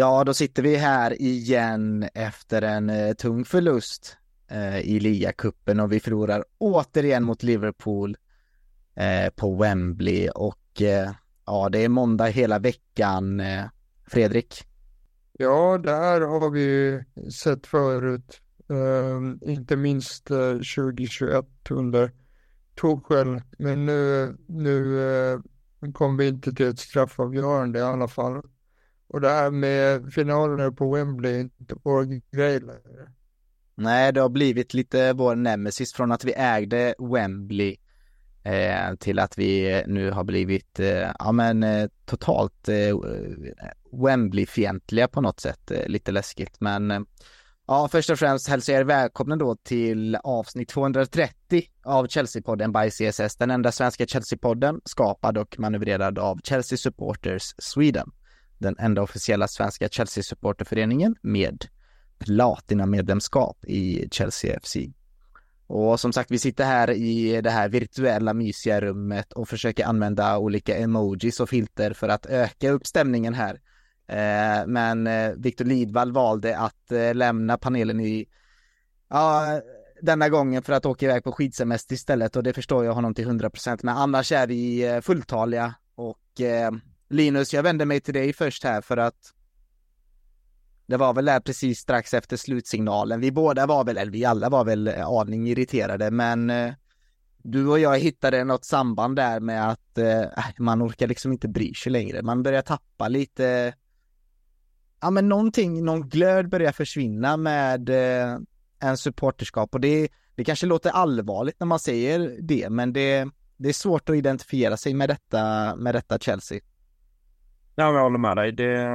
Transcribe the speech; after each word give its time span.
Ja, 0.00 0.24
då 0.24 0.34
sitter 0.34 0.62
vi 0.62 0.76
här 0.76 1.22
igen 1.22 2.08
efter 2.14 2.62
en 2.62 2.90
eh, 2.90 3.12
tung 3.12 3.44
förlust 3.44 4.16
eh, 4.50 4.78
i 4.78 5.00
ligacupen 5.00 5.80
och 5.80 5.92
vi 5.92 6.00
förlorar 6.00 6.44
återigen 6.58 7.24
mot 7.24 7.42
Liverpool 7.42 8.16
eh, 8.94 9.30
på 9.36 9.54
Wembley 9.54 10.28
och 10.28 10.82
eh, 10.82 11.10
ja, 11.46 11.68
det 11.68 11.84
är 11.84 11.88
måndag 11.88 12.26
hela 12.26 12.58
veckan. 12.58 13.40
Eh, 13.40 13.64
Fredrik? 14.06 14.64
Ja, 15.32 15.78
det 15.78 15.92
här 15.92 16.20
har 16.20 16.50
vi 16.50 17.00
sett 17.42 17.66
förut. 17.66 18.40
Ehm, 18.70 19.38
inte 19.42 19.76
minst 19.76 20.30
eh, 20.30 20.52
2021 20.52 21.46
under 21.70 22.12
Torshäll. 22.74 23.42
Men 23.58 23.86
nu, 23.86 24.36
nu 24.46 25.02
eh, 25.02 25.40
kom 25.92 26.16
vi 26.16 26.28
inte 26.28 26.52
till 26.52 26.66
ett 26.66 26.78
straffavgörande 26.78 27.78
i 27.78 27.82
alla 27.82 28.08
fall. 28.08 28.42
Och 29.12 29.20
det 29.20 29.28
här 29.28 29.50
med 29.50 30.12
finaler 30.12 30.70
på 30.70 30.94
Wembley 30.94 31.34
är 31.34 31.40
inte 31.40 31.74
vår 31.82 32.20
grej 32.36 32.60
längre. 32.60 33.12
Nej, 33.74 34.12
det 34.12 34.20
har 34.20 34.28
blivit 34.28 34.74
lite 34.74 35.12
vår 35.12 35.34
nemesis 35.34 35.92
från 35.92 36.12
att 36.12 36.24
vi 36.24 36.32
ägde 36.36 36.94
Wembley 36.98 37.76
eh, 38.42 38.94
till 38.98 39.18
att 39.18 39.38
vi 39.38 39.72
eh, 39.72 39.82
nu 39.86 40.10
har 40.10 40.24
blivit, 40.24 40.80
eh, 40.80 41.10
ja 41.18 41.32
men 41.32 41.62
eh, 41.62 41.88
totalt 42.04 42.68
eh, 42.68 42.88
eh, 42.88 42.94
Wembley-fientliga 43.92 45.08
på 45.08 45.20
något 45.20 45.40
sätt. 45.40 45.70
Eh, 45.70 45.86
lite 45.86 46.12
läskigt, 46.12 46.60
men 46.60 46.90
eh, 46.90 47.00
ja, 47.66 47.88
först 47.88 48.10
och 48.10 48.18
främst 48.18 48.48
hälsar 48.48 48.72
jag 48.72 48.80
er 48.80 48.84
välkomna 48.84 49.36
då 49.36 49.56
till 49.56 50.16
avsnitt 50.16 50.68
230 50.68 51.62
av 51.84 52.06
Chelsea-podden 52.06 52.82
by 52.82 52.90
CSS, 52.90 53.36
den 53.36 53.50
enda 53.50 53.72
svenska 53.72 54.04
Chelsea-podden 54.04 54.80
skapad 54.84 55.38
och 55.38 55.58
manövrerad 55.58 56.18
av 56.18 56.40
Chelsea 56.44 56.78
Supporters 56.78 57.54
Sweden 57.58 58.10
den 58.60 58.76
enda 58.78 59.02
officiella 59.02 59.48
svenska 59.48 59.88
Chelsea-supporterföreningen 59.88 61.16
med 61.22 61.66
platinamedlemskap 62.18 63.64
i 63.64 64.08
Chelsea 64.10 64.60
FC. 64.60 64.76
Och 65.66 66.00
som 66.00 66.12
sagt, 66.12 66.30
vi 66.30 66.38
sitter 66.38 66.64
här 66.64 66.90
i 66.90 67.40
det 67.40 67.50
här 67.50 67.68
virtuella 67.68 68.34
mysiga 68.34 68.80
rummet 68.80 69.32
och 69.32 69.48
försöker 69.48 69.84
använda 69.84 70.38
olika 70.38 70.76
emojis 70.76 71.40
och 71.40 71.48
filter 71.48 71.92
för 71.92 72.08
att 72.08 72.26
öka 72.26 72.70
upp 72.70 72.86
stämningen 72.86 73.34
här. 73.34 73.60
Eh, 74.10 74.66
men 74.66 75.06
eh, 75.06 75.32
Victor 75.36 75.64
Lidvall 75.64 76.12
valde 76.12 76.58
att 76.58 76.92
eh, 76.92 77.14
lämna 77.14 77.58
panelen 77.58 78.00
i, 78.00 78.26
ja, 79.08 79.60
denna 80.02 80.28
gången 80.28 80.62
för 80.62 80.72
att 80.72 80.86
åka 80.86 81.06
iväg 81.06 81.24
på 81.24 81.32
skidsemester 81.32 81.94
istället 81.94 82.36
och 82.36 82.42
det 82.42 82.52
förstår 82.52 82.84
jag 82.84 82.92
honom 82.92 83.14
till 83.14 83.28
100% 83.28 83.80
men 83.82 83.96
annars 83.96 84.32
är 84.32 84.46
vi 84.46 85.00
fulltaliga 85.02 85.74
och 85.94 86.40
Linus, 87.10 87.54
jag 87.54 87.62
vänder 87.62 87.86
mig 87.86 88.00
till 88.00 88.14
dig 88.14 88.32
först 88.32 88.64
här 88.64 88.80
för 88.80 88.96
att 88.96 89.34
det 90.86 90.96
var 90.96 91.14
väl 91.14 91.24
där 91.24 91.40
precis 91.40 91.78
strax 91.78 92.14
efter 92.14 92.36
slutsignalen. 92.36 93.20
Vi 93.20 93.32
båda 93.32 93.66
var 93.66 93.84
väl, 93.84 93.98
eller 93.98 94.12
vi 94.12 94.24
alla 94.24 94.48
var 94.48 94.64
väl 94.64 94.88
eh, 94.88 95.06
aning 95.06 95.48
irriterade, 95.48 96.10
men 96.10 96.50
eh, 96.50 96.72
du 97.42 97.66
och 97.66 97.78
jag 97.78 97.98
hittade 97.98 98.44
något 98.44 98.64
samband 98.64 99.16
där 99.16 99.40
med 99.40 99.70
att 99.70 99.98
eh, 99.98 100.20
äh, 100.20 100.44
man 100.58 100.82
orkar 100.82 101.06
liksom 101.06 101.32
inte 101.32 101.48
bry 101.48 101.74
sig 101.74 101.92
längre. 101.92 102.22
Man 102.22 102.42
börjar 102.42 102.62
tappa 102.62 103.08
lite, 103.08 103.74
ja 105.00 105.10
men 105.10 105.28
någonting, 105.28 105.84
någon 105.84 106.08
glöd 106.08 106.48
börjar 106.48 106.72
försvinna 106.72 107.36
med 107.36 107.88
eh, 107.88 108.38
en 108.78 108.96
supporterskap 108.96 109.74
och 109.74 109.80
det, 109.80 110.08
det 110.34 110.44
kanske 110.44 110.66
låter 110.66 110.90
allvarligt 110.90 111.60
när 111.60 111.66
man 111.66 111.78
säger 111.78 112.36
det, 112.40 112.70
men 112.70 112.92
det, 112.92 113.28
det 113.56 113.68
är 113.68 113.72
svårt 113.72 114.08
att 114.08 114.16
identifiera 114.16 114.76
sig 114.76 114.94
med 114.94 115.08
detta, 115.08 115.76
med 115.76 115.94
detta 115.94 116.18
Chelsea. 116.18 116.60
Nej, 117.80 117.92
jag 117.94 118.02
håller 118.02 118.18
med 118.18 118.36
dig. 118.36 118.52
Det, 118.52 118.88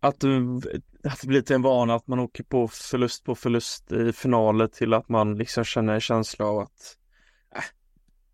att, 0.00 0.20
du, 0.20 0.60
att 1.04 1.20
det 1.20 1.26
blir 1.26 1.42
till 1.42 1.54
en 1.54 1.62
vana 1.62 1.94
att 1.94 2.06
man 2.06 2.18
åker 2.18 2.44
på 2.44 2.68
förlust 2.68 3.24
på 3.24 3.34
förlust 3.34 3.92
i 3.92 4.12
finaler 4.12 4.66
till 4.66 4.94
att 4.94 5.08
man 5.08 5.38
liksom 5.38 5.64
känner 5.64 5.94
en 5.94 6.00
känsla 6.00 6.44
av 6.46 6.58
att 6.58 6.96
äh, 7.56 7.62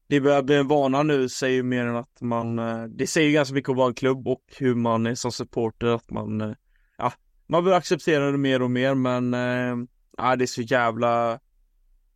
det 0.09 0.21
börjar 0.21 0.43
bli 0.43 0.56
en 0.56 0.69
vana 0.69 1.03
nu 1.03 1.28
säger 1.28 1.55
ju 1.55 1.62
mer 1.62 1.87
än 1.87 1.97
att 1.97 2.21
man, 2.21 2.59
eh, 2.59 2.84
det 2.84 3.06
säger 3.06 3.31
ganska 3.31 3.55
mycket 3.55 3.69
om 3.69 3.75
att 3.75 3.78
vara 3.78 3.89
en 3.89 3.94
klubb 3.94 4.28
och 4.28 4.44
hur 4.59 4.75
man 4.75 5.06
är 5.06 5.15
som 5.15 5.33
supporter 5.33 5.87
att 5.87 6.10
man, 6.10 6.41
eh, 6.41 6.53
ja, 6.99 7.12
man 7.47 7.65
börjar 7.65 7.78
acceptera 7.78 8.31
det 8.31 8.39
mer 8.39 8.62
och 8.62 8.71
mer 8.71 8.94
men, 8.94 9.34
eh, 9.34 9.87
ja, 10.16 10.37
det 10.37 10.44
är 10.44 10.47
så 10.47 10.62
jävla, 10.62 11.41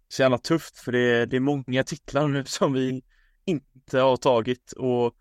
så 0.09 0.23
jävla 0.23 0.39
tufft 0.39 0.79
för 0.79 0.93
det, 0.93 1.27
det 1.27 1.37
är 1.37 1.41
många 1.41 1.85
titlar 1.85 2.29
nu 2.29 2.45
som 2.47 2.73
vi 2.73 3.03
inte 3.45 4.01
har 4.01 4.17
tagit 4.17 4.73
och 4.73 5.15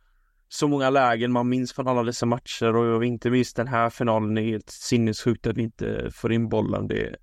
så 0.53 0.68
många 0.68 0.90
lägen 0.90 1.31
man 1.31 1.50
minns 1.50 1.74
från 1.74 1.88
alla 1.88 2.03
dessa 2.03 2.25
matcher 2.25 2.75
och 2.75 3.06
inte 3.06 3.30
minst 3.30 3.56
den 3.56 3.68
här 3.68 3.90
finalen 3.90 4.38
är 4.38 4.41
helt 4.41 4.69
sinnessjukt 4.69 5.47
att 5.47 5.58
vi 5.58 5.64
inte 5.64 6.12
får 6.14 6.34
in 6.34 6.50
bollen. 6.50 6.88
Det, 6.88 7.16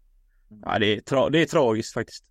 ja, 0.64 0.78
det, 0.78 0.86
är, 0.86 1.00
tra 1.00 1.30
det 1.30 1.42
är 1.42 1.46
tragiskt 1.46 1.94
faktiskt. 1.94 2.24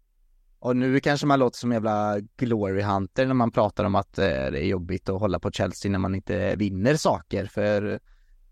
Och 0.60 0.76
nu 0.76 1.00
kanske 1.00 1.28
man 1.28 1.40
låter 1.40 1.58
som 1.58 1.72
jävla 1.72 2.20
glory 2.38 2.82
hunter 2.82 3.26
när 3.26 3.34
man 3.34 3.52
pratar 3.52 3.84
om 3.84 3.96
att 3.96 4.18
eh, 4.18 4.26
det 4.26 4.64
är 4.64 4.68
jobbigt 4.68 5.10
att 5.10 5.20
hålla 5.20 5.40
på 5.40 5.52
Chelsea 5.52 5.92
när 5.92 6.00
man 6.00 6.16
inte 6.16 6.56
vinner 6.56 6.96
saker 6.96 7.46
för 7.46 8.00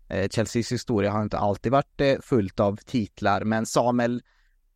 eh, 0.08 0.28
Chelseas 0.28 0.72
historia 0.72 1.10
har 1.10 1.22
inte 1.22 1.38
alltid 1.38 1.72
varit 1.72 2.00
eh, 2.00 2.16
fullt 2.22 2.60
av 2.60 2.76
titlar 2.76 3.44
men 3.44 3.66
Samuel 3.66 4.22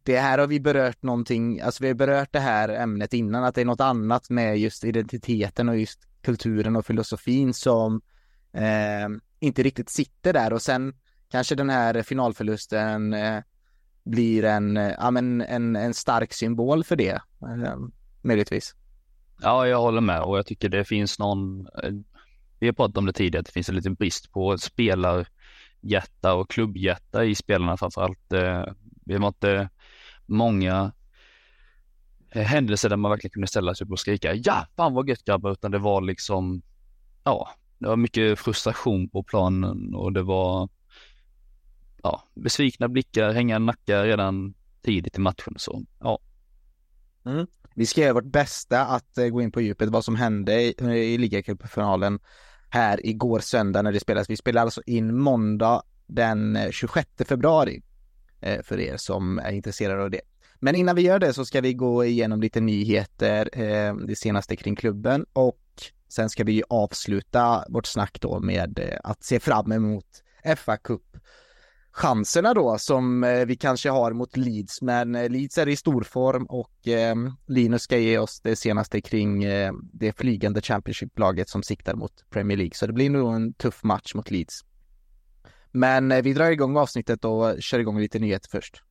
det 0.03 0.19
här 0.19 0.39
har 0.39 0.47
vi 0.47 0.61
berört 0.61 1.03
någonting, 1.03 1.61
alltså 1.61 1.83
vi 1.83 1.89
har 1.89 1.95
berört 1.95 2.33
det 2.33 2.41
här 2.41 2.69
ämnet 2.69 3.13
innan 3.13 3.45
att 3.45 3.55
det 3.55 3.61
är 3.61 3.65
något 3.65 3.81
annat 3.81 4.31
med 4.31 4.59
just 4.59 4.85
identiteten 4.85 5.69
och 5.69 5.79
just 5.79 6.09
kulturen 6.23 6.77
och 6.77 6.87
filosofin 6.87 7.55
som 7.55 8.01
eh, 8.53 9.09
inte 9.41 9.63
riktigt 9.63 9.91
sitter 9.91 10.33
där 10.33 10.53
och 10.53 10.63
sen 10.63 10.95
kanske 11.31 11.55
den 11.55 11.71
här 11.71 12.03
finalförlusten 12.03 13.15
eh, 13.15 13.41
blir 14.05 14.45
en, 14.45 14.77
eh, 14.77 14.93
ja, 14.99 15.11
men 15.11 15.41
en, 15.41 15.77
en 15.77 15.95
stark 15.95 16.33
symbol 16.33 16.85
för 16.85 16.97
det, 16.97 17.21
eh, 17.43 17.77
möjligtvis. 18.23 18.75
Ja, 19.41 19.67
jag 19.67 19.81
håller 19.81 20.01
med 20.01 20.23
och 20.23 20.39
jag 20.39 20.47
tycker 20.47 20.69
det 20.69 20.85
finns 20.85 21.19
någon, 21.19 21.61
eh, 21.61 21.93
vi 22.59 22.67
har 22.67 22.73
pratat 22.73 22.97
om 22.97 23.07
det 23.07 23.13
tidigare, 23.13 23.41
att 23.41 23.47
det 23.47 23.53
finns 23.53 23.69
en 23.69 23.75
liten 23.75 23.95
brist 23.95 24.33
på 24.33 24.59
spelarhjärta 24.59 26.35
och 26.35 26.51
klubbhjärta 26.51 27.25
i 27.25 27.35
spelarna 27.35 27.77
framförallt. 27.77 28.33
allt. 28.33 28.77
vi 29.05 29.15
har 29.15 29.27
inte 29.27 29.69
många 30.27 30.93
Eh, 32.35 32.43
händelser 32.43 32.89
där 32.89 32.97
man 32.97 33.11
verkligen 33.11 33.33
kunde 33.33 33.47
ställa 33.47 33.75
sig 33.75 33.85
upp 33.85 33.91
och 33.91 34.01
skrika 34.01 34.35
ja, 34.35 34.67
fan 34.77 34.95
vad 34.95 35.09
gött 35.09 35.25
grabbar, 35.25 35.53
utan 35.53 35.71
det 35.71 35.79
var 35.79 36.01
liksom, 36.01 36.63
ja, 37.25 37.51
det 37.79 37.89
var 37.89 37.97
mycket 37.97 38.39
frustration 38.39 39.09
på 39.09 39.23
planen 39.23 39.95
och 39.95 40.13
det 40.13 40.23
var, 40.23 40.69
ja, 42.03 42.23
besvikna 42.35 42.89
blickar, 42.89 43.33
hänga 43.33 43.59
nackar 43.59 44.05
redan 44.05 44.55
tidigt 44.83 45.17
i 45.19 45.21
matchen 45.21 45.55
så, 45.57 45.83
ja. 46.01 46.19
Mm. 47.25 47.47
Vi 47.75 47.87
ska 47.87 48.01
göra 48.01 48.13
vårt 48.13 48.33
bästa 48.33 48.85
att 48.87 49.19
eh, 49.19 49.27
gå 49.27 49.43
in 49.43 49.53
på 49.53 49.61
djupet 49.61 49.89
vad 49.89 50.05
som 50.05 50.17
hände 50.17 50.63
i, 50.63 50.75
i 51.15 51.19
ligacupfinalen 51.19 52.19
här 52.71 53.07
igår 53.07 53.41
söndag 53.41 53.83
när 53.83 53.93
det 53.93 54.01
spelas. 54.01 54.31
Vi 54.31 54.37
spelar 54.37 54.63
alltså 54.63 54.83
in 54.87 55.19
måndag 55.19 55.83
den 56.07 56.57
eh, 56.57 56.71
26 56.71 57.09
februari 57.29 57.83
för 58.63 58.81
er 58.81 58.97
som 58.97 59.39
är 59.39 59.53
intresserade 59.53 60.03
av 60.03 60.11
det. 60.11 60.21
Men 60.65 60.75
innan 60.75 60.97
vi 60.97 61.03
gör 61.03 61.19
det 61.19 61.33
så 61.33 61.45
ska 61.45 61.61
vi 61.61 61.75
gå 61.75 62.05
igenom 62.05 62.41
lite 62.41 62.61
nyheter, 62.61 63.49
eh, 63.53 63.95
det 63.97 64.17
senaste 64.17 64.57
kring 64.57 64.77
klubben 64.77 65.27
och 65.33 65.59
sen 66.09 66.31
ska 66.31 66.45
vi 66.45 66.63
avsluta 66.69 67.65
vårt 67.69 67.87
snack 67.87 68.21
då 68.21 68.41
med 68.41 68.79
eh, 68.79 68.99
att 69.05 69.25
se 69.25 69.41
fram 69.41 69.73
emot 69.73 70.07
fa 70.57 70.77
Cup 70.77 71.03
chanserna 71.93 72.55
då 72.55 72.79
som 72.79 73.25
eh, 73.25 73.47
vi 73.47 73.57
kanske 73.57 73.91
har 73.91 74.13
mot 74.13 74.37
Leeds, 74.37 74.83
men 74.83 75.15
eh, 75.15 75.31
Leeds 75.31 75.59
är 75.59 75.69
i 75.69 75.77
stor 75.77 76.03
form 76.03 76.45
och 76.47 76.89
eh, 76.89 77.17
Linus 77.47 77.83
ska 77.83 77.99
ge 77.99 78.19
oss 78.19 78.41
det 78.41 78.57
senaste 78.57 79.01
kring 79.01 79.45
eh, 79.45 79.73
det 79.93 80.13
flygande 80.13 80.61
Championship-laget 80.61 81.49
som 81.49 81.63
siktar 81.63 81.95
mot 81.95 82.25
Premier 82.31 82.59
League, 82.59 82.75
så 82.75 82.87
det 82.87 82.93
blir 82.93 83.11
nog 83.11 83.35
en 83.35 83.55
tuff 83.55 83.85
match 83.85 84.15
mot 84.15 84.31
Leeds. 84.31 84.61
Men 85.73 86.13
eh, 86.13 86.23
vi 86.23 86.33
drar 86.33 86.51
igång 86.51 86.77
avsnittet 86.77 87.25
och 87.25 87.63
kör 87.63 87.79
igång 87.79 88.01
lite 88.01 88.19
nyheter 88.19 88.51
först. 88.51 88.83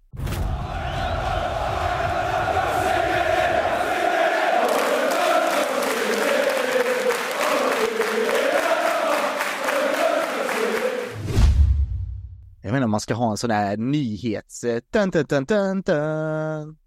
Jag 12.71 12.73
menar 12.73 12.85
om 12.85 12.91
man 12.91 12.99
ska 12.99 13.13
ha 13.13 13.31
en 13.31 13.37
sån 13.37 13.51
här 13.51 13.77
nyhets... 13.77 14.61
Dun, 14.89 15.09
dun, 15.09 15.25
dun, 15.29 15.45
dun, 15.45 15.81
dun. 15.81 16.77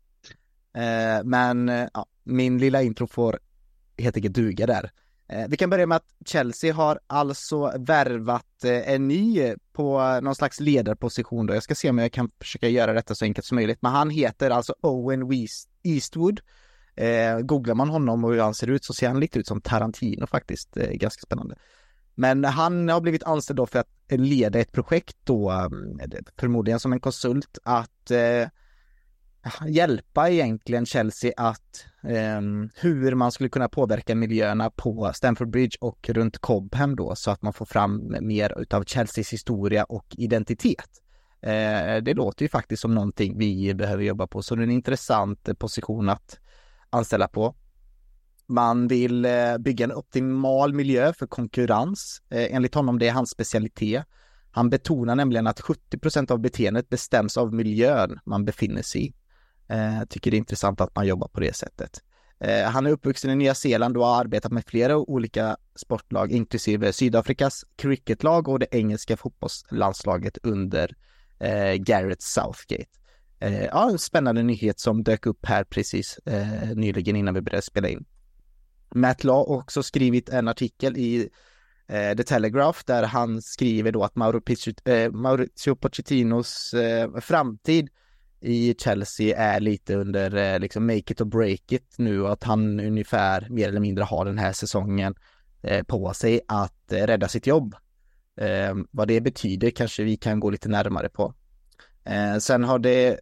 Eh, 0.76 1.24
men 1.24 1.68
eh, 1.68 1.88
ja, 1.94 2.06
min 2.22 2.58
lilla 2.58 2.82
intro 2.82 3.06
får 3.06 3.38
helt 3.98 4.16
enkelt 4.16 4.34
duga 4.34 4.66
där. 4.66 4.90
Eh, 5.28 5.48
vi 5.48 5.56
kan 5.56 5.70
börja 5.70 5.86
med 5.86 5.96
att 5.96 6.06
Chelsea 6.26 6.74
har 6.74 7.00
alltså 7.06 7.72
värvat 7.78 8.64
eh, 8.64 8.92
en 8.92 9.08
ny 9.08 9.54
på 9.72 10.20
någon 10.22 10.34
slags 10.34 10.60
ledarposition 10.60 11.46
då. 11.46 11.54
Jag 11.54 11.62
ska 11.62 11.74
se 11.74 11.90
om 11.90 11.98
jag 11.98 12.12
kan 12.12 12.30
försöka 12.38 12.68
göra 12.68 12.92
detta 12.92 13.14
så 13.14 13.24
enkelt 13.24 13.46
som 13.46 13.54
möjligt. 13.56 13.82
Men 13.82 13.92
han 13.92 14.10
heter 14.10 14.50
alltså 14.50 14.74
Owen 14.80 15.46
Eastwood. 15.82 16.40
Eh, 16.96 17.38
googlar 17.38 17.74
man 17.74 17.88
honom 17.88 18.24
och 18.24 18.32
hur 18.32 18.40
han 18.40 18.54
ser 18.54 18.70
ut 18.70 18.84
så 18.84 18.92
ser 18.92 19.08
han 19.08 19.20
lite 19.20 19.38
ut 19.38 19.46
som 19.46 19.60
Tarantino 19.60 20.26
faktiskt. 20.26 20.76
Eh, 20.76 20.90
ganska 20.90 21.20
spännande. 21.20 21.56
Men 22.14 22.44
han 22.44 22.88
har 22.88 23.00
blivit 23.00 23.22
anställd 23.22 23.56
då 23.56 23.66
för 23.66 23.78
att 23.78 23.88
leda 24.08 24.58
ett 24.58 24.72
projekt 24.72 25.16
då, 25.24 25.50
mm, 25.50 25.98
förmodligen 26.38 26.80
som 26.80 26.92
en 26.92 27.00
konsult, 27.00 27.58
att 27.62 28.10
eh, 28.10 28.48
hjälpa 29.68 30.30
egentligen 30.30 30.86
Chelsea 30.86 31.32
att 31.36 31.86
eh, 32.02 32.40
hur 32.74 33.14
man 33.14 33.32
skulle 33.32 33.48
kunna 33.48 33.68
påverka 33.68 34.14
miljöerna 34.14 34.70
på 34.70 35.12
Stamford 35.14 35.50
Bridge 35.50 35.76
och 35.80 36.08
runt 36.08 36.38
Cobham 36.38 36.96
då 36.96 37.14
så 37.16 37.30
att 37.30 37.42
man 37.42 37.52
får 37.52 37.66
fram 37.66 38.16
mer 38.20 38.60
utav 38.60 38.84
Chelseas 38.84 39.32
historia 39.32 39.84
och 39.84 40.06
identitet. 40.18 40.90
Eh, 41.42 42.02
det 42.02 42.14
låter 42.14 42.42
ju 42.42 42.48
faktiskt 42.48 42.82
som 42.82 42.94
någonting 42.94 43.38
vi 43.38 43.74
behöver 43.74 44.02
jobba 44.02 44.26
på, 44.26 44.42
så 44.42 44.54
det 44.54 44.62
är 44.62 44.64
en 44.64 44.70
intressant 44.70 45.58
position 45.58 46.08
att 46.08 46.38
anställa 46.90 47.28
på. 47.28 47.54
Man 48.46 48.88
vill 48.88 49.24
eh, 49.24 49.58
bygga 49.58 49.84
en 49.84 49.92
optimal 49.92 50.74
miljö 50.74 51.12
för 51.12 51.26
konkurrens. 51.26 52.22
Eh, 52.30 52.54
enligt 52.54 52.74
honom 52.74 52.98
det 52.98 53.08
är 53.08 53.12
hans 53.12 53.30
specialitet. 53.30 54.04
Han 54.50 54.70
betonar 54.70 55.16
nämligen 55.16 55.46
att 55.46 55.60
70 55.60 55.98
procent 55.98 56.30
av 56.30 56.38
beteendet 56.38 56.88
bestäms 56.88 57.36
av 57.36 57.54
miljön 57.54 58.18
man 58.24 58.44
befinner 58.44 58.82
sig 58.82 59.06
i. 59.06 59.14
Eh, 59.68 60.04
tycker 60.08 60.30
det 60.30 60.36
är 60.36 60.38
intressant 60.38 60.80
att 60.80 60.96
man 60.96 61.06
jobbar 61.06 61.28
på 61.28 61.40
det 61.40 61.56
sättet. 61.56 62.00
Han 62.66 62.86
är 62.86 62.90
uppvuxen 62.90 63.30
i 63.30 63.36
Nya 63.36 63.54
Zeeland 63.54 63.96
och 63.96 64.06
har 64.06 64.20
arbetat 64.20 64.52
med 64.52 64.64
flera 64.66 64.96
olika 64.96 65.56
sportlag, 65.76 66.32
inklusive 66.32 66.92
Sydafrikas 66.92 67.64
cricketlag 67.76 68.48
och 68.48 68.58
det 68.58 68.66
engelska 68.70 69.16
fotbollslandslaget 69.16 70.38
under 70.42 70.96
eh, 71.38 71.74
Garrett 71.74 72.22
Southgate. 72.22 72.90
Eh, 73.38 73.64
ja, 73.64 73.90
en 73.90 73.98
spännande 73.98 74.42
nyhet 74.42 74.80
som 74.80 75.02
dök 75.02 75.26
upp 75.26 75.46
här 75.46 75.64
precis 75.64 76.18
eh, 76.18 76.74
nyligen 76.74 77.16
innan 77.16 77.34
vi 77.34 77.40
började 77.40 77.62
spela 77.62 77.88
in. 77.88 78.04
Matt 78.94 79.24
Law 79.24 79.48
också 79.48 79.82
skrivit 79.82 80.28
en 80.28 80.48
artikel 80.48 80.96
i 80.96 81.28
eh, 81.86 82.16
The 82.16 82.22
Telegraph 82.22 82.80
där 82.86 83.02
han 83.02 83.42
skriver 83.42 83.92
då 83.92 84.04
att 84.04 84.16
eh, 84.84 85.10
Maurizio 85.10 85.74
Pochettinos 85.74 86.74
eh, 86.74 87.20
framtid 87.20 87.88
i 88.40 88.74
Chelsea 88.78 89.36
är 89.36 89.60
lite 89.60 89.94
under 89.94 90.36
eh, 90.36 90.60
liksom 90.60 90.86
make 90.86 91.12
it 91.12 91.20
or 91.20 91.24
break 91.24 91.72
it 91.72 91.94
nu 91.96 92.22
och 92.22 92.32
att 92.32 92.42
han 92.42 92.80
ungefär 92.80 93.46
mer 93.50 93.68
eller 93.68 93.80
mindre 93.80 94.04
har 94.04 94.24
den 94.24 94.38
här 94.38 94.52
säsongen 94.52 95.14
eh, 95.62 95.82
på 95.82 96.14
sig 96.14 96.40
att 96.48 96.92
eh, 96.92 97.06
rädda 97.06 97.28
sitt 97.28 97.46
jobb. 97.46 97.74
Eh, 98.40 98.74
vad 98.90 99.08
det 99.08 99.20
betyder 99.20 99.70
kanske 99.70 100.04
vi 100.04 100.16
kan 100.16 100.40
gå 100.40 100.50
lite 100.50 100.68
närmare 100.68 101.08
på. 101.08 101.34
Sen 102.40 102.64
har 102.64 102.78
det 102.78 103.20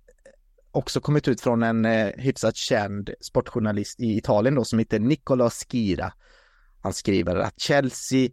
också 0.72 1.00
kommit 1.00 1.28
ut 1.28 1.40
från 1.40 1.62
en 1.62 1.84
eh, 1.84 2.12
hyfsat 2.16 2.56
känd 2.56 3.10
sportjournalist 3.20 4.00
i 4.00 4.16
Italien 4.16 4.54
då 4.54 4.64
som 4.64 4.78
heter 4.78 5.00
Nicola 5.00 5.50
Skira. 5.50 6.12
Han 6.80 6.92
skriver 6.92 7.36
att 7.36 7.60
Chelsea 7.60 8.30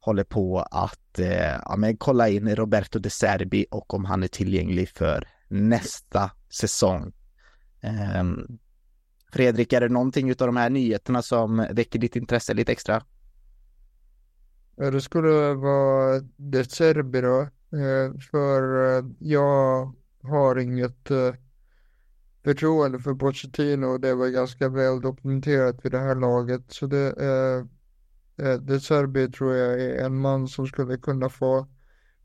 håller 0.00 0.24
på 0.24 0.60
att 0.60 1.18
eh, 1.18 1.56
ja, 1.64 1.74
men 1.78 1.96
kolla 1.96 2.28
in 2.28 2.56
Roberto 2.56 2.98
De 2.98 3.10
Serbi 3.10 3.66
och 3.70 3.94
om 3.94 4.04
han 4.04 4.22
är 4.22 4.28
tillgänglig 4.28 4.88
för 4.88 5.28
nästa 5.48 6.30
säsong. 6.50 7.12
Eh, 7.80 8.24
Fredrik, 9.32 9.72
är 9.72 9.80
det 9.80 9.88
någonting 9.88 10.30
av 10.30 10.36
de 10.36 10.56
här 10.56 10.70
nyheterna 10.70 11.22
som 11.22 11.66
väcker 11.70 11.98
ditt 11.98 12.16
intresse 12.16 12.54
lite 12.54 12.72
extra? 12.72 13.02
Ja, 14.76 14.90
det 14.90 15.00
skulle 15.00 15.54
vara 15.54 16.20
De 16.36 16.64
Serbi 16.64 17.20
då, 17.20 17.40
eh, 17.78 18.20
för 18.30 18.96
eh, 18.98 19.04
jag 19.18 19.94
har 20.22 20.58
inget 20.58 21.10
eh, 21.10 21.34
förtroende 22.44 22.98
för 22.98 23.14
Pochettino 23.14 23.86
och 23.86 24.00
det 24.00 24.14
var 24.14 24.28
ganska 24.28 24.68
väl 24.68 25.00
dokumenterat 25.00 25.84
vid 25.84 25.92
det 25.92 25.98
här 25.98 26.14
laget. 26.14 26.62
Så 26.68 26.86
det, 26.86 27.12
eh, 27.20 28.46
eh, 28.46 28.60
De 28.60 28.80
Serbi 28.80 29.30
tror 29.30 29.54
jag 29.54 29.80
är 29.80 30.04
en 30.04 30.20
man 30.20 30.48
som 30.48 30.66
skulle 30.66 30.96
kunna 30.96 31.28
få 31.28 31.66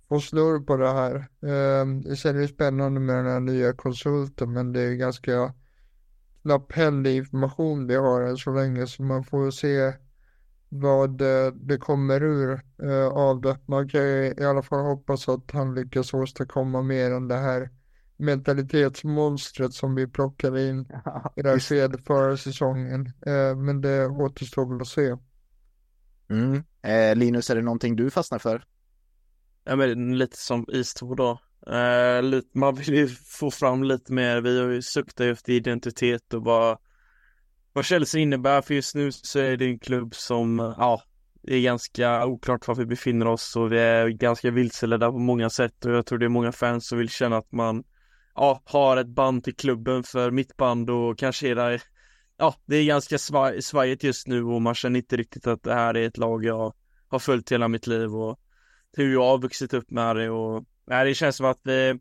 få 0.10 0.19
snurr 0.19 0.60
på 0.60 0.78
det 0.78 0.92
här. 0.92 1.16
Eh, 1.42 2.14
sen 2.16 2.36
är 2.36 2.40
det 2.42 2.48
spännande 2.48 3.00
med 3.00 3.16
den 3.16 3.25
här 3.25 3.40
nya 3.40 3.74
konsulten 3.74 4.54
men 4.54 4.74
det 4.74 4.81
är 4.81 4.94
ganska 4.94 5.54
knapphändig 6.42 7.16
information 7.16 7.88
vi 7.88 7.96
har 7.96 8.22
än 8.22 8.38
så 8.38 8.54
länge 8.54 8.88
så 8.88 9.04
man 9.04 9.24
får 9.24 9.52
se 9.52 9.94
vad 10.69 11.18
det, 11.18 11.52
det 11.52 11.78
kommer 11.78 12.24
ur 12.24 12.62
eh, 12.84 13.08
av 13.08 13.42
det. 13.42 13.58
Man 13.66 13.90
kan 13.90 14.02
i 14.02 14.44
alla 14.44 14.62
fall 14.62 14.86
hoppas 14.86 15.30
att 15.30 15.52
han 15.52 15.75
lyckas 15.75 16.14
åstadkomma 16.14 16.81
mer 16.81 17.12
än 17.12 17.28
det 17.28 17.36
här 17.36 17.69
mentalitetsmonstret 18.18 19.74
som 19.74 19.96
vi 19.96 20.08
plockade 20.08 20.69
in 20.69 20.80
i 21.36 21.42
det 21.42 21.50
här 21.50 21.60
skedet 21.60 22.06
förra 22.06 22.38
säsongen. 22.38 23.06
Eh, 23.25 23.56
men 23.56 23.81
det 23.81 24.08
återstår 24.08 24.66
väl 24.66 24.81
att 24.81 24.88
se. 24.88 25.16
Mm. 26.30 26.64
Eh, 26.81 27.16
Linus, 27.16 27.50
är 27.50 27.56
det 27.56 27.62
någonting 27.62 27.96
du 27.96 28.10
fastnar 28.10 28.40
för? 28.40 28.64
Ja 29.64 29.75
men 29.75 30.18
lite 30.18 30.38
som 30.38 30.66
Eastwood 30.74 31.18
då. 31.18 31.40
Eh, 31.74 32.24
lite, 32.24 32.58
man 32.58 32.75
vill 32.75 32.94
ju 32.94 33.08
få 33.08 33.52
fram 33.52 33.84
lite 33.84 34.14
mer, 34.14 34.42
vi 34.42 34.62
har 34.62 34.69
ju 34.69 34.81
suktat 34.81 35.25
efter 35.25 35.54
identitet 35.54 36.34
och 36.34 36.44
vad, 36.44 36.78
vad 37.74 37.86
Chelsea 37.86 38.22
innebär 38.22 38.62
för 38.62 38.74
just 38.74 38.96
nu 38.96 39.12
så 39.12 39.40
är 39.40 39.58
det 39.58 39.66
en 39.66 39.80
klubb 39.80 40.16
som, 40.16 40.74
ja, 40.78 41.02
det 41.42 41.56
är 41.56 41.62
ganska 41.62 42.25
oklart 42.25 42.68
var 42.68 42.75
vi 42.75 42.86
befinner 42.86 43.28
oss 43.28 43.56
och 43.56 43.72
vi 43.72 43.80
är 43.80 44.08
ganska 44.08 44.52
vilseledda 44.52 45.12
på 45.12 45.19
många 45.19 45.50
sätt 45.50 45.86
och 45.86 45.92
jag 45.92 46.06
tror 46.06 46.19
det 46.19 46.25
är 46.25 46.30
många 46.30 46.52
fans 46.52 46.88
som 46.88 46.98
vill 46.98 47.10
känna 47.10 47.38
att 47.38 47.52
man, 47.52 47.84
ja, 48.38 48.62
har 48.66 48.98
ett 48.98 49.07
band 49.07 49.44
till 49.44 49.56
klubben 49.56 50.04
för 50.04 50.31
mitt 50.31 50.57
band 50.57 50.89
och 50.89 51.18
kanske 51.18 51.48
är 51.48 51.56
där 51.56 51.81
ja, 52.38 52.56
det 52.66 52.75
är 52.75 52.86
ganska 52.86 53.18
svaj, 53.18 53.62
svajigt 53.62 54.04
just 54.04 54.28
nu 54.28 54.44
och 54.44 54.62
man 54.62 54.75
känner 54.75 54.98
inte 55.00 55.18
riktigt 55.18 55.48
att 55.48 55.63
det 55.63 55.74
här 55.74 55.98
är 55.98 56.07
ett 56.07 56.18
lag 56.18 56.45
jag 56.45 56.74
har 57.07 57.19
följt 57.19 57.51
hela 57.51 57.68
mitt 57.68 57.88
liv 57.88 58.16
och 58.16 58.39
hur 58.98 59.13
jag 59.13 59.24
har 59.24 59.38
vuxit 59.38 59.74
upp 59.74 59.92
med 59.92 60.16
det 60.16 60.30
och 60.30 60.66
nej, 60.86 61.06
det 61.06 61.13
känns 61.13 61.36
som 61.36 61.45
att 61.45 61.60
vi, 61.63 62.00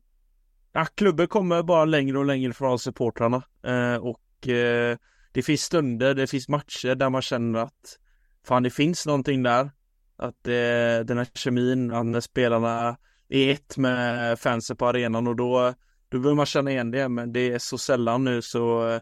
ja, 0.72 0.86
klubben 0.94 1.28
kommer 1.28 1.62
bara 1.62 1.84
längre 1.84 2.18
och 2.18 2.24
längre 2.24 2.52
från 2.52 2.78
supportrarna 2.78 3.42
eh, 3.62 3.96
och 3.96 4.48
eh, 4.48 4.96
det 5.32 5.42
finns 5.42 5.62
stunder, 5.62 6.14
det 6.14 6.26
finns 6.26 6.48
matcher 6.48 6.94
där 6.94 7.10
man 7.10 7.22
känner 7.22 7.58
att 7.58 7.98
fan 8.46 8.62
det 8.62 8.70
finns 8.70 9.06
någonting 9.06 9.42
där. 9.42 9.70
Att 10.16 10.46
eh, 10.46 11.04
den 11.04 11.18
här 11.18 11.28
kemin, 11.34 11.92
att 11.92 12.06
när 12.06 12.20
spelarna 12.20 12.96
är 13.28 13.52
ett 13.52 13.76
med 13.76 14.38
fansen 14.38 14.76
på 14.76 14.86
arenan 14.86 15.26
och 15.26 15.36
då 15.36 15.74
då 16.08 16.18
vill 16.18 16.34
man 16.34 16.46
känna 16.46 16.70
igen 16.70 16.90
det 16.90 17.08
men 17.08 17.32
det 17.32 17.52
är 17.52 17.58
så 17.58 17.78
sällan 17.78 18.24
nu 18.24 18.42
så 18.42 18.88
eh, 18.88 19.00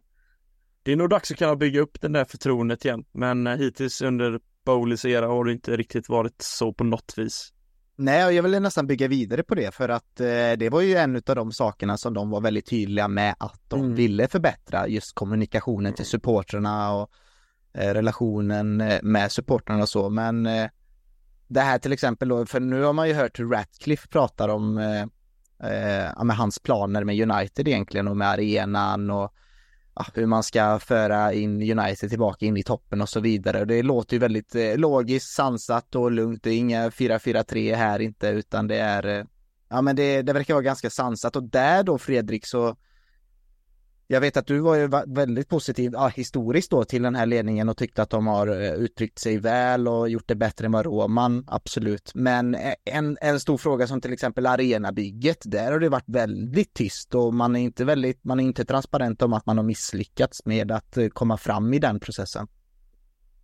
det 0.82 0.92
är 0.92 0.96
nog 0.96 1.10
dags 1.10 1.30
att 1.30 1.36
kunna 1.38 1.56
bygga 1.56 1.80
upp 1.80 2.00
den 2.00 2.12
där 2.12 2.24
förtroendet 2.24 2.84
igen 2.84 3.04
men 3.12 3.46
eh, 3.46 3.56
hittills 3.56 4.02
under 4.02 4.40
Bowleys 4.64 5.04
era 5.04 5.26
har 5.26 5.44
det 5.44 5.52
inte 5.52 5.76
riktigt 5.76 6.08
varit 6.08 6.42
så 6.42 6.72
på 6.72 6.84
något 6.84 7.14
vis. 7.16 7.52
Nej, 7.96 8.26
och 8.26 8.32
jag 8.32 8.42
vill 8.42 8.62
nästan 8.62 8.86
bygga 8.86 9.08
vidare 9.08 9.42
på 9.42 9.54
det 9.54 9.74
för 9.74 9.88
att 9.88 10.20
eh, 10.20 10.52
det 10.58 10.68
var 10.70 10.80
ju 10.80 10.94
en 10.94 11.16
av 11.16 11.36
de 11.36 11.52
sakerna 11.52 11.96
som 11.96 12.14
de 12.14 12.30
var 12.30 12.40
väldigt 12.40 12.66
tydliga 12.66 13.08
med 13.08 13.34
att 13.38 13.60
de 13.68 13.80
mm. 13.80 13.94
ville 13.94 14.28
förbättra 14.28 14.88
just 14.88 15.14
kommunikationen 15.14 15.94
till 15.94 16.06
supportrarna 16.06 16.94
och 16.94 17.10
eh, 17.74 17.94
relationen 17.94 18.80
eh, 18.80 19.02
med 19.02 19.32
supportrarna 19.32 19.82
och 19.82 19.88
så, 19.88 20.10
men 20.10 20.46
eh, 20.46 20.68
det 21.48 21.60
här 21.60 21.78
till 21.78 21.92
exempel 21.92 22.28
då, 22.28 22.46
för 22.46 22.60
nu 22.60 22.82
har 22.82 22.92
man 22.92 23.08
ju 23.08 23.14
hört 23.14 23.38
hur 23.38 23.48
Ratcliffe 23.48 24.08
pratar 24.08 24.48
om 24.48 24.78
eh, 25.64 26.24
med 26.24 26.36
hans 26.36 26.58
planer 26.58 27.04
med 27.04 27.30
United 27.30 27.68
egentligen 27.68 28.08
och 28.08 28.16
med 28.16 28.28
arenan 28.28 29.10
och 29.10 29.34
ja, 29.94 30.06
hur 30.14 30.26
man 30.26 30.42
ska 30.42 30.78
föra 30.78 31.32
in 31.32 31.78
United 31.78 32.10
tillbaka 32.10 32.46
in 32.46 32.56
i 32.56 32.62
toppen 32.62 33.00
och 33.00 33.08
så 33.08 33.20
vidare. 33.20 33.64
Det 33.64 33.82
låter 33.82 34.14
ju 34.14 34.18
väldigt 34.20 34.54
eh, 34.54 34.76
logiskt, 34.76 35.34
sansat 35.34 35.94
och 35.94 36.12
lugnt. 36.12 36.42
Det 36.42 36.50
är 36.50 36.58
inga 36.58 36.88
4-4-3 36.88 37.74
här 37.74 37.98
inte, 37.98 38.28
utan 38.28 38.66
det 38.66 38.78
är, 38.78 39.06
eh, 39.06 39.24
ja 39.68 39.82
men 39.82 39.96
det, 39.96 40.22
det 40.22 40.32
verkar 40.32 40.54
vara 40.54 40.64
ganska 40.64 40.90
sansat 40.90 41.36
och 41.36 41.42
där 41.42 41.82
då 41.82 41.98
Fredrik 41.98 42.46
så 42.46 42.76
jag 44.06 44.20
vet 44.20 44.36
att 44.36 44.46
du 44.46 44.58
var 44.58 44.76
ju 44.76 44.90
väldigt 45.06 45.48
positiv, 45.48 45.90
ja, 45.94 46.08
historiskt 46.08 46.70
då 46.70 46.84
till 46.84 47.02
den 47.02 47.14
här 47.14 47.26
ledningen 47.26 47.68
och 47.68 47.76
tyckte 47.76 48.02
att 48.02 48.10
de 48.10 48.26
har 48.26 48.46
eh, 48.46 48.72
uttryckt 48.72 49.18
sig 49.18 49.38
väl 49.38 49.88
och 49.88 50.08
gjort 50.08 50.28
det 50.28 50.34
bättre 50.34 50.66
än 50.66 50.72
vad 50.72 50.86
Roman, 50.86 51.44
absolut. 51.46 52.12
Men 52.14 52.54
eh, 52.54 52.74
en, 52.84 53.18
en 53.20 53.40
stor 53.40 53.56
fråga 53.56 53.86
som 53.86 54.00
till 54.00 54.12
exempel 54.12 54.46
arenabygget, 54.46 55.42
där 55.44 55.72
har 55.72 55.78
det 55.78 55.88
varit 55.88 56.08
väldigt 56.08 56.74
tyst 56.74 57.14
och 57.14 57.34
man 57.34 57.56
är 57.56 57.60
inte 57.60 57.84
väldigt, 57.84 58.24
man 58.24 58.40
är 58.40 58.44
inte 58.44 58.64
transparent 58.64 59.22
om 59.22 59.32
att 59.32 59.46
man 59.46 59.58
har 59.58 59.64
misslyckats 59.64 60.46
med 60.46 60.72
att 60.72 60.96
eh, 60.96 61.08
komma 61.08 61.36
fram 61.36 61.74
i 61.74 61.78
den 61.78 62.00
processen. 62.00 62.46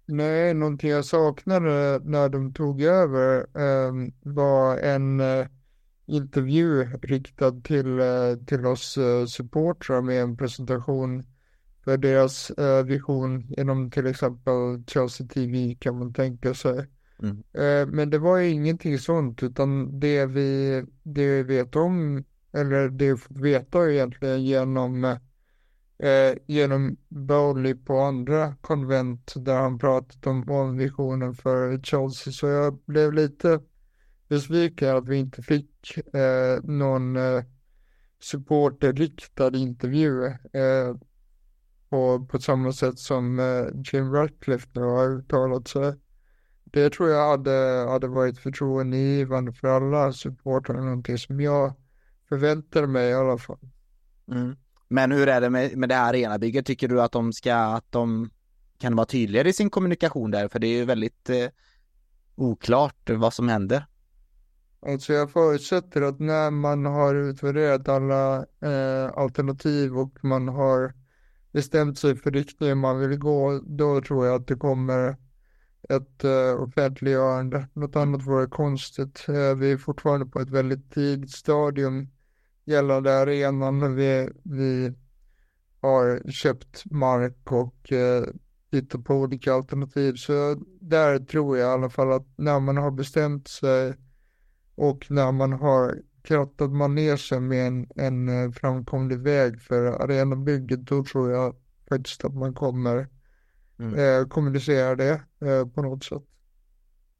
Nej, 0.06 0.54
någonting 0.54 0.90
jag 0.90 1.04
saknade 1.04 2.00
när 2.04 2.28
de 2.28 2.52
tog 2.52 2.82
över 2.82 3.38
eh, 3.38 3.92
var 4.22 4.78
en 4.78 5.20
eh 5.20 5.46
intervju 6.10 6.84
riktad 7.02 7.60
till, 7.64 7.98
eh, 7.98 8.36
till 8.46 8.66
oss 8.66 8.96
eh, 8.96 9.26
supportrar 9.26 10.00
med 10.00 10.22
en 10.22 10.36
presentation 10.36 11.24
för 11.84 11.96
deras 11.96 12.50
eh, 12.50 12.84
vision 12.84 13.54
inom 13.56 13.90
till 13.90 14.06
exempel 14.06 14.84
Chelsea 14.86 15.26
TV 15.26 15.76
kan 15.80 15.98
man 15.98 16.12
tänka 16.12 16.54
sig. 16.54 16.86
Mm. 17.22 17.42
Men 17.90 18.10
det 18.10 18.18
var 18.18 18.36
ju 18.36 18.48
ingenting 18.50 18.98
sånt 18.98 19.42
utan 19.42 20.00
det 20.00 20.26
vi, 20.26 20.84
det 21.02 21.26
vi 21.26 21.42
vet 21.42 21.76
om 21.76 22.24
eller 22.52 22.88
det 22.88 23.12
vi 23.12 23.16
fått 23.16 23.38
veta 23.38 23.90
egentligen 23.90 24.44
genom 24.44 25.04
eh, 26.02 26.34
genom 26.46 26.96
Bowley 27.08 27.74
på 27.74 27.98
andra 27.98 28.54
konvent 28.60 29.32
där 29.36 29.56
han 29.56 29.78
pratat 29.78 30.26
om 30.26 30.44
målvisionen 30.46 31.34
för 31.34 31.80
Chelsea. 31.82 32.32
Så 32.32 32.46
jag 32.46 32.78
blev 32.86 33.12
lite 33.12 33.60
besviken 34.30 34.96
att 34.96 35.08
vi 35.08 35.16
inte 35.16 35.42
fick 35.42 35.98
eh, 36.14 36.62
någon 36.62 37.16
eh, 37.16 37.42
supporterriktad 38.20 39.56
intervju 39.56 40.24
eh, 40.26 40.96
på, 41.88 42.26
på 42.26 42.38
samma 42.38 42.72
sätt 42.72 42.98
som 42.98 43.38
eh, 43.38 43.66
Jim 43.92 44.12
Ratcliffe 44.12 44.68
nu 44.72 44.80
har 44.80 45.08
uttalat 45.08 45.68
sig. 45.68 45.94
Det 46.64 46.90
tror 46.90 47.08
jag 47.08 47.28
hade, 47.28 47.86
hade 47.90 48.08
varit 48.08 48.38
förtroendeingivande 48.38 49.52
för 49.52 49.68
alla 49.68 50.12
supportrar, 50.12 50.80
någonting 50.80 51.18
som 51.18 51.40
jag 51.40 51.74
förväntar 52.28 52.86
mig 52.86 53.10
i 53.10 53.14
alla 53.14 53.38
fall. 53.38 53.58
Mm. 54.32 54.56
Men 54.88 55.12
hur 55.12 55.28
är 55.28 55.40
det 55.40 55.50
med, 55.50 55.76
med 55.76 55.88
det 55.88 55.94
här 55.94 56.08
arenabygget? 56.08 56.66
Tycker 56.66 56.88
du 56.88 57.02
att 57.02 57.12
de 57.12 57.32
ska, 57.32 57.54
att 57.54 57.92
de 57.92 58.30
kan 58.78 58.96
vara 58.96 59.06
tydligare 59.06 59.48
i 59.48 59.52
sin 59.52 59.70
kommunikation 59.70 60.30
där? 60.30 60.48
För 60.48 60.58
det 60.58 60.66
är 60.66 60.76
ju 60.76 60.84
väldigt 60.84 61.30
eh, 61.30 61.46
oklart 62.34 63.10
vad 63.10 63.34
som 63.34 63.48
händer. 63.48 63.84
Alltså 64.86 65.12
jag 65.12 65.30
förutsätter 65.30 66.02
att 66.02 66.20
när 66.20 66.50
man 66.50 66.84
har 66.84 67.14
utvärderat 67.14 67.88
alla 67.88 68.36
eh, 68.60 69.12
alternativ 69.14 69.98
och 69.98 70.24
man 70.24 70.48
har 70.48 70.94
bestämt 71.52 71.98
sig 71.98 72.16
för 72.16 72.30
riktningen 72.30 72.78
man 72.78 72.98
vill 72.98 73.18
gå, 73.18 73.60
då 73.66 74.00
tror 74.00 74.26
jag 74.26 74.34
att 74.34 74.46
det 74.46 74.54
kommer 74.54 75.16
ett 75.88 76.24
eh, 76.24 76.62
offentliggörande. 76.62 77.68
Något 77.72 77.96
annat 77.96 78.26
vore 78.26 78.46
konstigt. 78.46 79.24
Eh, 79.28 79.54
vi 79.54 79.72
är 79.72 79.76
fortfarande 79.76 80.26
på 80.26 80.40
ett 80.40 80.50
väldigt 80.50 80.92
tidigt 80.92 81.30
stadium 81.30 82.08
gällande 82.64 83.18
arenan. 83.18 83.94
Vi, 83.96 84.30
vi 84.42 84.94
har 85.80 86.30
köpt 86.30 86.84
mark 86.90 87.52
och 87.52 87.92
eh, 87.92 88.24
tittar 88.70 88.98
på 88.98 89.14
olika 89.14 89.54
alternativ. 89.54 90.14
Så 90.14 90.62
där 90.80 91.18
tror 91.18 91.58
jag 91.58 91.70
i 91.70 91.72
alla 91.72 91.90
fall 91.90 92.12
att 92.12 92.26
när 92.36 92.60
man 92.60 92.76
har 92.76 92.90
bestämt 92.90 93.48
sig 93.48 93.94
och 94.80 95.10
när 95.10 95.32
man 95.32 95.52
har 95.52 95.98
krattat 96.22 96.70
manegen 96.70 97.48
med 97.48 97.66
en, 97.66 97.86
en 97.96 98.52
framkomlig 98.52 99.18
väg 99.18 99.62
för 99.62 99.84
arenabygget, 99.84 100.80
då 100.80 101.04
tror 101.04 101.30
jag 101.30 101.56
faktiskt 101.88 102.24
att 102.24 102.34
man 102.34 102.54
kommer 102.54 103.08
mm. 103.78 103.94
eh, 103.94 104.28
kommunicera 104.28 104.96
det 104.96 105.22
eh, 105.40 105.66
på 105.74 105.82
något 105.82 106.04
sätt. 106.04 106.22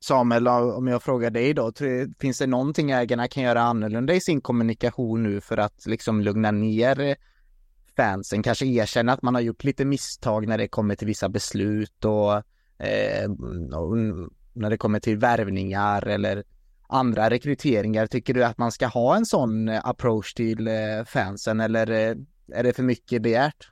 Samuel, 0.01 0.49
om 0.49 0.87
jag 0.87 1.03
frågar 1.03 1.31
dig 1.31 1.55
då, 1.55 1.73
finns 2.19 2.39
det 2.39 2.47
någonting 2.47 2.91
ägarna 2.91 3.29
kan 3.29 3.43
göra 3.43 3.63
annorlunda 3.63 4.15
i 4.15 4.21
sin 4.21 4.41
kommunikation 4.41 5.23
nu 5.23 5.41
för 5.41 5.57
att 5.57 5.87
liksom 5.87 6.21
lugna 6.21 6.51
ner 6.51 7.17
fansen, 7.97 8.43
kanske 8.43 8.67
erkänna 8.67 9.13
att 9.13 9.23
man 9.23 9.35
har 9.35 9.43
gjort 9.43 9.65
lite 9.65 9.85
misstag 9.85 10.49
när 10.49 10.59
det 10.59 10.69
kommer 10.69 10.95
till 10.95 11.07
vissa 11.07 11.29
beslut 11.29 12.05
och, 12.05 12.33
eh, 12.87 13.31
och 13.75 13.97
när 14.53 14.71
det 14.71 14.79
kommer 14.79 15.01
till 15.01 15.19
värvningar 15.19 16.07
eller 16.07 16.45
andra 16.91 17.31
rekryteringar. 17.31 18.07
Tycker 18.07 18.35
du 18.35 18.45
att 18.45 18.59
man 18.59 18.73
ska 18.73 18.87
ha 18.87 19.17
en 19.17 19.27
sån 19.27 19.69
approach 19.69 20.35
till 20.35 20.69
eh, 20.69 20.75
fansen 21.07 21.61
eller 21.61 21.91
eh, 21.91 22.17
är 22.53 22.63
det 22.63 22.73
för 22.73 22.83
mycket 22.83 23.23
begärt? 23.23 23.69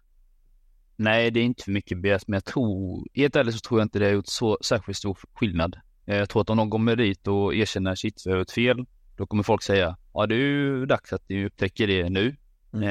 Nej, 0.97 1.31
det 1.31 1.41
är 1.41 1.45
inte 1.45 1.65
för 1.65 1.71
mycket 1.71 1.99
begärt, 1.99 2.23
men 2.27 2.37
jag 2.37 2.45
tror, 2.45 3.07
helt 3.15 3.37
ärligt 3.37 3.55
så 3.55 3.61
tror 3.61 3.81
jag 3.81 3.85
inte 3.85 3.99
det 3.99 4.05
har 4.05 4.13
gjort 4.13 4.27
så 4.27 4.59
särskilt 4.65 4.99
stor 4.99 5.19
skillnad. 5.35 5.77
Eh, 6.07 6.17
jag 6.17 6.29
tror 6.29 6.43
att 6.43 6.51
om 6.51 6.57
de 6.57 6.71
kommer 6.71 6.97
dit 6.97 7.27
och 7.27 7.55
erkänner 7.55 7.95
sitt 7.95 8.23
vi 8.27 8.31
har 8.31 8.39
gjort 8.39 8.51
fel, 8.51 8.87
då 9.17 9.27
kommer 9.27 9.43
folk 9.43 9.63
säga, 9.63 9.97
ja 10.15 10.27
det 10.27 10.35
är 10.35 10.39
ju 10.39 10.87
dags 10.87 11.13
att 11.13 11.29
ni 11.29 11.47
upptäcker 11.47 11.87
det 11.87 12.09
nu. 12.09 12.37
Mm. 12.73 12.83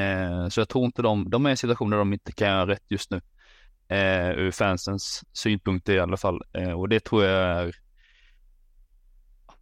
Eh, 0.44 0.50
så 0.50 0.62
jag 0.62 0.70
tror 0.70 0.86
inte 0.86 1.02
de, 1.02 1.30
de 1.30 1.46
är 1.46 1.50
i 1.50 1.52
en 1.52 1.58
situation 1.58 1.90
där 1.90 1.98
de 1.98 2.14
inte 2.14 2.32
kan 2.32 2.48
göra 2.48 2.68
rätt 2.68 2.84
just 2.88 3.12
nu. 3.12 3.22
Eh, 3.88 4.30
ur 4.30 4.52
fansens 4.52 5.24
synpunkt 5.34 5.90
i 5.90 6.00
alla 6.00 6.18
fall. 6.18 6.42
Eh, 6.54 6.72
och 6.72 6.90
det 6.90 7.00
tror 7.00 7.24
jag 7.24 7.34
är 7.34 7.76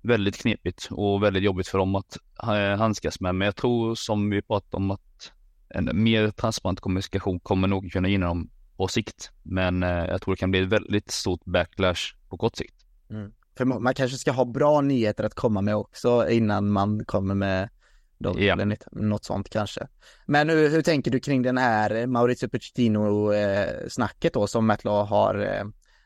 väldigt 0.05 0.37
knepigt 0.37 0.87
och 0.91 1.23
väldigt 1.23 1.43
jobbigt 1.43 1.67
för 1.67 1.77
dem 1.77 1.95
att 1.95 2.17
eh, 2.43 2.77
handskas 2.77 3.19
med. 3.19 3.35
Men 3.35 3.45
jag 3.45 3.55
tror 3.55 3.95
som 3.95 4.29
vi 4.29 4.41
pratade 4.41 4.77
om 4.77 4.91
att 4.91 5.31
en 5.69 6.03
mer 6.03 6.31
transparent 6.31 6.79
kommunikation 6.79 7.39
kommer 7.39 7.67
nog 7.67 7.91
kunna 7.91 8.07
gynna 8.07 8.27
dem 8.27 8.49
på 8.77 8.87
sikt. 8.87 9.31
Men 9.43 9.83
eh, 9.83 9.89
jag 9.89 10.21
tror 10.21 10.35
det 10.35 10.39
kan 10.39 10.51
bli 10.51 10.59
ett 10.59 10.69
väldigt 10.69 11.11
stort 11.11 11.45
backlash 11.45 12.15
på 12.29 12.37
kort 12.37 12.55
sikt. 12.55 12.75
Mm. 13.09 13.31
För 13.57 13.65
man 13.65 13.93
kanske 13.93 14.17
ska 14.17 14.31
ha 14.31 14.45
bra 14.45 14.81
nyheter 14.81 15.23
att 15.23 15.33
komma 15.33 15.61
med 15.61 15.75
också 15.75 16.29
innan 16.29 16.69
man 16.71 17.05
kommer 17.05 17.35
med 17.35 17.69
dem, 18.17 18.35
ja. 18.39 18.53
eller 18.53 18.77
något 18.91 19.25
sånt 19.25 19.49
kanske. 19.49 19.87
Men 20.25 20.49
hur, 20.49 20.69
hur, 20.69 20.81
tänker 20.81 21.11
du 21.11 21.19
kring 21.19 21.41
den 21.41 21.57
här 21.57 22.07
Maurizio 22.07 22.47
Pochettino-snacket 22.47 24.35
eh, 24.35 24.39
då 24.39 24.47
som 24.47 24.65
Matt 24.65 24.83
har 24.83 25.39
eh, 25.39 25.63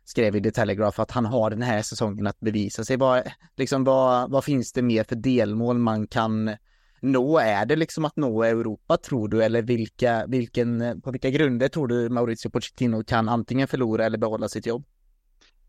skrev 0.10 0.36
i 0.36 0.42
The 0.42 0.52
Telegraph 0.52 1.00
att 1.00 1.12
han 1.12 1.26
har 1.26 1.50
den 1.50 1.62
här 1.62 1.82
säsongen 1.82 2.28
att 2.28 2.40
bevisa 2.40 2.86
sig. 2.86 2.98
Vad, 2.98 3.24
liksom, 3.58 3.84
vad, 3.84 4.32
vad 4.32 4.44
finns 4.44 4.74
det 4.74 4.82
mer 4.82 5.04
för 5.04 5.16
delmål 5.16 5.78
man 5.78 6.08
kan 6.08 6.56
nå? 7.02 7.40
Är 7.40 7.66
det 7.66 7.76
liksom 7.76 8.06
att 8.06 8.16
nå 8.16 8.44
Europa 8.44 8.98
tror 8.98 9.28
du 9.28 9.44
eller 9.44 9.62
vilka, 9.62 10.26
vilken, 10.28 11.02
på 11.02 11.12
vilka 11.12 11.30
grunder 11.30 11.68
tror 11.68 11.88
du 11.88 12.10
Maurizio 12.10 12.50
Pochettino 12.50 13.04
kan 13.04 13.30
antingen 13.30 13.68
förlora 13.68 14.06
eller 14.06 14.18
behålla 14.18 14.50
sitt 14.50 14.66
jobb? 14.66 14.86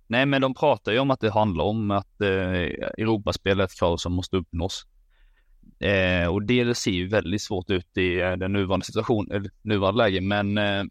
Nej, 0.07 0.27
men 0.27 0.43
de 0.43 0.55
pratar 0.55 0.93
ju 0.93 0.99
om 0.99 1.11
att 1.11 1.21
det 1.21 1.31
handlar 1.31 1.65
om 1.65 1.91
att 1.91 2.21
eh, 2.21 2.29
Europaspel 2.99 3.61
är 3.61 3.65
ett 3.65 3.79
krav 3.79 3.97
som 3.97 4.13
måste 4.13 4.37
uppnås. 4.37 4.87
Eh, 5.81 6.29
och 6.29 6.43
det 6.43 6.77
ser 6.77 6.91
ju 6.91 7.09
väldigt 7.09 7.43
svårt 7.43 7.71
ut 7.71 7.97
i 7.97 8.21
eh, 8.21 8.33
den 8.33 8.53
nuvarande 8.53 8.87
situationen, 8.87 9.51
nuvarande 9.63 9.99
läge, 9.99 10.21
men 10.21 10.59
eh, 10.59 10.85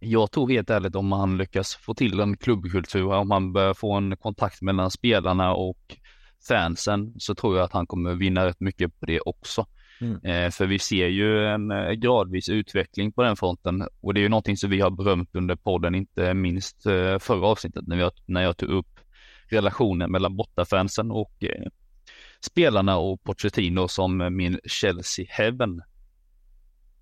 jag 0.00 0.30
tror 0.30 0.50
helt 0.50 0.70
ärligt 0.70 0.96
om 0.96 1.12
han 1.12 1.38
lyckas 1.38 1.74
få 1.74 1.94
till 1.94 2.20
en 2.20 2.36
klubbkultur, 2.36 3.06
om 3.06 3.30
han 3.30 3.52
börjar 3.52 3.74
få 3.74 3.92
en 3.92 4.16
kontakt 4.16 4.62
mellan 4.62 4.90
spelarna 4.90 5.54
och 5.54 5.96
fansen 6.48 7.14
så 7.18 7.34
tror 7.34 7.56
jag 7.56 7.64
att 7.64 7.72
han 7.72 7.86
kommer 7.86 8.14
vinna 8.14 8.46
rätt 8.46 8.60
mycket 8.60 9.00
på 9.00 9.06
det 9.06 9.20
också. 9.20 9.66
Mm. 10.00 10.24
Eh, 10.24 10.50
för 10.50 10.66
vi 10.66 10.78
ser 10.78 11.06
ju 11.06 11.46
en 11.46 11.70
eh, 11.70 11.90
gradvis 11.90 12.48
utveckling 12.48 13.12
på 13.12 13.22
den 13.22 13.36
fronten 13.36 13.88
och 14.00 14.14
det 14.14 14.20
är 14.20 14.22
ju 14.22 14.28
någonting 14.28 14.56
som 14.56 14.70
vi 14.70 14.80
har 14.80 14.90
berömt 14.90 15.30
under 15.32 15.56
podden, 15.56 15.94
inte 15.94 16.34
minst 16.34 16.86
eh, 16.86 17.18
förra 17.18 17.46
avsnittet 17.46 17.86
när, 17.86 17.96
vi, 17.96 18.10
när 18.26 18.42
jag 18.42 18.56
tog 18.56 18.70
upp 18.70 19.00
relationen 19.50 20.10
mellan 20.10 20.36
bortafansen 20.36 21.10
och 21.10 21.44
eh, 21.44 21.66
spelarna 22.40 22.96
och 22.96 23.22
Pochettino 23.22 23.88
som 23.88 24.36
min 24.36 24.60
Chelsea 24.64 25.26
Heaven. 25.28 25.82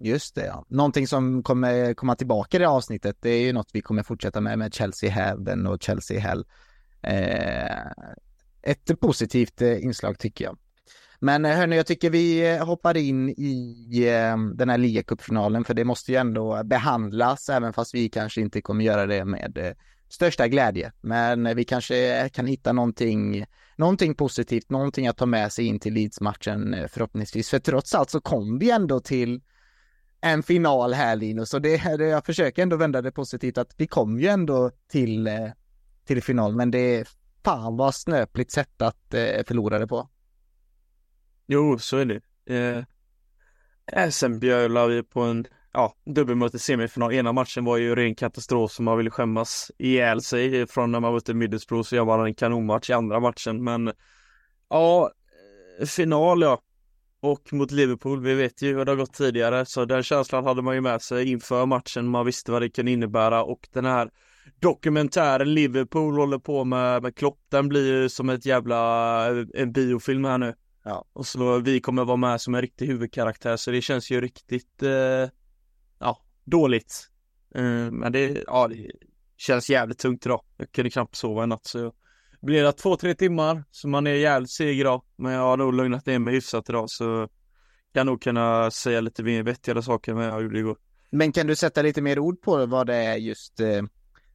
Just 0.00 0.34
det, 0.34 0.46
ja. 0.46 0.64
Någonting 0.68 1.06
som 1.06 1.42
kommer 1.42 1.94
komma 1.94 2.14
tillbaka 2.16 2.56
i 2.56 2.60
det 2.60 2.68
avsnittet, 2.68 3.16
det 3.20 3.30
är 3.30 3.40
ju 3.40 3.52
något 3.52 3.70
vi 3.72 3.80
kommer 3.80 4.02
fortsätta 4.02 4.40
med, 4.40 4.58
med 4.58 4.74
Chelsea 4.74 5.10
Heaven 5.10 5.66
och 5.66 5.82
Chelsea 5.82 6.20
Hell. 6.20 6.44
Eh, 7.02 7.92
ett 8.62 9.00
positivt 9.00 9.62
eh, 9.62 9.84
inslag 9.84 10.18
tycker 10.18 10.44
jag. 10.44 10.58
Men 11.20 11.44
eh, 11.44 11.56
hörni, 11.56 11.76
jag 11.76 11.86
tycker 11.86 12.10
vi 12.10 12.50
eh, 12.50 12.66
hoppar 12.66 12.96
in 12.96 13.28
i 13.28 14.04
den 14.54 14.68
här 14.70 14.78
ligacupfinalen 14.78 15.64
för 15.64 15.74
det 15.74 15.84
måste 15.84 16.12
ju 16.12 16.18
ändå 16.18 16.64
behandlas 16.64 17.48
även 17.48 17.72
fast 17.72 17.94
vi 17.94 18.08
kanske 18.08 18.40
inte 18.40 18.62
kommer 18.62 18.84
göra 18.84 19.06
det 19.06 19.24
med 19.24 19.74
största 20.08 20.48
glädje. 20.48 20.92
Men 21.00 21.56
vi 21.56 21.64
kanske 21.64 22.28
kan 22.28 22.46
hitta 22.46 22.72
någonting, 22.72 23.44
någonting 23.76 24.14
positivt, 24.14 24.70
någonting 24.70 25.06
att 25.06 25.16
ta 25.16 25.26
med 25.26 25.52
sig 25.52 25.66
in 25.66 25.80
till 25.80 25.94
Leeds-matchen 25.94 26.88
förhoppningsvis. 26.88 27.50
För 27.50 27.58
trots 27.58 27.94
allt 27.94 28.10
så 28.10 28.20
kom 28.20 28.58
vi 28.58 28.70
ändå 28.70 29.00
till 29.00 29.40
en 30.20 30.42
final 30.42 30.92
här 30.92 31.16
Linus 31.16 31.54
och 31.54 31.62
det, 31.62 31.76
jag 31.98 32.26
försöker 32.26 32.62
ändå 32.62 32.76
vända 32.76 33.02
det 33.02 33.12
positivt 33.12 33.58
att 33.58 33.74
vi 33.76 33.86
kom 33.86 34.20
ju 34.20 34.26
ändå 34.26 34.70
till, 34.90 35.26
eh, 35.26 35.48
till 36.04 36.22
final 36.22 36.56
men 36.56 36.70
det 36.70 37.08
fan 37.44 37.76
vad 37.76 37.94
snöpligt 37.94 38.50
sätt 38.50 38.82
att 38.82 39.14
eh, 39.14 39.44
förlora 39.46 39.78
det 39.78 39.86
på. 39.86 40.08
Jo, 41.46 41.78
så 41.78 41.96
är 41.96 42.04
det. 42.04 42.20
Eh, 42.54 42.84
eh, 44.02 44.10
sen 44.10 44.38
bjölar 44.38 44.88
vi 44.88 45.02
på 45.02 45.22
en 45.22 45.46
ja, 45.72 45.94
dubbelmöte 46.04 46.58
semifinal. 46.58 47.12
Ena 47.12 47.32
matchen 47.32 47.64
var 47.64 47.76
ju 47.76 47.94
ren 47.94 48.14
katastrof 48.14 48.72
som 48.72 48.84
man 48.84 48.96
ville 48.96 49.10
skämmas 49.10 49.70
ihjäl 49.78 50.22
sig 50.22 50.66
från 50.66 50.92
när 50.92 51.00
man 51.00 51.12
mötte 51.14 51.34
Middlesbrough 51.34 51.88
så 51.88 51.96
jag 51.96 52.04
var 52.04 52.26
en 52.26 52.34
kanonmatch 52.34 52.90
i 52.90 52.92
andra 52.92 53.20
matchen. 53.20 53.64
Men 53.64 53.92
ja, 54.68 55.10
eh, 55.80 55.86
final 55.86 56.42
ja. 56.42 56.60
Och 57.20 57.52
mot 57.52 57.70
Liverpool, 57.70 58.22
vi 58.22 58.34
vet 58.34 58.62
ju 58.62 58.76
hur 58.76 58.84
det 58.84 58.90
har 58.90 58.96
gått 58.96 59.14
tidigare 59.14 59.66
så 59.66 59.84
den 59.84 60.02
känslan 60.02 60.44
hade 60.44 60.62
man 60.62 60.74
ju 60.74 60.80
med 60.80 61.02
sig 61.02 61.32
inför 61.32 61.66
matchen. 61.66 62.08
Man 62.08 62.26
visste 62.26 62.52
vad 62.52 62.62
det 62.62 62.70
kunde 62.70 62.90
innebära 62.90 63.44
och 63.44 63.68
den 63.72 63.84
här 63.84 64.10
dokumentären 64.60 65.54
Liverpool 65.54 66.18
håller 66.18 66.38
på 66.38 66.64
med, 66.64 67.02
med 67.02 67.16
Klopp, 67.16 67.38
den 67.48 67.68
blir 67.68 68.02
ju 68.02 68.08
som 68.08 68.28
ett 68.28 68.46
jävla, 68.46 69.26
en 69.54 69.72
biofilm 69.72 70.24
här 70.24 70.38
nu. 70.38 70.54
Ja. 70.84 71.04
Och 71.12 71.26
så 71.26 71.58
vi 71.58 71.80
kommer 71.80 72.04
vara 72.04 72.16
med 72.16 72.40
som 72.40 72.54
en 72.54 72.60
riktig 72.60 72.86
huvudkaraktär 72.86 73.56
så 73.56 73.70
det 73.70 73.82
känns 73.82 74.10
ju 74.10 74.20
riktigt, 74.20 74.82
eh, 74.82 75.30
ja, 75.98 76.22
dåligt. 76.44 77.08
Eh, 77.54 77.90
men 77.90 78.12
det, 78.12 78.44
ja, 78.46 78.68
det 78.68 78.90
känns 79.36 79.70
jävligt 79.70 79.98
tungt 79.98 80.26
idag. 80.26 80.42
Jag 80.56 80.72
kunde 80.72 80.90
knappt 80.90 81.16
sova 81.16 81.42
en 81.42 81.48
natt 81.48 81.66
så 81.66 81.92
blir 82.40 82.62
det 82.62 82.72
två, 82.72 82.96
tre 82.96 83.14
timmar 83.14 83.64
så 83.70 83.88
man 83.88 84.06
är 84.06 84.14
jävligt 84.14 84.50
seg 84.50 84.80
idag. 84.80 85.02
Men 85.16 85.32
jag 85.32 85.40
har 85.40 85.56
nog 85.56 85.74
lugnat 85.74 86.06
ner 86.06 86.18
mig 86.18 86.34
hyfsat 86.34 86.68
idag 86.68 86.90
så 86.90 87.28
kan 87.94 88.06
nog 88.06 88.22
kunna 88.22 88.70
säga 88.70 89.00
lite 89.00 89.22
mer 89.22 89.42
vettiga 89.42 89.82
saker 89.82 90.12
än 90.12 90.18
vad 90.18 90.26
jag 90.26 90.42
gjorde 90.42 90.58
igår. 90.58 90.76
Men 91.10 91.32
kan 91.32 91.46
du 91.46 91.56
sätta 91.56 91.82
lite 91.82 92.02
mer 92.02 92.18
ord 92.18 92.42
på 92.42 92.66
vad 92.66 92.86
det 92.86 92.94
är 92.94 93.16
just 93.16 93.60
eh, 93.60 93.82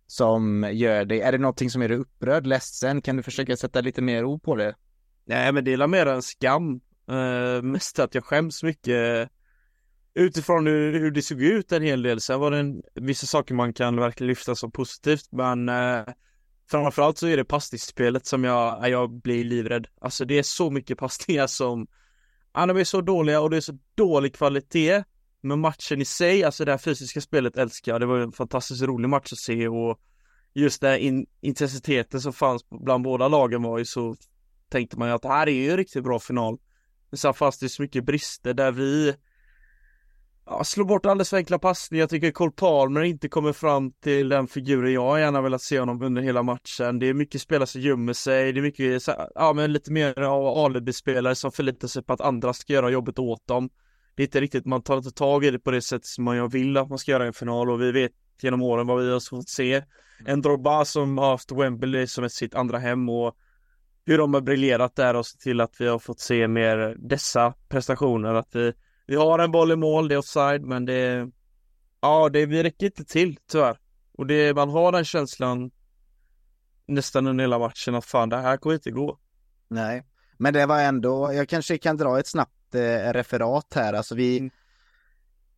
som 0.07 0.69
gör 0.73 1.05
dig, 1.05 1.21
är 1.21 1.31
det 1.31 1.37
någonting 1.37 1.69
som 1.69 1.81
är 1.81 1.89
du 1.89 1.95
upprörd, 1.95 2.47
ledsen? 2.47 3.01
Kan 3.01 3.17
du 3.17 3.23
försöka 3.23 3.57
sätta 3.57 3.81
lite 3.81 4.01
mer 4.01 4.23
ord 4.23 4.43
på 4.43 4.55
det? 4.55 4.75
Nej 5.25 5.51
men 5.51 5.63
det 5.63 5.73
är 5.73 5.87
mer 5.87 6.05
en 6.05 6.21
skam. 6.21 6.81
Uh, 7.11 7.61
mest 7.61 7.99
att 7.99 8.15
jag 8.15 8.25
skäms 8.25 8.63
mycket 8.63 9.29
utifrån 10.15 10.67
hur, 10.67 10.99
hur 10.99 11.11
det 11.11 11.21
såg 11.21 11.41
ut 11.41 11.71
en 11.71 11.83
hel 11.83 12.01
del. 12.01 12.21
Sen 12.21 12.39
var 12.39 12.51
det 12.51 12.57
en, 12.57 12.81
vissa 12.93 13.27
saker 13.27 13.55
man 13.55 13.73
kan 13.73 13.95
verkligen 13.95 14.27
lyfta 14.27 14.55
som 14.55 14.71
positivt 14.71 15.27
men 15.31 15.69
uh, 15.69 16.05
framförallt 16.71 17.17
så 17.17 17.27
är 17.27 17.37
det 17.37 17.45
passningsspelet 17.45 18.25
som 18.25 18.43
jag, 18.43 18.89
jag 18.89 19.11
blir 19.11 19.43
livrädd. 19.43 19.87
Alltså 20.01 20.25
det 20.25 20.39
är 20.39 20.43
så 20.43 20.71
mycket 20.71 20.97
passningar 20.97 21.47
som 21.47 21.87
Ja, 22.53 22.65
de 22.65 22.77
är 22.77 22.83
så 22.83 23.01
dåliga 23.01 23.41
och 23.41 23.49
det 23.49 23.57
är 23.57 23.61
så 23.61 23.77
dålig 23.95 24.35
kvalitet 24.35 25.03
Men 25.41 25.59
matchen 25.59 26.01
i 26.01 26.05
sig, 26.05 26.43
alltså 26.43 26.65
det 26.65 26.71
här 26.71 26.77
fysiska 26.77 27.21
spelet 27.21 27.57
älskar 27.57 27.91
jag. 27.91 28.01
Det 28.01 28.05
var 28.05 28.19
en 28.19 28.31
fantastiskt 28.31 28.81
rolig 28.81 29.09
match 29.09 29.33
att 29.33 29.39
se 29.39 29.67
och 29.67 29.99
Just 30.55 30.81
den 30.81 30.99
in 30.99 31.25
intensiteten 31.41 32.21
som 32.21 32.33
fanns 32.33 32.65
bland 32.69 33.03
båda 33.03 33.27
lagen 33.27 33.63
var 33.63 33.77
ju 33.77 33.85
så 33.85 34.15
Tänkte 34.69 34.99
man 34.99 35.07
ju 35.07 35.13
att 35.13 35.21
det 35.21 35.27
här 35.27 35.47
är 35.47 35.51
ju 35.51 35.71
en 35.71 35.77
riktigt 35.77 36.03
bra 36.03 36.19
final. 36.19 36.57
Men 37.09 37.17
sen 37.17 37.33
fanns 37.33 37.59
det 37.59 37.69
så 37.69 37.81
mycket 37.81 38.05
brister 38.05 38.53
där 38.53 38.71
vi 38.71 39.15
ja, 40.45 40.63
slår 40.63 40.85
bort 40.85 41.05
alldeles 41.05 41.29
för 41.29 41.37
enkla 41.37 41.59
passningar. 41.59 42.01
Jag 42.01 42.09
tycker 42.09 42.31
Cole 42.31 42.51
Palmer 42.51 43.01
inte 43.01 43.29
kommer 43.29 43.53
fram 43.53 43.91
till 43.91 44.29
den 44.29 44.47
figuren 44.47 44.93
jag 44.93 45.19
gärna 45.19 45.41
velat 45.41 45.61
se 45.61 45.79
honom 45.79 46.01
under 46.01 46.21
hela 46.21 46.43
matchen. 46.43 46.99
Det 46.99 47.09
är 47.09 47.13
mycket 47.13 47.41
spelare 47.41 47.67
som 47.67 47.81
gömmer 47.81 48.13
sig, 48.13 48.53
det 48.53 48.59
är 48.59 48.61
mycket, 48.61 49.03
ja 49.35 49.53
men 49.53 49.73
lite 49.73 49.91
mer 49.91 50.21
av 50.21 50.57
alibi-spelare 50.57 51.35
som 51.35 51.51
förlitar 51.51 51.87
sig 51.87 52.03
på 52.03 52.13
att 52.13 52.21
andra 52.21 52.53
ska 52.53 52.73
göra 52.73 52.89
jobbet 52.89 53.19
åt 53.19 53.47
dem. 53.47 53.69
Det 54.15 54.23
är 54.23 54.27
inte 54.27 54.41
riktigt, 54.41 54.65
man 54.65 54.81
tar 54.81 54.97
inte 54.97 55.11
tag 55.11 55.45
i 55.45 55.51
det 55.51 55.59
på 55.59 55.71
det 55.71 55.81
sätt 55.81 56.05
som 56.05 56.23
man 56.23 56.49
vill 56.49 56.77
att 56.77 56.89
man 56.89 56.97
ska 56.97 57.11
göra 57.11 57.23
i 57.23 57.27
en 57.27 57.33
final 57.33 57.69
och 57.69 57.81
vi 57.81 57.91
vet 57.91 58.11
genom 58.41 58.61
åren 58.61 58.87
vad 58.87 59.03
vi 59.03 59.11
har 59.11 59.29
fått 59.29 59.49
se. 59.49 59.83
En 60.25 60.41
Drogba 60.41 60.85
som 60.85 61.17
har 61.17 61.29
haft 61.29 61.51
Wembley 61.51 62.07
som 62.07 62.23
ett 62.23 62.31
sitt 62.31 62.55
andra 62.55 62.77
hem 62.77 63.09
och 63.09 63.35
hur 64.05 64.17
de 64.17 64.33
har 64.33 64.41
briljerat 64.41 64.95
där 64.95 65.13
och 65.13 65.25
sett 65.25 65.39
till 65.39 65.61
att 65.61 65.75
vi 65.81 65.87
har 65.87 65.99
fått 65.99 66.19
se 66.19 66.47
mer 66.47 66.95
dessa 66.99 67.53
prestationer, 67.69 68.33
att 68.33 68.55
vi 68.55 68.73
vi 69.13 69.17
har 69.17 69.39
en 69.39 69.51
boll 69.51 69.71
i 69.71 69.75
mål, 69.75 70.07
det 70.07 70.15
är 70.15 70.19
offside, 70.19 70.61
men 70.61 70.85
det 70.85 71.29
Ja, 72.01 72.29
det, 72.29 72.45
vi 72.45 72.63
räcker 72.63 72.85
inte 72.85 73.05
till 73.05 73.37
tyvärr. 73.51 73.77
Och 74.17 74.27
det, 74.27 74.55
man 74.55 74.69
har 74.69 74.91
den 74.91 75.05
känslan 75.05 75.71
nästan 76.85 77.27
under 77.27 77.43
hela 77.43 77.59
matchen 77.59 77.95
att 77.95 78.05
fan, 78.05 78.29
det 78.29 78.37
här 78.37 78.57
kommer 78.57 78.75
inte 78.75 78.91
gå. 78.91 79.19
Nej, 79.67 80.03
men 80.37 80.53
det 80.53 80.65
var 80.65 80.79
ändå, 80.79 81.33
jag 81.33 81.49
kanske 81.49 81.77
kan 81.77 81.97
dra 81.97 82.19
ett 82.19 82.27
snabbt 82.27 82.75
eh, 82.75 83.13
referat 83.13 83.73
här, 83.75 83.93
alltså 83.93 84.15
vi 84.15 84.39
mm. 84.39 84.51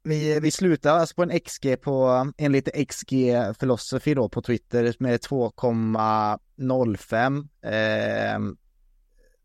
Vi, 0.03 0.39
vi 0.39 0.51
slutar 0.51 0.99
alltså 0.99 1.15
på 1.15 1.23
en 1.23 1.39
XG 1.39 1.81
på, 1.81 2.31
enligt 2.37 2.89
XG 2.89 3.33
Philosophy 3.59 4.13
då 4.13 4.29
på 4.29 4.41
Twitter 4.41 4.95
med 4.99 5.19
2,05 5.19 7.47
eh, 7.61 8.39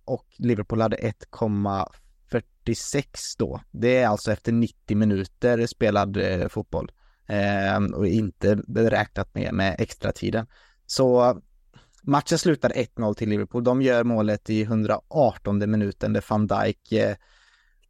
och 0.05 0.27
Liverpool 0.39 0.81
hade 0.81 0.97
1,5 0.97 1.87
46 2.75 3.37
då. 3.37 3.61
Det 3.71 3.97
är 3.97 4.09
alltså 4.09 4.33
efter 4.33 4.53
90 4.53 4.97
minuter 4.97 5.67
spelad 5.67 6.17
eh, 6.17 6.49
fotboll. 6.49 6.93
Eh, 7.27 7.77
och 7.95 8.07
inte 8.07 8.55
räknat 8.75 9.35
med, 9.35 9.55
med 9.55 9.77
extra 9.79 10.13
tiden. 10.13 10.47
Så 10.87 11.41
matchen 12.03 12.39
slutar 12.39 12.71
1-0 12.71 13.15
till 13.15 13.29
Liverpool. 13.29 13.65
De 13.65 13.83
gör 13.83 14.05
målet 14.05 14.51
i 14.51 14.63
118 14.63 15.71
minuten 15.71 16.13
där 16.13 16.25
van 16.29 16.47
Dijk 16.47 16.93
eh, 16.93 17.17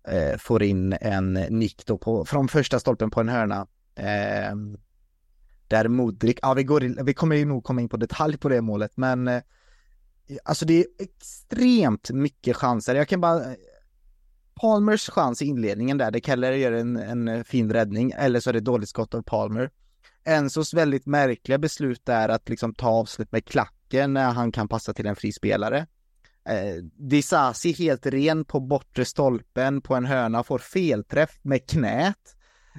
eh, 0.08 0.38
får 0.38 0.62
in 0.62 0.96
en 1.00 1.32
nick 1.32 1.86
då 1.86 1.98
på, 1.98 2.24
från 2.24 2.48
första 2.48 2.80
stolpen 2.80 3.10
på 3.10 3.20
en 3.20 3.28
hörna. 3.28 3.66
Eh, 3.94 4.54
där 5.68 5.88
Modric, 5.88 6.36
ja 6.42 6.54
vi, 6.54 6.64
går, 6.64 7.04
vi 7.04 7.14
kommer 7.14 7.36
ju 7.36 7.44
nog 7.44 7.64
komma 7.64 7.80
in 7.80 7.88
på 7.88 7.96
detalj 7.96 8.38
på 8.38 8.48
det 8.48 8.60
målet 8.60 8.96
men 8.96 9.28
eh, 9.28 9.42
Alltså 10.44 10.66
det 10.66 10.80
är 10.80 10.86
extremt 10.98 12.10
mycket 12.10 12.56
chanser. 12.56 12.94
Jag 12.94 13.08
kan 13.08 13.20
bara 13.20 13.44
Palmers 14.54 15.10
chans 15.10 15.42
i 15.42 15.44
inledningen 15.44 15.98
där, 15.98 16.10
det 16.10 16.26
Keller 16.26 16.52
gör 16.52 16.72
en, 16.72 16.96
en 16.96 17.44
fin 17.44 17.72
räddning, 17.72 18.12
eller 18.16 18.40
så 18.40 18.50
är 18.50 18.54
det 18.54 18.60
dåligt 18.60 18.88
skott 18.88 19.14
av 19.14 19.22
Palmer. 19.22 19.70
Enzos 20.24 20.74
väldigt 20.74 21.06
märkliga 21.06 21.58
beslut 21.58 22.08
är 22.08 22.28
att 22.28 22.48
liksom 22.48 22.74
ta 22.74 22.88
avslut 22.88 23.32
med 23.32 23.44
klacken 23.44 24.12
när 24.12 24.30
han 24.30 24.52
kan 24.52 24.68
passa 24.68 24.94
till 24.94 25.06
en 25.06 25.16
frispelare. 25.16 25.86
Eh, 26.48 26.82
Disasi 26.82 27.72
helt 27.72 28.06
ren 28.06 28.44
på 28.44 28.60
bortre 28.60 29.04
stolpen 29.04 29.80
på 29.80 29.94
en 29.94 30.04
hörna, 30.04 30.42
får 30.42 30.58
felträff 30.58 31.38
med 31.42 31.70
knät. 31.70 32.36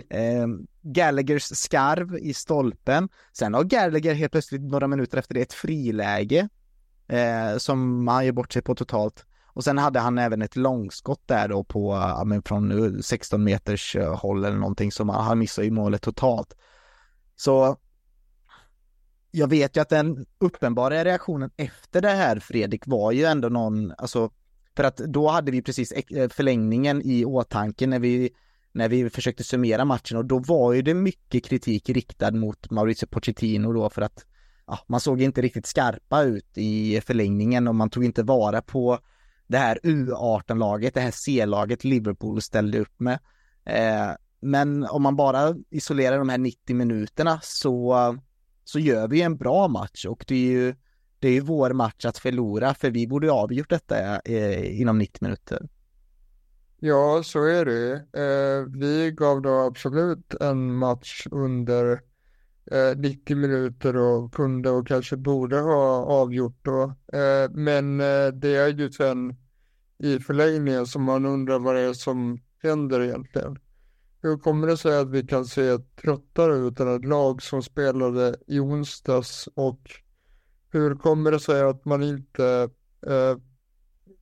Eh, 0.10 0.48
Gallaghers 0.82 1.44
skarv 1.44 2.18
i 2.18 2.34
stolpen. 2.34 3.10
Sen 3.34 3.54
har 3.54 3.64
Gallagher 3.64 4.14
helt 4.14 4.32
plötsligt 4.32 4.62
några 4.62 4.88
minuter 4.88 5.18
efter 5.18 5.34
det 5.34 5.42
ett 5.42 5.54
friläge 5.54 6.50
eh, 7.08 7.58
som 7.58 8.08
han 8.08 8.26
gör 8.26 8.32
bort 8.32 8.54
sig 8.54 8.62
på 8.62 8.76
totalt. 8.76 9.26
Och 9.54 9.64
sen 9.64 9.78
hade 9.78 10.00
han 10.00 10.18
även 10.18 10.42
ett 10.42 10.56
långskott 10.56 11.22
där 11.26 11.48
då 11.48 11.64
på, 11.64 11.94
ja, 11.94 12.24
men 12.26 12.42
från 12.44 12.96
eh, 12.96 13.02
16 13.02 13.44
meters 13.44 13.96
eh, 13.96 14.16
håll 14.16 14.46
eller 14.46 14.58
någonting 14.58 14.92
som 14.92 15.10
han, 15.10 15.40
missade 15.40 15.66
ju 15.66 15.72
målet 15.72 16.02
totalt. 16.02 16.56
Så 17.36 17.78
jag 19.32 19.48
vet 19.48 19.78
ju 19.78 19.82
att 19.82 19.90
den 19.90 20.26
uppenbara 20.38 21.06
reaktionen 21.06 21.52
efter 21.58 22.02
det 22.02 22.10
här 22.10 22.40
Fredrik 22.40 22.88
var 22.88 23.12
ju 23.12 23.24
ändå 23.24 23.50
någon, 23.50 23.94
alltså 23.98 24.32
för 24.76 24.84
att 24.84 24.98
då 24.98 25.28
hade 25.28 25.52
vi 25.52 25.62
precis 25.62 25.92
eh, 25.92 26.30
förlängningen 26.30 27.02
i 27.02 27.26
åtanke 27.26 27.88
när 27.88 28.00
vi 28.00 28.30
när 28.74 28.90
vi 28.90 29.10
försökte 29.10 29.44
summera 29.44 29.86
matchen 29.86 30.18
och 30.18 30.26
då 30.26 30.40
var 30.40 30.74
ju 30.74 30.82
det 30.82 30.94
mycket 30.94 31.46
kritik 31.46 31.90
riktad 31.90 32.32
mot 32.32 32.72
Mauricio 32.72 33.08
Pochettino 33.08 33.74
då 33.74 33.90
för 33.90 34.02
att 34.02 34.26
ja, 34.68 34.80
man 34.88 35.00
såg 35.00 35.22
inte 35.22 35.42
riktigt 35.42 35.66
skarpa 35.66 36.24
ut 36.24 36.58
i 36.58 37.02
förlängningen 37.02 37.68
och 37.68 37.76
man 37.76 37.90
tog 37.90 38.06
inte 38.06 38.24
vara 38.24 38.62
på 38.62 39.00
det 39.52 39.58
här 39.58 39.80
U18-laget, 39.84 40.94
det 40.94 41.02
här 41.02 41.12
C-laget 41.12 41.84
Liverpool 41.84 42.42
ställde 42.42 42.80
upp 42.80 43.00
med. 43.00 43.20
Eh, 43.66 44.12
men 44.40 44.86
om 44.86 45.04
man 45.04 45.16
bara 45.16 45.56
isolerar 45.70 46.18
de 46.18 46.30
här 46.30 46.38
90 46.38 46.76
minuterna 46.76 47.40
så, 47.44 48.18
så 48.64 48.80
gör 48.80 49.08
vi 49.08 49.22
en 49.22 49.38
bra 49.38 49.68
match 49.68 50.06
och 50.06 50.26
det 50.28 50.36
är 50.36 50.52
ju 50.52 50.76
det 51.20 51.28
är 51.28 51.32
ju 51.32 51.40
vår 51.40 51.74
match 51.74 52.06
att 52.06 52.18
förlora 52.18 52.74
för 52.74 52.92
vi 52.92 53.08
borde 53.08 53.32
avgjort 53.32 53.70
detta 53.70 54.20
eh, 54.20 54.82
inom 54.82 54.98
90 54.98 55.18
minuter. 55.22 55.70
Ja, 56.80 57.22
så 57.24 57.44
är 57.44 57.66
det. 57.66 57.94
Eh, 57.94 58.80
vi 58.80 59.12
gav 59.12 59.42
då 59.42 59.60
absolut 59.60 60.34
en 60.34 60.76
match 60.76 61.28
under 61.32 62.02
eh, 62.72 62.98
90 62.98 63.36
minuter 63.36 63.98
och 63.98 64.34
kunde 64.34 64.70
och 64.70 64.88
kanske 64.88 65.18
borde 65.18 65.60
ha 65.60 66.06
avgjort 66.06 66.58
då. 66.62 66.84
Eh, 67.14 67.52
men 67.52 68.00
eh, 68.00 68.28
det 68.28 68.56
är 68.56 68.68
ju 68.68 68.92
sen 68.92 69.36
i 69.98 70.20
förlängningen 70.20 70.88
som 70.88 71.04
man 71.04 71.26
undrar 71.26 71.60
vad 71.60 71.76
det 71.76 71.82
är 71.82 71.94
som 71.94 72.40
händer 72.64 73.02
egentligen. 73.02 73.60
Hur 74.22 74.38
kommer 74.38 74.68
det 74.68 74.78
sig 74.78 75.00
att 75.00 75.10
vi 75.10 75.28
kan 75.28 75.46
se 75.46 75.78
tröttare 76.02 76.56
ut 76.56 76.80
än 76.80 76.96
ett 76.96 77.06
lag 77.06 77.42
som 77.42 77.64
spelade 77.64 78.36
i 78.48 78.60
onsdags 78.60 79.50
och 79.56 79.80
hur 80.70 80.96
kommer 80.96 81.32
det 81.32 81.40
sig 81.40 81.62
att 81.62 81.86
man 81.86 82.04
inte 82.04 82.70
eh, 83.08 83.38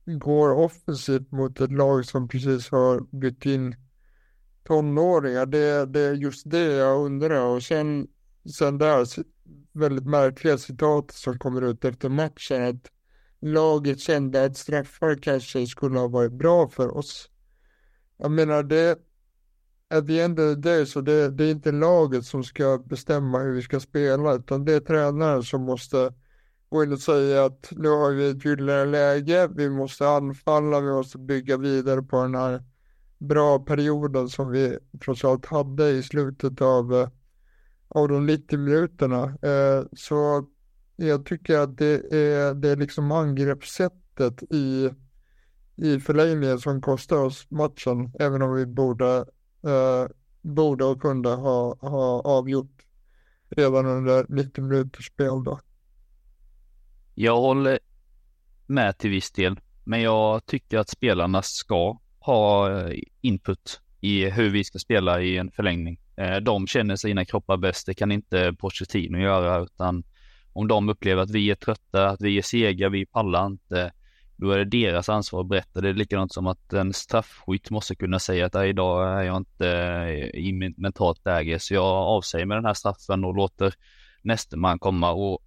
går 0.06 0.50
offensivt 0.50 1.32
mot 1.32 1.60
ett 1.60 1.72
lag 1.72 2.04
som 2.04 2.28
precis 2.28 2.70
har 2.70 3.16
bytt 3.20 3.46
in 3.46 3.76
tonåringar? 4.64 5.46
Det, 5.46 5.86
det 5.86 6.00
är 6.00 6.14
just 6.14 6.50
det 6.50 6.64
jag 6.64 7.04
undrar 7.04 7.46
och 7.46 7.62
sen, 7.62 8.08
sen 8.48 8.78
där 8.78 9.06
väldigt 9.72 10.06
märkliga 10.06 10.58
citat 10.58 11.10
som 11.10 11.38
kommer 11.38 11.62
ut 11.62 11.84
efter 11.84 12.08
matchen 12.08 12.62
att 12.62 12.90
laget 13.40 14.00
kände 14.00 14.44
att 14.44 14.56
straffar 14.56 15.14
kanske 15.22 15.66
skulle 15.66 15.98
ha 15.98 16.08
varit 16.08 16.32
bra 16.32 16.68
för 16.68 16.96
oss. 16.96 17.30
Jag 18.16 18.30
menar 18.30 18.62
det, 18.62 18.98
at 19.90 20.06
the 20.06 20.20
end 20.20 20.40
of 20.40 20.54
the 20.54 20.60
day 20.60 20.86
så 20.86 21.00
det, 21.00 21.30
det 21.30 21.44
är 21.44 21.50
inte 21.50 21.72
laget 21.72 22.24
som 22.24 22.44
ska 22.44 22.78
bestämma 22.78 23.38
hur 23.38 23.52
vi 23.52 23.62
ska 23.62 23.80
spela 23.80 24.34
utan 24.34 24.64
det 24.64 24.72
är 24.72 24.80
tränaren 24.80 25.42
som 25.42 25.62
måste 25.62 26.14
gå 26.68 26.82
in 26.82 26.92
och 26.92 27.00
säga 27.00 27.44
att 27.44 27.68
nu 27.70 27.88
har 27.88 28.10
vi 28.10 28.30
ett 28.30 28.44
gyllene 28.44 28.84
läge, 28.84 29.48
vi 29.56 29.70
måste 29.70 30.08
anfalla, 30.08 30.80
vi 30.80 30.92
måste 30.92 31.18
bygga 31.18 31.56
vidare 31.56 32.02
på 32.02 32.22
den 32.22 32.34
här 32.34 32.62
bra 33.18 33.58
perioden 33.58 34.28
som 34.28 34.50
vi 34.50 34.78
trots 35.04 35.24
allt 35.24 35.46
hade 35.46 35.90
i 35.90 36.02
slutet 36.02 36.60
av, 36.60 36.94
eh, 36.94 37.08
av 37.90 38.08
de 38.08 38.26
90 38.26 38.58
minuterna. 38.58 39.24
Eh, 39.24 39.84
så 39.92 40.46
jag 40.96 41.26
tycker 41.26 41.58
att 41.58 41.78
det 41.78 42.14
är, 42.14 42.54
det 42.54 42.68
är 42.68 42.76
liksom 42.76 43.12
angreppssättet 43.12 44.42
i, 44.50 44.90
i 45.76 46.00
förlängningen 46.00 46.58
som 46.58 46.80
kostar 46.80 47.16
oss 47.16 47.50
matchen, 47.50 48.12
även 48.18 48.42
om 48.42 48.54
vi 48.54 48.66
borde, 48.66 49.16
eh, 49.64 50.06
borde 50.42 50.84
och 50.84 51.02
kunde 51.02 51.28
ha, 51.28 51.76
ha 51.80 52.20
avgjort 52.20 52.86
redan 53.48 53.86
under 53.86 54.26
90 54.28 54.64
minuters 54.64 55.06
spel 55.06 55.44
då. 55.44 55.60
Jag 57.14 57.36
håller 57.36 57.78
med 58.66 58.98
till 58.98 59.10
viss 59.10 59.30
del, 59.30 59.60
men 59.84 60.02
jag 60.02 60.46
tycker 60.46 60.78
att 60.78 60.88
spelarna 60.88 61.42
ska 61.42 61.98
ha 62.18 62.70
eh, 62.80 62.98
input 63.20 63.80
i 64.00 64.30
hur 64.30 64.50
vi 64.50 64.64
ska 64.64 64.78
spela 64.78 65.20
i 65.20 65.36
en 65.36 65.50
förlängning. 65.50 66.00
Eh, 66.20 66.36
de 66.36 66.66
känner 66.66 66.96
sina 66.96 67.24
kroppar 67.24 67.56
bäst, 67.56 67.86
det 67.86 67.94
kan 67.94 68.12
inte 68.12 68.52
Pochettino 68.58 69.18
göra, 69.18 69.58
utan 69.58 70.04
om 70.52 70.68
de 70.68 70.88
upplever 70.88 71.22
att 71.22 71.30
vi 71.30 71.50
är 71.50 71.54
trötta, 71.54 72.08
att 72.08 72.20
vi 72.20 72.38
är 72.38 72.42
sega, 72.42 72.88
vi 72.88 73.06
pallar 73.06 73.46
inte, 73.46 73.92
då 74.36 74.50
är 74.50 74.58
det 74.58 74.64
deras 74.64 75.08
ansvar 75.08 75.40
att 75.40 75.48
berätta. 75.48 75.80
Det 75.80 75.88
är 75.88 75.94
likadant 75.94 76.32
som 76.32 76.46
att 76.46 76.72
en 76.72 76.92
straffskytt 76.92 77.70
måste 77.70 77.94
kunna 77.94 78.18
säga 78.18 78.46
att 78.46 78.54
idag 78.54 79.18
är 79.18 79.22
jag 79.22 79.36
inte 79.36 79.68
eh, 79.68 80.40
i 80.40 80.72
mentalt 80.76 81.24
läge 81.24 81.58
så 81.58 81.74
jag 81.74 81.84
avsäger 81.84 82.46
mig 82.46 82.54
den 82.54 82.64
här 82.64 82.74
straffen 82.74 83.24
och 83.24 83.34
låter 83.34 83.74
nästa 84.22 84.56
man 84.56 84.78
komma 84.78 85.10
och 85.10 85.38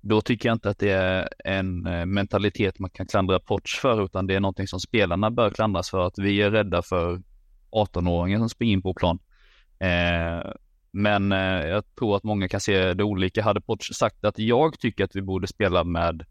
då 0.00 0.20
tycker 0.20 0.48
jag 0.48 0.54
inte 0.54 0.70
att 0.70 0.78
det 0.78 0.90
är 0.90 1.28
en 1.44 1.86
eh, 1.86 2.06
mentalitet 2.06 2.78
man 2.78 2.90
kan 2.90 3.06
klandra 3.06 3.40
Poch 3.40 3.78
för 3.82 4.04
utan 4.04 4.26
det 4.26 4.34
är 4.34 4.40
någonting 4.40 4.66
som 4.66 4.80
spelarna 4.80 5.30
bör 5.30 5.50
klandras 5.50 5.90
för 5.90 6.06
att 6.06 6.18
vi 6.18 6.42
är 6.42 6.50
rädda 6.50 6.82
för 6.82 7.22
18-åringen 7.70 8.38
som 8.38 8.48
springer 8.48 8.72
in 8.72 8.82
på 8.82 8.94
plan. 8.94 9.18
Eh, 9.80 10.52
men 10.92 11.32
eh, 11.32 11.66
jag 11.68 11.94
tror 11.94 12.16
att 12.16 12.24
många 12.24 12.48
kan 12.48 12.60
se 12.60 12.94
det 12.94 13.04
olika. 13.04 13.42
Hade 13.42 13.60
Poch 13.60 13.94
sagt 13.94 14.24
att 14.24 14.38
jag 14.38 14.78
tycker 14.78 15.04
att 15.04 15.16
vi 15.16 15.22
borde 15.22 15.46
spela 15.46 15.84
med 15.84 16.24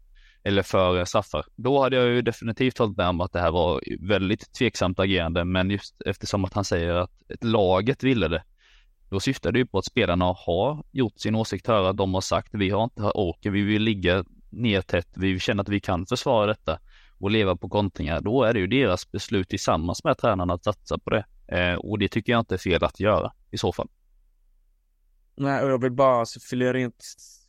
eller 0.44 0.62
för 0.62 1.04
straffar. 1.04 1.44
Då 1.56 1.82
hade 1.82 1.96
jag 1.96 2.06
ju 2.06 2.22
definitivt 2.22 2.78
hållit 2.78 2.96
med 2.96 3.08
om 3.08 3.20
att 3.20 3.32
det 3.32 3.40
här 3.40 3.50
var 3.50 3.80
väldigt 4.00 4.52
tveksamt 4.58 5.00
agerande, 5.00 5.44
men 5.44 5.70
just 5.70 6.02
eftersom 6.06 6.44
att 6.44 6.54
han 6.54 6.64
säger 6.64 6.94
att 6.94 7.10
laget 7.40 8.02
ville 8.02 8.28
det, 8.28 8.42
då 9.10 9.20
syftar 9.20 9.52
det 9.52 9.58
ju 9.58 9.66
på 9.66 9.78
att 9.78 9.84
spelarna 9.84 10.24
har 10.24 10.84
gjort 10.92 11.18
sin 11.18 11.34
åsikt 11.34 11.66
höra. 11.66 11.92
De 11.92 12.14
har 12.14 12.20
sagt 12.20 12.48
vi 12.52 12.70
har 12.70 12.84
inte 12.84 13.02
orken, 13.02 13.52
vi 13.52 13.62
vill 13.62 13.82
ligga 13.82 14.24
ner 14.50 14.82
tätt, 14.82 15.08
vi 15.16 15.38
känner 15.38 15.62
att 15.62 15.68
vi 15.68 15.80
kan 15.80 16.06
försvara 16.06 16.46
detta 16.46 16.78
och 17.18 17.30
leva 17.30 17.56
på 17.56 17.68
kontringar. 17.68 18.20
Då 18.20 18.42
är 18.42 18.54
det 18.54 18.60
ju 18.60 18.66
deras 18.66 19.10
beslut 19.10 19.48
tillsammans 19.48 20.04
med 20.04 20.18
tränarna 20.18 20.54
att 20.54 20.64
satsa 20.64 20.98
på 20.98 21.10
det. 21.10 21.24
Eh, 21.48 21.74
och 21.74 21.98
det 21.98 22.08
tycker 22.08 22.32
jag 22.32 22.40
inte 22.40 22.54
är 22.54 22.58
fel 22.58 22.84
att 22.84 23.00
göra 23.00 23.32
i 23.50 23.58
så 23.58 23.72
fall. 23.72 23.88
Nej, 25.36 25.64
och 25.64 25.70
jag 25.70 25.82
vill 25.82 25.92
bara 25.92 26.24
fylla 26.50 26.72
rent 26.72 27.04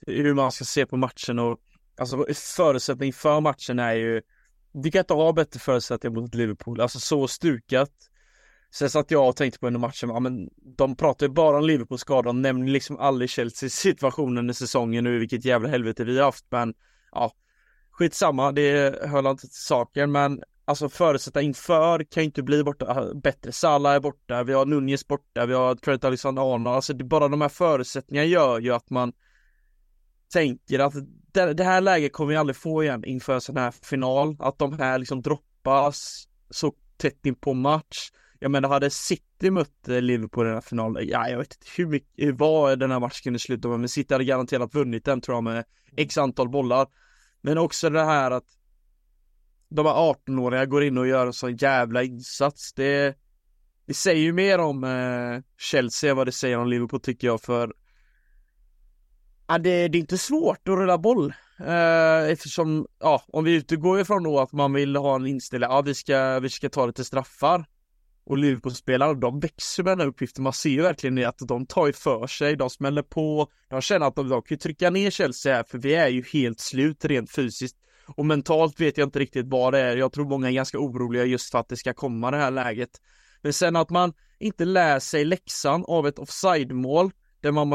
hur 0.08 0.34
man 0.34 0.52
ska 0.52 0.66
se 0.66 0.86
på 0.86 0.98
matchen 0.98 1.40
och 1.40 1.60
Alltså 2.00 2.26
förutsättning 2.56 3.14
för 3.14 3.42
matchen 3.42 3.80
är 3.80 3.94
ju 3.94 4.22
Det 4.84 4.92
kan 4.92 5.00
inte 5.00 5.14
ha 5.14 5.34
bättre 5.34 5.60
förutsättningar 5.60 6.22
mot 6.22 6.36
Liverpool, 6.36 6.82
alltså 6.82 7.00
så 7.00 7.28
stukat. 7.28 7.92
Sen 8.72 8.90
satt 8.90 9.12
jag 9.12 9.30
och 9.30 9.36
tänkte 9.36 9.60
på 9.60 9.68
under 9.68 9.80
matchen, 9.80 10.10
ja 10.10 10.20
men 10.20 10.50
de 10.78 10.96
pratar 10.96 11.26
ju 11.26 11.34
bara 11.34 11.58
om 11.58 11.64
Liverpools 11.64 12.02
skador, 12.02 12.24
de 12.24 12.42
nämner 12.42 12.68
liksom 12.68 12.98
aldrig 12.98 13.30
Chelseas 13.30 13.74
situationen 13.74 14.50
i 14.50 14.54
säsongen 14.54 15.04
nu, 15.04 15.20
vilket 15.20 15.46
jävla 15.46 15.70
helvete 15.70 16.04
vi 16.04 16.18
har 16.18 16.26
haft, 16.26 16.46
men 16.50 16.74
ja 17.12 17.32
Skitsamma, 17.92 18.52
det 18.52 19.00
höll 19.08 19.26
inte 19.26 19.42
till 19.42 19.50
saken, 19.52 20.12
men 20.12 20.44
alltså 20.70 20.90
förutsätta 20.90 21.42
inför 21.42 22.04
kan 22.04 22.24
ju 22.24 22.26
inte 22.26 22.44
bli 22.44 22.64
borta, 22.64 23.14
bättre 23.24 23.52
Salah 23.52 23.94
är 23.94 24.00
borta, 24.00 24.44
vi 24.44 24.54
har 24.54 24.66
Nunez 24.66 25.08
borta, 25.08 25.46
vi 25.46 25.54
har 25.54 25.76
Trent 25.76 26.04
Alexander-Arnold, 26.04 26.68
alltså 26.68 26.94
det, 26.94 27.04
bara 27.04 27.28
de 27.28 27.42
här 27.42 27.50
förutsättningarna 27.50 28.26
gör 28.26 28.60
ju 28.60 28.74
att 28.74 28.90
man 28.90 29.14
tänker 30.34 30.80
att 30.80 30.94
det, 31.34 31.54
det 31.54 31.64
här 31.64 31.82
läget 31.82 32.14
kommer 32.14 32.30
vi 32.30 32.36
aldrig 32.36 32.56
få 32.56 32.84
igen 32.84 33.06
inför 33.06 33.34
en 33.34 33.42
sån 33.42 33.58
här 33.58 33.72
final, 33.72 34.36
att 34.40 34.60
de 34.60 34.80
här 34.80 35.00
liksom 35.00 35.22
droppas 35.22 36.28
så 36.50 36.74
tätt 36.98 37.26
in 37.26 37.36
på 37.36 37.54
match. 37.54 38.12
Jag 38.40 38.52
menar, 38.52 38.70
hade 38.70 38.90
City 38.90 39.52
mött 39.52 39.88
eh, 39.88 40.02
Liverpool 40.02 40.46
i 40.46 40.48
den 40.48 40.56
här 40.56 40.62
finalen, 40.62 41.08
ja, 41.08 41.30
jag 41.30 41.38
vet 41.38 41.54
inte 41.54 41.68
hur 41.78 41.88
mycket, 41.88 42.36
vad 42.36 42.80
den 42.80 42.92
här 42.92 43.00
matchen 43.00 43.24
kunde 43.24 43.40
sluta 43.40 43.68
med, 43.68 43.80
men 43.80 43.90
City 43.90 44.14
hade 44.14 44.26
garanterat 44.26 44.76
vunnit 44.76 45.06
den 45.06 45.22
tror 45.22 45.38
jag 45.38 45.44
med 45.44 45.64
x 45.98 46.18
antal 46.18 46.50
bollar. 46.50 46.88
Men 47.42 47.58
också 47.58 47.90
det 47.90 48.04
här 48.04 48.32
att 48.32 48.59
de 49.70 49.86
här 49.86 49.94
18-åringarna 49.94 50.66
går 50.66 50.84
in 50.84 50.98
och 50.98 51.08
gör 51.08 51.28
en 51.28 51.34
sån 51.34 51.56
jävla 51.56 52.04
insats. 52.04 52.74
Det, 52.74 53.18
det 53.86 53.94
säger 53.94 54.22
ju 54.22 54.34
mer 54.34 54.60
om 54.60 54.84
eh, 54.84 55.42
Chelsea 55.58 56.12
än 56.12 56.18
vad 56.18 56.28
det 56.28 56.32
säger 56.32 56.58
om 56.58 56.68
Liverpool 56.68 57.00
tycker 57.00 57.28
jag, 57.28 57.42
för 57.42 57.74
Ja, 59.52 59.58
det, 59.58 59.88
det, 59.88 59.98
är 59.98 60.00
inte 60.00 60.18
svårt 60.18 60.68
att 60.68 60.76
rulla 60.76 60.98
boll. 60.98 61.34
Eh, 61.60 62.32
eftersom, 62.32 62.88
ja, 63.00 63.24
om 63.28 63.44
vi 63.44 63.56
utgår 63.56 64.00
ifrån 64.00 64.24
då 64.24 64.40
att 64.40 64.52
man 64.52 64.74
vill 64.74 64.96
ha 64.96 65.16
en 65.16 65.28
inställning, 65.28 65.70
ja 65.70 65.82
vi 65.82 65.96
ska, 65.96 66.40
vi 66.40 66.50
ska 66.50 66.70
ta 66.70 66.86
lite 66.86 67.04
straffar. 67.04 67.66
Och 68.26 68.38
Liverpool-spelarna, 68.38 69.14
de 69.14 69.40
växer 69.40 69.84
med 69.84 69.92
den 69.92 70.00
här 70.00 70.08
uppgiften, 70.08 70.44
man 70.44 70.54
ser 70.54 70.70
ju 70.70 70.82
verkligen 70.82 71.26
att 71.26 71.40
de 71.40 71.66
tar 71.66 71.88
ju 71.88 71.94
för 71.94 72.28
sig, 72.28 72.56
de 72.56 72.70
smäller 72.70 73.02
på, 73.02 73.48
de 73.70 73.82
känner 73.82 74.06
att 74.06 74.16
de, 74.16 74.30
de 74.30 74.42
kan 74.42 74.58
trycka 74.58 74.90
ner 74.90 75.10
Chelsea 75.10 75.56
här, 75.56 75.64
för 75.64 75.78
vi 75.78 75.96
är 75.96 76.08
ju 76.08 76.24
helt 76.34 76.60
slut 76.60 77.06
rent 77.06 77.32
fysiskt 77.32 77.78
och 78.16 78.26
mentalt 78.26 78.80
vet 78.80 78.98
jag 78.98 79.08
inte 79.08 79.20
riktigt 79.20 79.46
vad 79.48 79.74
det 79.74 79.80
är, 79.80 79.98
jag 79.98 80.12
tror 80.12 80.26
många 80.26 80.48
är 80.48 80.52
ganska 80.52 80.80
oroliga 80.80 81.26
just 81.26 81.52
för 81.52 81.60
att 81.60 81.70
det 81.70 81.78
ska 81.78 81.94
komma 81.94 82.32
det 82.32 82.38
här 82.38 82.52
läget 82.52 82.90
men 83.42 83.54
sen 83.54 83.76
att 83.76 83.90
man 83.90 84.14
inte 84.40 84.66
lär 84.66 85.00
sig 85.00 85.26
läxan 85.26 85.86
av 85.88 86.08
ett 86.08 86.20
offside-mål 86.20 87.12
där 87.42 87.52
man 87.52 87.68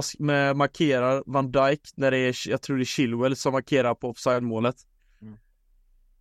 markerar 0.57 1.23
Van 1.27 1.53
Dijk 1.53 1.81
när 1.97 2.11
det 2.11 2.19
är, 2.19 2.49
jag 2.49 2.63
tror 2.63 2.77
det 2.77 2.83
är 2.83 2.85
Chilwell 2.85 3.37
som 3.37 3.53
markerar 3.53 3.95
på 3.95 4.09
offside-målet. 4.09 4.77
Mm. 5.23 5.39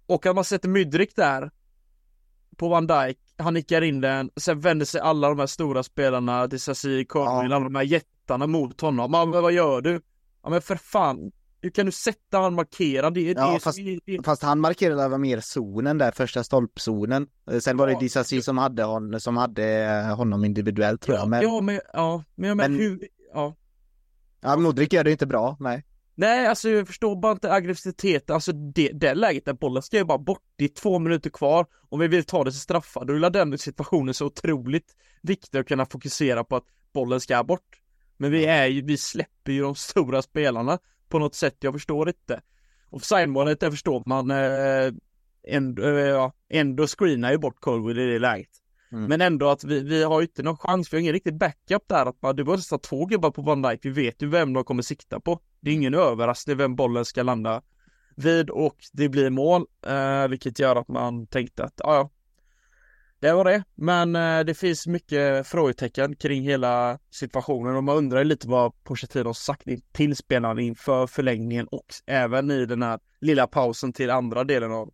Och 0.06 0.26
att 0.26 0.36
man 0.36 0.46
sätter 0.46 0.70
Mydrik 0.70 1.16
där 1.16 1.52
på 2.58 2.70
Van 2.70 2.88
Dijk, 2.88 3.18
han 3.38 3.54
nickar 3.54 3.82
in 3.82 4.02
den, 4.02 4.30
sen 4.36 4.60
vänder 4.60 4.86
sig 4.86 5.02
alla 5.02 5.30
de 5.30 5.40
här 5.40 5.48
stora 5.48 5.84
spelarna, 5.84 6.48
Disasi, 6.48 7.06
Carvin, 7.10 7.50
ja. 7.50 7.56
alla 7.56 7.60
de 7.60 7.76
här 7.76 7.84
jättarna 7.84 8.48
mot 8.48 8.82
honom. 8.82 9.12
Men 9.12 9.32
vad 9.32 9.52
gör 9.52 9.82
du? 9.82 10.02
Ja 10.44 10.50
men 10.50 10.62
för 10.62 10.76
fan, 10.76 11.32
hur 11.64 11.70
kan 11.70 11.86
du 11.86 11.92
sätta 11.92 12.40
han 12.40 12.54
markerad? 12.54 13.14
Det, 13.14 13.22
ja, 13.22 13.54
det, 13.54 13.60
fast, 13.60 13.80
det, 14.06 14.26
fast 14.26 14.44
han 14.44 14.60
markerade 14.60 15.08
var 15.08 15.18
mer 15.18 15.40
zonen 15.40 15.98
där, 15.98 16.12
första 16.12 16.44
stolpzonen. 16.44 17.28
Eh, 17.52 17.60
sen 17.60 17.78
var 17.78 17.88
det 17.88 18.00
Disasi 18.00 18.42
som 18.42 18.58
hade, 18.58 18.84
hon, 18.84 19.20
som 19.20 19.38
hade 19.38 19.84
eh, 19.84 20.16
honom 20.16 20.46
individuellt 20.46 21.02
tror 21.02 21.18
jag. 21.18 21.30
Men... 21.30 21.42
Ja, 21.42 21.62
men, 21.62 21.80
ja, 21.94 22.24
men, 22.36 22.48
jag 22.48 22.58
men 22.58 22.76
hur, 22.76 23.08
ja. 23.34 23.56
Ja, 24.42 24.56
Modric 24.56 24.94
gör 24.94 25.04
det 25.04 25.12
inte 25.12 25.26
bra, 25.26 25.58
nej. 25.60 25.86
Nej, 26.16 26.48
alltså 26.48 26.70
jag 26.70 26.88
förstår 26.88 27.16
bara 27.16 27.32
inte 27.32 27.54
aggressiviteten, 27.54 28.34
alltså 28.34 28.52
det, 28.52 28.90
det 28.94 29.14
läget 29.14 29.46
där 29.46 29.54
bollen 29.54 29.84
ska 29.84 29.98
ju 29.98 30.04
bara 30.04 30.18
bort, 30.18 30.44
det 30.56 30.64
är 30.64 30.70
två 30.70 31.00
minuter 31.00 31.30
kvar, 31.30 31.66
om 31.90 32.00
vi 32.00 32.08
vill 32.08 32.24
ta 32.24 32.44
det 32.44 32.52
till 32.52 32.60
straffar, 32.60 33.06
då 33.06 33.14
är 33.14 33.30
den 33.30 33.58
situationen 33.58 34.14
så 34.14 34.26
otroligt 34.26 34.96
viktig 35.22 35.60
att 35.60 35.68
kunna 35.68 35.86
fokusera 35.86 36.44
på 36.44 36.56
att 36.56 36.66
bollen 36.94 37.20
ska 37.20 37.44
bort. 37.44 37.80
Men 38.18 38.32
vi 38.32 38.46
är 38.46 38.68
ju, 38.68 38.82
vi 38.82 38.98
släpper 38.98 39.52
ju 39.52 39.62
de 39.62 39.76
stora 39.76 40.22
spelarna 40.22 40.80
på 41.14 41.20
något 41.20 41.36
sätt, 41.36 41.58
jag 41.60 41.74
förstår 41.74 42.08
inte. 42.08 42.42
Offside-målet, 42.90 43.60
det 43.60 43.72
förstår 43.72 44.04
man, 44.06 44.32
eh, 44.32 44.94
ändå, 45.48 45.88
eh, 45.88 46.32
ändå 46.50 46.88
screenar 46.88 47.32
ju 47.32 47.38
bort 47.38 47.60
Colwood 47.60 48.00
i 48.00 48.06
det 48.06 48.20
läget. 48.20 48.50
Mm. 48.92 49.06
Men 49.06 49.22
ändå 49.22 49.50
att 49.50 49.64
vi, 49.64 49.84
vi 49.84 50.04
har 50.04 50.22
ju 50.22 50.28
inte 50.28 50.44
någon 50.44 50.58
chans, 50.58 50.94
vi 50.94 50.98
har 50.98 51.02
ingen 51.02 51.14
riktig 51.14 51.38
backup 51.38 51.84
där 51.88 52.06
att 52.06 52.22
man, 52.22 52.36
det 52.36 52.44
var 52.44 52.56
nästan 52.56 52.80
två 52.80 53.06
gubbar 53.06 53.32
på 53.32 53.42
Van 53.42 53.62
Dijk, 53.62 53.80
vi 53.86 53.90
vet 53.90 54.22
ju 54.22 54.28
vem 54.28 54.54
de 54.54 54.64
kommer 54.64 54.84
sikta 54.84 55.20
på. 55.20 55.40
Det 55.60 55.70
är 55.70 55.74
ingen 55.74 55.94
överraskning 55.94 56.58
vem 56.58 56.76
bollen 56.76 57.06
ska 57.06 57.24
landa 57.24 57.62
vid 58.16 58.50
och 58.50 58.78
det 58.94 59.10
blir 59.10 59.30
mål, 59.30 59.66
eh, 59.88 60.28
vilket 60.28 60.60
gör 60.60 60.76
att 60.76 60.88
man 60.88 61.28
tänkte 61.28 61.64
att 61.64 61.74
ja, 61.78 61.96
ja, 61.96 62.10
det 63.24 63.34
var 63.34 63.46
det. 63.46 63.64
Men 63.76 64.16
eh, 64.16 64.40
det 64.40 64.54
finns 64.54 64.88
mycket 64.88 65.48
frågetecken 65.48 66.16
kring 66.16 66.44
hela 66.44 67.00
situationen 67.12 67.76
och 67.76 67.84
man 67.84 67.98
undrar 67.98 68.24
lite 68.24 68.48
vad 68.48 68.84
Pochettino 68.84 69.34
sagt 69.34 69.68
till 69.92 70.16
spelarna 70.16 70.62
inför 70.62 71.08
förlängningen 71.08 71.68
och 71.68 71.86
även 72.06 72.52
i 72.52 72.66
den 72.66 72.84
här 72.84 73.00
lilla 73.22 73.48
pausen 73.48 73.94
till 73.94 74.10
andra 74.10 74.44
delen 74.44 74.72
av 74.72 74.94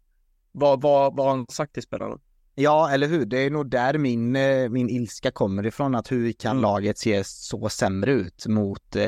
vad, 0.51 0.81
vad, 0.81 1.15
vad 1.15 1.29
han 1.29 1.47
sagt 1.47 1.73
till 1.73 1.83
spelarna? 1.83 2.17
Ja, 2.55 2.91
eller 2.91 3.07
hur? 3.07 3.25
Det 3.25 3.37
är 3.37 3.49
nog 3.49 3.69
där 3.69 3.97
min, 3.97 4.35
eh, 4.35 4.69
min 4.69 4.89
ilska 4.89 5.31
kommer 5.31 5.65
ifrån, 5.65 5.95
att 5.95 6.11
hur 6.11 6.31
kan 6.31 6.51
mm. 6.51 6.61
laget 6.61 6.97
se 6.97 7.23
så 7.23 7.69
sämre 7.69 8.11
ut 8.11 8.45
mot 8.47 8.95
eh, 8.95 9.07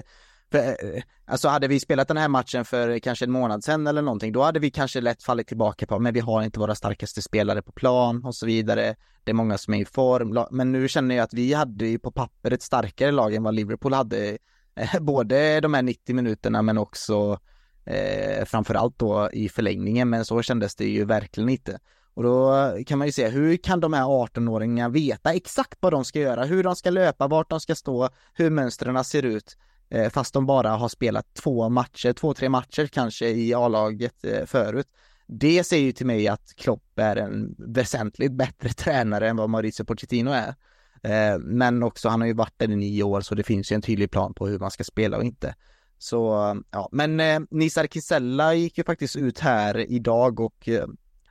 för, 0.52 0.58
eh, 0.60 1.04
alltså 1.26 1.48
hade 1.48 1.68
vi 1.68 1.80
spelat 1.80 2.08
den 2.08 2.18
här 2.18 2.28
matchen 2.28 2.66
för 2.66 3.00
kanske 3.00 3.26
en 3.26 3.32
månad 3.32 3.64
sedan 3.64 3.88
eller 3.88 4.02
någonting, 4.02 4.32
då 4.32 4.42
hade 4.42 4.60
vi 4.60 4.72
kanske 4.72 5.02
lätt 5.02 5.24
fallit 5.24 5.48
tillbaka 5.48 5.88
på, 5.88 6.00
men 6.00 6.14
vi 6.14 6.20
har 6.20 6.44
inte 6.44 6.60
våra 6.60 6.76
starkaste 6.76 7.22
spelare 7.22 7.62
på 7.62 7.72
plan 7.72 8.26
och 8.26 8.36
så 8.36 8.46
vidare. 8.46 8.96
Det 9.24 9.32
är 9.32 9.36
många 9.36 9.58
som 9.58 9.74
är 9.74 9.82
i 9.82 9.86
form, 9.86 10.46
men 10.52 10.72
nu 10.72 10.88
känner 10.88 11.16
jag 11.16 11.24
att 11.24 11.34
vi 11.34 11.54
hade 11.54 11.88
ju 11.88 12.00
på 12.00 12.12
papper 12.12 12.52
ett 12.52 12.62
starkare 12.62 13.12
lag 13.12 13.34
än 13.34 13.44
vad 13.44 13.54
Liverpool 13.54 13.94
hade, 13.94 14.38
eh, 14.76 15.00
både 15.02 15.60
de 15.60 15.74
här 15.74 15.82
90 15.82 16.16
minuterna 16.16 16.62
men 16.62 16.78
också 16.78 17.40
eh, 17.86 18.46
framförallt 18.46 19.00
då 19.00 19.30
i 19.34 19.50
förlängningen, 19.50 20.10
men 20.10 20.26
så 20.26 20.42
kändes 20.42 20.76
det 20.76 20.86
ju 20.86 21.06
verkligen 21.06 21.50
inte. 21.50 21.80
Och 22.14 22.24
då 22.24 22.54
kan 22.88 22.98
man 22.98 23.08
ju 23.08 23.12
se, 23.12 23.28
hur 23.28 23.58
kan 23.58 23.80
de 23.80 23.94
här 23.94 24.04
18-åringarna 24.04 24.92
veta 24.92 25.34
exakt 25.34 25.78
vad 25.80 25.94
de 25.94 26.06
ska 26.06 26.20
göra, 26.20 26.46
hur 26.46 26.64
de 26.64 26.76
ska 26.76 26.90
löpa, 26.90 27.28
vart 27.28 27.50
de 27.50 27.60
ska 27.60 27.76
stå, 27.76 28.10
hur 28.34 28.50
mönstren 28.50 29.04
ser 29.04 29.24
ut, 29.24 29.58
Eh, 29.91 30.10
fast 30.10 30.34
de 30.34 30.45
bara 30.45 30.69
har 30.69 30.89
spelat 30.89 31.34
två 31.34 31.69
matcher, 31.69 32.13
två, 32.13 32.34
tre 32.34 32.49
matcher 32.49 32.88
kanske 32.88 33.30
i 33.30 33.54
A-laget 33.54 34.25
eh, 34.25 34.45
förut. 34.45 34.88
Det 35.27 35.63
säger 35.63 35.84
ju 35.84 35.91
till 35.91 36.06
mig 36.06 36.27
att 36.27 36.56
Klopp 36.56 36.99
är 36.99 37.15
en 37.15 37.56
väsentligt 37.58 38.32
bättre 38.32 38.69
tränare 38.73 39.30
än 39.30 39.38
vad 39.38 39.49
Mauricio 39.49 39.86
Pochettino 39.86 40.32
är. 40.32 40.56
Eh, 41.04 41.39
men 41.39 41.84
också, 41.84 42.10
han 42.10 42.21
har 42.21 42.27
ju 42.27 42.34
varit 42.34 42.54
där 42.58 42.71
i 42.71 42.75
nio 42.75 43.04
år, 43.04 43.21
så 43.21 43.36
det 43.36 43.43
finns 43.43 43.71
ju 43.71 43.75
en 43.75 43.82
tydlig 43.82 44.12
plan 44.12 44.34
på 44.34 44.47
hur 44.47 44.60
man 44.60 44.71
ska 44.71 44.84
spela 44.84 45.17
och 45.17 45.23
inte. 45.23 45.56
Så, 45.97 46.56
ja, 46.71 46.89
men 46.91 47.19
eh, 47.19 47.39
Nisar 47.49 47.88
Kisella 47.88 48.54
gick 48.54 48.77
ju 48.77 48.84
faktiskt 48.84 49.15
ut 49.15 49.39
här 49.39 49.91
idag 49.91 50.39
och 50.39 50.69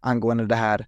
angående 0.00 0.46
det 0.46 0.54
här 0.54 0.86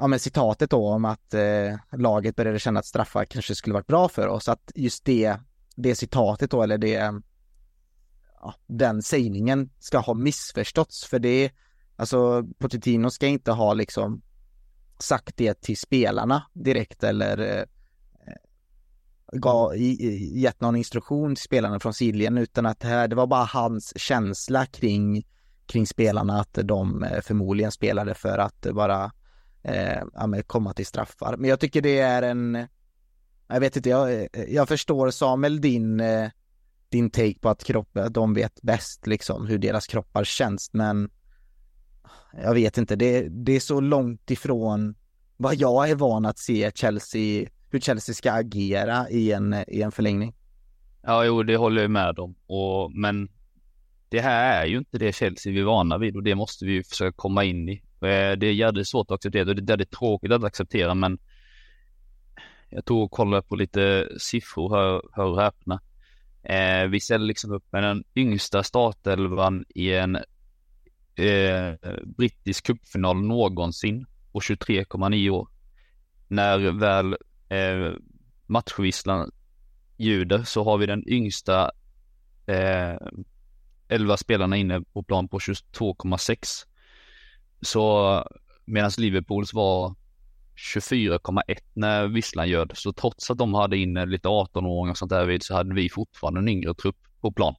ja 0.00 0.06
men 0.06 0.18
citatet 0.18 0.70
då 0.70 0.88
om 0.88 1.04
att 1.04 1.34
eh, 1.34 1.98
laget 1.98 2.36
började 2.36 2.58
känna 2.58 2.80
att 2.80 2.86
straffar 2.86 3.24
kanske 3.24 3.54
skulle 3.54 3.74
varit 3.74 3.86
bra 3.86 4.08
för 4.08 4.28
oss, 4.28 4.48
att 4.48 4.72
just 4.74 5.04
det, 5.04 5.36
det 5.76 5.94
citatet 5.94 6.50
då 6.50 6.62
eller 6.62 6.78
det, 6.78 7.22
ja, 8.40 8.54
den 8.66 9.02
sägningen 9.02 9.70
ska 9.78 9.98
ha 9.98 10.14
missförståtts 10.14 11.04
för 11.04 11.18
det, 11.18 11.50
alltså 11.96 12.44
Pochettino 12.58 13.10
ska 13.10 13.26
inte 13.26 13.52
ha 13.52 13.74
liksom 13.74 14.22
sagt 14.98 15.36
det 15.36 15.60
till 15.60 15.76
spelarna 15.76 16.42
direkt 16.52 17.04
eller 17.04 17.38
eh, 17.38 17.64
gav, 19.32 19.76
gett 19.76 20.60
någon 20.60 20.76
instruktion 20.76 21.34
till 21.34 21.44
spelarna 21.44 21.80
från 21.80 21.94
sidlinjen 21.94 22.38
utan 22.38 22.66
att 22.66 22.80
det, 22.80 22.88
här, 22.88 23.08
det 23.08 23.16
var 23.16 23.26
bara 23.26 23.44
hans 23.44 23.98
känsla 23.98 24.66
kring, 24.66 25.26
kring 25.66 25.86
spelarna 25.86 26.40
att 26.40 26.58
de 26.62 27.02
eh, 27.02 27.20
förmodligen 27.20 27.72
spelade 27.72 28.14
för 28.14 28.38
att 28.38 28.66
bara 28.72 29.12
eh, 29.62 30.40
komma 30.46 30.72
till 30.72 30.86
straffar. 30.86 31.36
Men 31.36 31.50
jag 31.50 31.60
tycker 31.60 31.82
det 31.82 31.98
är 31.98 32.22
en, 32.22 32.68
jag 33.50 33.60
vet 33.60 33.76
inte, 33.76 33.88
jag, 33.88 34.12
eh, 34.12 34.26
jag 34.48 34.68
förstår 34.68 35.10
Samuel 35.10 35.60
din, 35.60 36.00
eh, 36.00 36.30
din 36.88 37.10
take 37.10 37.38
på 37.40 37.48
att 37.48 37.64
kropp, 37.64 37.98
de 38.10 38.34
vet 38.34 38.62
bäst 38.62 39.06
liksom 39.06 39.46
hur 39.46 39.58
deras 39.58 39.86
kroppar 39.86 40.24
känns 40.24 40.72
men 40.72 41.10
jag 42.42 42.54
vet 42.54 42.78
inte, 42.78 42.96
det, 42.96 43.28
det 43.28 43.52
är 43.52 43.60
så 43.60 43.80
långt 43.80 44.30
ifrån 44.30 44.94
vad 45.36 45.54
jag 45.54 45.90
är 45.90 45.94
van 45.94 46.26
att 46.26 46.38
se 46.38 46.70
Chelsea, 46.74 47.48
hur 47.70 47.80
Chelsea 47.80 48.14
ska 48.14 48.32
agera 48.32 49.10
i 49.10 49.32
en, 49.32 49.54
i 49.68 49.82
en 49.82 49.92
förlängning. 49.92 50.34
Ja, 51.02 51.24
jo, 51.24 51.42
det 51.42 51.56
håller 51.56 51.82
jag 51.82 51.90
med 51.90 52.18
om. 52.18 52.34
Och, 52.46 52.92
men 52.92 53.28
det 54.08 54.20
här 54.20 54.62
är 54.62 54.66
ju 54.66 54.78
inte 54.78 54.98
det 54.98 55.12
Chelsea 55.12 55.52
vi 55.52 55.60
är 55.60 55.64
vana 55.64 55.98
vid 55.98 56.16
och 56.16 56.22
det 56.22 56.34
måste 56.34 56.64
vi 56.64 56.72
ju 56.72 56.82
försöka 56.82 57.16
komma 57.16 57.44
in 57.44 57.68
i. 57.68 57.72
Eh, 58.00 58.36
det 58.38 58.46
är 58.46 58.52
jävligt 58.52 58.88
svårt 58.88 59.10
att 59.10 59.14
acceptera 59.14 59.48
och 59.48 59.56
det 59.56 59.62
är 59.62 59.66
väldigt 59.66 59.90
tråkigt 59.90 60.32
att 60.32 60.44
acceptera 60.44 60.94
men 60.94 61.18
jag 62.70 62.84
tog 62.84 63.02
och 63.02 63.10
kollade 63.10 63.42
på 63.42 63.56
lite 63.56 64.08
siffror, 64.18 64.70
hör, 64.70 65.02
hör 65.12 65.24
och 65.24 65.42
häpna. 65.42 65.80
Eh, 66.42 66.88
vi 66.88 67.00
ställer 67.00 67.26
liksom 67.26 67.52
upp 67.52 67.64
med 67.72 67.82
den 67.82 68.04
yngsta 68.16 68.62
startelvan 68.62 69.64
i 69.68 69.94
en 69.94 70.16
eh, 71.14 71.74
brittisk 72.04 72.66
cupfinal 72.66 73.22
någonsin 73.22 74.06
på 74.32 74.40
23,9 74.40 75.30
år. 75.30 75.48
När 76.28 76.58
väl 76.58 77.16
eh, 77.48 77.94
matchvisslan 78.46 79.30
ljuder 79.96 80.42
så 80.42 80.64
har 80.64 80.78
vi 80.78 80.86
den 80.86 81.08
yngsta 81.08 81.70
eh, 82.46 82.96
11 83.88 84.16
spelarna 84.16 84.56
inne 84.56 84.80
på 84.80 85.02
plan 85.02 85.28
på 85.28 85.38
22,6. 85.38 86.66
Så 87.62 88.24
medan 88.64 88.90
Liverpools 88.98 89.54
var 89.54 89.94
24,1 90.60 91.40
när 91.74 92.06
visslan 92.06 92.48
ljöd. 92.48 92.72
Så 92.74 92.92
trots 92.92 93.30
att 93.30 93.38
de 93.38 93.54
hade 93.54 93.76
inne 93.76 94.06
lite 94.06 94.28
18-åringar 94.28 94.90
och 94.90 94.98
sånt 94.98 95.10
där 95.10 95.26
vid 95.26 95.42
så 95.42 95.54
hade 95.54 95.74
vi 95.74 95.88
fortfarande 95.88 96.40
en 96.40 96.48
yngre 96.48 96.74
trupp 96.74 96.96
på 97.20 97.32
plan. 97.32 97.54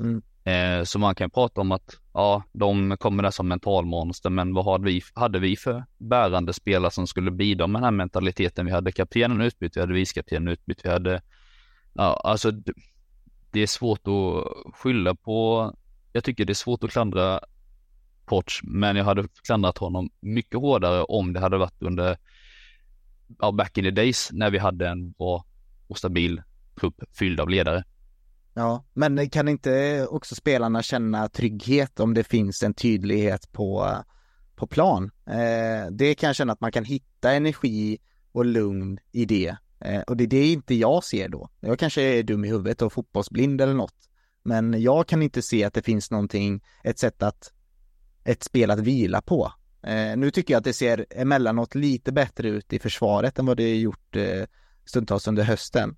Mm. 0.00 0.22
Eh, 0.44 0.84
så 0.84 0.98
man 0.98 1.14
kan 1.14 1.30
prata 1.30 1.60
om 1.60 1.72
att 1.72 1.98
ja, 2.14 2.42
de 2.52 2.96
kommer 2.96 3.22
där 3.22 3.30
som 3.30 3.48
mentalmonster, 3.48 4.30
men 4.30 4.54
vad 4.54 4.64
hade 4.64 4.84
vi, 4.84 5.02
hade 5.14 5.38
vi 5.38 5.56
för 5.56 5.84
bärande 5.98 6.52
spelare 6.52 6.90
som 6.90 7.06
skulle 7.06 7.30
bidra 7.30 7.66
med 7.66 7.80
den 7.80 7.84
här 7.84 7.90
mentaliteten? 7.90 8.66
Vi 8.66 8.72
hade 8.72 8.92
kaptenen 8.92 9.40
utbytt, 9.40 9.76
vi 9.76 9.80
hade 9.80 9.94
vicekaptenen 9.94 10.48
utbytt, 10.48 10.80
vi 10.84 10.90
hade, 10.90 11.22
ja, 11.94 12.20
alltså 12.24 12.50
det 13.50 13.60
är 13.60 13.66
svårt 13.66 14.08
att 14.08 14.74
skylla 14.74 15.14
på, 15.14 15.72
jag 16.12 16.24
tycker 16.24 16.44
det 16.44 16.52
är 16.52 16.54
svårt 16.54 16.84
att 16.84 16.90
klandra 16.90 17.40
Porch, 18.26 18.60
men 18.64 18.96
jag 18.96 19.04
hade 19.04 19.28
klandrat 19.44 19.78
honom 19.78 20.10
mycket 20.20 20.60
hårdare 20.60 21.02
om 21.04 21.32
det 21.32 21.40
hade 21.40 21.58
varit 21.58 21.82
under, 21.82 22.16
ja, 23.38 23.52
back 23.52 23.78
in 23.78 23.84
the 23.84 23.90
days 23.90 24.28
när 24.32 24.50
vi 24.50 24.58
hade 24.58 24.88
en 24.88 25.12
bra 25.12 25.44
och 25.86 25.98
stabil 25.98 26.42
trupp 26.80 27.02
fylld 27.12 27.40
av 27.40 27.48
ledare. 27.48 27.84
Ja, 28.54 28.84
men 28.92 29.30
kan 29.30 29.48
inte 29.48 30.06
också 30.10 30.34
spelarna 30.34 30.82
känna 30.82 31.28
trygghet 31.28 32.00
om 32.00 32.14
det 32.14 32.24
finns 32.24 32.62
en 32.62 32.74
tydlighet 32.74 33.52
på, 33.52 33.96
på 34.56 34.66
plan? 34.66 35.10
Eh, 35.26 35.90
det 35.90 36.14
kan 36.14 36.26
jag 36.26 36.36
känna 36.36 36.52
att 36.52 36.60
man 36.60 36.72
kan 36.72 36.84
hitta 36.84 37.32
energi 37.32 37.98
och 38.32 38.44
lugn 38.44 38.98
i 39.12 39.24
det. 39.24 39.56
Eh, 39.80 40.00
och 40.00 40.16
det 40.16 40.24
är 40.24 40.28
det 40.28 40.52
inte 40.52 40.74
jag 40.74 41.04
ser 41.04 41.28
då. 41.28 41.48
Jag 41.60 41.78
kanske 41.78 42.02
är 42.02 42.22
dum 42.22 42.44
i 42.44 42.48
huvudet 42.48 42.82
och 42.82 42.92
fotbollsblind 42.92 43.60
eller 43.60 43.74
något. 43.74 44.08
Men 44.42 44.82
jag 44.82 45.06
kan 45.06 45.22
inte 45.22 45.42
se 45.42 45.64
att 45.64 45.74
det 45.74 45.82
finns 45.82 46.10
någonting, 46.10 46.64
ett 46.84 46.98
sätt 46.98 47.22
att, 47.22 47.52
ett 48.24 48.42
spel 48.42 48.70
att 48.70 48.80
vila 48.80 49.22
på. 49.22 49.52
Eh, 49.86 50.16
nu 50.16 50.30
tycker 50.30 50.54
jag 50.54 50.58
att 50.58 50.64
det 50.64 50.72
ser 50.72 51.06
emellanåt 51.10 51.74
lite 51.74 52.12
bättre 52.12 52.48
ut 52.48 52.72
i 52.72 52.78
försvaret 52.78 53.38
än 53.38 53.46
vad 53.46 53.56
det 53.56 53.76
gjort 53.76 54.16
eh, 54.16 54.44
stundtals 54.84 55.28
under 55.28 55.42
hösten. 55.42 55.96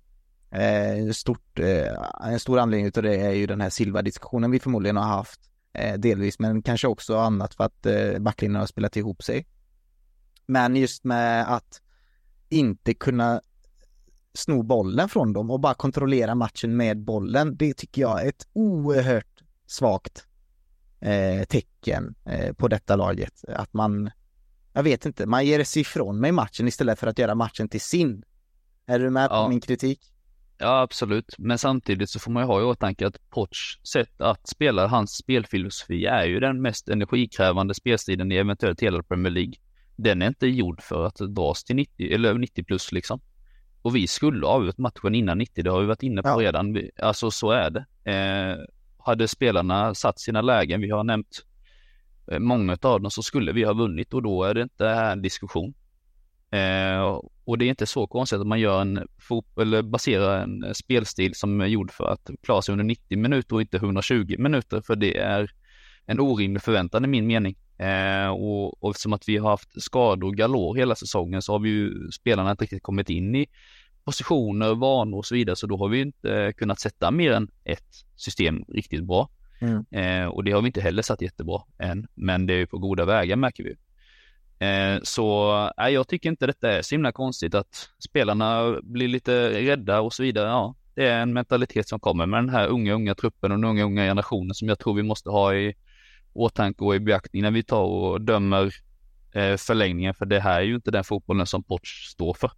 Eh, 0.51 1.11
stort, 1.11 1.59
eh, 1.59 2.31
en 2.31 2.39
stor 2.39 2.59
anledning 2.59 2.91
till 2.91 3.03
det 3.03 3.15
är 3.15 3.31
ju 3.31 3.47
den 3.47 3.61
här 3.61 3.69
Silva-diskussionen 3.69 4.51
vi 4.51 4.59
förmodligen 4.59 4.97
har 4.97 5.03
haft 5.03 5.39
eh, 5.73 5.93
delvis, 5.93 6.39
men 6.39 6.61
kanske 6.61 6.87
också 6.87 7.17
annat 7.17 7.53
för 7.53 7.63
att 7.63 7.85
eh, 7.85 8.19
backlinjen 8.19 8.59
har 8.59 8.67
spelat 8.67 8.97
ihop 8.97 9.23
sig. 9.23 9.47
Men 10.45 10.75
just 10.75 11.03
med 11.03 11.53
att 11.53 11.81
inte 12.49 12.93
kunna 12.93 13.41
sno 14.33 14.63
bollen 14.63 15.09
från 15.09 15.33
dem 15.33 15.51
och 15.51 15.59
bara 15.59 15.73
kontrollera 15.73 16.35
matchen 16.35 16.77
med 16.77 16.99
bollen, 16.99 17.57
det 17.57 17.73
tycker 17.73 18.01
jag 18.01 18.23
är 18.23 18.29
ett 18.29 18.47
oerhört 18.53 19.43
svagt 19.67 20.26
eh, 20.99 21.43
tecken 21.43 22.15
eh, 22.25 22.53
på 22.53 22.67
detta 22.67 22.95
laget. 22.95 23.43
Att 23.47 23.73
man, 23.73 24.11
jag 24.73 24.83
vet 24.83 25.05
inte, 25.05 25.25
man 25.25 25.45
ger 25.45 25.63
sig 25.63 25.81
ifrån 25.81 26.19
mig 26.19 26.31
matchen 26.31 26.67
istället 26.67 26.99
för 26.99 27.07
att 27.07 27.19
göra 27.19 27.35
matchen 27.35 27.69
till 27.69 27.81
sin. 27.81 28.23
Är 28.85 28.99
du 28.99 29.09
med 29.09 29.29
på 29.29 29.47
min 29.49 29.61
kritik? 29.61 29.99
Ja, 30.57 30.81
absolut. 30.81 31.35
Men 31.37 31.57
samtidigt 31.57 32.09
så 32.09 32.19
får 32.19 32.31
man 32.31 32.43
ju 32.43 32.47
ha 32.47 32.61
i 32.61 32.63
åtanke 32.63 33.07
att 33.07 33.29
Poch 33.29 33.79
sätt 33.83 34.21
att 34.21 34.47
spela, 34.47 34.87
hans 34.87 35.11
spelfilosofi 35.11 36.05
är 36.05 36.25
ju 36.25 36.39
den 36.39 36.61
mest 36.61 36.89
energikrävande 36.89 37.73
spelstilen 37.73 38.31
i 38.31 38.35
eventuellt 38.35 38.81
hela 38.81 39.03
Premier 39.03 39.31
League. 39.31 39.53
Den 39.95 40.21
är 40.21 40.27
inte 40.27 40.47
gjord 40.47 40.81
för 40.81 41.05
att 41.05 41.15
dras 41.15 41.63
till 41.63 41.75
90 41.75 42.13
eller 42.13 42.33
90 42.33 42.63
plus 42.63 42.91
liksom. 42.91 43.19
Och 43.81 43.95
vi 43.95 44.07
skulle 44.07 44.45
ha 44.45 44.53
avgjort 44.53 44.77
matchen 44.77 45.15
innan 45.15 45.37
90, 45.37 45.63
det 45.63 45.71
har 45.71 45.81
vi 45.81 45.87
varit 45.87 46.03
inne 46.03 46.21
på 46.21 46.29
ja. 46.29 46.37
redan. 46.37 46.81
Alltså 47.01 47.31
så 47.31 47.51
är 47.51 47.69
det. 47.69 48.11
Eh, 48.11 48.57
hade 49.07 49.27
spelarna 49.27 49.95
satt 49.95 50.19
sina 50.19 50.41
lägen, 50.41 50.81
vi 50.81 50.89
har 50.89 51.03
nämnt 51.03 51.45
eh, 52.31 52.39
många 52.39 52.77
av 52.81 53.01
dem, 53.01 53.11
så 53.11 53.23
skulle 53.23 53.51
vi 53.51 53.63
ha 53.63 53.73
vunnit 53.73 54.13
och 54.13 54.23
då 54.23 54.43
är 54.43 54.53
det 54.53 54.61
inte 54.61 54.89
en 54.89 55.21
diskussion. 55.21 55.73
Eh, 56.51 57.21
och 57.45 57.57
det 57.57 57.65
är 57.65 57.69
inte 57.69 57.85
så 57.85 58.07
konstigt 58.07 58.39
att 58.39 58.47
man 58.47 58.59
gör 58.59 58.81
en 58.81 59.07
eller 59.61 59.81
baserar 59.81 60.43
en 60.43 60.75
spelstil 60.75 61.35
som 61.35 61.61
är 61.61 61.65
gjord 61.65 61.91
för 61.91 62.07
att 62.07 62.29
klara 62.43 62.61
sig 62.61 62.71
under 62.71 62.85
90 62.85 63.17
minuter 63.17 63.55
och 63.55 63.61
inte 63.61 63.77
120 63.77 64.35
minuter, 64.39 64.81
för 64.81 64.95
det 64.95 65.17
är 65.17 65.51
en 66.05 66.19
orimlig 66.19 66.61
förväntan 66.61 67.05
i 67.05 67.07
min 67.07 67.27
mening. 67.27 67.55
Eh, 67.77 68.27
och, 68.27 68.83
och 68.83 68.89
eftersom 68.89 69.13
att 69.13 69.29
vi 69.29 69.37
har 69.37 69.49
haft 69.49 69.81
skador 69.81 70.31
galor 70.31 70.75
hela 70.75 70.95
säsongen 70.95 71.41
så 71.41 71.51
har 71.51 71.59
vi 71.59 71.69
ju 71.69 72.11
spelarna 72.11 72.51
inte 72.51 72.63
riktigt 72.63 72.83
kommit 72.83 73.09
in 73.09 73.35
i 73.35 73.47
positioner, 74.07 74.75
vanor 74.75 75.17
och 75.17 75.25
så 75.25 75.35
vidare, 75.35 75.55
så 75.55 75.67
då 75.67 75.77
har 75.77 75.89
vi 75.89 76.01
inte 76.01 76.53
kunnat 76.57 76.79
sätta 76.79 77.11
mer 77.11 77.31
än 77.31 77.51
ett 77.63 78.05
system 78.15 78.63
riktigt 78.67 79.03
bra. 79.03 79.29
Mm. 79.61 79.85
Eh, 79.91 80.27
och 80.27 80.43
det 80.43 80.51
har 80.51 80.61
vi 80.61 80.67
inte 80.67 80.81
heller 80.81 81.01
satt 81.01 81.21
jättebra 81.21 81.61
än, 81.79 82.07
men 82.13 82.45
det 82.45 82.53
är 82.53 82.57
ju 82.57 82.67
på 82.67 82.77
goda 82.77 83.05
vägar 83.05 83.35
märker 83.35 83.63
vi. 83.63 83.75
Eh, 84.65 84.99
så 85.03 85.51
nej, 85.77 85.93
jag 85.93 86.07
tycker 86.07 86.29
inte 86.29 86.47
detta 86.47 86.71
är 86.71 86.81
så 86.81 86.95
himla 86.95 87.11
konstigt 87.11 87.55
att 87.55 87.89
spelarna 87.99 88.79
blir 88.83 89.07
lite 89.07 89.49
rädda 89.49 90.01
och 90.01 90.13
så 90.13 90.23
vidare. 90.23 90.47
Ja, 90.47 90.75
det 90.95 91.07
är 91.07 91.21
en 91.21 91.33
mentalitet 91.33 91.87
som 91.87 91.99
kommer 91.99 92.25
med 92.25 92.43
den 92.43 92.49
här 92.49 92.67
unga, 92.67 92.93
unga 92.93 93.15
truppen 93.15 93.51
och 93.51 93.57
den 93.57 93.69
unga, 93.69 93.83
unga 93.83 94.03
generationen 94.03 94.53
som 94.53 94.67
jag 94.67 94.79
tror 94.79 94.95
vi 94.95 95.03
måste 95.03 95.29
ha 95.29 95.55
i 95.55 95.75
åtanke 96.33 96.83
och 96.83 96.95
i 96.95 96.99
beaktning 96.99 97.41
när 97.41 97.51
vi 97.51 97.63
tar 97.63 97.83
och 97.83 98.21
dömer 98.21 98.73
eh, 99.33 99.57
förlängningen. 99.57 100.13
För 100.13 100.25
det 100.25 100.39
här 100.39 100.59
är 100.59 100.65
ju 100.65 100.75
inte 100.75 100.91
den 100.91 101.03
fotbollen 101.03 101.45
som 101.45 101.63
Porch 101.63 102.09
står 102.11 102.33
för. 102.33 102.51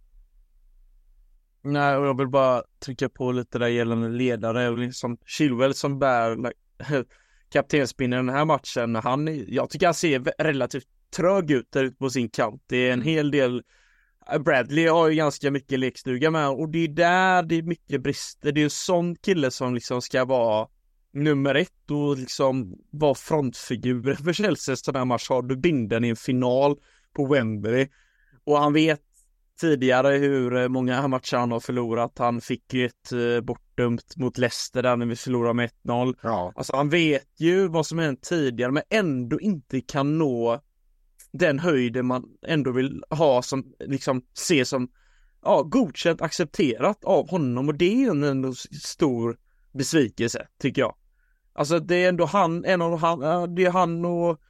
Nej, 1.62 1.96
och 1.96 2.06
jag 2.06 2.18
vill 2.18 2.28
bara 2.28 2.62
trycka 2.84 3.08
på 3.08 3.32
lite 3.32 3.58
där 3.58 3.68
gällande 3.68 4.08
ledare 4.08 4.76
liksom 4.76 5.18
Chilwell 5.26 5.74
som 5.74 5.98
bär 5.98 6.52
kaptenspinnen 7.52 8.18
i 8.18 8.26
den 8.26 8.36
här 8.36 8.44
matchen. 8.44 8.94
Han, 8.94 9.44
jag 9.48 9.70
tycker 9.70 9.86
han 9.86 9.94
ser 9.94 10.42
relativt 10.42 10.86
trög 11.16 11.50
ut 11.50 11.72
där 11.72 11.84
ute 11.84 11.96
på 11.96 12.10
sin 12.10 12.28
kant. 12.28 12.62
Det 12.66 12.88
är 12.88 12.92
en 12.92 13.02
hel 13.02 13.30
del 13.30 13.62
Bradley 14.38 14.88
har 14.88 15.08
ju 15.08 15.14
ganska 15.14 15.50
mycket 15.50 15.78
lekstuga 15.78 16.30
med 16.30 16.48
och 16.48 16.68
det 16.68 16.78
är 16.78 16.88
där 16.88 17.42
det 17.42 17.54
är 17.54 17.62
mycket 17.62 18.02
brister. 18.02 18.52
Det 18.52 18.60
är 18.60 18.64
en 18.64 18.70
sån 18.70 19.16
kille 19.16 19.50
som 19.50 19.74
liksom 19.74 20.02
ska 20.02 20.24
vara 20.24 20.68
nummer 21.12 21.54
ett 21.54 21.90
och 21.90 22.18
liksom 22.18 22.78
vara 22.90 23.14
frontfiguren 23.14 24.16
för 24.16 24.32
Chelsea 24.32 24.76
sån 24.76 24.96
här 24.96 25.04
match. 25.04 25.28
Har 25.28 25.42
du 25.42 25.56
binden 25.56 26.04
i 26.04 26.08
en 26.08 26.16
final 26.16 26.76
på 27.14 27.26
Wembley 27.26 27.88
och 28.44 28.58
han 28.58 28.72
vet 28.72 29.00
tidigare 29.60 30.16
hur 30.16 30.56
eh, 30.56 30.68
många 30.68 31.08
matcher 31.08 31.36
han 31.36 31.52
har 31.52 31.60
förlorat. 31.60 32.18
Han 32.18 32.40
fick 32.40 32.74
ju 32.74 32.86
ett 32.86 33.12
eh, 33.12 33.40
bortdömt 33.40 34.16
mot 34.16 34.38
Leicester 34.38 34.82
där 34.82 34.96
när 34.96 35.06
vi 35.06 35.16
förlorade 35.16 35.54
med 35.54 35.70
1-0. 35.84 36.14
Ja. 36.22 36.52
Alltså 36.54 36.76
han 36.76 36.88
vet 36.88 37.40
ju 37.40 37.68
vad 37.68 37.86
som 37.86 37.98
hänt 37.98 38.22
tidigare 38.22 38.72
men 38.72 38.82
ändå 38.90 39.40
inte 39.40 39.80
kan 39.80 40.18
nå 40.18 40.60
den 41.32 41.58
höjden 41.58 42.06
man 42.06 42.24
ändå 42.46 42.72
vill 42.72 43.02
ha 43.10 43.42
som 43.42 43.74
liksom 43.78 44.22
se 44.32 44.64
som 44.64 44.88
ja, 45.42 45.62
godkänt 45.62 46.22
accepterat 46.22 47.04
av 47.04 47.30
honom 47.30 47.68
och 47.68 47.74
det 47.74 48.04
är 48.04 48.10
en 48.10 48.24
ändå 48.24 48.54
stor 48.82 49.36
besvikelse 49.72 50.46
tycker 50.58 50.82
jag. 50.82 50.94
Alltså 51.52 51.78
det 51.78 52.04
är 52.04 52.08
ändå 52.08 52.24
han, 52.24 52.64
en 52.64 52.82
av 52.82 52.98
han, 52.98 53.54
det 53.54 53.64
är 53.64 53.70
han 53.70 54.04
och 54.04 54.40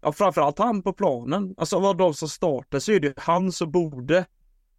ja, 0.00 0.12
framförallt 0.12 0.58
han 0.58 0.82
på 0.82 0.92
planen. 0.92 1.54
Alltså 1.56 1.76
av 1.76 1.96
de 1.96 2.14
som 2.14 2.28
startar 2.28 2.78
så 2.78 2.92
är 2.92 3.00
det 3.00 3.14
han 3.16 3.52
som 3.52 3.70
borde 3.70 4.24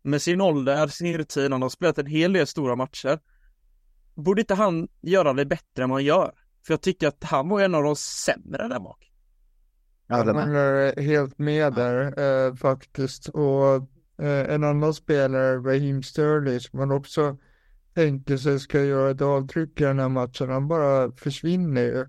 med 0.04 0.22
sin 0.22 0.42
ålder, 0.42 0.88
sin 0.88 1.18
rutin, 1.18 1.52
han 1.52 1.62
har 1.62 1.70
spelat 1.70 1.98
en 1.98 2.06
hel 2.06 2.34
del 2.34 2.48
stora 2.48 2.76
matcher. 2.76 3.20
Borde 4.16 4.42
inte 4.42 4.56
han 4.56 4.88
göra 5.02 5.34
det 5.34 5.46
bättre 5.46 5.84
än 5.84 5.90
vad 5.90 5.98
han 5.98 6.06
gör? 6.06 6.34
För 6.66 6.74
jag 6.74 6.82
tycker 6.82 7.08
att 7.08 7.24
han 7.24 7.50
var 7.50 7.62
en 7.62 7.76
av 7.76 7.84
de 7.84 7.96
sämre 7.96 8.68
där 8.68 8.80
bak. 8.80 9.12
Jag 10.08 10.26
håller 10.26 11.02
helt 11.02 11.40
med 11.40 11.74
där 11.74 12.20
eh, 12.20 12.56
faktiskt. 12.56 13.30
Och 13.30 13.76
eh, 14.26 14.54
en 14.54 14.64
annan 14.64 14.94
spelare, 14.94 15.58
Raheem 15.58 16.04
Sterling, 16.04 16.60
som 16.60 16.80
man 16.80 16.92
också 16.92 17.38
tänker 17.94 18.38
sig 18.38 18.60
ska 18.60 18.84
göra 18.84 19.12
ett 19.12 19.22
avtryck 19.22 19.82
i 19.82 19.84
den 19.84 20.00
här 20.00 20.10
matchen, 20.10 20.50
han 20.50 20.68
bara 20.68 21.12
försvinner 21.12 21.82
ju. 21.82 22.08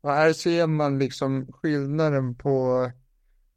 Och 0.00 0.10
här 0.10 0.32
ser 0.32 0.66
man 0.66 0.98
liksom 0.98 1.52
skillnaden 1.52 2.34
på 2.34 2.90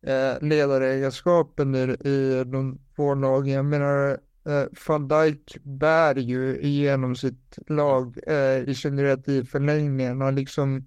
eh, 0.07 0.47
ledaregenskapen 0.47 1.75
i, 1.75 2.09
i 2.09 2.43
de 2.45 2.79
två 2.95 3.13
lagen. 3.15 3.53
Jag 3.53 3.65
menar, 3.65 4.19
eh, 4.45 4.65
van 4.87 5.07
Dijk 5.07 5.57
bär 5.63 6.15
ju 6.15 6.59
igenom 6.61 7.15
sitt 7.15 7.57
lag, 7.67 8.17
eh, 8.27 8.69
i 8.69 8.75
synnerhet 8.75 9.27
i 9.27 9.43
förlängningen. 9.43 10.21
Han 10.21 10.35
liksom 10.35 10.85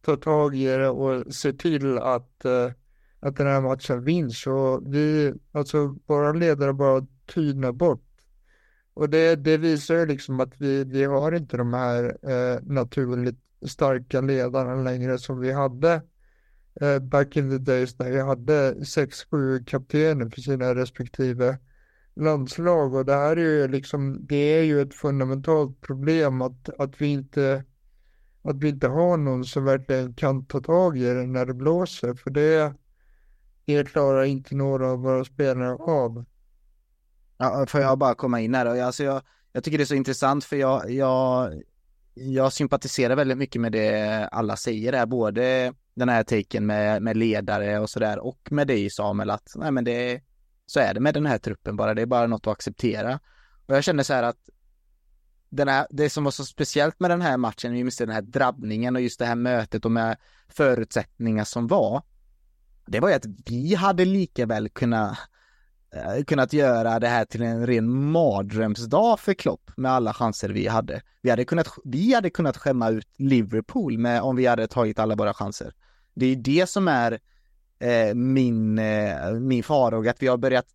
tar 0.00 0.16
tag 0.16 0.56
i 0.56 0.66
det 0.66 0.88
och 0.88 1.34
ser 1.34 1.52
till 1.52 1.98
att, 1.98 2.44
eh, 2.44 2.70
att 3.20 3.36
den 3.36 3.46
här 3.46 3.60
matchen 3.60 4.04
vinns. 4.04 4.46
Och 4.46 4.94
vi, 4.94 5.34
alltså 5.52 5.96
våra 6.06 6.32
ledare 6.32 6.72
bara 6.72 7.06
tynar 7.34 7.72
bort. 7.72 8.08
Och 8.94 9.10
det, 9.10 9.36
det 9.36 9.56
visar 9.56 9.94
ju 9.94 10.06
liksom 10.06 10.40
att 10.40 10.60
vi, 10.60 10.84
vi 10.84 11.04
har 11.04 11.32
inte 11.32 11.56
de 11.56 11.72
här 11.74 12.18
eh, 12.22 12.60
naturligt 12.62 13.38
starka 13.66 14.20
ledarna 14.20 14.74
längre 14.74 15.18
som 15.18 15.40
vi 15.40 15.52
hade 15.52 16.02
eh, 16.80 16.98
back 16.98 17.36
in 17.36 17.50
the 17.50 17.58
days 17.58 17.98
när 17.98 18.10
vi 18.10 18.20
hade 18.20 18.84
sex, 18.84 19.24
sju 19.30 19.64
kaptener 19.64 20.30
för 20.30 20.40
sina 20.40 20.74
respektive 20.74 21.58
landslag 22.14 22.94
och 22.94 23.04
det 23.04 23.14
här 23.14 23.36
är 23.36 23.60
ju 23.60 23.68
liksom, 23.68 24.26
det 24.26 24.36
är 24.36 24.62
ju 24.62 24.80
ett 24.82 24.94
fundamentalt 24.94 25.80
problem 25.80 26.42
att, 26.42 26.68
att 26.78 27.00
vi 27.00 27.06
inte 27.06 27.64
att 28.42 28.56
vi 28.56 28.68
inte 28.68 28.88
har 28.88 29.16
någon 29.16 29.44
som 29.44 29.64
verkligen 29.64 30.14
kan 30.14 30.44
ta 30.44 30.60
tag 30.60 30.98
i 30.98 31.04
det 31.04 31.26
när 31.26 31.46
det 31.46 31.54
blåser 31.54 32.14
för 32.14 32.30
det, 32.30 32.74
det 33.64 33.88
klarar 33.88 34.24
inte 34.24 34.54
några 34.54 34.90
av 34.90 34.98
våra 34.98 35.24
spelare 35.24 35.74
av. 35.74 36.24
Ja, 37.38 37.66
får 37.66 37.80
jag 37.80 37.98
bara 37.98 38.14
komma 38.14 38.40
in 38.40 38.54
här 38.54 38.64
då? 38.64 38.84
Alltså 38.84 39.04
jag, 39.04 39.22
jag 39.52 39.64
tycker 39.64 39.78
det 39.78 39.84
är 39.84 39.86
så 39.86 39.94
intressant 39.94 40.44
för 40.44 40.56
jag, 40.56 40.90
jag, 40.90 41.52
jag 42.14 42.52
sympatiserar 42.52 43.16
väldigt 43.16 43.38
mycket 43.38 43.60
med 43.60 43.72
det 43.72 44.28
alla 44.32 44.56
säger 44.56 44.92
där, 44.92 45.06
både 45.06 45.74
den 45.94 46.08
här 46.08 46.22
taken 46.22 46.66
med, 46.66 47.02
med 47.02 47.16
ledare 47.16 47.78
och 47.78 47.90
sådär 47.90 48.18
och 48.18 48.48
med 48.50 48.66
dig 48.66 48.90
Samuel 48.90 49.30
att 49.30 49.52
nej 49.56 49.70
men 49.72 49.84
det 49.84 50.22
så 50.66 50.80
är 50.80 50.94
det 50.94 51.00
med 51.00 51.14
den 51.14 51.26
här 51.26 51.38
truppen 51.38 51.76
bara, 51.76 51.94
det 51.94 52.02
är 52.02 52.06
bara 52.06 52.26
något 52.26 52.46
att 52.46 52.52
acceptera. 52.52 53.20
Och 53.66 53.76
jag 53.76 53.84
känner 53.84 54.02
så 54.02 54.12
här 54.12 54.22
att 54.22 54.48
den 55.48 55.68
här, 55.68 55.86
det 55.90 56.10
som 56.10 56.24
var 56.24 56.30
så 56.30 56.44
speciellt 56.44 57.00
med 57.00 57.10
den 57.10 57.22
här 57.22 57.36
matchen, 57.36 57.76
just 57.76 57.98
den 57.98 58.10
här 58.10 58.22
drabbningen 58.22 58.96
och 58.96 59.02
just 59.02 59.18
det 59.18 59.26
här 59.26 59.34
mötet 59.34 59.84
och 59.84 59.90
med 59.90 60.16
förutsättningar 60.48 61.44
som 61.44 61.66
var, 61.66 62.02
det 62.86 63.00
var 63.00 63.08
ju 63.08 63.14
att 63.14 63.26
vi 63.46 63.74
hade 63.74 64.04
lika 64.04 64.46
väl 64.46 64.68
kunnat 64.68 65.18
Eh, 65.94 66.24
kunnat 66.24 66.52
göra 66.52 66.98
det 66.98 67.08
här 67.08 67.24
till 67.24 67.42
en 67.42 67.66
ren 67.66 68.10
mardrömsdag 68.10 69.20
för 69.20 69.34
Klopp 69.34 69.70
med 69.76 69.92
alla 69.92 70.14
chanser 70.14 70.48
vi 70.48 70.66
hade. 70.66 71.02
Vi 71.22 71.30
hade 71.30 71.44
kunnat, 71.44 71.68
vi 71.84 72.14
hade 72.14 72.30
kunnat 72.30 72.56
skämma 72.56 72.90
ut 72.90 73.08
Liverpool 73.16 73.98
med 73.98 74.22
om 74.22 74.36
vi 74.36 74.46
hade 74.46 74.66
tagit 74.66 74.98
alla 74.98 75.14
våra 75.14 75.34
chanser. 75.34 75.74
Det 76.14 76.26
är 76.26 76.36
det 76.36 76.68
som 76.68 76.88
är 76.88 77.20
eh, 77.78 78.14
min, 78.14 78.78
eh, 78.78 79.32
min 79.32 79.62
farhåga, 79.62 80.10
att 80.10 80.22
vi 80.22 80.26
har 80.26 80.36
börjat, 80.36 80.66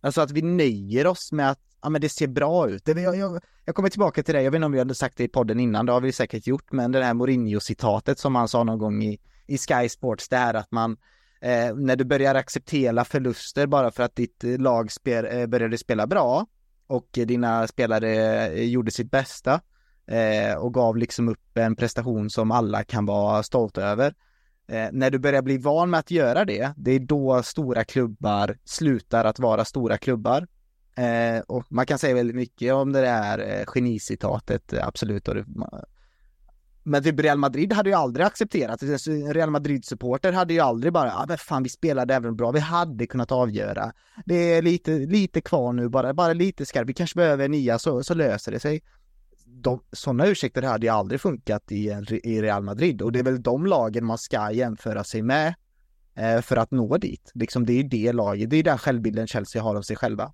alltså 0.00 0.20
att 0.20 0.30
vi 0.30 0.42
nöjer 0.42 1.06
oss 1.06 1.32
med 1.32 1.50
att 1.50 1.60
ja 1.82 1.88
men 1.88 2.00
det 2.00 2.08
ser 2.08 2.26
bra 2.26 2.68
ut. 2.68 2.84
Det, 2.84 3.00
jag, 3.00 3.16
jag, 3.16 3.40
jag 3.64 3.74
kommer 3.74 3.88
tillbaka 3.88 4.22
till 4.22 4.34
det, 4.34 4.42
jag 4.42 4.50
vet 4.50 4.58
inte 4.58 4.66
om 4.66 4.72
vi 4.72 4.78
hade 4.78 4.94
sagt 4.94 5.16
det 5.16 5.24
i 5.24 5.28
podden 5.28 5.60
innan, 5.60 5.86
det 5.86 5.92
har 5.92 6.00
vi 6.00 6.12
säkert 6.12 6.46
gjort, 6.46 6.72
men 6.72 6.92
det 6.92 7.04
här 7.04 7.14
Mourinho-citatet 7.14 8.18
som 8.18 8.34
han 8.34 8.48
sa 8.48 8.64
någon 8.64 8.78
gång 8.78 9.02
i, 9.02 9.18
i 9.46 9.58
Sky 9.58 9.88
Sports, 9.88 10.28
det 10.28 10.36
här 10.36 10.54
att 10.54 10.72
man 10.72 10.96
eh, 11.40 11.74
när 11.74 11.96
du 11.96 12.04
börjar 12.04 12.34
acceptera 12.34 13.04
förluster 13.04 13.66
bara 13.66 13.90
för 13.90 14.02
att 14.02 14.16
ditt 14.16 14.44
lag 14.58 14.92
spel, 14.92 15.26
eh, 15.30 15.46
började 15.46 15.78
spela 15.78 16.06
bra 16.06 16.46
och 16.86 17.08
dina 17.12 17.66
spelare 17.66 18.46
eh, 18.46 18.62
gjorde 18.64 18.90
sitt 18.90 19.10
bästa 19.10 19.60
eh, 20.06 20.56
och 20.56 20.74
gav 20.74 20.96
liksom 20.96 21.28
upp 21.28 21.58
en 21.58 21.76
prestation 21.76 22.30
som 22.30 22.50
alla 22.50 22.84
kan 22.84 23.06
vara 23.06 23.42
stolta 23.42 23.82
över. 23.82 24.14
Eh, 24.68 24.88
när 24.92 25.10
du 25.10 25.18
börjar 25.18 25.42
bli 25.42 25.58
van 25.58 25.90
med 25.90 26.00
att 26.00 26.10
göra 26.10 26.44
det, 26.44 26.72
det 26.76 26.90
är 26.90 26.98
då 26.98 27.42
stora 27.42 27.84
klubbar 27.84 28.58
slutar 28.64 29.24
att 29.24 29.38
vara 29.38 29.64
stora 29.64 29.98
klubbar. 29.98 30.46
Eh, 30.96 31.40
och 31.46 31.64
man 31.68 31.86
kan 31.86 31.98
säga 31.98 32.14
väldigt 32.14 32.36
mycket 32.36 32.74
om 32.74 32.92
det 32.92 33.00
där 33.00 33.38
eh, 33.38 33.64
genicitatet, 33.66 34.72
absolut, 34.82 35.28
och 35.28 35.34
det, 35.34 35.44
men 36.86 37.02
typ 37.02 37.20
Real 37.20 37.38
Madrid 37.38 37.72
hade 37.72 37.90
ju 37.90 37.96
aldrig 37.96 38.26
accepterat, 38.26 38.82
Real 39.32 39.50
Madrid-supporter 39.50 40.32
hade 40.32 40.54
ju 40.54 40.60
aldrig 40.60 40.92
bara, 40.92 41.06
ja 41.06 41.14
ah, 41.16 41.24
men 41.28 41.38
fan 41.38 41.62
vi 41.62 41.68
spelade 41.68 42.14
även 42.14 42.36
bra, 42.36 42.50
vi 42.50 42.60
hade 42.60 43.06
kunnat 43.06 43.32
avgöra. 43.32 43.92
Det 44.24 44.34
är 44.34 44.62
lite, 44.62 44.90
lite 44.90 45.40
kvar 45.40 45.72
nu 45.72 45.88
bara, 45.88 46.14
bara 46.14 46.32
lite 46.32 46.66
skarpt, 46.66 46.88
vi 46.88 46.94
kanske 46.94 47.16
behöver 47.16 47.48
nya 47.48 47.78
så, 47.78 48.02
så 48.02 48.14
löser 48.14 48.52
det 48.52 48.60
sig. 48.60 48.82
De, 49.44 49.80
sådana 49.92 50.26
ursäkter 50.26 50.62
hade 50.62 50.86
ju 50.86 50.92
aldrig 50.92 51.20
funkat 51.20 51.72
i, 51.72 51.88
i 52.24 52.42
Real 52.42 52.62
Madrid 52.62 53.02
och 53.02 53.12
det 53.12 53.18
är 53.18 53.24
väl 53.24 53.42
de 53.42 53.66
lagen 53.66 54.04
man 54.04 54.18
ska 54.18 54.50
jämföra 54.50 55.04
sig 55.04 55.22
med 55.22 55.54
eh, 56.14 56.40
för 56.40 56.56
att 56.56 56.70
nå 56.70 56.96
dit. 56.96 57.30
Liksom 57.34 57.66
det 57.66 57.72
är 57.72 57.82
ju 57.82 57.88
det 57.88 58.12
laget, 58.12 58.50
det 58.50 58.56
är 58.56 58.62
den 58.62 58.78
självbilden 58.78 59.26
Chelsea 59.26 59.62
har 59.62 59.76
av 59.76 59.82
sig 59.82 59.96
själva. 59.96 60.32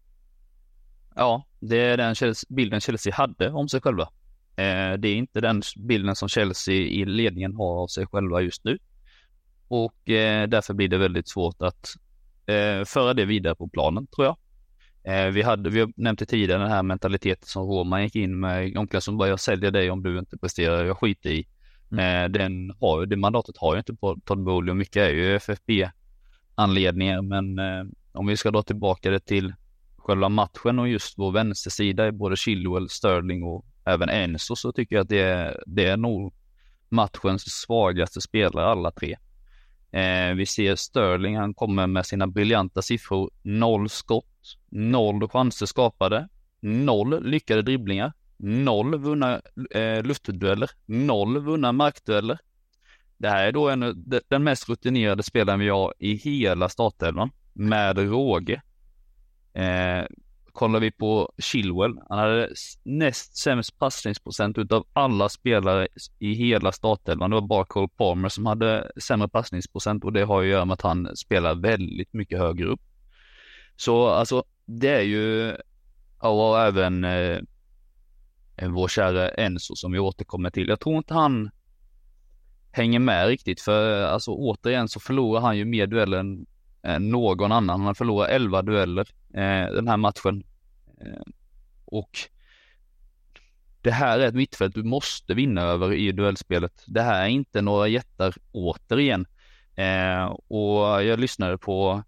Ja, 1.15 1.47
det 1.61 1.77
är 1.77 1.97
den 1.97 2.35
bilden 2.49 2.81
Chelsea 2.81 3.15
hade 3.15 3.51
om 3.51 3.69
sig 3.69 3.81
själva. 3.81 4.09
Eh, 4.57 4.93
det 4.99 5.09
är 5.09 5.15
inte 5.15 5.41
den 5.41 5.63
bilden 5.77 6.17
som 6.17 6.29
Chelsea 6.29 6.75
i 6.75 7.05
ledningen 7.05 7.55
har 7.55 7.83
av 7.83 7.87
sig 7.87 8.07
själva 8.07 8.41
just 8.41 8.65
nu. 8.65 8.79
Och 9.69 10.11
eh, 10.11 10.49
därför 10.49 10.75
blir 10.75 10.89
det 10.89 10.99
väldigt 10.99 11.29
svårt 11.29 11.63
att 11.63 11.95
eh, 12.47 12.85
föra 12.85 13.15
det 13.15 13.25
vidare 13.25 13.55
på 13.55 13.69
planen 13.69 14.07
tror 14.07 14.27
jag. 14.27 14.37
Vi 15.33 15.43
hade, 15.43 15.71
vi 15.71 15.87
det 15.97 16.27
tidigare, 16.27 16.63
den 16.63 16.71
här 16.71 16.83
mentaliteten 16.83 17.47
som 17.47 17.63
Roman 17.63 18.03
gick 18.03 18.17
in 18.17 18.41
med 18.41 18.77
omklädningsrummet, 18.77 19.19
bara 19.19 19.29
jag 19.29 19.41
säljer 19.41 19.71
dig 19.71 19.91
om 19.91 20.03
du 20.03 20.19
inte 20.19 20.39
presterar, 20.39 20.85
jag 20.85 20.99
skiter 20.99 21.31
i. 21.31 21.47
Mm. 21.93 22.33
Den 22.33 22.73
har, 22.81 23.07
det 23.07 23.17
mandatet 23.17 23.57
har 23.59 23.75
ju 23.75 23.79
inte 23.79 23.97
Todd 24.25 24.45
Bowley 24.45 24.71
och 24.71 24.77
mycket 24.77 24.97
är 24.97 25.11
ju 25.11 25.35
FFP-anledningar, 25.37 27.23
men 27.23 27.59
om 28.13 28.27
vi 28.27 28.37
ska 28.37 28.51
dra 28.51 28.63
tillbaka 28.63 29.11
det 29.11 29.21
till 29.21 29.55
själva 29.97 30.29
matchen 30.29 30.79
och 30.79 30.89
just 30.89 31.19
vår 31.19 31.33
vänstersida 31.33 32.13
både 32.13 32.37
Chilwell, 32.37 32.89
Sterling 32.89 33.43
och 33.43 33.65
även 33.85 34.09
Enzo 34.09 34.57
så 34.57 34.73
tycker 34.73 34.97
jag 34.97 35.03
att 35.03 35.09
det 35.09 35.21
är, 35.21 35.63
det 35.67 35.87
är 35.87 35.97
nog 35.97 36.35
matchens 36.89 37.43
svagaste 37.43 38.21
spelare 38.21 38.67
alla 38.67 38.91
tre. 38.91 39.17
Eh, 39.93 40.35
vi 40.35 40.47
ser 40.47 40.77
Sterling, 40.77 41.37
han 41.37 41.55
kommer 41.55 41.87
med 41.87 42.07
sina 42.07 42.27
briljanta 42.27 42.83
siffror. 42.83 43.31
Noll 43.43 43.89
skott, 43.89 44.57
noll 44.71 45.29
chanser 45.29 45.67
skapade, 45.67 46.29
noll 46.61 47.25
lyckade 47.25 47.63
dribblingar, 47.63 48.13
noll 48.37 48.99
vunna 48.99 49.41
eh, 49.71 50.03
luftdueller, 50.03 50.71
noll 50.87 51.39
vunna 51.39 51.73
markdueller. 51.73 52.39
Det 53.17 53.29
här 53.29 53.47
är 53.47 53.53
då 53.53 53.69
en, 53.69 54.05
den 54.29 54.45
mest 54.45 54.69
rutinerade 54.69 55.23
spelaren 55.23 55.61
vi 55.61 55.69
har 55.69 55.95
i 55.99 56.15
hela 56.15 56.69
startelvan 56.69 57.31
med 57.53 57.99
råge. 57.99 58.63
Eh, 59.55 60.05
kollar 60.53 60.81
vi 60.81 60.91
på 60.91 61.33
Chilwell, 61.39 61.99
han 62.09 62.19
hade 62.19 62.49
näst 62.83 63.37
sämst 63.37 63.79
passningsprocent 63.79 64.59
utav 64.59 64.87
alla 64.93 65.29
spelare 65.29 65.89
i 66.19 66.33
hela 66.33 66.73
startelvan. 66.73 67.31
Det 67.31 67.37
var 67.37 67.47
bara 67.47 67.65
Cole 67.65 67.89
Palmer 67.97 68.29
som 68.29 68.47
hade 68.47 68.93
sämre 68.97 69.29
passningsprocent 69.29 70.05
och 70.05 70.13
det 70.13 70.25
har 70.25 70.43
ju 70.43 70.49
att 70.49 70.53
göra 70.53 70.65
med 70.65 70.75
att 70.75 70.83
han 70.83 71.17
spelar 71.17 71.55
väldigt 71.55 72.13
mycket 72.13 72.39
högre 72.39 72.67
upp. 72.67 72.81
Så 73.77 74.09
alltså, 74.09 74.45
det 74.65 74.89
är 74.89 75.03
ju, 75.03 75.57
och 76.19 76.61
även 76.61 77.05
eh, 77.05 77.39
vår 78.69 78.89
kära 78.89 79.29
Enzo 79.29 79.75
som 79.77 79.93
vi 79.93 79.99
återkommer 79.99 80.51
till. 80.51 80.69
Jag 80.69 80.81
tror 80.81 80.97
inte 80.97 81.15
han 81.15 81.51
hänger 82.73 82.99
med 82.99 83.27
riktigt 83.27 83.61
för 83.61 84.03
alltså 84.03 84.31
återigen 84.31 84.89
så 84.89 85.01
förlorar 85.01 85.41
han 85.41 85.59
ju 85.59 85.65
mer 85.65 85.87
dueller 85.87 86.19
än 86.83 87.11
någon 87.11 87.53
annan. 87.53 87.81
Han 87.81 87.95
förlorar 87.95 88.29
11 88.29 88.63
dueller 88.63 89.09
den 89.75 89.89
här 89.89 89.97
matchen. 89.97 90.45
Eh, 91.01 91.23
och 91.85 92.19
det 93.83 93.91
här 93.91 94.19
är 94.19 94.27
ett 94.27 94.35
mittfält 94.35 94.75
du 94.75 94.83
måste 94.83 95.35
vinna 95.35 95.63
över 95.63 95.93
i 95.93 96.13
duellspelet. 96.13 96.85
Det 96.87 97.03
här 97.03 97.25
är 97.25 97.29
inte 97.29 97.63
några 97.63 97.89
jättar 97.89 98.35
återigen. 98.53 99.27
Eh, 99.77 100.25
och 100.49 101.05
jag 101.05 101.21
lyssnade 101.21 101.59
på 101.59 102.03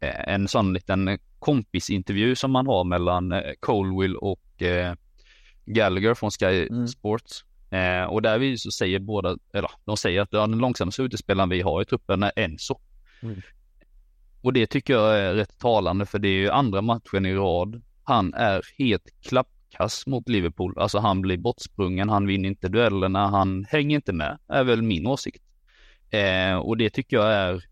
eh, 0.00 0.28
en 0.34 0.48
sån 0.48 0.72
liten 0.72 1.18
kompisintervju 1.38 2.34
som 2.34 2.50
man 2.50 2.66
har 2.66 2.84
mellan 2.84 3.32
eh, 3.32 3.52
Colwill 3.60 4.16
och 4.16 4.62
eh, 4.62 4.94
Gallagher 5.64 6.14
från 6.14 6.30
Sky 6.30 6.66
mm. 6.66 6.88
Sports. 6.88 7.44
Eh, 7.70 8.04
och 8.04 8.22
där 8.22 8.38
vi 8.38 8.58
så 8.58 8.70
säger 8.70 8.98
båda, 8.98 9.36
eller 9.52 9.70
de 9.84 9.96
säger 9.96 10.20
att 10.20 10.30
den 10.30 10.58
långsammaste 10.58 11.02
utespelaren 11.02 11.48
vi 11.48 11.60
har 11.60 11.82
i 11.82 11.84
truppen 11.84 12.22
är 12.22 12.32
Enzo. 12.36 12.80
Mm. 13.22 13.42
Och 14.44 14.52
det 14.52 14.66
tycker 14.66 14.94
jag 14.94 15.18
är 15.18 15.34
rätt 15.34 15.58
talande 15.58 16.06
för 16.06 16.18
det 16.18 16.28
är 16.28 16.38
ju 16.38 16.50
andra 16.50 16.82
matchen 16.82 17.26
i 17.26 17.34
rad. 17.34 17.82
Han 18.02 18.34
är 18.34 18.62
helt 18.78 19.22
klappkass 19.22 20.06
mot 20.06 20.28
Liverpool. 20.28 20.78
Alltså 20.78 20.98
han 20.98 21.20
blir 21.20 21.36
bortsprungen, 21.36 22.08
han 22.08 22.26
vinner 22.26 22.48
inte 22.48 22.68
duellerna, 22.68 23.28
han 23.28 23.64
hänger 23.64 23.96
inte 23.96 24.12
med, 24.12 24.38
är 24.48 24.64
väl 24.64 24.82
min 24.82 25.06
åsikt. 25.06 25.42
Eh, 26.10 26.56
och 26.56 26.76
det 26.76 26.90
tycker 26.90 27.16
jag 27.16 27.32
är 27.32 27.64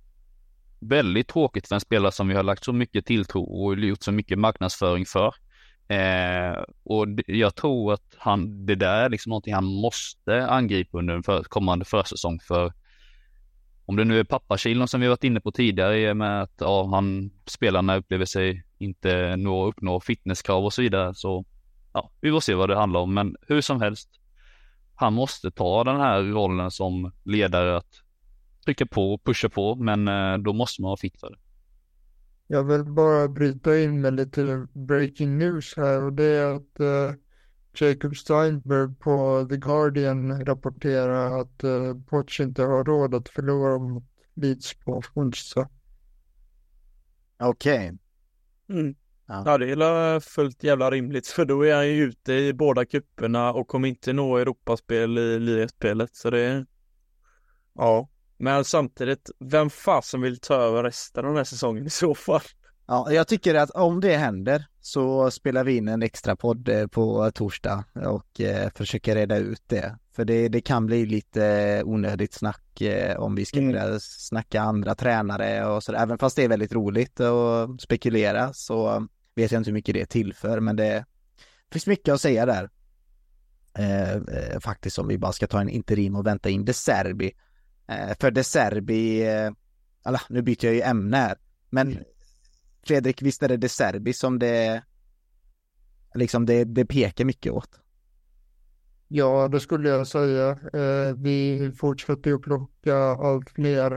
väldigt 0.81 1.29
tråkigt 1.29 1.69
för 1.69 1.75
en 1.75 1.81
spelare 1.81 2.13
som 2.13 2.29
vi 2.29 2.35
har 2.35 2.43
lagt 2.43 2.65
så 2.65 2.73
mycket 2.73 3.07
tilltro 3.07 3.43
och 3.43 3.79
gjort 3.79 4.03
så 4.03 4.13
mycket 4.13 4.39
marknadsföring 4.39 5.07
för. 5.07 5.35
Eh, 5.89 6.63
och 6.85 7.07
jag 7.27 7.55
tror 7.55 7.93
att 7.93 8.15
han, 8.19 8.67
det 8.67 8.75
där 8.75 9.05
är 9.05 9.09
liksom 9.09 9.31
någonting 9.31 9.55
han 9.55 9.65
måste 9.65 10.47
angripa 10.47 10.99
under 10.99 11.15
en 11.15 11.23
för, 11.23 11.43
kommande 11.43 11.85
försäsong 11.85 12.41
för 12.41 12.73
om 13.87 13.97
det 13.97 14.05
nu 14.05 14.19
är 14.19 14.25
pappakilon 14.25 14.89
som 14.89 15.01
vi 15.01 15.09
varit 15.09 15.25
inne 15.25 15.41
på 15.41 15.53
tidigare 15.53 16.01
i 16.01 16.13
och 16.13 16.17
med 16.17 16.43
att 16.43 16.55
ja, 16.59 16.87
han, 16.87 17.31
spelarna 17.47 17.97
upplever 17.97 18.25
sig 18.25 18.65
inte 18.79 19.37
nå, 19.37 19.67
uppnå 19.67 20.01
fitnesskrav 20.01 20.65
och 20.65 20.73
så 20.73 20.83
vidare 20.83 21.15
så 21.15 21.45
ja, 21.93 22.11
vi 22.21 22.31
får 22.31 22.41
se 22.41 22.55
vad 22.55 22.69
det 22.69 22.77
handlar 22.77 23.01
om 23.01 23.15
men 23.15 23.37
hur 23.49 23.61
som 23.61 23.81
helst 23.81 24.09
han 24.95 25.13
måste 25.13 25.51
ta 25.51 25.85
den 25.85 25.97
här 25.97 26.23
rollen 26.23 26.71
som 26.71 27.13
ledare 27.25 27.77
att 27.77 28.03
trycka 28.65 28.87
på 28.87 29.15
och 29.15 29.25
pusha 29.25 29.49
på 29.49 29.75
men 29.75 30.09
eh, 30.09 30.39
då 30.39 30.53
måste 30.53 30.83
man 30.83 30.89
vara 30.89 30.97
fit 30.97 31.21
för 31.21 31.31
det. 31.31 31.39
Jag 32.47 32.65
vill 32.65 32.85
bara 32.85 33.29
bryta 33.29 33.79
in 33.79 34.01
med 34.01 34.15
lite 34.15 34.67
breaking 34.73 35.39
news 35.39 35.77
här 35.77 36.03
och 36.03 36.13
det 36.13 36.25
är 36.25 36.55
att 36.55 36.81
uh, 36.81 37.15
Jacob 37.75 38.17
Steinberg 38.17 38.95
på 39.01 39.47
The 39.51 39.57
Guardian 39.57 40.45
rapporterar 40.45 41.41
att 41.41 41.65
uh, 41.65 41.97
Poch 42.07 42.41
inte 42.41 42.63
har 42.63 42.85
råd 42.85 43.15
att 43.15 43.29
förlora 43.29 43.79
mot 43.79 44.05
Leeds 44.35 44.75
på 44.75 45.03
onsdag. 45.15 45.69
Okej. 47.39 47.77
Okay. 47.77 47.99
Mm. 48.81 48.95
Ja. 49.27 49.43
ja, 49.47 49.59
det 49.59 49.71
är 49.71 50.21
fullt 50.21 50.65
jävla 50.65 50.91
rimligt 50.91 51.27
för 51.27 51.45
då 51.45 51.67
är 51.67 51.75
han 51.75 51.89
ju 51.89 52.05
ute 52.05 52.33
i 52.33 52.53
båda 52.53 52.85
kupperna 52.85 53.53
och 53.53 53.69
kommer 53.69 53.89
inte 53.89 54.13
nå 54.13 54.37
Europaspel 54.37 55.19
i 55.19 55.39
ligaspelet 55.39 56.17
så 56.17 56.31
det 56.31 56.41
är... 56.41 56.67
Ja. 57.75 58.09
Men 58.37 58.65
samtidigt, 58.65 59.31
vem 59.39 59.71
fasen 59.71 60.21
vill 60.21 60.41
ta 60.41 60.55
över 60.55 60.83
resten 60.83 61.25
av 61.25 61.31
den 61.31 61.37
här 61.37 61.45
säsongen 61.45 61.87
i 61.87 61.91
så 61.91 62.15
fall? 62.15 62.41
Ja, 62.87 63.13
jag 63.13 63.29
tycker 63.29 63.55
att 63.55 63.71
om 63.71 64.01
det 64.01 64.17
händer 64.17 64.67
så 64.83 65.31
spelar 65.31 65.65
vi 65.65 65.77
in 65.77 65.89
en 65.89 66.03
extra 66.03 66.37
podd 66.37 66.69
eh, 66.69 66.87
på 66.87 67.31
torsdag 67.31 67.85
och 67.95 68.41
eh, 68.41 68.71
försöker 68.75 69.15
reda 69.15 69.37
ut 69.37 69.63
det. 69.67 69.97
För 70.13 70.25
det, 70.25 70.49
det 70.49 70.61
kan 70.61 70.87
bli 70.87 71.07
lite 71.07 71.83
onödigt 71.85 72.35
snack 72.35 72.81
eh, 72.81 73.17
om 73.17 73.35
vi 73.35 73.45
ska 73.45 73.59
mm. 73.59 74.01
snacka 74.01 74.63
andra 74.63 74.95
tränare 74.95 75.67
och 75.67 75.83
sådär. 75.83 75.99
Även 75.99 76.19
fast 76.19 76.37
det 76.37 76.45
är 76.45 76.49
väldigt 76.49 76.73
roligt 76.73 77.21
att 77.21 77.81
spekulera 77.81 78.53
så 78.53 79.07
vet 79.35 79.53
jag 79.53 79.61
inte 79.61 79.71
hur 79.71 79.75
mycket 79.75 79.95
det 79.95 80.07
tillför 80.07 80.61
men 80.61 80.77
det 80.77 81.05
finns 81.73 81.87
mycket 81.87 82.15
att 82.15 82.21
säga 82.21 82.47
där. 82.47 82.71
Eh, 83.75 84.13
eh, 84.13 84.61
faktiskt 84.61 84.99
om 84.99 85.09
vi 85.09 85.19
bara 85.19 85.33
ska 85.33 85.47
ta 85.47 85.61
en 85.61 85.69
interim 85.69 86.17
och 86.17 86.27
vänta 86.27 86.51
in 86.51 86.65
De 86.65 86.73
Serbi 86.73 87.33
Eh, 87.93 88.15
för 88.21 88.31
De 88.31 88.45
Serbi, 88.45 89.29
eh, 89.29 89.51
alla, 90.03 90.21
nu 90.29 90.43
byter 90.43 90.65
jag 90.65 90.75
ju 90.75 90.81
ämne 90.81 91.17
här, 91.17 91.37
men 91.71 92.05
Fredrik, 92.87 93.23
visst 93.23 93.43
är 93.43 93.49
det 93.49 93.57
De 93.57 93.69
Serbi 93.69 94.13
som 94.13 94.39
det, 94.39 94.83
liksom 96.15 96.47
det, 96.47 96.65
det 96.65 96.87
pekar 96.87 97.25
mycket 97.25 97.53
åt? 97.53 97.81
Ja, 99.09 99.49
det 99.49 99.61
skulle 99.61 99.89
jag 99.89 100.07
säga. 100.07 100.51
Eh, 100.51 101.15
vi 101.17 101.73
fortsätter 101.77 102.33
att 102.35 102.43
plocka 102.43 102.97
allt 102.97 103.51
fler 103.51 103.93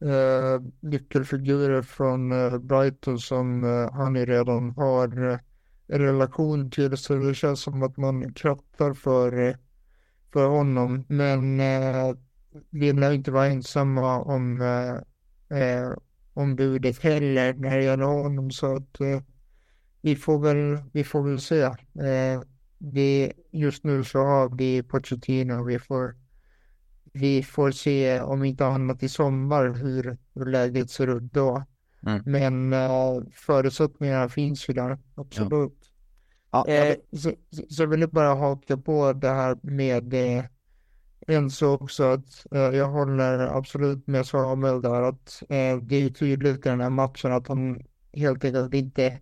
eh, 0.00 0.60
nyckelfigurer 0.80 1.82
från 1.82 2.32
eh, 2.32 2.58
Brighton 2.58 3.18
som 3.18 3.64
eh, 3.64 3.92
han 3.92 4.26
redan 4.26 4.70
har 4.70 5.30
eh, 5.30 5.38
en 5.88 6.00
relation 6.00 6.70
till. 6.70 6.96
Så 6.96 7.14
det 7.14 7.34
känns 7.34 7.60
som 7.60 7.82
att 7.82 7.96
man 7.96 8.34
krattar 8.34 8.94
för, 8.94 9.38
eh, 9.38 9.56
för 10.32 10.48
honom. 10.48 11.04
Men 11.08 11.60
eh, 11.60 12.14
vi 12.70 12.92
lär 12.92 13.12
inte 13.12 13.30
vara 13.30 13.46
ensamma 13.46 14.22
om, 14.22 14.60
eh, 14.60 15.58
eh, 15.58 15.92
om 16.38 16.56
budet 16.56 16.98
heller 16.98 17.54
när 17.54 17.76
det 17.76 17.84
gäller 17.84 18.04
honom 18.04 18.50
så 18.50 18.76
att 18.76 19.00
eh, 19.00 19.20
vi 20.00 20.16
får 20.16 20.38
väl, 20.38 20.78
vi 20.92 21.04
får 21.04 21.22
väl 21.22 21.40
se. 21.40 21.62
Eh, 21.62 22.42
vi, 22.78 23.32
just 23.52 23.84
nu 23.84 24.04
så 24.04 24.18
har 24.18 24.56
vi 24.56 24.82
Pochettino, 24.82 25.64
vi 25.64 25.78
får, 25.78 26.14
vi 27.12 27.42
får 27.42 27.70
se 27.70 28.20
om 28.20 28.44
inte 28.44 28.66
annat 28.66 29.02
i 29.02 29.08
sommar 29.08 29.68
hur, 29.68 30.18
hur 30.34 30.46
läget 30.46 30.90
ser 30.90 31.16
ut 31.16 31.32
då. 31.32 31.64
Mm. 32.06 32.22
Men 32.26 32.72
uh, 32.72 33.22
förutsättningarna 33.32 34.28
finns 34.28 34.68
ju 34.68 34.74
där, 34.74 34.98
absolut. 35.14 35.92
Ja. 36.50 36.64
Ja, 36.66 36.66
eh, 36.66 36.96
så, 37.12 37.32
så 37.68 37.86
vill 37.86 38.00
jag 38.00 38.10
bara 38.10 38.34
haka 38.34 38.76
på 38.76 39.12
det 39.12 39.28
här 39.28 39.58
med 39.62 40.14
eh, 41.28 41.36
insåg 41.36 41.82
också 41.82 42.04
att 42.04 42.46
eh, 42.52 42.60
jag 42.60 42.88
håller 42.88 43.38
absolut 43.38 44.06
med 44.06 44.26
Samuel 44.26 44.82
där 44.82 45.02
att 45.02 45.42
eh, 45.48 45.76
det 45.82 45.96
är 45.96 46.10
tydligt 46.10 46.66
i 46.66 46.68
den 46.68 46.80
här 46.80 46.90
matchen 46.90 47.32
att 47.32 47.48
han 47.48 47.82
helt 48.12 48.44
enkelt 48.44 48.74
inte 48.74 49.20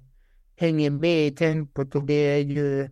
hänger 0.57 0.91
med 0.91 1.27
i 1.27 1.31
tempot 1.31 1.95
och 1.95 2.05
det 2.05 2.35
är 2.35 2.39
ju 2.39 2.89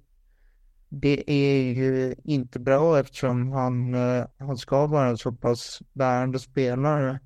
det 0.89 1.31
är 1.31 1.73
ju 1.75 2.15
inte 2.25 2.59
bra 2.59 2.99
eftersom 2.99 3.53
han, 3.53 3.95
eh, 3.95 4.25
han 4.39 4.57
ska 4.57 4.87
vara 4.87 5.09
en 5.09 5.19
så 5.19 5.33
pass 5.33 5.83
bärande 5.93 6.39
spelare 6.39 7.21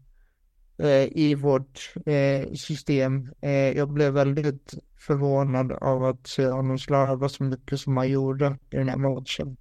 eh, 0.78 1.18
i 1.18 1.34
vårt 1.34 1.94
eh, 2.06 2.52
system. 2.52 3.32
Eh, 3.40 3.50
jag 3.50 3.88
blev 3.88 4.12
väldigt 4.12 4.74
förvånad 4.96 5.72
av 5.72 6.04
att 6.04 6.26
se 6.26 6.46
honom 6.48 6.78
slarva 6.78 7.28
så 7.28 7.44
mycket 7.44 7.80
som 7.80 7.96
han 7.96 8.08
gjorde 8.08 8.58
i 8.70 8.76
den 8.76 8.88
här 8.88 8.96
matchen. 8.96 9.56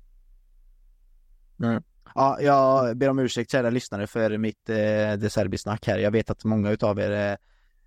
Mm. 1.64 1.84
Ja, 2.16 2.42
jag 2.42 2.98
ber 2.98 3.10
om 3.10 3.20
ursäkt 3.20 3.52
kära 3.52 3.70
lyssnare 3.70 4.08
för 4.08 4.38
mitt 4.38 4.70
eh, 4.70 5.14
deserbisnack 5.18 5.88
här. 5.88 6.00
Jag 6.00 6.12
vet 6.12 6.30
att 6.30 6.44
många 6.44 6.72
utav 6.72 7.00
er 7.00 7.12
är, 7.12 7.38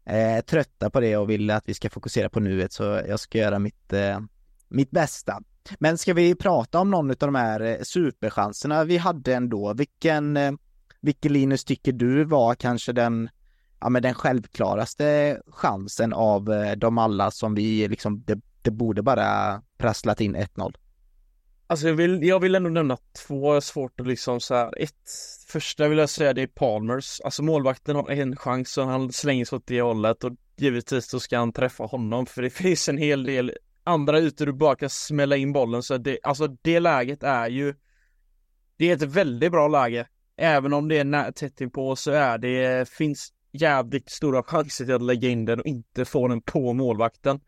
är 0.05 0.43
trötta 0.43 0.91
på 0.91 1.01
det 1.01 1.17
och 1.17 1.31
vill 1.31 1.51
att 1.51 1.69
vi 1.69 1.75
ska 1.75 1.91
fokusera 1.91 2.29
på 2.29 2.41
nuet 2.41 2.73
så 2.73 2.83
jag 2.83 3.21
ska 3.21 3.39
göra 3.39 3.59
mitt, 3.59 3.93
eh, 3.93 4.21
mitt 4.69 4.91
bästa. 4.91 5.43
Men 5.79 5.99
ska 5.99 6.15
vi 6.15 6.35
prata 6.35 6.81
om 6.81 6.91
någon 6.91 7.11
av 7.11 7.17
de 7.17 7.35
här 7.35 7.61
eh, 7.61 7.77
superchanserna 7.83 8.85
vi 8.85 8.97
hade 8.97 9.35
ändå? 9.35 9.75
Vilken, 9.75 10.37
eh, 10.37 10.53
vilken 11.01 11.33
Linus 11.33 11.65
tycker 11.65 11.93
du 11.93 12.25
var 12.25 12.55
kanske 12.55 12.93
den, 12.93 13.31
ja 13.81 13.89
men 13.89 14.03
den 14.03 14.15
självklaraste 14.15 15.41
chansen 15.47 16.13
av 16.13 16.53
eh, 16.53 16.73
de 16.73 16.99
alla 16.99 17.31
som 17.31 17.55
vi 17.55 17.89
liksom, 17.89 18.23
det, 18.27 18.41
det 18.63 18.71
borde 18.71 19.03
bara 19.03 19.63
prasslat 19.79 20.21
in 20.21 20.37
1-0? 20.37 20.75
Alltså 21.71 21.89
jag 21.89 21.95
vill, 21.95 22.23
jag 22.23 22.41
vill 22.41 22.55
ändå 22.55 22.71
nämna 22.71 22.97
två, 23.27 23.61
svårt 23.61 24.01
att 24.01 24.07
liksom 24.07 24.41
så 24.41 24.55
här, 24.55 24.83
ett, 24.83 25.11
första 25.49 25.89
vill 25.89 25.99
jag 25.99 26.11
säga 26.11 26.33
det 26.33 26.43
är 26.43 26.47
Palmers, 26.47 27.21
alltså 27.21 27.43
målvakten 27.43 27.97
har 27.97 28.11
en 28.11 28.37
chans 28.37 28.79
och 28.79 28.87
han 28.87 29.13
slänger 29.13 29.45
sig 29.45 29.57
åt 29.57 29.67
det 29.67 29.81
hållet 29.81 30.25
och 30.25 30.33
givetvis 30.57 31.11
då 31.11 31.21
ska 31.21 31.39
han 31.39 31.53
träffa 31.53 31.85
honom 31.85 32.27
för 32.27 32.43
det 32.43 32.51
finns 32.65 32.89
en 32.89 32.99
hel 32.99 33.25
del 33.25 33.53
andra 33.85 34.19
ytor 34.19 34.47
du 34.47 34.53
bara 34.53 34.77
kan 34.77 34.91
smälla 34.91 35.37
in 35.37 35.53
bollen 35.53 35.83
så 35.83 35.97
det, 35.97 36.19
alltså 36.23 36.47
det 36.63 36.81
läget 36.81 37.23
är 37.23 37.49
ju 37.49 37.75
det 38.77 38.91
är 38.91 38.95
ett 38.95 39.03
väldigt 39.03 39.53
bra 39.53 39.69
läge. 39.69 40.07
Även 40.37 40.73
om 40.73 40.89
det 40.89 40.99
är 40.99 41.33
tätt 41.33 41.61
inpå 41.61 41.97
så 41.97 42.11
är 42.11 42.39
det, 42.39 42.89
finns 42.89 43.33
jävligt 43.53 44.11
stora 44.11 44.43
chanser 44.43 44.85
till 44.85 44.95
att 44.95 45.03
lägga 45.03 45.29
in 45.29 45.45
den 45.45 45.61
och 45.61 45.67
inte 45.67 46.05
få 46.05 46.29
den 46.29 46.43
på 46.43 46.73
målvakten. 46.73 47.41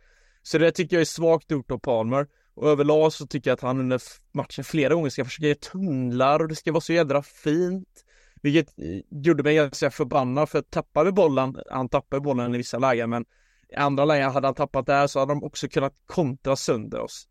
Så 0.43 0.59
det 0.59 0.73
tycker 0.73 0.97
jag 0.97 1.01
är 1.01 1.05
svagt 1.05 1.51
gjort 1.51 1.71
av 1.71 1.79
Palmer 1.79 2.27
och 2.55 2.69
överlag 2.69 3.13
så 3.13 3.27
tycker 3.27 3.51
jag 3.51 3.55
att 3.55 3.63
han 3.63 3.81
under 3.81 4.03
matchen 4.33 4.65
flera 4.65 4.95
gånger 4.95 5.11
ska 5.11 5.25
försöka 5.25 5.47
ge 5.47 5.55
tunnlar 5.55 6.41
och 6.41 6.49
det 6.49 6.57
ska 6.57 6.73
vara 6.73 6.81
så 6.81 6.93
jädra 6.93 7.23
fint. 7.23 8.05
Vilket 8.43 8.79
eh, 8.79 9.01
gjorde 9.11 9.43
mig 9.43 9.57
ganska 9.57 9.91
förbannad 9.91 10.49
för 10.49 10.61
tappade 10.61 10.71
tappar 10.71 11.05
vi 11.05 11.13
bollen, 11.13 11.57
han 11.71 11.89
tappar 11.89 12.21
bollen 12.21 12.55
i 12.55 12.59
vissa 12.59 12.79
lägen 12.79 13.11
men 13.11 13.25
i 13.69 13.75
andra 13.75 14.05
lägen 14.05 14.31
hade 14.31 14.47
han 14.47 14.55
tappat 14.55 14.87
där 14.87 15.07
så 15.07 15.19
hade 15.19 15.33
de 15.33 15.45
också 15.45 15.69
kunnat 15.69 15.95
kontra 16.07 16.57
sönder 16.57 17.01
oss. 17.01 17.29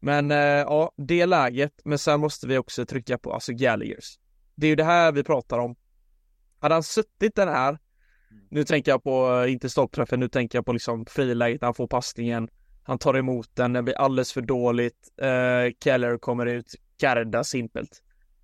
Men 0.00 0.30
eh, 0.30 0.38
ja, 0.38 0.92
det 0.96 1.26
läget, 1.26 1.72
men 1.84 1.98
sen 1.98 2.20
måste 2.20 2.46
vi 2.46 2.58
också 2.58 2.86
trycka 2.86 3.18
på 3.18 3.32
alltså 3.32 3.52
Gallaghers. 3.52 4.18
Det 4.54 4.66
är 4.66 4.68
ju 4.68 4.76
det 4.76 4.84
här 4.84 5.12
vi 5.12 5.24
pratar 5.24 5.58
om. 5.58 5.76
Hade 6.60 6.74
han 6.74 6.82
suttit 6.82 7.34
den 7.34 7.48
här, 7.48 7.78
nu 8.50 8.64
tänker 8.64 8.90
jag 8.90 9.02
på, 9.02 9.42
eh, 9.44 9.52
inte 9.52 9.70
stoppträffen, 9.70 10.20
nu 10.20 10.28
tänker 10.28 10.58
jag 10.58 10.66
på 10.66 10.72
liksom 10.72 11.06
friläget, 11.06 11.62
han 11.62 11.74
får 11.74 11.86
passningen 11.86 12.48
han 12.88 12.98
tar 12.98 13.16
emot 13.16 13.50
den, 13.54 13.72
det 13.72 13.82
blir 13.82 13.98
alldeles 13.98 14.32
för 14.32 14.40
dåligt. 14.40 15.08
Uh, 15.22 15.72
Keller 15.84 16.18
kommer 16.18 16.46
ut, 16.46 16.74
Garda 17.00 17.44
simpelt. 17.44 18.02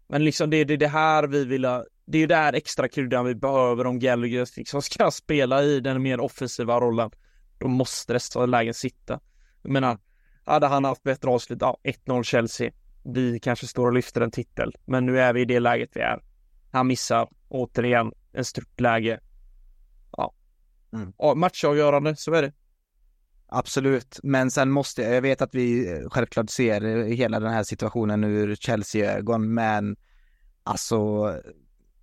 Men 0.08 0.24
liksom 0.24 0.50
det 0.50 0.56
är 0.56 0.64
det, 0.64 0.76
det 0.76 0.88
här 0.88 1.26
vi 1.26 1.44
vill 1.44 1.64
ha 1.64 1.84
det 2.06 2.18
är 2.18 2.20
ju 2.20 2.26
där 2.26 2.52
extra 2.52 2.88
kryddan 2.88 3.24
vi 3.24 3.34
behöver 3.34 3.86
om 3.86 3.98
Gallagher 3.98 4.48
liksom 4.56 4.82
ska 4.82 5.10
spela 5.12 5.62
i 5.62 5.80
den 5.80 6.02
mer 6.02 6.20
offensiva 6.20 6.80
rollen. 6.80 7.10
Då 7.58 7.68
måste 7.68 8.12
dessa 8.12 8.46
lägen 8.46 8.74
sitta. 8.74 9.20
Jag 9.62 9.72
menar, 9.72 9.98
hade 10.44 10.66
han 10.66 10.84
haft 10.84 11.02
bättre 11.02 11.30
avslut, 11.30 11.58
ja 11.60 11.78
1-0 11.84 12.22
Chelsea. 12.22 12.72
Vi 13.04 13.40
kanske 13.40 13.66
står 13.66 13.86
och 13.86 13.92
lyfter 13.92 14.20
en 14.20 14.30
titel, 14.30 14.72
men 14.84 15.06
nu 15.06 15.20
är 15.20 15.32
vi 15.32 15.40
i 15.40 15.44
det 15.44 15.60
läget 15.60 15.90
vi 15.94 16.00
är. 16.00 16.22
Han 16.72 16.86
missar 16.86 17.28
återigen 17.48 18.12
en 18.32 18.44
störtläge. 18.44 19.20
Ja. 20.16 20.34
Mm. 20.92 21.12
ja 21.18 21.34
matchavgörande, 21.34 22.16
så 22.16 22.34
är 22.34 22.42
det. 22.42 22.52
Absolut, 23.54 24.20
men 24.22 24.50
sen 24.50 24.70
måste 24.70 25.02
jag, 25.02 25.14
jag 25.14 25.22
vet 25.22 25.42
att 25.42 25.54
vi 25.54 25.92
eh, 25.92 26.08
självklart 26.10 26.50
ser 26.50 26.84
eh, 26.84 27.04
hela 27.04 27.40
den 27.40 27.52
här 27.52 27.62
situationen 27.62 28.24
ur 28.24 28.54
Chelsea-ögon, 28.54 29.54
men 29.54 29.96
alltså 30.62 31.32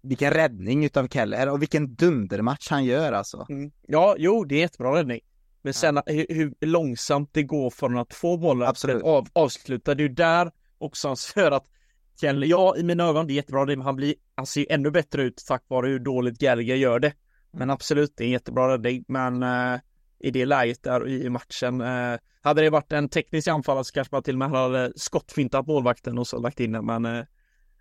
vilken 0.02 0.32
räddning 0.32 0.86
utav 0.86 1.08
Keller 1.08 1.50
och 1.50 1.62
vilken 1.62 1.96
dundermatch 1.96 2.70
han 2.70 2.86
gör 2.86 3.14
alltså. 3.14 3.46
Mm. 3.50 3.72
Ja, 3.88 4.16
jo, 4.18 4.44
det 4.44 4.56
är 4.56 4.60
jättebra 4.60 4.96
räddning. 4.96 5.20
Men 5.62 5.74
sen 5.74 5.96
ja. 5.96 6.04
hur, 6.06 6.26
hur, 6.30 6.54
långsamt 6.62 7.30
det 7.34 7.44
går 7.44 7.70
från 7.70 7.98
att 7.98 8.14
få 8.14 8.38
bollen 8.38 8.68
Absolut. 8.68 9.04
av, 9.04 9.28
avsluta, 9.34 9.96
det 9.96 10.04
är 10.04 10.08
ju 10.08 10.14
där 10.14 10.52
också 10.78 11.08
han 11.08 11.18
för 11.18 11.52
att 11.52 11.66
Keller, 12.22 12.48
ja 12.48 12.78
i 12.78 12.84
mina 12.84 13.04
ögon 13.04 13.28
det 13.28 13.34
är 13.34 13.36
jättebra, 13.36 13.84
han 13.84 13.96
blir, 13.96 14.16
han 14.36 14.46
ser 14.46 14.62
ju 14.62 14.68
ännu 14.70 14.92
bättre 14.92 15.24
ut 15.24 15.44
tack 15.48 15.64
vare 15.68 15.88
hur 15.88 16.00
dåligt 16.00 16.38
Gallagher 16.38 16.76
gör 16.76 17.00
det. 17.00 17.14
Men 17.52 17.62
mm. 17.62 17.74
absolut, 17.74 18.14
det 18.18 18.24
är 18.24 18.26
en 18.26 18.32
jättebra 18.32 18.74
räddning, 18.74 19.06
men 19.08 19.44
uh, 19.44 19.80
i 20.24 20.32
det 20.32 20.46
läget 20.46 20.84
där 20.84 21.08
i 21.08 21.30
matchen. 21.30 21.82
Uh, 21.82 22.18
hade 22.42 22.62
det 22.62 22.70
varit 22.70 22.92
en 22.92 23.10
teknisk 23.10 23.48
anfallare 23.48 23.84
så 23.84 23.94
kanske 23.94 24.16
man 24.16 24.24
till 24.24 24.36
och 24.36 24.40
med 24.40 24.50
hade 24.50 24.94
skottfintat 24.96 25.68
målvakten 25.68 26.18
och 26.18 26.28
så 26.28 26.40
lagt 26.40 26.60
in 26.60 26.72
den, 26.72 26.86
men 26.86 27.06
uh, 27.06 27.24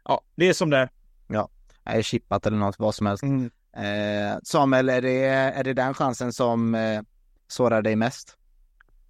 ja, 0.05 0.21
det 0.35 0.49
är 0.49 0.53
som 0.53 0.71
det 0.71 0.77
är. 0.77 0.91
Ja, 1.29 1.51
är 1.85 2.03
chippat 2.03 2.47
eller 2.47 2.59
något, 2.59 2.79
vad 2.79 2.95
som 2.95 3.07
helst. 3.07 3.23
Mm. 3.23 3.51
Eh, 3.77 4.39
Samuel, 4.43 4.89
är 4.89 5.03
det, 5.03 5.25
är 5.25 5.65
det 5.65 5.73
den 5.73 5.95
chansen 5.95 6.33
som 6.33 6.75
eh, 6.75 7.01
sårar 7.49 7.83
dig 7.83 7.97
mest? 7.97 8.37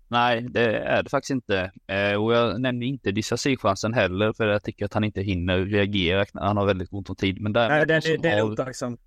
Nej, 0.08 0.46
det 0.50 0.78
är 0.78 1.02
det 1.02 1.10
faktiskt 1.10 1.30
inte. 1.30 1.72
Eh, 1.86 2.14
och 2.22 2.34
jag 2.34 2.60
nämner 2.60 2.86
inte 2.86 3.10
Disasi-chansen 3.10 3.94
heller, 3.94 4.32
för 4.32 4.46
jag 4.46 4.62
tycker 4.62 4.84
att 4.84 4.94
han 4.94 5.04
inte 5.04 5.20
hinner 5.20 5.58
reagera. 5.58 6.24
Han 6.34 6.56
har 6.56 6.66
väldigt 6.66 6.92
ont 6.92 7.10
om 7.10 7.16
tid. 7.16 7.40
Men 7.40 7.52
Nej, 7.52 7.86
det, 7.86 8.00
det, 8.00 8.16
det 8.16 8.28
är 8.28 8.42
otacksam. 8.42 8.98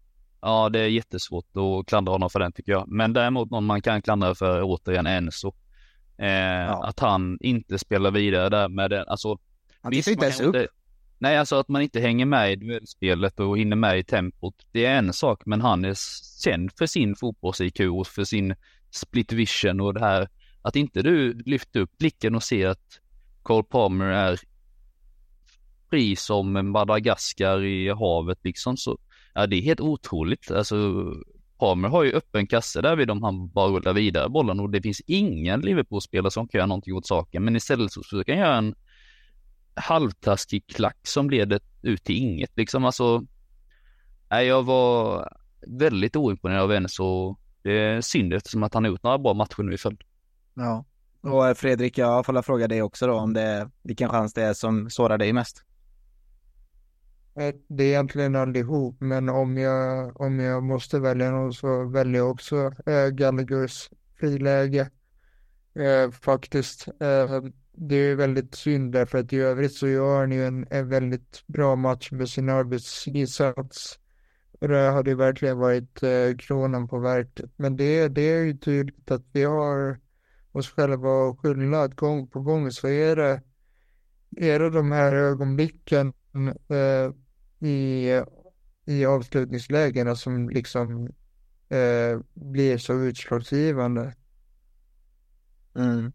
Ja, 0.46 0.70
det 0.70 0.80
är 0.80 0.88
jättesvårt 0.88 1.46
att 1.58 1.86
klandra 1.88 2.12
honom 2.12 2.30
för 2.30 2.40
den 2.40 2.52
tycker 2.52 2.72
jag. 2.72 2.88
Men 2.88 3.14
däremot 3.14 3.52
någon 3.52 3.66
man 3.66 3.82
kan 3.82 4.02
klandra 4.02 4.36
för 4.36 4.62
återigen 4.64 5.08
Enzo. 5.08 5.54
Eh, 6.18 6.28
ja. 6.30 6.86
Att 6.86 7.00
han 7.00 7.38
inte 7.42 7.80
spelar 7.80 8.12
vidare 8.12 8.50
där 8.50 8.70
med 8.70 8.90
den, 8.90 9.08
alltså. 9.08 9.38
Han 9.82 9.92
tittar 9.92 10.12
inte 10.12 10.26
ens 10.26 10.42
upp. 10.42 10.56
Nej, 11.20 11.38
alltså 11.38 11.56
att 11.56 11.68
man 11.68 11.82
inte 11.82 12.00
hänger 12.00 12.26
med 12.26 12.52
i 12.52 12.56
duellspelet 12.56 13.40
och 13.40 13.58
hinner 13.58 13.76
med 13.76 14.00
i 14.00 14.04
tempot, 14.04 14.56
det 14.72 14.86
är 14.86 14.98
en 14.98 15.14
sak, 15.14 15.42
men 15.46 15.62
han 15.62 15.86
är 15.86 15.96
känd 16.44 16.72
för 16.78 16.86
sin 16.86 17.16
fotbolls-IQ 17.16 18.00
och 18.00 18.08
för 18.08 18.24
sin 18.24 18.56
split 18.92 19.32
vision 19.32 19.82
och 19.82 19.94
det 19.94 20.00
här. 20.00 20.30
Att 20.62 20.76
inte 20.76 21.02
du 21.02 21.34
lyfter 21.34 21.80
upp 21.80 21.98
blicken 21.98 22.36
och 22.36 22.44
ser 22.44 22.68
att 22.68 23.00
Cole 23.44 23.64
Palmer 23.64 24.06
är 24.06 24.40
fri 25.90 26.16
som 26.16 26.72
Madagaskar 26.72 27.64
i 27.64 27.90
havet 27.90 28.40
liksom 28.44 28.78
så, 28.78 28.98
ja 29.34 29.48
det 29.48 29.56
är 29.56 29.62
helt 29.62 29.82
otroligt. 29.82 30.52
Alltså 30.52 30.76
Palmer 31.60 31.90
har 31.90 32.04
ju 32.04 32.12
öppen 32.12 32.48
kasse 32.48 32.82
där 32.82 32.96
vid 32.96 33.12
om 33.12 33.24
han 33.24 33.50
bara 33.50 33.68
rullar 33.68 33.94
vidare 33.94 34.30
bollen 34.30 34.60
och 34.60 34.70
det 34.70 34.82
finns 34.82 35.02
ingen 35.06 35.62
Liverpool-spelare 35.62 36.32
som 36.32 36.48
kan 36.48 36.60
göra 36.60 36.68
någonting 36.68 36.96
åt 36.96 37.08
saken. 37.08 37.44
Men 37.44 37.56
istället 37.56 37.92
så 37.92 38.04
försöker 38.04 38.32
han 38.32 38.42
göra 38.42 38.58
en 38.58 38.76
halvtaskig 39.76 40.68
klack 40.68 40.98
som 41.04 41.30
leder 41.30 41.60
ut 41.82 42.04
till 42.04 42.16
inget 42.16 42.58
liksom. 42.58 42.86
Alltså, 42.86 43.24
nej, 44.30 44.48
jag 44.48 44.64
var 44.64 45.30
väldigt 45.68 46.16
oimponerad 46.16 46.62
av 46.62 46.72
Enzo. 46.72 47.36
Det 47.62 47.72
är 47.72 48.02
synd 48.02 48.34
eftersom 48.34 48.64
att 48.64 48.74
han 48.74 48.84
har 48.84 48.92
gjort 48.92 49.04
några 49.04 49.18
bra 49.18 49.34
matcher 49.34 49.64
nu 49.64 49.74
i 49.74 49.78
följd. 49.78 50.02
Ja, 50.54 50.86
och 51.22 51.48
eh, 51.48 51.54
Fredrik, 51.54 51.98
jag 51.98 52.26
får 52.26 52.42
fråga 52.42 52.68
dig 52.68 52.82
också 52.82 53.08
då 53.08 53.14
om 53.14 53.34
det, 53.34 53.70
vilken 53.84 54.10
chans 54.10 54.34
det 54.34 54.44
är 54.44 54.54
som 54.54 54.90
sårar 54.90 55.18
dig 55.18 55.34
mest? 55.34 55.64
Det 57.68 57.84
är 57.84 57.88
egentligen 57.88 58.36
allihop, 58.36 58.96
men 59.00 59.30
om 59.30 59.58
jag, 59.58 60.22
om 60.22 60.40
jag 60.40 60.64
måste 60.64 61.00
välja 61.00 61.32
någon 61.32 61.54
så 61.54 61.90
väljer 61.90 62.18
jag 62.18 62.32
också 62.32 62.72
eh, 62.86 63.08
Gallaghers 63.10 63.90
friläge. 64.20 64.90
Eh, 65.76 66.12
faktiskt. 66.12 66.88
Eh, 66.88 67.42
det 67.72 67.96
är 67.96 68.16
väldigt 68.16 68.56
synd 68.56 68.92
därför 68.92 69.18
att 69.18 69.34
i 69.34 69.38
övrigt 69.38 69.74
så 69.74 69.88
gör 69.88 70.20
han 70.20 70.32
ju 70.32 70.46
en, 70.46 70.68
en 70.70 70.90
väldigt 70.90 71.44
bra 71.48 71.76
match 71.76 72.12
med 72.12 72.30
sin 72.30 72.50
arbetsinsats. 72.50 74.00
Det 74.60 74.92
hade 74.92 75.16
verkligen 75.16 75.58
varit 75.58 76.04
eh, 76.04 76.36
kronan 76.40 76.88
på 76.88 77.00
verket. 77.00 77.52
Men 77.56 77.76
det, 77.76 78.08
det 78.08 78.22
är 78.22 78.44
ju 78.44 78.58
tydligt 78.58 79.12
att 79.12 79.26
vi 79.32 79.44
har 79.44 80.00
oss 80.52 80.70
själva 80.70 81.30
att 81.30 81.40
skylla 81.40 81.84
att 81.84 81.96
gång 81.96 82.28
på 82.28 82.42
gång 82.42 82.72
så 82.72 82.88
är 82.88 83.16
det, 83.16 83.42
är 84.38 84.60
det 84.60 84.70
de 84.70 84.92
här 84.92 85.16
ögonblicken 85.16 86.14
eh, 86.70 87.14
i, 87.64 88.22
i 88.86 89.06
avslutningslägena 89.06 90.16
som 90.16 90.50
liksom 90.50 91.06
eh, 91.70 92.20
blir 92.34 92.78
så 92.78 92.94
utslagsgivande. 92.94 94.14
Mm. 95.76 96.12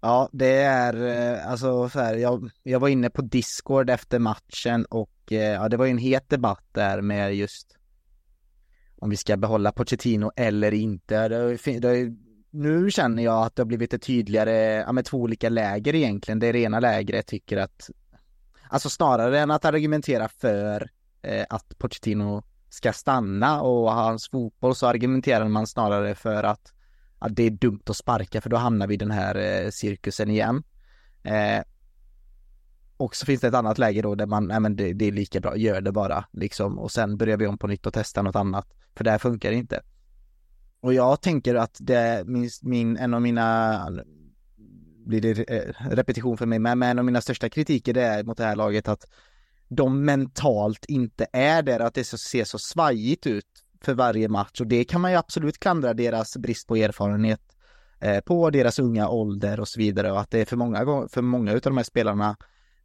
Ja, 0.00 0.28
det 0.32 0.62
är 0.62 1.06
eh, 1.06 1.50
alltså 1.50 1.88
så 1.88 2.00
här, 2.00 2.14
jag, 2.14 2.50
jag 2.62 2.80
var 2.80 2.88
inne 2.88 3.10
på 3.10 3.22
Discord 3.22 3.90
efter 3.90 4.18
matchen 4.18 4.84
och 4.84 5.32
eh, 5.32 5.52
ja, 5.52 5.68
det 5.68 5.76
var 5.76 5.84
ju 5.84 5.90
en 5.90 5.98
het 5.98 6.28
debatt 6.28 6.64
där 6.72 7.00
med 7.00 7.34
just 7.34 7.78
om 9.00 9.10
vi 9.10 9.16
ska 9.16 9.36
behålla 9.36 9.72
Pochettino 9.72 10.30
eller 10.36 10.74
inte. 10.74 11.28
Det, 11.28 11.80
det, 11.80 12.14
nu 12.50 12.90
känner 12.90 13.22
jag 13.22 13.46
att 13.46 13.56
det 13.56 13.62
har 13.62 13.66
blivit 13.66 13.94
ett 13.94 14.02
tydligare, 14.02 14.52
ja 14.74 14.92
med 14.92 15.04
två 15.04 15.18
olika 15.18 15.48
läger 15.48 15.94
egentligen. 15.94 16.38
Det 16.38 16.56
ena 16.56 16.80
lägret 16.80 17.26
tycker 17.26 17.56
att, 17.56 17.90
alltså 18.70 18.90
snarare 18.90 19.40
än 19.40 19.50
att 19.50 19.64
argumentera 19.64 20.28
för 20.28 20.90
eh, 21.22 21.46
att 21.48 21.78
Pochettino 21.78 22.42
ska 22.68 22.92
stanna 22.92 23.62
och 23.62 23.92
hans 23.92 24.28
fotboll 24.28 24.74
så 24.74 24.86
argumenterar 24.86 25.48
man 25.48 25.66
snarare 25.66 26.14
för 26.14 26.44
att 26.44 26.72
att 27.18 27.36
det 27.36 27.42
är 27.42 27.50
dumt 27.50 27.82
att 27.86 27.96
sparka 27.96 28.40
för 28.40 28.50
då 28.50 28.56
hamnar 28.56 28.86
vi 28.86 28.94
i 28.94 28.96
den 28.96 29.10
här 29.10 29.34
eh, 29.34 29.70
cirkusen 29.70 30.30
igen. 30.30 30.62
Eh, 31.22 31.62
och 32.96 33.16
så 33.16 33.26
finns 33.26 33.40
det 33.40 33.48
ett 33.48 33.54
annat 33.54 33.78
läge 33.78 34.02
då 34.02 34.14
där 34.14 34.26
man, 34.26 34.46
nej 34.46 34.60
men 34.60 34.76
det, 34.76 34.92
det, 34.92 35.04
är 35.04 35.12
lika 35.12 35.40
bra, 35.40 35.56
gör 35.56 35.80
det 35.80 35.92
bara 35.92 36.24
liksom 36.32 36.78
och 36.78 36.92
sen 36.92 37.16
börjar 37.16 37.36
vi 37.36 37.46
om 37.46 37.58
på 37.58 37.66
nytt 37.66 37.86
och 37.86 37.94
testar 37.94 38.22
något 38.22 38.36
annat. 38.36 38.66
För 38.94 39.04
det 39.04 39.10
här 39.10 39.18
funkar 39.18 39.52
inte. 39.52 39.80
Och 40.80 40.94
jag 40.94 41.20
tänker 41.20 41.54
att 41.54 41.76
det, 41.80 42.22
min, 42.26 42.50
min 42.62 42.96
en 42.96 43.14
av 43.14 43.22
mina, 43.22 43.90
blir 45.08 45.20
det 45.20 45.50
eh, 45.50 45.74
repetition 45.90 46.36
för 46.36 46.46
mig, 46.46 46.58
men 46.58 46.82
en 46.82 46.98
av 46.98 47.04
mina 47.04 47.20
största 47.20 47.48
kritiker 47.48 47.94
det 47.94 48.02
är 48.02 48.24
mot 48.24 48.36
det 48.36 48.44
här 48.44 48.56
laget 48.56 48.88
att 48.88 49.06
de 49.68 50.04
mentalt 50.04 50.84
inte 50.84 51.26
är 51.32 51.62
där, 51.62 51.80
att 51.80 51.94
det 51.94 52.04
ser 52.04 52.44
så 52.44 52.58
svajigt 52.58 53.26
ut 53.26 53.46
för 53.80 53.94
varje 53.94 54.28
match 54.28 54.60
och 54.60 54.66
det 54.66 54.84
kan 54.84 55.00
man 55.00 55.10
ju 55.10 55.16
absolut 55.16 55.58
klandra 55.58 55.94
deras 55.94 56.36
brist 56.36 56.66
på 56.66 56.76
erfarenhet 56.76 57.40
eh, 58.00 58.20
på 58.20 58.50
deras 58.50 58.78
unga 58.78 59.08
ålder 59.08 59.60
och 59.60 59.68
så 59.68 59.78
vidare 59.78 60.12
och 60.12 60.20
att 60.20 60.30
det 60.30 60.40
är 60.40 60.44
för 60.44 60.56
många, 60.56 61.08
för 61.08 61.22
många 61.22 61.52
av 61.52 61.60
de 61.60 61.76
här 61.76 61.84
spelarna 61.84 62.36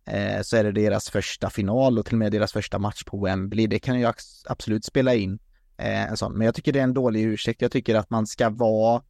eh, 0.05 0.41
så 0.41 0.57
är 0.57 0.63
det 0.63 0.71
deras 0.71 1.09
första 1.09 1.49
final 1.49 1.99
och 1.99 2.05
till 2.05 2.13
och 2.15 2.19
med 2.19 2.31
deras 2.31 2.53
första 2.53 2.79
match 2.79 3.03
på 3.03 3.25
Wembley. 3.25 3.67
Det 3.67 3.79
kan 3.79 3.99
ju 3.99 4.11
absolut 4.45 4.85
spela 4.85 5.15
in 5.15 5.39
eh, 5.77 6.09
en 6.09 6.17
sån, 6.17 6.37
men 6.37 6.45
jag 6.45 6.55
tycker 6.55 6.71
det 6.71 6.79
är 6.79 6.83
en 6.83 6.93
dålig 6.93 7.23
ursäkt. 7.23 7.61
Jag 7.61 7.71
tycker 7.71 7.95
att 7.95 8.09
man 8.09 8.27
ska 8.27 8.49
vara 8.49 9.03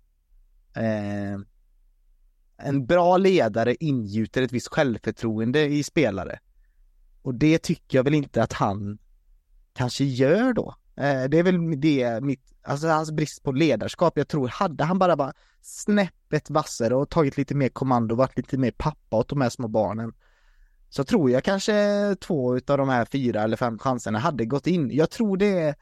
eh, 0.76 1.40
en 2.64 2.86
bra 2.86 3.18
ledare 3.18 3.76
ingjuter 3.80 4.42
ett 4.42 4.52
visst 4.52 4.68
självförtroende 4.68 5.66
i 5.66 5.84
spelare. 5.84 6.40
Och 7.22 7.36
det 7.36 7.58
tycker 7.58 7.98
jag 7.98 8.04
väl 8.04 8.14
inte 8.14 8.44
att 8.44 8.54
han 8.54 8.98
kanske 9.74 10.04
gör 10.04 10.54
då. 10.54 10.76
Eh, 10.96 11.24
det 11.24 11.40
är 11.40 11.44
väl 11.44 11.82
det 11.82 12.24
mitt, 12.24 12.54
alltså 12.64 12.88
hans 12.88 13.12
brist 13.12 13.44
på 13.44 13.52
ledarskap. 13.52 14.18
Jag 14.18 14.28
tror, 14.28 14.48
hade 14.48 14.84
han 14.84 15.00
bara 15.00 15.16
varit 15.16 15.36
snäppet 15.62 16.50
vassare 16.50 16.96
och 16.96 17.10
tagit 17.10 17.38
lite 17.38 17.56
mer 17.56 17.70
kommando, 17.70 18.16
varit 18.16 18.38
lite 18.38 18.58
mer 18.58 18.72
pappa 18.72 19.18
åt 19.18 19.30
de 19.30 19.42
här 19.42 19.50
små 19.50 19.68
barnen. 19.68 20.14
Så 20.90 21.04
tror 21.04 21.32
jag 21.32 21.44
kanske 21.44 22.16
två 22.22 22.58
utav 22.58 22.78
de 22.78 22.90
här 22.90 23.06
fyra 23.06 23.44
eller 23.44 23.58
fem 23.58 23.80
chanserna 23.80 24.20
hade 24.20 24.46
gått 24.46 24.68
in. 24.68 24.92
Jag 24.92 25.10
tror 25.10 25.38
det 25.38 25.60
är 25.60 25.76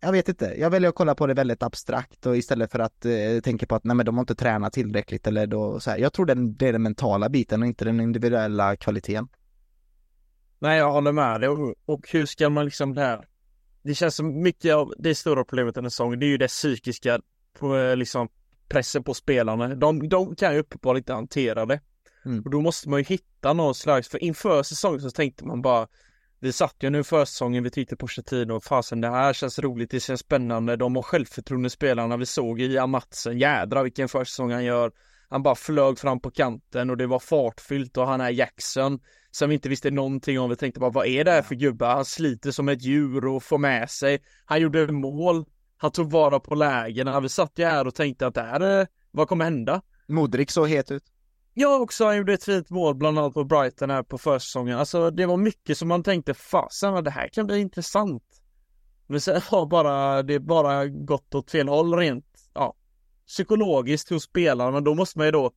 jag 0.00 0.12
vet 0.12 0.28
inte, 0.28 0.54
jag 0.58 0.70
väljer 0.70 0.88
att 0.88 0.94
kolla 0.94 1.14
på 1.14 1.26
det 1.26 1.34
väldigt 1.34 1.62
abstrakt 1.62 2.26
och 2.26 2.36
istället 2.36 2.72
för 2.72 2.78
att 2.78 3.04
eh, 3.04 3.40
tänka 3.42 3.66
på 3.66 3.74
att 3.74 3.84
nej 3.84 3.96
men 3.96 4.06
de 4.06 4.16
har 4.16 4.22
inte 4.22 4.34
tränat 4.34 4.72
tillräckligt 4.72 5.26
eller 5.26 5.46
då 5.46 5.80
så 5.80 5.90
här. 5.90 5.98
Jag 5.98 6.12
tror 6.12 6.26
den, 6.26 6.56
det 6.56 6.68
är 6.68 6.72
den 6.72 6.82
mentala 6.82 7.28
biten 7.28 7.62
och 7.62 7.68
inte 7.68 7.84
den 7.84 8.00
individuella 8.00 8.76
kvaliteten. 8.76 9.28
Nej, 10.58 10.78
jag 10.78 10.92
håller 10.92 11.12
med 11.12 11.40
dig 11.40 11.48
och, 11.48 11.74
och 11.84 12.08
hur 12.12 12.26
ska 12.26 12.48
man 12.48 12.64
liksom 12.64 12.94
det 12.94 13.00
här 13.00 13.24
det 13.82 13.94
känns 13.94 14.14
som 14.14 14.42
mycket 14.42 14.74
av 14.74 14.94
det 14.98 15.14
stora 15.14 15.44
problemet 15.44 15.74
den 15.74 15.84
här 15.84 15.90
säsongen, 15.90 16.18
det 16.18 16.26
är 16.26 16.28
ju 16.28 16.38
det 16.38 16.48
psykiska 16.48 17.20
på, 17.58 17.76
eh, 17.76 17.96
liksom 17.96 18.28
pressen 18.68 19.02
på 19.02 19.14
spelarna. 19.14 19.74
De, 19.74 20.08
de 20.08 20.36
kan 20.36 20.54
ju 20.54 20.60
uppenbarligen 20.60 21.00
inte 21.00 21.12
hantera 21.12 21.66
det. 21.66 21.80
Mm. 22.24 22.42
Och 22.42 22.50
då 22.50 22.60
måste 22.60 22.88
man 22.88 23.00
ju 23.00 23.04
hitta 23.04 23.52
någon 23.52 23.74
slags, 23.74 24.08
för 24.08 24.22
inför 24.22 24.62
säsongen 24.62 25.00
så 25.00 25.10
tänkte 25.10 25.44
man 25.44 25.62
bara 25.62 25.88
vi 26.40 26.52
satt 26.52 26.76
ju 26.80 26.90
nu 26.90 27.04
försäsongen, 27.04 27.64
vi 27.64 27.70
tyckte 27.70 27.96
Pochettino, 27.96 28.60
fasen 28.60 29.00
det 29.00 29.08
här 29.08 29.32
känns 29.32 29.58
roligt, 29.58 29.90
det 29.90 30.00
känns 30.00 30.20
spännande, 30.20 30.76
de 30.76 30.96
har 30.96 31.02
självförtroende 31.02 31.70
spelarna, 31.70 32.16
vi 32.16 32.26
såg 32.26 32.60
i 32.60 32.78
Amatsen, 32.78 33.38
jädra 33.38 33.82
vilken 33.82 34.08
försäsong 34.08 34.52
han 34.52 34.64
gör. 34.64 34.92
Han 35.30 35.42
bara 35.42 35.54
flög 35.54 35.98
fram 35.98 36.20
på 36.20 36.30
kanten 36.30 36.90
och 36.90 36.96
det 36.96 37.06
var 37.06 37.18
fartfyllt 37.18 37.96
och 37.96 38.06
han 38.06 38.20
är 38.20 38.30
Jackson 38.30 39.00
som 39.30 39.48
vi 39.48 39.54
inte 39.54 39.68
visste 39.68 39.90
någonting 39.90 40.40
om. 40.40 40.50
Vi 40.50 40.56
tänkte 40.56 40.80
bara 40.80 40.90
vad 40.90 41.06
är 41.06 41.24
det 41.24 41.30
här 41.30 41.42
för 41.42 41.54
gubbe? 41.54 41.86
Han 41.86 42.04
sliter 42.04 42.50
som 42.50 42.68
ett 42.68 42.82
djur 42.82 43.26
och 43.26 43.42
får 43.42 43.58
med 43.58 43.90
sig. 43.90 44.22
Han 44.44 44.60
gjorde 44.60 44.92
mål. 44.92 45.44
Han 45.76 45.90
tog 45.90 46.10
vara 46.10 46.40
på 46.40 46.54
lägena. 46.54 47.20
Vi 47.20 47.28
satt 47.28 47.52
ju 47.56 47.64
här 47.64 47.86
och 47.86 47.94
tänkte 47.94 48.26
att 48.26 48.34
det 48.34 48.42
här, 48.42 48.86
vad 49.10 49.28
kommer 49.28 49.44
hända? 49.44 49.82
Modric 50.08 50.50
såg 50.50 50.68
het 50.68 50.90
ut. 50.90 51.04
Ja 51.60 51.78
också, 51.78 52.04
han 52.04 52.16
gjorde 52.16 52.32
ett 52.32 52.44
fint 52.44 52.70
mål 52.70 52.94
bland 52.94 53.18
annat 53.18 53.34
på 53.34 53.44
Brighton 53.44 53.90
här 53.90 54.02
på 54.02 54.18
försäsongen. 54.18 54.78
Alltså 54.78 55.10
det 55.10 55.26
var 55.26 55.36
mycket 55.36 55.78
som 55.78 55.88
man 55.88 56.02
tänkte, 56.02 56.34
fasen 56.34 57.04
det 57.04 57.10
här 57.10 57.28
kan 57.28 57.46
bli 57.46 57.60
intressant. 57.60 58.22
Men 59.06 59.20
sen 59.20 59.40
har 59.50 59.66
bara, 59.66 60.22
det 60.22 60.40
bara 60.40 60.86
gått 60.86 61.34
åt 61.34 61.50
fel 61.50 61.68
håll 61.68 61.94
rent, 61.94 62.24
ja, 62.54 62.76
psykologiskt 63.26 64.10
hos 64.10 64.22
spelarna. 64.22 64.70
Men 64.70 64.84
då 64.84 64.94
måste 64.94 65.18
man 65.18 65.26
ju 65.26 65.30
då, 65.30 65.52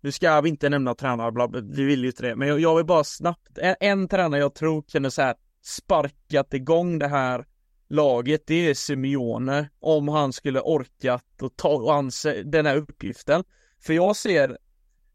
nu 0.00 0.12
ska 0.12 0.40
vi 0.40 0.48
inte 0.48 0.68
nämna 0.68 0.94
tränare, 0.94 1.32
bla, 1.32 1.46
vi 1.46 1.84
vill 1.84 2.02
ju 2.02 2.06
inte 2.06 2.22
det, 2.22 2.36
men 2.36 2.48
jag, 2.48 2.60
jag 2.60 2.76
vill 2.76 2.86
bara 2.86 3.04
snabbt, 3.04 3.58
en, 3.58 3.76
en 3.80 4.08
tränare 4.08 4.40
jag 4.40 4.54
tror 4.54 4.82
kunde 4.82 5.10
så 5.10 5.22
här 5.22 5.34
sparkat 5.62 6.54
igång 6.54 6.98
det 6.98 7.08
här 7.08 7.46
laget, 7.88 8.42
det 8.46 8.70
är 8.70 8.74
Simeone, 8.74 9.70
om 9.80 10.08
han 10.08 10.32
skulle 10.32 10.60
orkat 10.60 11.42
och 11.42 11.56
ta 11.56 11.92
anse 11.92 12.42
den 12.42 12.66
här 12.66 12.76
uppgiften. 12.76 13.44
För 13.80 13.92
jag 13.92 14.16
ser 14.16 14.58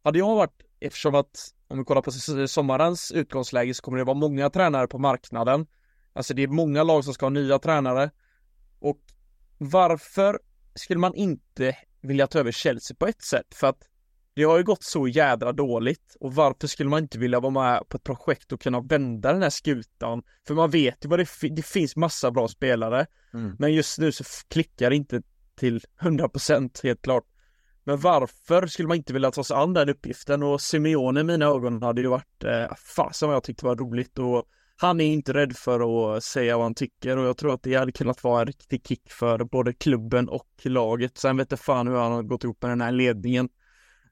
hade 0.03 0.19
jag 0.19 0.35
varit, 0.35 0.61
eftersom 0.79 1.15
att 1.15 1.53
om 1.67 1.77
vi 1.77 1.83
kollar 1.83 2.01
på 2.01 2.11
sommarens 2.47 3.11
utgångsläge 3.11 3.73
så 3.73 3.81
kommer 3.81 3.97
det 3.97 4.03
vara 4.03 4.17
många 4.17 4.49
tränare 4.49 4.87
på 4.87 4.97
marknaden. 4.97 5.67
Alltså 6.13 6.33
det 6.33 6.43
är 6.43 6.47
många 6.47 6.83
lag 6.83 7.03
som 7.03 7.13
ska 7.13 7.25
ha 7.25 7.29
nya 7.29 7.59
tränare. 7.59 8.11
Och 8.79 8.99
varför 9.57 10.39
skulle 10.75 10.99
man 10.99 11.15
inte 11.15 11.77
vilja 12.01 12.27
ta 12.27 12.39
över 12.39 12.51
Chelsea 12.51 12.97
på 12.99 13.07
ett 13.07 13.21
sätt? 13.21 13.55
För 13.55 13.67
att 13.67 13.89
det 14.35 14.43
har 14.43 14.57
ju 14.57 14.63
gått 14.63 14.83
så 14.83 15.07
jädra 15.07 15.51
dåligt 15.51 16.15
och 16.19 16.35
varför 16.35 16.67
skulle 16.67 16.89
man 16.89 17.03
inte 17.03 17.19
vilja 17.19 17.39
vara 17.39 17.51
med 17.51 17.89
på 17.89 17.97
ett 17.97 18.03
projekt 18.03 18.51
och 18.51 18.61
kunna 18.61 18.81
vända 18.81 19.33
den 19.33 19.41
här 19.41 19.49
skutan? 19.49 20.23
För 20.47 20.53
man 20.53 20.69
vet 20.69 21.05
ju 21.05 21.09
vad 21.09 21.19
det, 21.19 21.27
det 21.49 21.65
finns 21.65 21.95
massa 21.95 22.31
bra 22.31 22.47
spelare. 22.47 23.05
Mm. 23.33 23.55
Men 23.59 23.73
just 23.73 23.99
nu 23.99 24.11
så 24.11 24.23
klickar 24.47 24.89
det 24.89 24.95
inte 24.95 25.21
till 25.55 25.81
100% 25.99 26.83
helt 26.83 27.01
klart. 27.01 27.23
Men 27.84 27.99
varför 27.99 28.67
skulle 28.67 28.88
man 28.88 28.97
inte 28.97 29.13
vilja 29.13 29.31
ta 29.31 29.43
sig 29.43 29.57
an 29.57 29.73
den 29.73 29.89
uppgiften? 29.89 30.43
Och 30.43 30.61
Simeone 30.61 31.19
i 31.19 31.23
mina 31.23 31.45
ögon 31.45 31.84
hade 31.84 32.01
ju 32.01 32.07
varit, 32.07 32.43
eh, 32.43 32.75
fasen 32.95 33.27
vad 33.27 33.36
jag 33.36 33.43
tyckte 33.43 33.65
var 33.65 33.75
roligt 33.75 34.19
och 34.19 34.43
han 34.77 35.01
är 35.01 35.05
inte 35.05 35.34
rädd 35.34 35.55
för 35.57 36.15
att 36.15 36.23
säga 36.23 36.57
vad 36.57 36.65
han 36.65 36.75
tycker 36.75 37.17
och 37.17 37.25
jag 37.25 37.38
tror 37.38 37.53
att 37.53 37.63
det 37.63 37.75
hade 37.75 37.91
kunnat 37.91 38.23
vara 38.23 38.41
en 38.41 38.47
riktig 38.47 38.88
kick 38.88 39.11
för 39.11 39.43
både 39.43 39.73
klubben 39.73 40.29
och 40.29 40.49
laget. 40.63 41.17
Sen 41.17 41.38
vet 41.38 41.51
jag 41.51 41.59
fan 41.59 41.88
hur 41.88 41.95
han 41.95 42.11
har 42.11 42.23
gått 42.23 42.43
ihop 42.43 42.61
med 42.61 42.71
den 42.71 42.81
här 42.81 42.91
ledningen. 42.91 43.49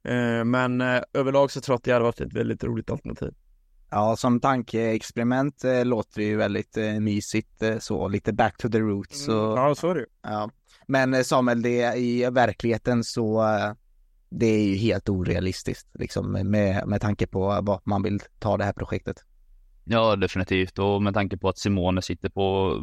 Eh, 0.03 0.43
men 0.43 0.81
eh, 0.81 1.01
överlag 1.13 1.51
så 1.51 1.61
tror 1.61 1.73
jag 1.73 1.77
att 1.77 1.83
det 1.83 1.91
hade 1.91 2.05
varit 2.05 2.21
ett 2.21 2.33
väldigt 2.33 2.63
roligt 2.63 2.91
alternativ. 2.91 3.33
Ja, 3.91 4.15
som 4.15 4.39
tankeexperiment 4.39 5.63
eh, 5.63 5.85
låter 5.85 6.21
det 6.21 6.27
ju 6.27 6.37
väldigt 6.37 6.77
eh, 6.77 6.99
mysigt 6.99 7.63
eh, 7.63 7.77
så, 7.77 8.07
lite 8.07 8.33
back 8.33 8.57
to 8.57 8.69
the 8.69 8.79
roots. 8.79 9.27
Mm, 9.27 9.39
och, 9.39 9.57
ja, 9.57 9.75
så 9.75 9.89
är 9.89 9.95
det 9.95 10.05
Ja, 10.21 10.49
men 10.87 11.13
eh, 11.13 11.21
Samuel, 11.21 11.61
det, 11.61 11.97
i 11.97 12.29
verkligheten 12.31 13.03
så 13.03 13.41
eh, 13.43 13.71
det 14.29 14.45
är 14.45 14.63
ju 14.63 14.75
helt 14.75 15.09
orealistiskt 15.09 15.87
liksom 15.93 16.31
med, 16.31 16.87
med 16.87 17.01
tanke 17.01 17.27
på 17.27 17.59
vad 17.61 17.81
man 17.83 18.03
vill 18.03 18.19
ta 18.39 18.57
det 18.57 18.63
här 18.63 18.73
projektet. 18.73 19.17
Ja, 19.83 20.15
definitivt 20.15 20.79
och 20.79 21.01
med 21.01 21.13
tanke 21.13 21.37
på 21.37 21.49
att 21.49 21.57
Simone 21.57 22.01
sitter 22.01 22.29
på, 22.29 22.77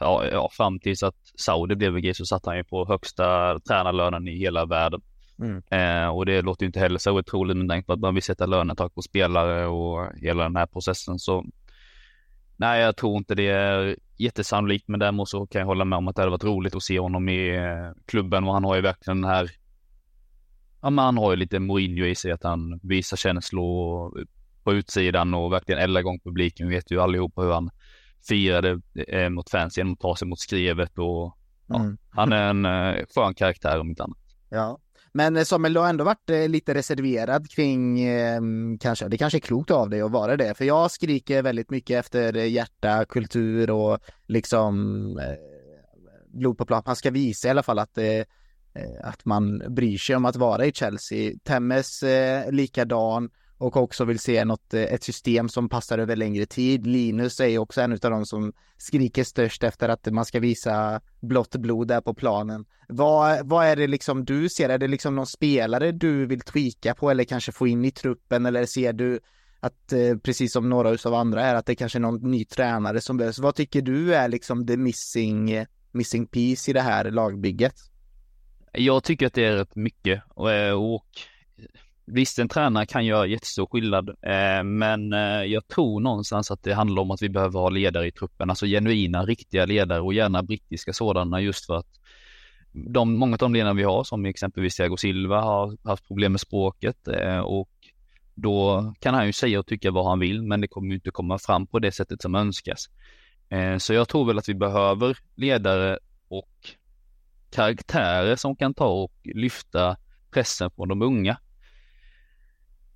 ja, 0.00 0.24
ja 0.32 0.50
fram 0.52 0.78
tills 0.78 1.02
att 1.02 1.16
Saudi 1.36 1.76
blev 1.76 1.92
VG 1.92 2.14
så 2.16 2.24
satt 2.24 2.46
han 2.46 2.56
ju 2.56 2.64
på 2.64 2.86
högsta 2.86 3.58
tränarlönen 3.58 4.28
i 4.28 4.38
hela 4.38 4.66
världen. 4.66 5.00
Mm. 5.40 5.62
Eh, 5.70 6.08
och 6.08 6.26
det 6.26 6.42
låter 6.42 6.62
ju 6.62 6.66
inte 6.66 6.80
heller 6.80 6.98
så 6.98 7.18
otroligt 7.18 7.56
med 7.56 7.68
tanke 7.68 7.86
på 7.86 7.92
att 7.92 8.00
man 8.00 8.14
vill 8.14 8.22
sätta 8.22 8.46
lönetak 8.46 8.94
på 8.94 9.02
spelare 9.02 9.66
och 9.66 10.16
hela 10.16 10.42
den 10.42 10.56
här 10.56 10.66
processen 10.66 11.18
så 11.18 11.44
Nej, 12.60 12.80
jag 12.80 12.96
tror 12.96 13.16
inte 13.16 13.34
det 13.34 13.48
är 13.48 13.96
jättesannolikt, 14.16 14.88
men 14.88 15.00
däremot 15.00 15.28
så 15.28 15.46
kan 15.46 15.60
jag 15.60 15.66
hålla 15.66 15.84
med 15.84 15.96
om 15.96 16.08
att 16.08 16.16
det 16.16 16.22
hade 16.22 16.30
varit 16.30 16.44
roligt 16.44 16.74
att 16.74 16.82
se 16.82 16.98
honom 16.98 17.28
i 17.28 17.56
eh, 17.56 18.02
klubben 18.06 18.44
och 18.44 18.52
han 18.52 18.64
har 18.64 18.76
ju 18.76 18.82
verkligen 18.82 19.20
den 19.20 19.30
här, 19.30 19.50
ja 20.82 20.90
men 20.90 21.04
han 21.04 21.18
har 21.18 21.30
ju 21.30 21.36
lite 21.36 21.58
Mourinho 21.58 22.04
i 22.04 22.14
sig 22.14 22.32
att 22.32 22.42
han 22.42 22.80
visar 22.82 23.16
känslor 23.16 24.12
på 24.64 24.72
utsidan 24.72 25.34
och 25.34 25.52
verkligen 25.52 25.80
eldar 25.80 26.00
igång 26.00 26.20
publiken. 26.20 26.68
Vi 26.68 26.74
vet 26.74 26.90
ju 26.90 27.00
allihopa 27.00 27.42
hur 27.42 27.52
han 27.52 27.70
firade 28.28 28.80
eh, 29.08 29.28
mot 29.28 29.50
fans 29.50 29.78
genom 29.78 29.92
att 29.92 30.00
ta 30.00 30.16
sig 30.16 30.28
mot 30.28 30.38
skrevet 30.38 30.98
och 30.98 31.36
ja, 31.66 31.80
mm. 31.80 31.98
han 32.10 32.32
är 32.32 32.50
en 32.50 32.64
eh, 32.64 33.04
skön 33.14 33.34
karaktär 33.34 33.80
om 33.80 33.90
inte 33.90 34.04
annat. 34.04 34.18
Ja, 34.50 34.78
men 35.12 35.36
eh, 35.36 35.44
Samuel, 35.44 35.74
du 35.74 35.80
har 35.80 35.88
ändå 35.88 36.04
varit 36.04 36.30
eh, 36.30 36.48
lite 36.48 36.74
reserverad 36.74 37.50
kring, 37.50 38.00
eh, 38.00 38.40
kanske, 38.80 39.08
det 39.08 39.18
kanske 39.18 39.38
är 39.38 39.40
klokt 39.40 39.70
av 39.70 39.90
dig 39.90 40.00
att 40.00 40.10
vara 40.10 40.36
det, 40.36 40.54
för 40.54 40.64
jag 40.64 40.90
skriker 40.90 41.42
väldigt 41.42 41.70
mycket 41.70 41.98
efter 41.98 42.36
eh, 42.36 42.50
hjärta, 42.50 43.04
kultur 43.04 43.70
och 43.70 43.98
liksom 44.26 44.74
eh, 45.18 45.34
blod 46.26 46.58
på 46.58 46.66
plan. 46.66 46.82
Man 46.86 46.96
ska 46.96 47.10
visa 47.10 47.48
i 47.48 47.50
alla 47.50 47.62
fall 47.62 47.78
att, 47.78 47.98
eh, 47.98 48.22
att 49.02 49.24
man 49.24 49.74
bryr 49.74 49.98
sig 49.98 50.16
om 50.16 50.24
att 50.24 50.36
vara 50.36 50.66
i 50.66 50.72
Chelsea. 50.72 51.32
Temmes 51.44 52.02
eh, 52.02 52.52
likadan 52.52 53.30
och 53.60 53.76
också 53.76 54.04
vill 54.04 54.18
se 54.18 54.44
något, 54.44 54.74
eh, 54.74 54.82
ett 54.82 55.04
system 55.04 55.48
som 55.48 55.68
passar 55.68 55.98
över 55.98 56.16
längre 56.16 56.46
tid. 56.46 56.86
Linus 56.86 57.40
är 57.40 57.58
också 57.58 57.80
en 57.80 57.92
av 57.92 57.98
de 57.98 58.26
som 58.26 58.52
skriker 58.76 59.24
störst 59.24 59.62
efter 59.62 59.88
att 59.88 60.06
man 60.06 60.24
ska 60.24 60.40
visa 60.40 61.00
blått 61.20 61.56
blod 61.56 61.88
där 61.88 62.00
på 62.00 62.14
planen. 62.14 62.64
Vad, 62.88 63.48
vad 63.48 63.66
är 63.66 63.76
det 63.76 63.86
liksom 63.86 64.24
du 64.24 64.48
ser? 64.48 64.68
Är 64.68 64.78
det 64.78 64.88
liksom 64.88 65.16
någon 65.16 65.26
spelare 65.26 65.92
du 65.92 66.26
vill 66.26 66.40
tweaka 66.40 66.94
på 66.94 67.10
eller 67.10 67.24
kanske 67.24 67.52
få 67.52 67.66
in 67.66 67.84
i 67.84 67.90
truppen 67.90 68.46
eller 68.46 68.66
ser 68.66 68.92
du 68.92 69.20
att 69.60 69.92
eh, 69.92 70.16
precis 70.22 70.52
som 70.52 70.68
några 70.68 70.88
av 71.04 71.14
andra 71.14 71.42
är 71.42 71.54
att 71.54 71.66
det 71.66 71.74
kanske 71.74 71.98
är 71.98 72.00
någon 72.00 72.30
ny 72.30 72.44
tränare 72.44 73.00
som 73.00 73.16
behövs. 73.16 73.38
Vad 73.38 73.54
tycker 73.54 73.82
du 73.82 74.14
är 74.14 74.28
liksom 74.28 74.66
the 74.66 74.76
missing, 74.76 75.66
missing 75.92 76.26
piece 76.26 76.70
i 76.70 76.74
det 76.74 76.80
här 76.80 77.10
lagbygget? 77.10 77.74
Jag 78.72 79.04
tycker 79.04 79.26
att 79.26 79.34
det 79.34 79.44
är 79.44 79.56
rätt 79.56 79.76
mycket 79.76 80.22
och, 80.28 80.52
eh, 80.52 80.74
och 80.74 81.06
Visst, 82.12 82.38
en 82.38 82.48
tränare 82.48 82.86
kan 82.86 83.06
göra 83.06 83.26
jättestor 83.26 83.66
skillnad, 83.66 84.08
eh, 84.08 84.64
men 84.64 85.12
eh, 85.12 85.44
jag 85.44 85.68
tror 85.68 86.00
någonstans 86.00 86.50
att 86.50 86.62
det 86.62 86.74
handlar 86.74 87.02
om 87.02 87.10
att 87.10 87.22
vi 87.22 87.28
behöver 87.28 87.60
ha 87.60 87.70
ledare 87.70 88.06
i 88.06 88.12
truppen, 88.12 88.50
alltså 88.50 88.66
genuina, 88.66 89.24
riktiga 89.24 89.66
ledare 89.66 90.00
och 90.00 90.14
gärna 90.14 90.42
brittiska 90.42 90.92
sådana 90.92 91.40
just 91.40 91.66
för 91.66 91.76
att 91.76 92.00
de, 92.72 93.18
många 93.18 93.34
av 93.34 93.38
de 93.38 93.54
ledarna 93.54 93.74
vi 93.74 93.82
har, 93.82 94.04
som 94.04 94.26
exempelvis 94.26 94.76
Thiago 94.76 94.96
Silva, 94.96 95.40
har 95.40 95.76
haft 95.84 96.06
problem 96.06 96.32
med 96.32 96.40
språket 96.40 97.08
eh, 97.08 97.38
och 97.38 97.70
då 98.34 98.84
kan 99.00 99.14
han 99.14 99.26
ju 99.26 99.32
säga 99.32 99.60
och 99.60 99.66
tycka 99.66 99.90
vad 99.90 100.06
han 100.06 100.18
vill, 100.18 100.42
men 100.42 100.60
det 100.60 100.68
kommer 100.68 100.88
ju 100.88 100.94
inte 100.94 101.10
komma 101.10 101.38
fram 101.38 101.66
på 101.66 101.78
det 101.78 101.92
sättet 101.92 102.22
som 102.22 102.34
önskas. 102.34 102.88
Eh, 103.48 103.76
så 103.76 103.92
jag 103.92 104.08
tror 104.08 104.24
väl 104.24 104.38
att 104.38 104.48
vi 104.48 104.54
behöver 104.54 105.18
ledare 105.34 105.98
och 106.28 106.74
karaktärer 107.50 108.36
som 108.36 108.56
kan 108.56 108.74
ta 108.74 108.86
och 108.86 109.12
lyfta 109.24 109.96
pressen 110.30 110.70
från 110.70 110.88
de 110.88 111.02
unga. 111.02 111.38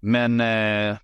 Men 0.05 0.41
eh, 0.41 0.97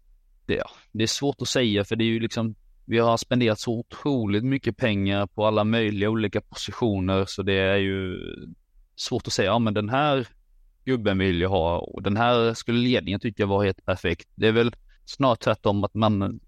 det, 0.46 0.54
ja, 0.54 0.70
det 0.92 1.02
är 1.02 1.06
svårt 1.06 1.42
att 1.42 1.48
säga 1.48 1.84
för 1.84 1.96
det 1.96 2.04
är 2.04 2.06
ju 2.06 2.20
liksom, 2.20 2.54
vi 2.84 2.98
har 2.98 3.16
spenderat 3.16 3.60
så 3.60 3.72
otroligt 3.72 4.44
mycket 4.44 4.76
pengar 4.76 5.26
på 5.26 5.46
alla 5.46 5.64
möjliga 5.64 6.10
olika 6.10 6.40
positioner 6.40 7.24
så 7.28 7.42
det 7.42 7.52
är 7.52 7.76
ju 7.76 8.18
svårt 8.96 9.26
att 9.26 9.32
säga, 9.32 9.46
ja 9.46 9.58
men 9.58 9.74
den 9.74 9.88
här 9.88 10.28
gubben 10.84 11.18
vill 11.18 11.40
jag 11.40 11.48
ha 11.48 11.78
och 11.78 12.02
den 12.02 12.16
här 12.16 12.54
skulle 12.54 12.78
ledningen 12.78 13.20
tycka 13.20 13.46
var 13.46 13.64
helt 13.64 13.84
perfekt. 13.84 14.28
Det 14.34 14.48
är 14.48 14.52
väl 14.52 14.72
snart 15.04 15.40
tvärtom 15.40 15.84
att 15.84 15.94
man 15.94 16.40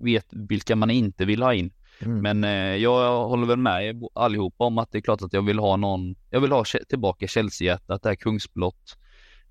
vet 0.00 0.26
vilka 0.30 0.76
man 0.76 0.90
inte 0.90 1.24
vill 1.24 1.42
ha 1.42 1.54
in. 1.54 1.72
Mm. 2.00 2.22
Men 2.22 2.44
eh, 2.44 2.76
jag 2.82 3.28
håller 3.28 3.46
väl 3.46 3.58
med 3.58 4.02
allihopa 4.14 4.64
om 4.64 4.78
att 4.78 4.92
det 4.92 4.98
är 4.98 5.02
klart 5.02 5.22
att 5.22 5.32
jag 5.32 5.42
vill 5.42 5.58
ha 5.58 5.76
någon, 5.76 6.14
jag 6.30 6.40
vill 6.40 6.52
ha 6.52 6.64
tillbaka 6.88 7.26
Chelsea-hjärtat, 7.26 8.02
det 8.02 8.08
här 8.08 8.16
kungsblått 8.16 8.96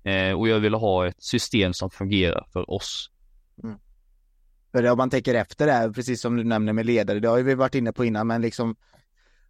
Eh, 0.04 0.32
och 0.32 0.48
jag 0.48 0.60
vill 0.60 0.74
ha 0.74 1.06
ett 1.06 1.22
system 1.22 1.72
som 1.72 1.90
fungerar 1.90 2.46
för 2.52 2.70
oss. 2.70 3.10
Mm. 3.62 3.78
För 4.72 4.90
om 4.90 4.98
man 4.98 5.10
tänker 5.10 5.34
efter 5.34 5.66
det 5.66 5.72
här, 5.72 5.90
precis 5.90 6.20
som 6.20 6.36
du 6.36 6.44
nämner 6.44 6.72
med 6.72 6.86
ledare, 6.86 7.20
det 7.20 7.28
har 7.28 7.42
vi 7.42 7.54
varit 7.54 7.74
inne 7.74 7.92
på 7.92 8.04
innan, 8.04 8.26
men 8.26 8.42
liksom 8.42 8.76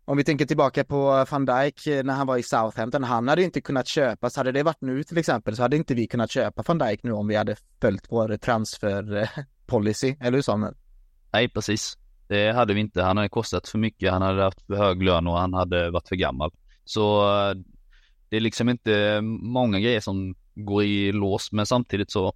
om 0.04 0.16
vi 0.16 0.24
tänker 0.24 0.46
tillbaka 0.46 0.84
på 0.84 1.26
van 1.30 1.46
Dijk 1.46 1.86
eh, 1.86 2.04
när 2.04 2.14
han 2.14 2.26
var 2.26 2.36
i 2.36 2.42
Southampton, 2.42 3.04
han 3.04 3.28
hade 3.28 3.42
inte 3.42 3.60
kunnat 3.60 3.88
köpa, 3.88 4.30
så 4.30 4.40
hade 4.40 4.52
det 4.52 4.62
varit 4.62 4.80
nu 4.80 5.04
till 5.04 5.18
exempel, 5.18 5.56
så 5.56 5.62
hade 5.62 5.76
inte 5.76 5.94
vi 5.94 6.06
kunnat 6.06 6.30
köpa 6.30 6.62
van 6.66 6.78
Dijk 6.78 7.02
nu 7.02 7.12
om 7.12 7.28
vi 7.28 7.36
hade 7.36 7.56
följt 7.80 8.06
vår 8.08 8.36
transfer 8.36 9.30
policy, 9.66 10.16
eller 10.20 10.32
hur 10.32 10.42
Samuel? 10.42 10.74
Nej, 11.32 11.48
precis. 11.48 11.98
Det 12.28 12.52
hade 12.52 12.74
vi 12.74 12.80
inte. 12.80 13.02
Han 13.02 13.16
hade 13.16 13.28
kostat 13.28 13.68
för 13.68 13.78
mycket, 13.78 14.12
han 14.12 14.22
hade 14.22 14.42
haft 14.42 14.66
för 14.66 14.74
hög 14.74 15.02
lön 15.02 15.26
och 15.26 15.38
han 15.38 15.54
hade 15.54 15.90
varit 15.90 16.08
för 16.08 16.16
gammal. 16.16 16.50
Så 16.84 17.22
eh, 17.22 17.54
det 18.28 18.36
är 18.36 18.40
liksom 18.40 18.68
inte 18.68 19.20
många 19.42 19.80
grejer 19.80 20.00
som 20.00 20.34
går 20.54 20.84
i 20.84 21.12
lås, 21.12 21.52
men 21.52 21.66
samtidigt 21.66 22.10
så 22.10 22.32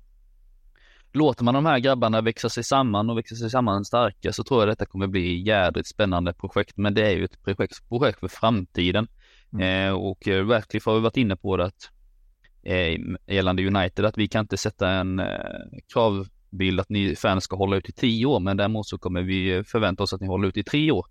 låter 1.13 1.45
man 1.45 1.55
de 1.55 1.67
här 1.67 1.79
grabbarna 1.79 2.21
växa 2.21 2.49
sig 2.49 2.65
samman 2.65 3.11
och 3.11 3.19
växa 3.19 3.35
sig 3.35 3.51
samman 3.51 3.85
starka 3.85 4.33
så 4.33 4.45
tror 4.45 4.61
jag 4.61 4.69
detta 4.69 4.87
kommer 4.87 5.07
bli 5.07 5.43
jädrigt 5.47 5.89
spännande 5.89 6.33
projekt. 6.33 6.77
Men 6.77 6.95
det 6.95 7.07
är 7.07 7.11
ju 7.11 7.25
ett 7.25 7.43
projekt, 7.43 7.89
projekt 7.89 8.21
för 8.21 8.29
framtiden. 8.29 9.09
Mm. 9.53 9.89
Eh, 9.89 9.95
och 9.95 10.29
eh, 10.29 10.47
Ratcliffe 10.47 10.91
har 10.91 10.97
ju 10.97 11.03
varit 11.03 11.17
inne 11.17 11.37
på 11.37 11.57
det 11.57 11.65
att 11.65 11.91
eh, 12.63 12.97
gällande 13.27 13.67
United 13.67 14.05
att 14.05 14.19
vi 14.19 14.29
kan 14.29 14.41
inte 14.41 14.57
sätta 14.57 14.91
en 14.91 15.19
eh, 15.19 15.27
kravbild 15.93 16.81
att 16.81 16.89
ni 16.89 17.17
fans 17.17 17.45
ska 17.45 17.57
hålla 17.57 17.77
ut 17.77 17.89
i 17.89 17.93
tio 17.93 18.27
år, 18.27 18.41
men 18.41 18.57
däremot 18.57 18.87
så 18.87 18.99
kommer 18.99 19.23
vi 19.23 19.65
förvänta 19.67 20.03
oss 20.03 20.13
att 20.13 20.21
ni 20.21 20.27
håller 20.27 20.49
ut 20.49 20.57
i 20.57 20.65
tre 20.65 20.91
år. 20.91 21.07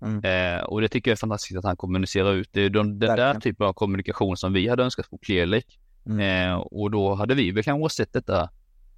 Mm. 0.00 0.24
Eh, 0.24 0.64
och 0.64 0.80
det 0.80 0.88
tycker 0.88 1.10
jag 1.10 1.16
är 1.16 1.20
fantastiskt 1.20 1.58
att 1.58 1.64
han 1.64 1.76
kommunicerar 1.76 2.34
ut. 2.34 2.48
Det 2.52 2.60
är 2.60 2.70
de, 2.70 2.98
den 2.98 3.16
där 3.16 3.40
typen 3.40 3.66
av 3.66 3.72
kommunikation 3.72 4.36
som 4.36 4.52
vi 4.52 4.68
hade 4.68 4.82
önskat 4.82 5.10
på 5.10 5.18
Clearlake. 5.18 5.78
Mm. 6.06 6.50
Eh, 6.50 6.56
och 6.56 6.90
då 6.90 7.14
hade 7.14 7.34
vi 7.34 7.50
väl 7.50 7.64
kanske 7.64 7.96
sett 7.96 8.12
detta 8.12 8.50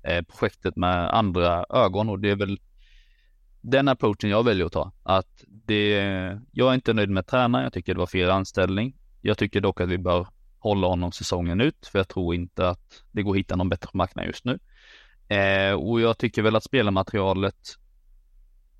eh, 0.02 0.22
projektet 0.22 0.76
med 0.76 1.14
andra 1.14 1.64
ögon 1.70 2.08
och 2.08 2.18
det 2.18 2.30
är 2.30 2.36
väl 2.36 2.60
den 3.60 3.88
approachen 3.88 4.30
jag 4.30 4.44
väljer 4.44 4.66
att 4.66 4.72
ta. 4.72 4.92
Att 5.02 5.44
det, 5.46 5.90
jag 6.52 6.70
är 6.70 6.74
inte 6.74 6.92
nöjd 6.92 7.10
med 7.10 7.26
tränaren, 7.26 7.64
jag 7.64 7.72
tycker 7.72 7.94
det 7.94 8.00
var 8.00 8.06
fel 8.06 8.30
anställning. 8.30 8.94
Jag 9.20 9.38
tycker 9.38 9.60
dock 9.60 9.80
att 9.80 9.88
vi 9.88 9.98
bör 9.98 10.26
hålla 10.58 10.86
honom 10.86 11.12
säsongen 11.12 11.60
ut, 11.60 11.86
för 11.86 11.98
jag 11.98 12.08
tror 12.08 12.34
inte 12.34 12.68
att 12.68 13.02
det 13.12 13.22
går 13.22 13.32
att 13.32 13.38
hitta 13.38 13.56
någon 13.56 13.68
bättre 13.68 13.90
marknad 13.92 14.26
just 14.26 14.44
nu. 14.44 14.58
Eh, 15.36 15.72
och 15.72 16.00
jag 16.00 16.18
tycker 16.18 16.42
väl 16.42 16.56
att 16.56 16.64
spelarmaterialet 16.64 17.78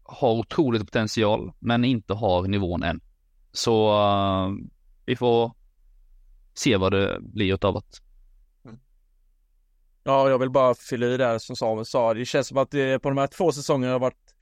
har 0.03 0.31
otroligt 0.31 0.85
potential, 0.85 1.53
men 1.59 1.85
inte 1.85 2.15
har 2.15 2.43
nivån 2.43 2.83
än. 2.83 3.01
Så 3.53 3.93
uh, 3.93 4.57
vi 5.07 5.17
får 5.17 5.53
se 6.55 6.77
vad 6.77 6.93
det 6.93 7.19
blir 7.21 7.55
utav 7.55 7.77
att 7.77 8.03
Ja, 10.09 10.31
jag 10.31 10.39
vill 10.39 10.51
bara 10.51 10.75
fylla 10.75 11.07
i 11.07 11.17
där 11.17 11.39
som 11.39 11.57
Samuel 11.57 11.87
sa. 11.87 12.15
Det 12.15 12.25
känns 12.25 12.47
som 12.47 12.59
att 12.59 12.71
det 12.71 12.99
på 12.99 13.09
de 13.09 13.19
här 13.19 13.27
två 13.27 13.53
säsongerna 13.53 13.93
har 13.93 14.01
varit 14.01 14.35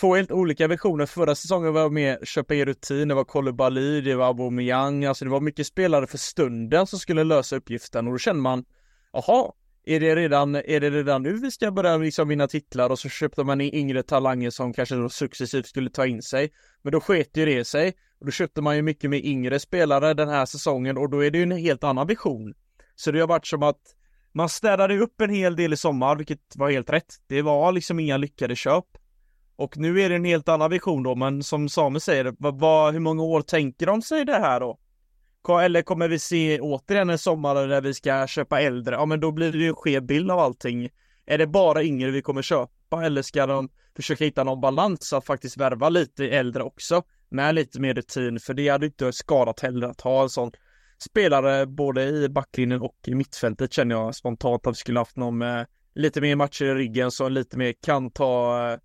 två 0.00 0.14
helt 0.14 0.32
olika 0.32 0.68
versioner. 0.68 1.06
Förra 1.06 1.34
säsongen 1.34 1.72
var 1.72 1.90
mer 1.90 2.18
köpa 2.24 2.54
in 2.54 2.64
rutin, 2.64 3.08
det 3.08 3.14
var 3.14 3.24
Kolibali, 3.24 4.00
det 4.00 4.14
var 4.14 4.26
Aubameyang, 4.26 5.04
alltså 5.04 5.24
det 5.24 5.30
var 5.30 5.40
mycket 5.40 5.66
spelare 5.66 6.06
för 6.06 6.18
stunden 6.18 6.86
som 6.86 6.98
skulle 6.98 7.24
lösa 7.24 7.56
uppgiften 7.56 8.06
och 8.06 8.12
då 8.12 8.18
känner 8.18 8.40
man, 8.40 8.64
jaha, 9.12 9.52
är 9.84 10.00
det 10.00 10.16
redan, 10.16 10.54
är 10.54 10.80
det 10.80 10.90
redan 10.90 11.22
nu 11.22 11.32
vi 11.32 11.50
ska 11.50 11.70
börja 11.70 11.96
liksom 11.96 12.28
vinna 12.28 12.48
titlar 12.48 12.90
och 12.90 12.98
så 12.98 13.08
köpte 13.08 13.44
man 13.44 13.60
in 13.60 13.74
yngre 13.74 14.02
talanger 14.02 14.50
som 14.50 14.72
kanske 14.72 14.94
då 14.94 15.08
successivt 15.08 15.66
skulle 15.66 15.90
ta 15.90 16.06
in 16.06 16.22
sig. 16.22 16.52
Men 16.82 16.92
då 16.92 17.00
sket 17.00 17.36
ju 17.36 17.44
det 17.44 17.64
sig 17.64 17.94
och 18.20 18.26
då 18.26 18.32
köpte 18.32 18.62
man 18.62 18.76
ju 18.76 18.82
mycket 18.82 19.10
med 19.10 19.24
yngre 19.24 19.58
spelare 19.60 20.14
den 20.14 20.28
här 20.28 20.46
säsongen 20.46 20.98
och 20.98 21.10
då 21.10 21.24
är 21.24 21.30
det 21.30 21.38
ju 21.38 21.42
en 21.42 21.52
helt 21.52 21.84
annan 21.84 22.06
vision. 22.06 22.54
Så 22.96 23.10
det 23.10 23.20
har 23.20 23.26
varit 23.26 23.46
som 23.46 23.62
att 23.62 23.94
man 24.32 24.48
städade 24.48 24.98
upp 24.98 25.20
en 25.20 25.30
hel 25.30 25.56
del 25.56 25.72
i 25.72 25.76
sommar, 25.76 26.16
vilket 26.16 26.56
var 26.56 26.70
helt 26.70 26.90
rätt. 26.90 27.14
Det 27.26 27.42
var 27.42 27.72
liksom 27.72 28.00
inga 28.00 28.16
lyckade 28.16 28.56
köp. 28.56 28.84
Och 29.56 29.76
nu 29.76 30.00
är 30.00 30.08
det 30.08 30.14
en 30.14 30.24
helt 30.24 30.48
annan 30.48 30.70
vision 30.70 31.02
då, 31.02 31.14
men 31.14 31.42
som 31.42 31.68
Samuel 31.68 32.00
säger, 32.00 32.34
vad, 32.38 32.58
vad, 32.60 32.92
hur 32.92 33.00
många 33.00 33.22
år 33.22 33.42
tänker 33.42 33.86
de 33.86 34.02
sig 34.02 34.24
det 34.24 34.38
här 34.38 34.60
då? 34.60 34.78
Eller 35.62 35.82
kommer 35.82 36.08
vi 36.08 36.18
se 36.18 36.60
återigen 36.60 37.10
en 37.10 37.18
sommar 37.18 37.66
där 37.66 37.80
vi 37.80 37.94
ska 37.94 38.26
köpa 38.26 38.60
äldre? 38.60 38.94
Ja, 38.94 39.06
men 39.06 39.20
då 39.20 39.32
blir 39.32 39.52
det 39.52 39.58
ju 39.58 39.68
en 39.68 39.74
skev 39.74 40.02
bild 40.02 40.30
av 40.30 40.38
allting. 40.38 40.88
Är 41.26 41.38
det 41.38 41.46
bara 41.46 41.82
yngre 41.82 42.10
vi 42.10 42.22
kommer 42.22 42.42
köpa 42.42 43.04
eller 43.04 43.22
ska 43.22 43.46
de 43.46 43.68
försöka 43.96 44.24
hitta 44.24 44.44
någon 44.44 44.60
balans 44.60 45.12
att 45.12 45.26
faktiskt 45.26 45.56
värva 45.56 45.88
lite 45.88 46.28
äldre 46.28 46.62
också 46.62 47.02
med 47.28 47.54
lite 47.54 47.80
mer 47.80 47.94
rutin? 47.94 48.40
För 48.40 48.54
det 48.54 48.68
hade 48.68 48.86
inte 48.86 49.12
skadat 49.12 49.60
heller 49.60 49.86
att 49.86 50.00
ha 50.00 50.22
en 50.22 50.30
sån 50.30 50.52
spelare 50.98 51.66
både 51.66 52.04
i 52.04 52.28
backlinjen 52.28 52.80
och 52.80 52.96
i 53.06 53.14
mittfältet 53.14 53.72
känner 53.72 53.94
jag 53.94 54.14
spontant 54.14 54.66
att 54.66 54.72
vi 54.72 54.76
skulle 54.76 54.98
haft 54.98 55.16
någon 55.16 55.38
med 55.38 55.66
lite 55.94 56.20
mer 56.20 56.36
matcher 56.36 56.64
i 56.64 56.74
ryggen 56.74 57.10
som 57.10 57.32
lite 57.32 57.58
mer 57.58 57.74
kan 57.82 58.10
ta 58.10 58.78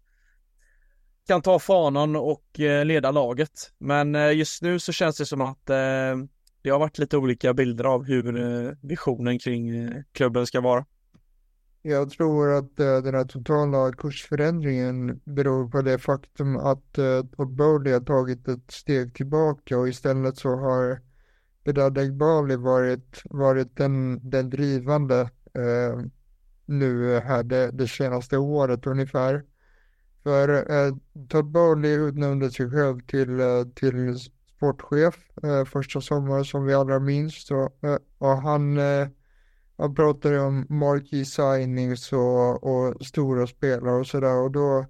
kan 1.27 1.41
ta 1.41 1.59
fanan 1.59 2.15
och 2.15 2.59
eh, 2.59 2.85
leda 2.85 3.11
laget. 3.11 3.71
Men 3.77 4.15
eh, 4.15 4.31
just 4.31 4.61
nu 4.61 4.79
så 4.79 4.91
känns 4.91 5.17
det 5.17 5.25
som 5.25 5.41
att 5.41 5.69
eh, 5.69 6.17
det 6.61 6.69
har 6.69 6.79
varit 6.79 6.97
lite 6.97 7.17
olika 7.17 7.53
bilder 7.53 7.83
av 7.83 8.03
hur 8.03 8.77
visionen 8.87 9.39
kring 9.39 9.89
klubben 10.11 10.47
ska 10.47 10.61
vara. 10.61 10.85
Jag 11.81 12.09
tror 12.09 12.53
att 12.53 12.75
den 12.77 13.15
här 13.15 13.25
totala 13.25 13.91
kursförändringen 13.91 15.21
beror 15.25 15.69
på 15.69 15.81
det 15.81 15.99
faktum 15.99 16.57
att 16.57 16.93
Todd 17.37 17.55
Bowley 17.55 17.93
har 17.93 17.99
tagit 17.99 18.47
ett 18.47 18.71
steg 18.71 19.15
tillbaka 19.15 19.77
och 19.77 19.87
istället 19.87 20.37
så 20.37 20.49
har 20.49 20.99
Bedad 21.63 21.97
Egbali 21.97 22.55
varit, 22.55 23.21
varit 23.25 23.77
den, 23.77 24.19
den 24.29 24.49
drivande 24.49 25.21
eh, 25.53 26.01
nu 26.65 27.19
här 27.19 27.43
det, 27.43 27.71
det, 27.71 27.87
senaste 27.87 28.37
året 28.37 28.87
ungefär. 28.87 29.43
För 30.23 30.49
eh, 30.49 30.95
Todd 31.29 31.85
utnämnde 31.85 32.51
sig 32.51 32.71
själv 32.71 32.99
till, 32.99 33.39
eh, 33.39 33.63
till 33.75 34.19
sportchef 34.55 35.15
eh, 35.43 35.65
första 35.65 36.01
sommaren 36.01 36.45
som 36.45 36.65
vi 36.65 36.73
alla 36.73 36.99
minns. 36.99 37.51
Och, 37.51 37.83
eh, 37.89 37.97
och 38.17 38.37
han, 38.41 38.77
eh, 38.77 39.07
han 39.77 39.95
pratade 39.95 40.39
om 40.39 40.65
marquee 40.69 41.25
signings 41.25 42.13
och, 42.13 42.63
och 42.63 43.05
stora 43.05 43.47
spelare 43.47 43.99
och 43.99 44.07
sådär. 44.07 44.37
Och 44.37 44.51
då 44.51 44.85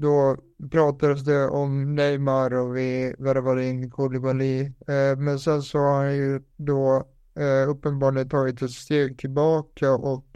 då 0.00 0.36
pratades 0.70 1.24
det 1.24 1.48
om 1.48 1.94
Neymar 1.94 2.54
och 2.54 2.76
vi 2.76 3.14
värvade 3.18 3.64
in 3.64 3.90
Koulibaly. 3.90 4.60
Eh, 4.64 5.16
men 5.18 5.38
sen 5.38 5.62
så 5.62 5.78
har 5.78 6.04
han 6.04 6.16
ju 6.16 6.42
då 6.56 7.08
eh, 7.34 7.70
uppenbarligen 7.70 8.28
tagit 8.28 8.62
ett 8.62 8.70
steg 8.70 9.18
tillbaka 9.18 9.92
och 9.92 10.26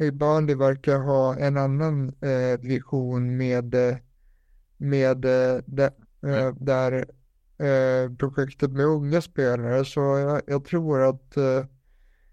Ibali 0.00 0.54
verkar 0.54 0.98
ha 0.98 1.36
en 1.36 1.56
annan 1.56 2.08
eh, 2.08 2.60
vision 2.60 3.36
med, 3.36 3.74
med 4.76 5.16
de, 5.66 5.82
eh, 6.22 6.54
där 6.54 6.92
eh, 7.58 8.12
projektet 8.18 8.70
med 8.70 8.86
unga 8.86 9.20
spelare. 9.20 9.84
Så 9.84 10.00
jag, 10.00 10.42
jag 10.46 10.64
tror 10.64 11.02
att, 11.08 11.36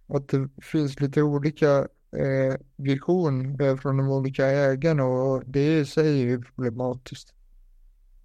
att 0.07 0.27
det 0.27 0.49
finns 0.61 0.99
lite 0.99 1.21
olika 1.21 1.87
eh, 2.15 2.55
vision 2.75 3.61
eh, 3.61 3.77
från 3.77 3.97
de 3.97 4.09
olika 4.09 4.45
ägarna 4.45 5.03
och 5.05 5.43
det 5.45 5.79
i 5.79 5.85
sig 5.85 6.21
är 6.21 6.25
ju 6.25 6.41
problematiskt. 6.43 7.33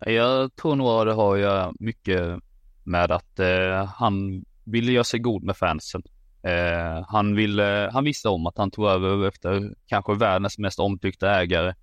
Jag 0.06 0.56
tror 0.56 0.76
nog 0.76 0.88
att 0.88 1.06
det 1.06 1.12
har 1.12 1.34
att 1.34 1.40
göra 1.40 1.72
mycket 1.80 2.40
med 2.84 3.10
att 3.12 3.38
eh, 3.38 3.84
han 3.84 4.44
ville 4.64 4.92
göra 4.92 5.04
sig 5.04 5.20
god 5.20 5.42
med 5.42 5.56
fansen. 5.56 6.02
Eh, 6.42 7.04
han, 7.08 7.36
ville, 7.36 7.90
han 7.92 8.04
visste 8.04 8.28
om 8.28 8.46
att 8.46 8.58
han 8.58 8.70
tog 8.70 8.86
över 8.86 9.28
efter 9.28 9.74
kanske 9.86 10.14
världens 10.14 10.58
mest 10.58 10.78
omtyckta 10.78 11.40
ägare 11.40 11.74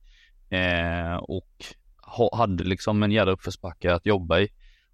eh, 0.49 1.15
och 1.15 1.65
ha, 1.97 2.37
hade 2.37 2.63
liksom 2.63 3.03
en 3.03 3.11
jädra 3.11 3.31
uppförsbacke 3.31 3.93
att 3.93 4.05
jobba 4.05 4.39
i. 4.39 4.49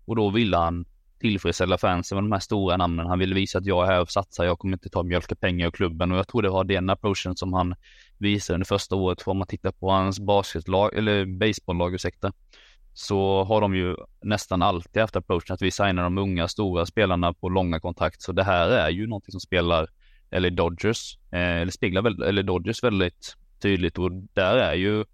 Och 0.05 0.15
då 0.15 0.29
ville 0.29 0.57
han 0.57 0.85
tillfredsställa 1.23 1.77
fansen 1.77 2.15
med 2.15 2.23
de 2.23 2.31
här 2.31 2.39
stora 2.39 2.77
namnen. 2.77 3.07
Han 3.07 3.19
ville 3.19 3.35
visa 3.35 3.57
att 3.57 3.65
jag 3.65 3.83
är 3.83 3.91
här 3.91 4.01
och 4.01 4.09
satsar, 4.09 4.45
jag 4.45 4.59
kommer 4.59 4.75
inte 4.75 4.89
ta 4.89 5.03
mjölka 5.03 5.35
pengar 5.35 5.67
ur 5.67 5.71
klubben 5.71 6.11
och 6.11 6.17
jag 6.17 6.27
tror 6.27 6.41
det 6.41 6.49
var 6.49 6.63
den 6.63 6.89
approachen 6.89 7.35
som 7.35 7.53
han 7.53 7.75
visade 8.17 8.55
under 8.55 8.65
första 8.65 8.95
året. 8.95 9.21
För 9.21 9.31
om 9.31 9.37
man 9.37 9.47
tittar 9.47 9.71
på 9.71 9.91
hans 9.91 10.19
basketlag, 10.19 10.97
eller 10.97 11.25
baseballlag, 11.25 11.93
ursäkta, 11.93 12.33
så 12.93 13.43
har 13.43 13.61
de 13.61 13.75
ju 13.75 13.95
nästan 14.21 14.61
alltid 14.61 15.01
haft 15.01 15.15
approachen 15.15 15.53
att 15.53 15.61
vi 15.61 15.71
signar 15.71 16.03
de 16.03 16.17
unga 16.17 16.47
stora 16.47 16.85
spelarna 16.85 17.33
på 17.33 17.49
långa 17.49 17.79
kontrakt. 17.79 18.21
Så 18.21 18.31
det 18.31 18.43
här 18.43 18.69
är 18.69 18.89
ju 18.89 19.07
någonting 19.07 19.31
som 19.31 19.41
spelar, 19.41 19.87
eller 20.31 20.49
Dodgers, 20.49 21.17
eh, 21.31 21.61
eller 21.61 21.71
speglar 21.71 22.01
väl, 22.01 22.21
eller 22.21 22.43
Dodgers 22.43 22.83
väldigt 22.83 23.35
tydligt 23.61 23.97
och 23.97 24.11
där 24.33 24.57
är 24.57 24.73
ju 24.73 25.05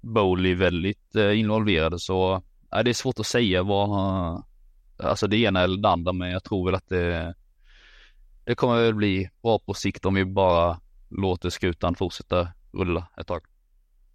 Bowley 0.00 0.54
väldigt 0.54 1.16
eh, 1.16 1.38
involverade 1.40 1.98
så 1.98 2.34
eh, 2.74 2.82
det 2.84 2.90
är 2.90 2.94
svårt 2.94 3.18
att 3.18 3.26
säga 3.26 3.62
vad, 3.62 3.88
alltså 4.98 5.26
det 5.26 5.36
ena 5.36 5.60
eller 5.60 5.82
det 5.82 5.88
andra, 5.88 6.12
men 6.12 6.30
jag 6.30 6.44
tror 6.44 6.66
väl 6.66 6.74
att 6.74 6.88
det, 6.88 7.34
det 8.44 8.54
kommer 8.54 8.82
väl 8.82 8.94
bli 8.94 9.30
bra 9.42 9.58
på 9.58 9.74
sikt 9.74 10.04
om 10.04 10.14
vi 10.14 10.24
bara 10.24 10.80
låter 11.08 11.50
skutan 11.50 11.94
fortsätta 11.94 12.48
rulla 12.72 13.08
ett 13.20 13.26
tag. 13.26 13.42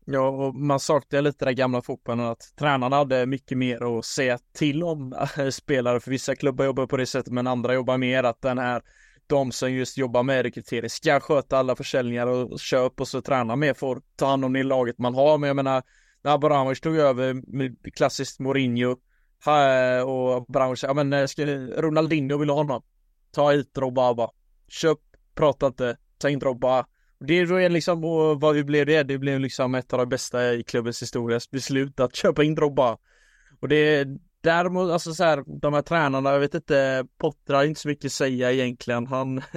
Ja, 0.05 0.27
och 0.27 0.55
man 0.55 0.79
saknar 0.79 1.21
lite 1.21 1.45
den 1.45 1.55
gamla 1.55 1.81
fotbollen 1.81 2.25
att 2.25 2.53
tränarna 2.59 2.95
hade 2.95 3.25
mycket 3.25 3.57
mer 3.57 3.99
att 3.99 4.05
säga 4.05 4.39
till 4.53 4.84
om 4.84 5.13
eh, 5.38 5.49
spelare. 5.49 5.99
För 5.99 6.11
vissa 6.11 6.36
klubbar 6.36 6.65
jobbar 6.65 6.88
på 6.88 6.97
det 6.97 7.05
sättet, 7.05 7.34
men 7.34 7.47
andra 7.47 7.73
jobbar 7.73 7.97
mer 7.97 8.23
att 8.23 8.41
den 8.41 8.57
här 8.57 8.81
de 9.27 9.51
som 9.51 9.73
just 9.73 9.97
jobbar 9.97 10.23
med 10.23 10.41
rekrytering 10.43 10.89
ska 10.89 11.19
sköta 11.19 11.57
alla 11.57 11.75
försäljningar 11.75 12.27
och 12.27 12.59
köp 12.59 13.01
och 13.01 13.07
så 13.07 13.21
träna 13.21 13.55
mer 13.55 13.73
får 13.73 14.01
ta 14.15 14.25
hand 14.25 14.45
om 14.45 14.53
det 14.53 14.63
laget 14.63 14.99
man 14.99 15.15
har. 15.15 15.38
Men 15.38 15.47
jag 15.47 15.55
menar, 15.55 15.84
när 16.21 16.34
Abramovic 16.34 16.81
tog 16.81 16.95
över, 16.95 17.34
med 17.34 17.93
klassiskt 17.95 18.39
Mourinho, 18.39 18.97
Eh, 19.48 20.04
och 20.04 20.46
branschen, 20.46 20.88
ja 20.88 20.94
men 20.94 21.14
eh, 21.14 21.26
ska 21.26 21.46
Ronaldinho 21.46 22.38
vill 22.38 22.50
ha 22.50 22.58
honom. 22.58 22.82
Ta 23.32 23.52
hit 23.52 23.74
Drogba 23.74 24.30
Köp, 24.68 25.00
prata 25.36 25.68
inte, 25.68 25.98
ta 26.18 26.30
in 26.30 26.39
Drogba. 26.39 26.86
Det 27.20 27.34
är 27.34 27.70
liksom, 27.70 28.04
och 28.04 28.41
vad 28.41 28.56
hur 28.56 28.64
blev 28.64 28.86
det? 28.86 29.04
Det 29.04 29.18
blev 29.18 29.39
liksom 29.39 29.76
ett 29.76 29.94
av 29.94 30.00
de 30.00 30.10
bästa 30.10 30.54
i 30.54 30.64
klubbens 30.64 31.02
historias 31.02 31.52
beslut 31.52 32.00
att 32.00 32.16
köpa 32.16 32.44
in 32.44 32.56
Drogba. 32.56 32.98
Och 33.60 33.68
det 33.68 33.76
är 33.76 34.18
däremot, 34.41 34.91
alltså 34.91 35.14
så 35.14 35.24
här, 35.24 35.44
de 35.62 35.74
här 35.74 35.82
tränarna, 35.82 36.32
jag 36.32 36.39
vet 36.39 36.54
inte, 36.54 37.06
Potter 37.18 37.54
har 37.54 37.64
inte 37.64 37.82
så 37.82 37.88
mycket 37.88 38.06
att 38.06 38.12
säga 38.12 38.52
egentligen. 38.52 39.08
Han, 39.08 39.41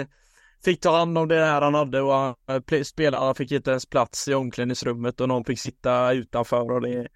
fick 0.64 0.80
ta 0.80 0.96
hand 0.96 1.18
om 1.18 1.28
det 1.28 1.44
här 1.44 1.62
han 1.62 1.74
hade 1.74 2.00
och 2.00 2.12
han, 2.12 2.34
eh, 2.48 2.82
spelarna 2.82 3.34
fick 3.34 3.52
inte 3.52 3.70
ens 3.70 3.86
plats 3.86 4.28
i 4.28 4.34
omklädningsrummet 4.34 5.20
och 5.20 5.28
någon 5.28 5.44
fick 5.44 5.60
sitta 5.60 6.12
utanför 6.12 6.72
och 6.72 6.80
det 6.80 7.08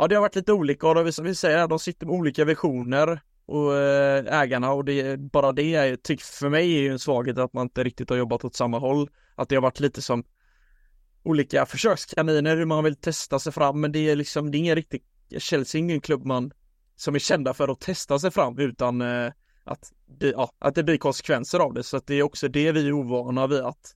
Ja 0.00 0.08
det 0.08 0.14
har 0.14 0.22
varit 0.22 0.36
lite 0.36 0.52
olika 0.52 0.88
och 0.88 1.14
som 1.14 1.24
vi 1.24 1.34
säger, 1.34 1.68
de 1.68 1.78
sitter 1.78 2.06
med 2.06 2.14
olika 2.14 2.44
visioner 2.44 3.20
och 3.46 3.76
eh, 3.76 4.40
ägarna 4.40 4.72
och 4.72 4.84
det, 4.84 5.20
bara 5.20 5.52
det 5.52 5.74
är, 5.74 5.96
tyck, 5.96 6.22
för 6.22 6.48
mig 6.48 6.76
är 6.76 6.80
ju 6.80 6.92
en 6.92 6.98
svaghet 6.98 7.38
att 7.38 7.52
man 7.52 7.66
inte 7.66 7.84
riktigt 7.84 8.10
har 8.10 8.16
jobbat 8.16 8.44
åt 8.44 8.56
samma 8.56 8.78
håll. 8.78 9.10
Att 9.34 9.48
det 9.48 9.54
har 9.54 9.62
varit 9.62 9.80
lite 9.80 10.02
som 10.02 10.24
olika 11.22 11.66
försökskaniner 11.66 12.56
hur 12.56 12.64
man 12.64 12.84
vill 12.84 12.96
testa 12.96 13.38
sig 13.38 13.52
fram 13.52 13.80
men 13.80 13.92
det 13.92 14.10
är 14.10 14.16
liksom, 14.16 14.50
det 14.50 14.56
är 14.56 14.60
ingen 14.60 14.74
riktig, 14.74 15.02
Chelsea 15.38 15.78
är 15.78 15.82
ingen 15.82 16.00
klubb 16.00 16.24
man 16.24 16.52
som 16.96 17.14
är 17.14 17.18
kända 17.18 17.54
för 17.54 17.68
att 17.68 17.80
testa 17.80 18.18
sig 18.18 18.30
fram 18.30 18.58
utan 18.58 19.00
eh, 19.00 19.32
att, 19.64 19.92
det, 20.06 20.28
ja, 20.28 20.50
att 20.58 20.74
det 20.74 20.84
blir 20.84 20.98
konsekvenser 20.98 21.58
av 21.58 21.74
det 21.74 21.82
så 21.82 21.96
att 21.96 22.06
det 22.06 22.14
är 22.14 22.22
också 22.22 22.48
det 22.48 22.72
vi 22.72 22.88
är 22.88 22.92
ovana 22.92 23.46
vid 23.46 23.60
att 23.60 23.94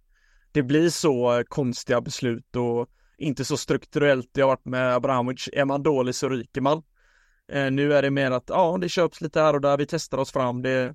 det 0.53 0.63
blir 0.63 0.91
så 0.91 1.39
eh, 1.39 1.43
konstiga 1.43 2.01
beslut 2.01 2.57
och 2.57 2.89
inte 3.19 3.45
så 3.45 3.57
strukturellt 3.57 4.29
det 4.33 4.41
har 4.41 4.49
varit 4.49 4.65
med 4.65 4.95
Abramovic. 4.95 5.49
Är 5.53 5.65
man 5.65 5.83
dålig 5.83 6.15
så 6.15 6.29
ryker 6.29 6.61
man. 6.61 6.83
Eh, 7.53 7.71
nu 7.71 7.95
är 7.95 8.03
det 8.03 8.11
mer 8.11 8.31
att 8.31 8.45
ja, 8.47 8.79
det 8.81 8.89
köps 8.89 9.21
lite 9.21 9.41
här 9.41 9.55
och 9.55 9.61
där, 9.61 9.77
vi 9.77 9.87
testar 9.87 10.19
oss 10.19 10.33
fram, 10.33 10.63
det 10.63 10.95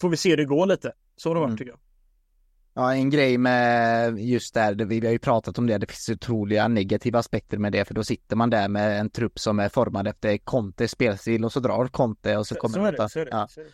får 0.00 0.08
vi 0.08 0.16
se 0.16 0.30
hur 0.30 0.36
det 0.36 0.44
går 0.44 0.66
lite. 0.66 0.92
Så 1.16 1.30
har 1.30 1.34
det 1.34 1.40
varit 1.40 1.48
mm. 1.48 1.58
tycker 1.58 1.70
jag. 1.70 1.80
Ja, 2.74 2.94
en 2.94 3.10
grej 3.10 3.38
med 3.38 4.18
just 4.18 4.54
där, 4.54 4.74
vi 4.74 5.06
har 5.06 5.12
ju 5.12 5.18
pratat 5.18 5.58
om 5.58 5.66
det, 5.66 5.78
det 5.78 5.86
finns 5.86 6.08
otroliga 6.08 6.68
negativa 6.68 7.18
aspekter 7.18 7.58
med 7.58 7.72
det, 7.72 7.84
för 7.84 7.94
då 7.94 8.04
sitter 8.04 8.36
man 8.36 8.50
där 8.50 8.68
med 8.68 9.00
en 9.00 9.10
trupp 9.10 9.38
som 9.38 9.58
är 9.58 9.68
formad 9.68 10.08
efter 10.08 10.38
Contes 10.38 10.90
spelstil 10.90 11.44
och 11.44 11.52
så 11.52 11.60
drar 11.60 11.86
Conte 11.86 12.36
och 12.36 12.46
så, 12.46 12.54
så 12.54 12.60
kommer 12.60 12.74
så 12.74 12.84
är 12.84 12.92
det, 12.92 13.08
så 13.08 13.18
det, 13.18 13.28
ja. 13.30 13.48
så 13.50 13.60
det. 13.60 13.66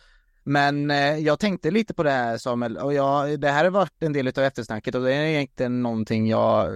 Men 0.43 0.91
eh, 0.91 1.17
jag 1.17 1.39
tänkte 1.39 1.71
lite 1.71 1.93
på 1.93 2.03
det 2.03 2.11
här 2.11 2.37
Samuel, 2.37 2.77
och 2.77 2.93
jag, 2.93 3.39
det 3.39 3.49
här 3.49 3.63
har 3.63 3.71
varit 3.71 4.03
en 4.03 4.13
del 4.13 4.27
av 4.27 4.43
eftersnacket 4.43 4.95
och 4.95 5.01
det 5.01 5.13
är 5.13 5.23
egentligen 5.23 5.83
någonting 5.83 6.27
jag 6.27 6.69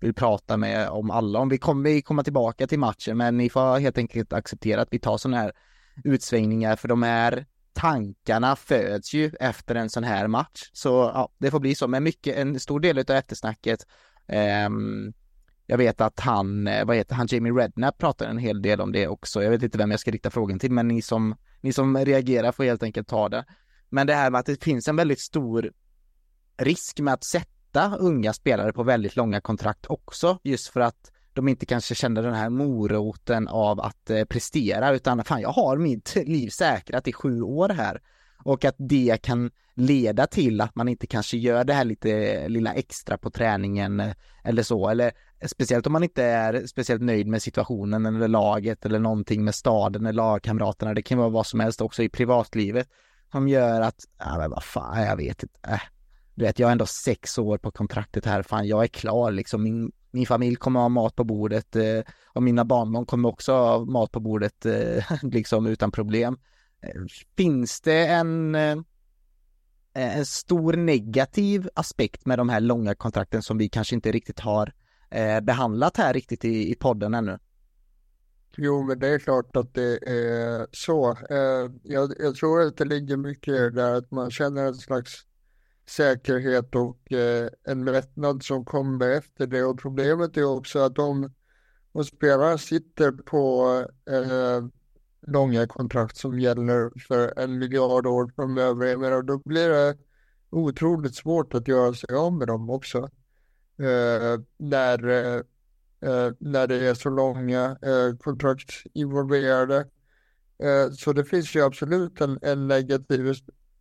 vill 0.00 0.14
prata 0.14 0.56
med 0.56 0.88
om 0.88 1.10
alla. 1.10 1.38
Om 1.38 1.48
vi 1.48 1.58
kommer 1.58 1.90
vi 1.90 2.02
komma 2.02 2.24
tillbaka 2.24 2.66
till 2.66 2.78
matchen, 2.78 3.16
men 3.16 3.36
ni 3.36 3.50
får 3.50 3.78
helt 3.78 3.98
enkelt 3.98 4.32
acceptera 4.32 4.82
att 4.82 4.88
vi 4.90 4.98
tar 4.98 5.18
sådana 5.18 5.36
här 5.36 5.52
utsvängningar, 6.04 6.76
för 6.76 6.88
de 6.88 7.02
här 7.02 7.46
tankarna 7.72 8.56
föds 8.56 9.14
ju 9.14 9.32
efter 9.40 9.74
en 9.74 9.90
sån 9.90 10.04
här 10.04 10.28
match. 10.28 10.70
Så 10.72 10.88
ja, 10.88 11.28
det 11.38 11.50
får 11.50 11.60
bli 11.60 11.74
så. 11.74 11.88
Men 11.88 12.02
mycket, 12.02 12.36
en 12.36 12.60
stor 12.60 12.80
del 12.80 12.98
av 12.98 13.10
eftersnacket 13.10 13.86
eh, 14.28 14.68
jag 15.66 15.78
vet 15.78 16.00
att 16.00 16.20
han, 16.20 16.66
eh, 16.66 16.84
vad 16.84 16.96
heter 16.96 17.14
han, 17.14 17.26
Jamie 17.30 17.52
Redknapp 17.52 17.98
pratar 17.98 18.26
en 18.26 18.38
hel 18.38 18.62
del 18.62 18.80
om 18.80 18.92
det 18.92 19.08
också. 19.08 19.42
Jag 19.42 19.50
vet 19.50 19.62
inte 19.62 19.78
vem 19.78 19.90
jag 19.90 20.00
ska 20.00 20.10
rikta 20.10 20.30
frågan 20.30 20.58
till, 20.58 20.72
men 20.72 20.88
ni 20.88 21.02
som, 21.02 21.34
ni 21.60 21.72
som 21.72 21.96
reagerar 21.96 22.52
får 22.52 22.64
helt 22.64 22.82
enkelt 22.82 23.08
ta 23.08 23.28
det. 23.28 23.44
Men 23.88 24.06
det 24.06 24.14
här 24.14 24.30
med 24.30 24.38
att 24.38 24.46
det 24.46 24.64
finns 24.64 24.88
en 24.88 24.96
väldigt 24.96 25.20
stor 25.20 25.72
risk 26.56 27.00
med 27.00 27.14
att 27.14 27.24
sätta 27.24 27.51
unga 27.98 28.32
spelare 28.32 28.72
på 28.72 28.82
väldigt 28.82 29.16
långa 29.16 29.40
kontrakt 29.40 29.86
också, 29.86 30.38
just 30.42 30.68
för 30.68 30.80
att 30.80 31.12
de 31.32 31.48
inte 31.48 31.66
kanske 31.66 31.94
känner 31.94 32.22
den 32.22 32.34
här 32.34 32.50
moroten 32.50 33.48
av 33.48 33.80
att 33.80 34.10
eh, 34.10 34.24
prestera 34.24 34.94
utan 34.94 35.24
fan 35.24 35.40
jag 35.40 35.52
har 35.52 35.76
mitt 35.76 36.14
liv 36.14 36.48
säkrat 36.48 37.08
i 37.08 37.12
sju 37.12 37.42
år 37.42 37.68
här. 37.68 38.00
Och 38.44 38.64
att 38.64 38.74
det 38.78 39.22
kan 39.22 39.50
leda 39.74 40.26
till 40.26 40.60
att 40.60 40.74
man 40.74 40.88
inte 40.88 41.06
kanske 41.06 41.36
gör 41.36 41.64
det 41.64 41.72
här 41.72 41.84
lite 41.84 42.10
eh, 42.10 42.48
lilla 42.48 42.74
extra 42.74 43.18
på 43.18 43.30
träningen 43.30 44.00
eh, 44.00 44.12
eller 44.44 44.62
så. 44.62 44.88
Eller 44.88 45.12
speciellt 45.46 45.86
om 45.86 45.92
man 45.92 46.02
inte 46.02 46.24
är 46.24 46.66
speciellt 46.66 47.02
nöjd 47.02 47.26
med 47.26 47.42
situationen 47.42 48.06
eller 48.06 48.28
laget 48.28 48.86
eller 48.86 48.98
någonting 48.98 49.44
med 49.44 49.54
staden 49.54 50.06
eller 50.06 50.12
lagkamraterna. 50.12 50.94
Det 50.94 51.02
kan 51.02 51.18
vara 51.18 51.28
vad 51.28 51.46
som 51.46 51.60
helst 51.60 51.80
också 51.80 52.02
i 52.02 52.08
privatlivet 52.08 52.88
som 53.32 53.48
gör 53.48 53.80
att, 53.80 54.04
ja 54.18 54.38
men 54.38 54.50
vad 54.50 54.62
fan 54.62 55.02
jag 55.02 55.16
vet 55.16 55.42
inte, 55.42 55.58
äh 55.68 55.80
du 56.34 56.44
vet 56.44 56.58
jag 56.58 56.66
har 56.66 56.72
ändå 56.72 56.86
sex 56.86 57.38
år 57.38 57.58
på 57.58 57.70
kontraktet 57.70 58.26
här, 58.26 58.42
fan 58.42 58.66
jag 58.66 58.82
är 58.82 58.88
klar 58.88 59.30
liksom, 59.30 59.62
min 59.62 59.92
min 60.12 60.26
familj 60.26 60.56
kommer 60.56 60.80
ha 60.80 60.88
mat 60.88 61.16
på 61.16 61.24
bordet 61.24 61.76
eh, 61.76 62.00
och 62.26 62.42
mina 62.42 62.64
barnbarn 62.64 63.06
kommer 63.06 63.28
också 63.28 63.52
ha 63.52 63.84
mat 63.84 64.12
på 64.12 64.20
bordet 64.20 64.66
eh, 64.66 65.04
liksom 65.22 65.66
utan 65.66 65.90
problem. 65.90 66.38
Finns 67.36 67.80
det 67.80 68.06
en, 68.06 68.54
eh, 68.54 68.76
en 69.94 70.26
stor 70.26 70.72
negativ 70.72 71.68
aspekt 71.74 72.26
med 72.26 72.38
de 72.38 72.48
här 72.48 72.60
långa 72.60 72.94
kontrakten 72.94 73.42
som 73.42 73.58
vi 73.58 73.68
kanske 73.68 73.94
inte 73.94 74.12
riktigt 74.12 74.40
har 74.40 74.72
eh, 75.10 75.40
behandlat 75.40 75.96
här 75.96 76.14
riktigt 76.14 76.44
i, 76.44 76.72
i 76.72 76.74
podden 76.74 77.14
ännu? 77.14 77.38
Jo, 78.56 78.82
men 78.82 78.98
det 78.98 79.08
är 79.08 79.18
klart 79.18 79.56
att 79.56 79.74
det 79.74 79.98
är 80.08 80.66
så. 80.72 81.10
Eh, 81.10 81.70
jag, 81.82 82.12
jag 82.18 82.34
tror 82.34 82.62
att 82.62 82.76
det 82.76 82.84
ligger 82.84 83.16
mycket 83.16 83.74
där 83.74 83.94
att 83.94 84.10
man 84.10 84.30
känner 84.30 84.66
en 84.66 84.74
slags 84.74 85.26
säkerhet 85.86 86.74
och 86.74 87.12
eh, 87.12 87.48
en 87.64 87.84
lättnad 87.84 88.42
som 88.42 88.64
kommer 88.64 89.10
efter 89.10 89.46
det. 89.46 89.64
Och 89.64 89.78
problemet 89.78 90.36
är 90.36 90.44
också 90.44 90.78
att 90.78 90.98
om, 90.98 91.32
om 91.92 92.04
spelare 92.04 92.58
sitter 92.58 93.12
på 93.12 93.68
eh, 94.10 94.64
långa 95.26 95.66
kontrakt 95.66 96.16
som 96.16 96.40
gäller 96.40 96.90
för 97.08 97.38
en 97.38 97.58
miljard 97.58 98.06
år 98.06 98.32
framöver, 98.36 98.86
jag 98.86 99.00
menar, 99.00 99.22
då 99.22 99.38
blir 99.44 99.68
det 99.68 99.96
otroligt 100.50 101.14
svårt 101.14 101.54
att 101.54 101.68
göra 101.68 101.94
sig 101.94 102.14
av 102.16 102.32
med 102.32 102.46
dem 102.46 102.70
också. 102.70 102.98
Eh, 103.78 104.40
när, 104.56 105.08
eh, 106.00 106.32
när 106.38 106.66
det 106.66 106.88
är 106.88 106.94
så 106.94 107.10
långa 107.10 107.78
eh, 107.82 108.16
kontrakt 108.16 108.70
involverade. 108.92 109.86
Eh, 110.58 110.92
så 110.92 111.12
det 111.12 111.24
finns 111.24 111.54
ju 111.56 111.64
absolut 111.64 112.20
en, 112.20 112.38
en 112.42 112.68
negativ 112.68 113.34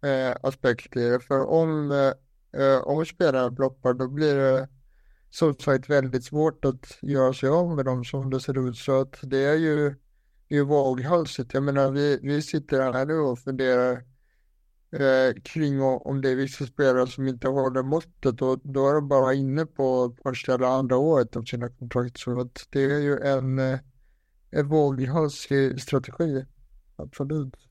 eh, 0.04 0.36
aspekter. 0.44 1.20
För 1.20 1.46
om, 1.46 1.92
eh, 1.92 2.62
eh 2.62 2.82
om 2.82 3.06
spelare 3.06 3.52
ploppar 3.52 3.94
då 3.94 4.08
blir 4.08 4.36
det 4.36 4.68
som 5.30 5.54
sagt 5.54 5.90
väldigt 5.90 6.24
svårt 6.24 6.66
att 6.66 6.98
göra 7.02 7.34
sig 7.34 7.50
av 7.50 7.76
med 7.76 7.86
dem 7.86 8.04
som 8.04 8.30
det 8.30 8.40
ser 8.40 8.70
ut. 8.70 8.78
Så 8.78 9.02
att 9.02 9.20
det 9.22 9.46
är 9.46 9.56
ju, 9.56 9.96
ju 10.50 10.64
våghalsigt. 10.64 11.54
Jag 11.54 11.64
menar 11.64 11.92
vi, 11.92 12.20
vi 12.22 12.42
sitter 12.42 12.94
här 12.94 13.06
nu 13.06 13.14
och 13.14 13.40
funderar 13.40 14.04
eh, 14.92 15.42
kring 15.44 15.82
om 15.82 16.22
det 16.22 16.30
är 16.30 16.36
vissa 16.36 16.66
spelare 16.66 17.08
som 17.08 17.28
inte 17.28 17.48
håller 17.48 17.84
måttet 17.84 18.42
och 18.42 18.60
då 18.64 18.90
är 18.90 18.94
de 18.94 19.08
bara 19.08 19.34
inne 19.34 19.66
på 19.66 20.16
första 20.24 20.54
eller 20.54 20.68
andra 20.68 20.98
året 20.98 21.36
av 21.36 21.44
sina 21.44 21.70
kontrakt. 21.70 22.20
Så 22.20 22.42
att 22.42 22.68
det 22.70 22.84
är 22.84 23.00
ju 23.00 23.18
en, 23.18 23.60
eh, 23.60 23.80
en 24.52 24.68
våghalsig 24.68 25.82
strategi. 25.82 26.46
Absolut. 26.96 27.71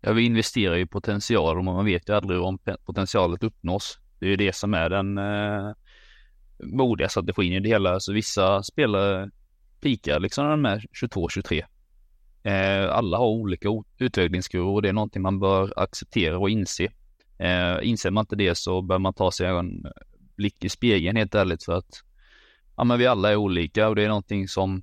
Ja, 0.00 0.12
vi 0.12 0.22
investerar 0.22 0.76
i 0.76 0.86
potential 0.86 1.58
och 1.58 1.64
man 1.64 1.84
vet 1.84 2.08
ju 2.08 2.12
aldrig 2.12 2.40
om 2.40 2.58
potentialet 2.84 3.42
uppnås. 3.42 3.98
Det 4.18 4.26
är 4.26 4.30
ju 4.30 4.36
det 4.36 4.54
som 4.54 4.74
är 4.74 4.90
den 4.90 5.18
eh, 5.18 5.72
modiga 6.62 7.08
strategin 7.08 7.52
i 7.52 7.60
det 7.60 7.68
hela. 7.68 8.00
Så 8.00 8.12
vissa 8.12 8.62
spelare 8.62 9.30
pikar 9.80 10.20
liksom 10.20 10.44
när 10.44 10.50
de 10.50 10.66
är 10.66 10.84
22-23. 11.02 11.62
Eh, 12.42 12.90
alla 12.90 13.18
har 13.18 13.26
olika 13.26 13.68
utvecklingskurvor 13.98 14.74
och 14.74 14.82
det 14.82 14.88
är 14.88 14.92
någonting 14.92 15.22
man 15.22 15.40
bör 15.40 15.72
acceptera 15.76 16.38
och 16.38 16.50
inse. 16.50 16.88
Eh, 17.38 17.76
inser 17.82 18.10
man 18.10 18.22
inte 18.22 18.36
det 18.36 18.54
så 18.54 18.82
bör 18.82 18.98
man 18.98 19.14
ta 19.14 19.32
sig 19.32 19.46
en 19.46 19.86
blick 20.36 20.64
i 20.64 20.68
spegeln 20.68 21.16
helt 21.16 21.34
ärligt 21.34 21.64
för 21.64 21.72
att 21.72 22.02
ja, 22.76 22.84
men 22.84 22.98
vi 22.98 23.06
alla 23.06 23.30
är 23.30 23.36
olika 23.36 23.88
och 23.88 23.96
det 23.96 24.04
är 24.04 24.08
någonting 24.08 24.48
som 24.48 24.82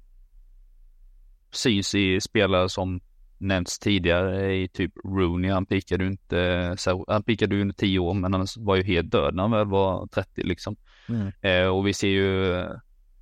syns 1.51 1.95
i 1.95 2.21
spelare 2.21 2.69
som 2.69 3.01
nämnts 3.37 3.79
tidigare 3.79 4.55
i 4.55 4.67
typ 4.67 4.93
Rooney, 5.03 5.51
han 5.51 5.65
pikade 5.65 6.03
ju 6.03 6.09
inte, 6.09 6.75
han 7.07 7.23
pikade 7.23 7.55
ju 7.55 7.61
under 7.61 7.75
tio 7.75 7.99
år 7.99 8.13
men 8.13 8.33
han 8.33 8.47
var 8.57 8.75
ju 8.75 8.83
helt 8.83 9.11
död 9.11 9.35
när 9.35 9.43
han 9.43 9.51
väl 9.51 9.67
var 9.67 10.07
30 10.07 10.43
liksom. 10.43 10.75
Mm. 11.09 11.31
Eh, 11.41 11.67
och 11.67 11.87
vi 11.87 11.93
ser 11.93 12.07
ju 12.07 12.63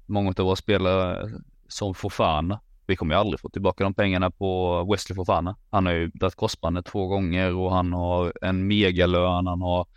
många 0.05 0.33
av 0.37 0.45
våra 0.45 0.55
spelare 0.55 1.29
som 1.67 1.95
Fofana. 1.95 2.59
Vi 2.87 2.95
kommer 2.95 3.15
ju 3.15 3.19
aldrig 3.19 3.39
få 3.39 3.49
tillbaka 3.49 3.83
de 3.83 3.93
pengarna 3.93 4.31
på 4.31 4.83
Wesley 4.91 5.15
Fofana. 5.15 5.55
Han 5.69 5.85
har 5.85 5.93
ju 5.93 6.07
dragit 6.07 6.35
korsbandet 6.35 6.85
två 6.85 7.07
gånger 7.07 7.55
och 7.55 7.71
han 7.71 7.93
har 7.93 8.33
en 8.41 8.67
megalön, 8.67 9.47
han 9.47 9.61
har 9.61 9.87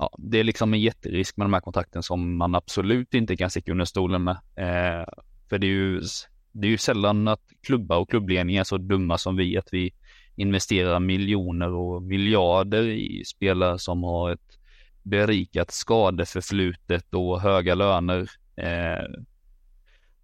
Ja, 0.00 0.10
det 0.18 0.40
är 0.40 0.44
liksom 0.44 0.74
en 0.74 0.80
jätterisk 0.80 1.36
med 1.36 1.44
de 1.44 1.52
här 1.52 1.60
kontakten 1.60 2.02
som 2.02 2.36
man 2.36 2.54
absolut 2.54 3.14
inte 3.14 3.36
kan 3.36 3.50
sticka 3.50 3.72
under 3.72 3.84
stolen 3.84 4.24
med. 4.24 4.36
Eh, 4.56 5.06
för 5.48 5.58
det 5.58 5.66
är 5.66 5.68
ju 5.68 6.02
det 6.52 6.66
är 6.66 6.70
ju 6.70 6.78
sällan 6.78 7.28
att 7.28 7.42
klubbar 7.62 7.96
och 7.96 8.10
klubbledningar 8.10 8.60
är 8.60 8.64
så 8.64 8.78
dumma 8.78 9.18
som 9.18 9.36
vi, 9.36 9.58
att 9.58 9.68
vi 9.72 9.92
investerar 10.36 11.00
miljoner 11.00 11.72
och 11.72 12.02
miljarder 12.02 12.88
i 12.88 13.24
spelare 13.24 13.78
som 13.78 14.02
har 14.02 14.30
ett 14.30 14.58
berikat 15.02 15.70
skadeförflutet 15.70 17.14
och 17.14 17.40
höga 17.40 17.74
löner. 17.74 18.30
Eh, 18.56 19.04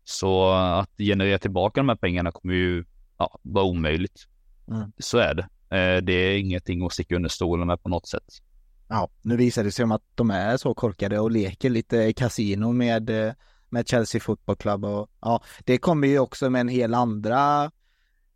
så 0.05 0.51
att 0.53 0.91
generera 0.99 1.39
tillbaka 1.39 1.81
de 1.81 1.89
här 1.89 1.97
pengarna 1.97 2.33
kommer 2.33 2.55
ju 2.55 2.85
ja, 3.19 3.39
vara 3.43 3.65
omöjligt. 3.65 4.27
Mm. 4.69 4.93
Så 4.99 5.19
är 5.19 5.35
det. 5.35 5.43
Eh, 5.77 6.03
det 6.03 6.13
är 6.13 6.39
ingenting 6.39 6.87
att 6.87 6.93
sticka 6.93 7.17
under 7.17 7.29
stolen 7.29 7.67
med 7.67 7.83
på 7.83 7.89
något 7.89 8.07
sätt. 8.07 8.43
Ja, 8.89 9.09
nu 9.23 9.37
visar 9.37 9.65
det 9.65 9.73
sig 9.73 9.83
om 9.83 9.93
att 9.93 10.03
de 10.15 10.31
är 10.31 10.57
så 10.57 10.75
korkade 10.75 11.19
och 11.19 11.31
leker 11.31 11.71
lite 11.71 12.13
kasino 12.13 12.73
med 12.73 13.11
eh, 13.11 13.33
med 13.69 13.89
Chelsea 13.89 14.21
Football 14.21 14.57
Club 14.57 14.85
och 14.85 15.11
ja, 15.21 15.43
det 15.65 15.79
kommer 15.79 16.09
ju 16.09 16.19
också 16.19 16.51
med 16.51 16.61
en 16.61 16.69
hel 16.69 16.95
andra 16.95 17.71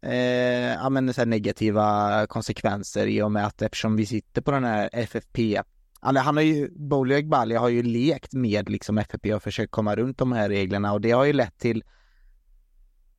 eh, 0.02 0.74
ja, 0.74 0.90
men, 0.90 1.14
så 1.14 1.24
negativa 1.24 2.26
konsekvenser 2.26 3.06
i 3.06 3.22
och 3.22 3.32
med 3.32 3.46
att 3.46 3.62
eftersom 3.62 3.96
vi 3.96 4.06
sitter 4.06 4.42
på 4.42 4.50
den 4.50 4.64
här 4.64 4.90
FFP 4.92 5.62
han, 6.00 6.16
han 6.16 6.36
har 6.36 6.44
ju, 6.44 6.70
Bolio 6.70 7.16
Egbali 7.16 7.54
har 7.54 7.68
ju 7.68 7.82
lekt 7.82 8.32
med 8.32 8.68
liksom 8.68 8.98
FFP 8.98 9.34
och 9.34 9.42
försökt 9.42 9.72
komma 9.72 9.96
runt 9.96 10.18
de 10.18 10.32
här 10.32 10.48
reglerna 10.48 10.92
och 10.92 11.00
det 11.00 11.10
har 11.10 11.24
ju 11.24 11.32
lett 11.32 11.58
till 11.58 11.84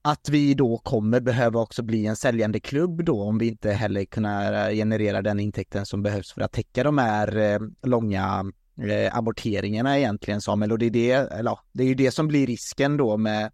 att 0.01 0.29
vi 0.29 0.53
då 0.53 0.77
kommer 0.77 1.19
behöva 1.19 1.59
också 1.59 1.83
bli 1.83 2.05
en 2.05 2.15
säljande 2.15 2.59
klubb 2.59 3.05
då 3.05 3.23
om 3.23 3.37
vi 3.37 3.47
inte 3.47 3.71
heller 3.71 4.05
kunna 4.05 4.67
eh, 4.69 4.75
generera 4.75 5.21
den 5.21 5.39
intäkten 5.39 5.85
som 5.85 6.03
behövs 6.03 6.31
för 6.31 6.41
att 6.41 6.51
täcka 6.51 6.83
de 6.83 6.97
här 6.97 7.37
eh, 7.37 7.59
långa 7.83 8.51
eh, 8.89 9.17
amorteringarna 9.17 9.97
egentligen 9.97 10.41
Samuel 10.41 10.71
och 10.71 10.79
det 10.79 10.85
är 10.85 10.89
det, 10.89 11.11
eller 11.11 11.59
det 11.71 11.83
är 11.83 11.87
ju 11.87 11.95
det 11.95 12.11
som 12.11 12.27
blir 12.27 12.47
risken 12.47 12.97
då 12.97 13.17
med 13.17 13.51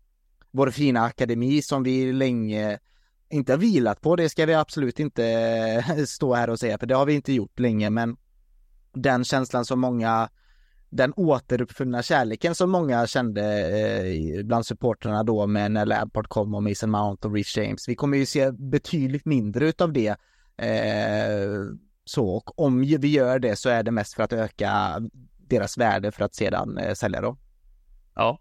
vår 0.51 0.71
fina 0.71 1.03
akademi 1.03 1.61
som 1.61 1.83
vi 1.83 2.13
länge 2.13 2.79
inte 3.29 3.53
har 3.53 3.57
vilat 3.57 4.01
på, 4.01 4.15
det 4.15 4.29
ska 4.29 4.45
vi 4.45 4.53
absolut 4.53 4.99
inte 4.99 5.25
eh, 5.25 6.03
stå 6.05 6.33
här 6.33 6.49
och 6.49 6.59
säga 6.59 6.77
för 6.77 6.87
det 6.87 6.95
har 6.95 7.05
vi 7.05 7.13
inte 7.13 7.33
gjort 7.33 7.59
länge 7.59 7.89
men 7.89 8.17
den 8.93 9.23
känslan 9.23 9.65
som 9.65 9.79
många 9.79 10.29
den 10.89 11.13
återuppfunna 11.15 12.03
kärleken 12.03 12.55
som 12.55 12.69
många 12.69 13.07
kände 13.07 13.69
eh, 13.79 14.43
bland 14.45 14.65
supporterna 14.65 15.23
då 15.23 15.47
med 15.47 15.71
när 15.71 15.85
Lampard 15.85 16.27
kom 16.27 16.55
och 16.55 16.63
Mason 16.63 16.89
Mount 16.89 17.27
och 17.27 17.33
Rich 17.33 17.57
James. 17.57 17.89
Vi 17.89 17.95
kommer 17.95 18.17
ju 18.17 18.25
se 18.25 18.51
betydligt 18.51 19.25
mindre 19.25 19.69
utav 19.69 19.93
det. 19.93 20.15
Eh, 20.57 21.49
så, 22.07 22.29
och 22.29 22.59
om 22.59 22.81
vi 22.81 23.07
gör 23.07 23.39
det 23.39 23.55
så 23.55 23.69
är 23.69 23.83
det 23.83 23.91
mest 23.91 24.13
för 24.13 24.23
att 24.23 24.33
öka 24.33 25.01
deras 25.37 25.77
värde 25.77 26.11
för 26.11 26.25
att 26.25 26.35
sedan 26.35 26.77
eh, 26.77 26.93
sälja 26.93 27.21
dem. 27.21 27.37
Ja, 28.15 28.39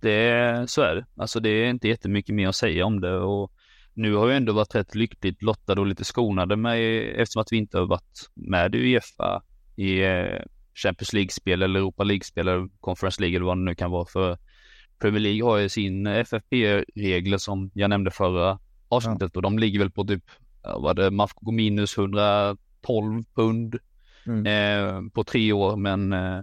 det, 0.00 0.70
så 0.70 0.82
är 0.82 0.94
det. 0.94 1.06
Alltså 1.16 1.40
det 1.40 1.48
är 1.48 1.70
inte 1.70 1.88
jättemycket 1.88 2.34
mer 2.34 2.48
att 2.48 2.56
säga 2.56 2.86
om 2.86 3.00
det 3.00 3.18
och 3.18 3.52
nu 3.94 4.14
har 4.14 4.26
vi 4.26 4.36
ändå 4.36 4.52
varit 4.52 4.74
rätt 4.74 4.94
lyckligt 4.94 5.42
lottade 5.42 5.80
och 5.80 5.86
lite 5.86 6.04
skonade 6.04 6.56
med 6.56 7.02
eftersom 7.20 7.42
att 7.42 7.52
vi 7.52 7.56
inte 7.56 7.78
har 7.78 7.86
varit 7.86 8.30
med 8.34 8.74
i 8.74 8.78
Uefa 8.78 9.42
i 9.76 10.04
eh, 10.04 10.42
Champions 10.74 11.12
League-spel 11.12 11.62
eller 11.62 11.80
Europa 11.80 12.04
League-spel 12.04 12.48
eller 12.48 12.68
Conference 12.80 13.20
League 13.20 13.36
eller 13.36 13.46
vad 13.46 13.56
det 13.56 13.64
nu 13.64 13.74
kan 13.74 13.90
vara 13.90 14.06
för 14.06 14.38
Premier 14.98 15.20
League 15.20 15.44
har 15.44 15.58
ju 15.58 15.68
sin 15.68 16.06
FFP-regler 16.06 17.38
som 17.38 17.70
jag 17.74 17.90
nämnde 17.90 18.10
förra 18.10 18.58
avsnittet 18.88 19.30
ja. 19.34 19.38
och 19.38 19.42
de 19.42 19.58
ligger 19.58 19.78
väl 19.78 19.90
på 19.90 20.04
typ, 20.04 20.24
vad 20.62 20.96
det, 20.96 21.10
man 21.10 21.28
får 21.28 21.40
gå 21.40 21.50
minus 21.50 21.98
112 21.98 23.24
pund 23.34 23.78
mm. 24.26 24.46
eh, 24.46 25.10
på 25.10 25.24
tre 25.24 25.52
år 25.52 25.76
men 25.76 26.12
eh, 26.12 26.40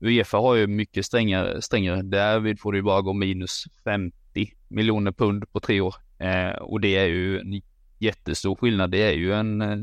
Uefa 0.00 0.36
har 0.36 0.54
ju 0.54 0.66
mycket 0.66 1.06
strängare, 1.06 1.62
strängare. 1.62 2.02
Därvid 2.02 2.60
får 2.60 2.72
du 2.72 2.82
bara 2.82 3.02
gå 3.02 3.12
minus 3.12 3.64
50 3.84 4.14
miljoner 4.68 5.12
pund 5.12 5.52
på 5.52 5.60
tre 5.60 5.80
år 5.80 5.94
eh, 6.18 6.50
och 6.50 6.80
det 6.80 6.96
är 6.96 7.06
ju 7.06 7.40
en 7.40 7.62
jättestor 7.98 8.54
skillnad. 8.54 8.90
Det 8.90 9.02
är 9.02 9.12
ju 9.12 9.32
en 9.32 9.62
eh, 9.62 9.78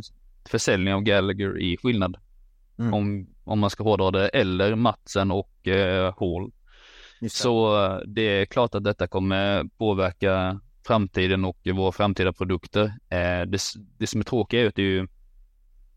försäljning 0.49 0.93
av 0.93 1.02
Gallagher 1.02 1.60
i 1.60 1.78
skillnad 1.78 2.18
mm. 2.80 2.93
om, 2.93 3.28
om 3.43 3.60
man 3.60 3.70
ska 3.70 3.84
hårdra 3.84 4.12
det, 4.12 4.28
eller 4.28 4.76
Matsen 4.76 5.32
och 5.32 5.68
eh, 5.68 6.14
Hall. 6.20 6.52
Så 7.30 7.86
eh, 7.86 7.99
det 8.08 8.22
är 8.22 8.45
klart 8.45 8.76
att 8.76 8.84
detta 8.84 9.08
kommer 9.08 9.64
påverka 9.78 10.60
framtiden 10.88 11.45
och 11.45 11.57
våra 11.73 11.91
framtida 11.91 12.34
produkter. 12.34 12.86
Eh, 13.09 13.41
det, 13.47 13.59
det 13.97 14.07
som 14.07 14.19
är 14.19 14.25
tråkigt 14.25 14.57
är 14.57 14.67
att 14.67 14.75
det 14.75 14.82
är 14.82 14.86
ju, 14.86 15.07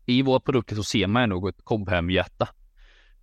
i 0.05 0.21
våra 0.21 0.39
produkter 0.39 0.75
så 0.75 0.83
ser 0.83 1.07
man 1.07 1.23
ändå 1.23 1.47
ett 1.47 1.63
Cobham-hjärta. 1.63 2.47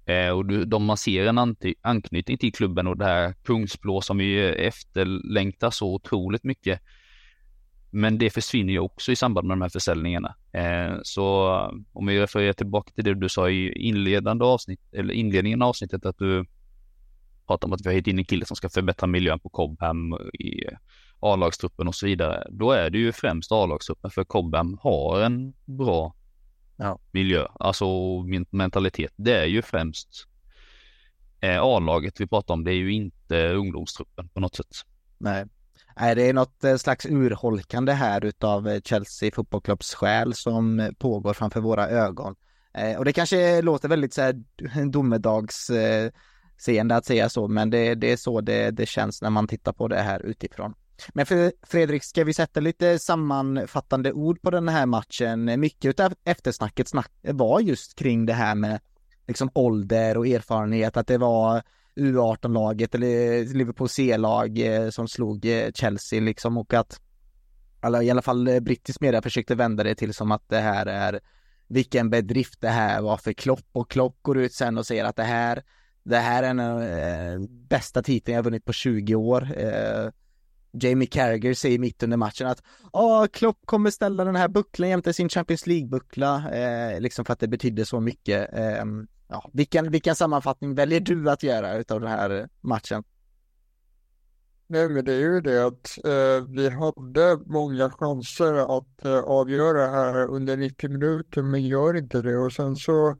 Eh, 0.04 0.28
och 0.28 0.46
du, 0.46 0.64
de 0.64 0.84
man 0.84 0.96
ser 0.96 1.26
en 1.26 1.38
anty, 1.38 1.74
anknytning 1.80 2.38
till 2.38 2.52
klubben 2.52 2.86
och 2.86 2.96
det 2.96 3.04
här 3.04 3.34
kungsblå 3.44 4.00
som 4.00 4.18
vi 4.18 4.40
efterlängtar 4.40 5.70
så 5.70 5.94
otroligt 5.94 6.44
mycket. 6.44 6.80
Men 7.90 8.18
det 8.18 8.30
försvinner 8.30 8.72
ju 8.72 8.78
också 8.78 9.12
i 9.12 9.16
samband 9.16 9.46
med 9.48 9.56
de 9.56 9.62
här 9.62 9.68
försäljningarna. 9.68 10.34
Eh, 10.52 10.98
så 11.02 11.48
om 11.92 12.06
vi 12.06 12.20
refererar 12.20 12.52
tillbaka 12.52 12.92
till 12.94 13.04
det 13.04 13.14
du 13.14 13.28
sa 13.28 13.50
i 13.50 13.72
inledande 13.72 14.44
avsnitt, 14.44 14.80
eller 14.92 15.14
inledningen 15.14 15.62
av 15.62 15.68
avsnittet, 15.68 16.06
att 16.06 16.18
du 16.18 16.44
pratar 17.46 17.68
om 17.68 17.72
att 17.72 17.80
vi 17.80 17.88
har 17.88 17.94
hittat 17.94 18.06
in 18.06 18.18
en 18.18 18.24
kille 18.24 18.46
som 18.46 18.56
ska 18.56 18.68
förbättra 18.68 19.06
miljön 19.06 19.40
på 19.40 19.48
Cobham 19.48 20.14
i 20.32 20.64
A-lagstruppen 21.22 21.88
och 21.88 21.94
så 21.94 22.06
vidare. 22.06 22.46
Då 22.50 22.72
är 22.72 22.90
det 22.90 22.98
ju 22.98 23.12
främst 23.12 23.52
A-lagstruppen 23.52 24.10
för 24.10 24.24
Cobham 24.24 24.78
har 24.82 25.20
en 25.20 25.54
bra 25.64 26.14
ja. 26.76 26.98
miljö, 27.10 27.46
alltså 27.54 27.86
mentalitet. 28.50 29.12
Det 29.16 29.36
är 29.36 29.46
ju 29.46 29.62
främst 29.62 30.08
eh, 31.40 31.62
A-laget 31.62 32.20
vi 32.20 32.26
pratar 32.26 32.54
om. 32.54 32.64
Det 32.64 32.70
är 32.70 32.76
ju 32.76 32.92
inte 32.92 33.48
ungdomstruppen 33.48 34.28
på 34.28 34.40
något 34.40 34.54
sätt. 34.54 34.76
Nej, 35.18 35.46
Nej, 35.96 36.14
det 36.14 36.28
är 36.28 36.32
något 36.32 36.64
eh, 36.64 36.76
slags 36.76 37.06
urholkande 37.06 37.92
här 37.92 38.24
utav 38.24 38.68
eh, 38.68 38.80
Chelsea 38.80 39.30
fotbollsklubbs 39.34 39.94
själ 39.94 40.34
som 40.34 40.90
pågår 40.98 41.34
framför 41.34 41.60
våra 41.60 41.88
ögon. 41.88 42.34
Och 42.98 43.04
det 43.04 43.12
kanske 43.12 43.62
låter 43.62 43.88
väldigt 43.88 44.14
så 44.14 44.22
här 44.22 44.42
domedagsseende 44.90 46.96
att 46.96 47.04
säga 47.04 47.28
så, 47.28 47.48
men 47.48 47.70
det, 47.70 47.94
det 47.94 48.12
är 48.12 48.16
så 48.16 48.40
det, 48.40 48.70
det 48.70 48.86
känns 48.86 49.22
när 49.22 49.30
man 49.30 49.48
tittar 49.48 49.72
på 49.72 49.88
det 49.88 50.02
här 50.02 50.20
utifrån. 50.20 50.74
Men 51.14 51.26
Fredrik, 51.62 52.04
ska 52.04 52.24
vi 52.24 52.34
sätta 52.34 52.60
lite 52.60 52.98
sammanfattande 52.98 54.12
ord 54.12 54.42
på 54.42 54.50
den 54.50 54.68
här 54.68 54.86
matchen? 54.86 55.60
Mycket 55.60 56.00
av 56.00 56.14
eftersnacket 56.24 56.88
snack 56.88 57.10
var 57.22 57.60
just 57.60 57.98
kring 57.98 58.26
det 58.26 58.32
här 58.32 58.54
med 58.54 58.80
liksom 59.26 59.50
ålder 59.54 60.16
och 60.16 60.26
erfarenhet, 60.26 60.96
att 60.96 61.06
det 61.06 61.18
var 61.18 61.62
U18-laget 61.96 62.94
eller 62.94 63.44
Liverpool 63.54 63.88
C-lag 63.88 64.58
eh, 64.58 64.90
som 64.90 65.08
slog 65.08 65.46
eh, 65.46 65.70
Chelsea 65.74 66.20
liksom 66.20 66.58
och 66.58 66.74
att 66.74 67.00
eller 67.82 68.02
i 68.02 68.10
alla 68.10 68.22
fall 68.22 68.48
eh, 68.48 68.60
brittisk 68.60 69.00
media 69.00 69.22
försökte 69.22 69.54
vända 69.54 69.84
det 69.84 69.94
till 69.94 70.14
som 70.14 70.32
att 70.32 70.48
det 70.48 70.60
här 70.60 70.86
är 70.86 71.20
vilken 71.66 72.10
bedrift 72.10 72.60
det 72.60 72.68
här 72.68 73.02
var 73.02 73.16
för 73.16 73.32
Klopp 73.32 73.66
och 73.72 73.90
Klopp 73.90 74.16
går 74.22 74.38
ut 74.38 74.52
sen 74.52 74.78
och 74.78 74.86
säger 74.86 75.04
att 75.04 75.16
det 75.16 75.22
här 75.22 75.62
det 76.04 76.18
här 76.18 76.42
är 76.42 76.54
den 76.54 76.60
eh, 76.60 77.48
bästa 77.48 78.02
titeln 78.02 78.36
jag 78.36 78.42
vunnit 78.42 78.64
på 78.64 78.72
20 78.72 79.14
år. 79.14 79.48
Eh, 79.56 80.10
Jamie 80.72 81.08
Carragher 81.08 81.54
säger 81.54 81.78
mitt 81.78 82.02
under 82.02 82.16
matchen 82.16 82.46
att 82.46 82.62
ja, 82.92 83.28
Klopp 83.32 83.58
kommer 83.64 83.90
ställa 83.90 84.24
den 84.24 84.36
här 84.36 84.48
bucklan 84.48 84.88
jämte 84.90 85.12
sin 85.12 85.28
Champions 85.28 85.66
League-buckla, 85.66 86.50
eh, 86.52 87.00
liksom 87.00 87.24
för 87.24 87.32
att 87.32 87.40
det 87.40 87.48
betydde 87.48 87.84
så 87.84 88.00
mycket. 88.00 88.54
Eh, 88.54 88.84
ja, 89.28 89.50
vilken, 89.52 89.90
vilken 89.90 90.16
sammanfattning 90.16 90.74
väljer 90.74 91.00
du 91.00 91.30
att 91.30 91.42
göra 91.42 91.76
utav 91.76 92.00
den 92.00 92.10
här 92.10 92.48
matchen? 92.60 93.04
Nej, 94.66 94.88
men 94.88 95.04
det 95.04 95.12
är 95.12 95.20
ju 95.20 95.40
det 95.40 95.66
att 95.66 95.98
eh, 96.04 96.48
vi 96.48 96.68
hade 96.68 97.38
många 97.46 97.90
chanser 97.90 98.78
att 98.78 99.04
eh, 99.04 99.18
avgöra 99.18 99.86
här 99.86 100.26
under 100.26 100.56
90 100.56 100.90
minuter, 100.90 101.42
men 101.42 101.66
gör 101.66 101.96
inte 101.96 102.22
det. 102.22 102.38
Och 102.38 102.52
sen 102.52 102.76
så 102.76 103.16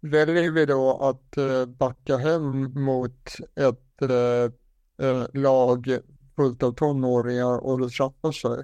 väljer 0.00 0.50
vi 0.50 0.66
då 0.66 0.98
att 1.00 1.36
eh, 1.36 1.66
backa 1.66 2.16
hem 2.16 2.72
mot 2.84 3.28
ett 3.56 4.02
eh, 4.02 5.06
eh, 5.06 5.26
lag 5.32 5.98
fullt 6.36 6.62
av 6.62 6.72
tonåringar 6.72 7.58
och 7.58 7.80
det 7.80 7.88
trappar 7.88 8.32
sig. 8.32 8.58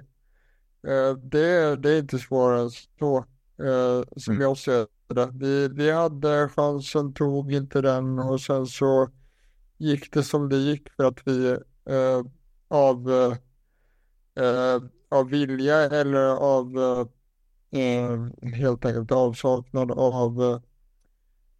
Eh, 0.87 1.17
det, 1.17 1.75
det 1.75 1.91
är 1.91 1.99
inte 1.99 2.19
svårare 2.19 2.61
än 2.61 2.69
så, 2.69 3.25
som 4.17 4.33
mm. 4.33 4.41
jag 4.41 4.57
ser 4.57 4.87
det. 5.07 5.29
Vi, 5.33 5.67
vi 5.67 5.91
hade 5.91 6.49
chansen, 6.49 7.13
tog 7.13 7.53
inte 7.53 7.81
den 7.81 8.19
och 8.19 8.41
sen 8.41 8.67
så 8.67 9.09
gick 9.77 10.13
det 10.13 10.23
som 10.23 10.49
det 10.49 10.57
gick 10.57 10.89
för 10.89 11.03
att 11.03 11.27
vi 11.27 11.49
eh, 11.85 12.21
av, 12.67 13.11
eh, 14.35 14.81
av 15.09 15.29
vilja 15.29 15.75
eller 15.75 16.25
av 16.27 16.77
eh, 17.71 18.49
helt 18.53 18.85
enkelt 18.85 19.11
avsaknad 19.11 19.91
av, 19.91 20.61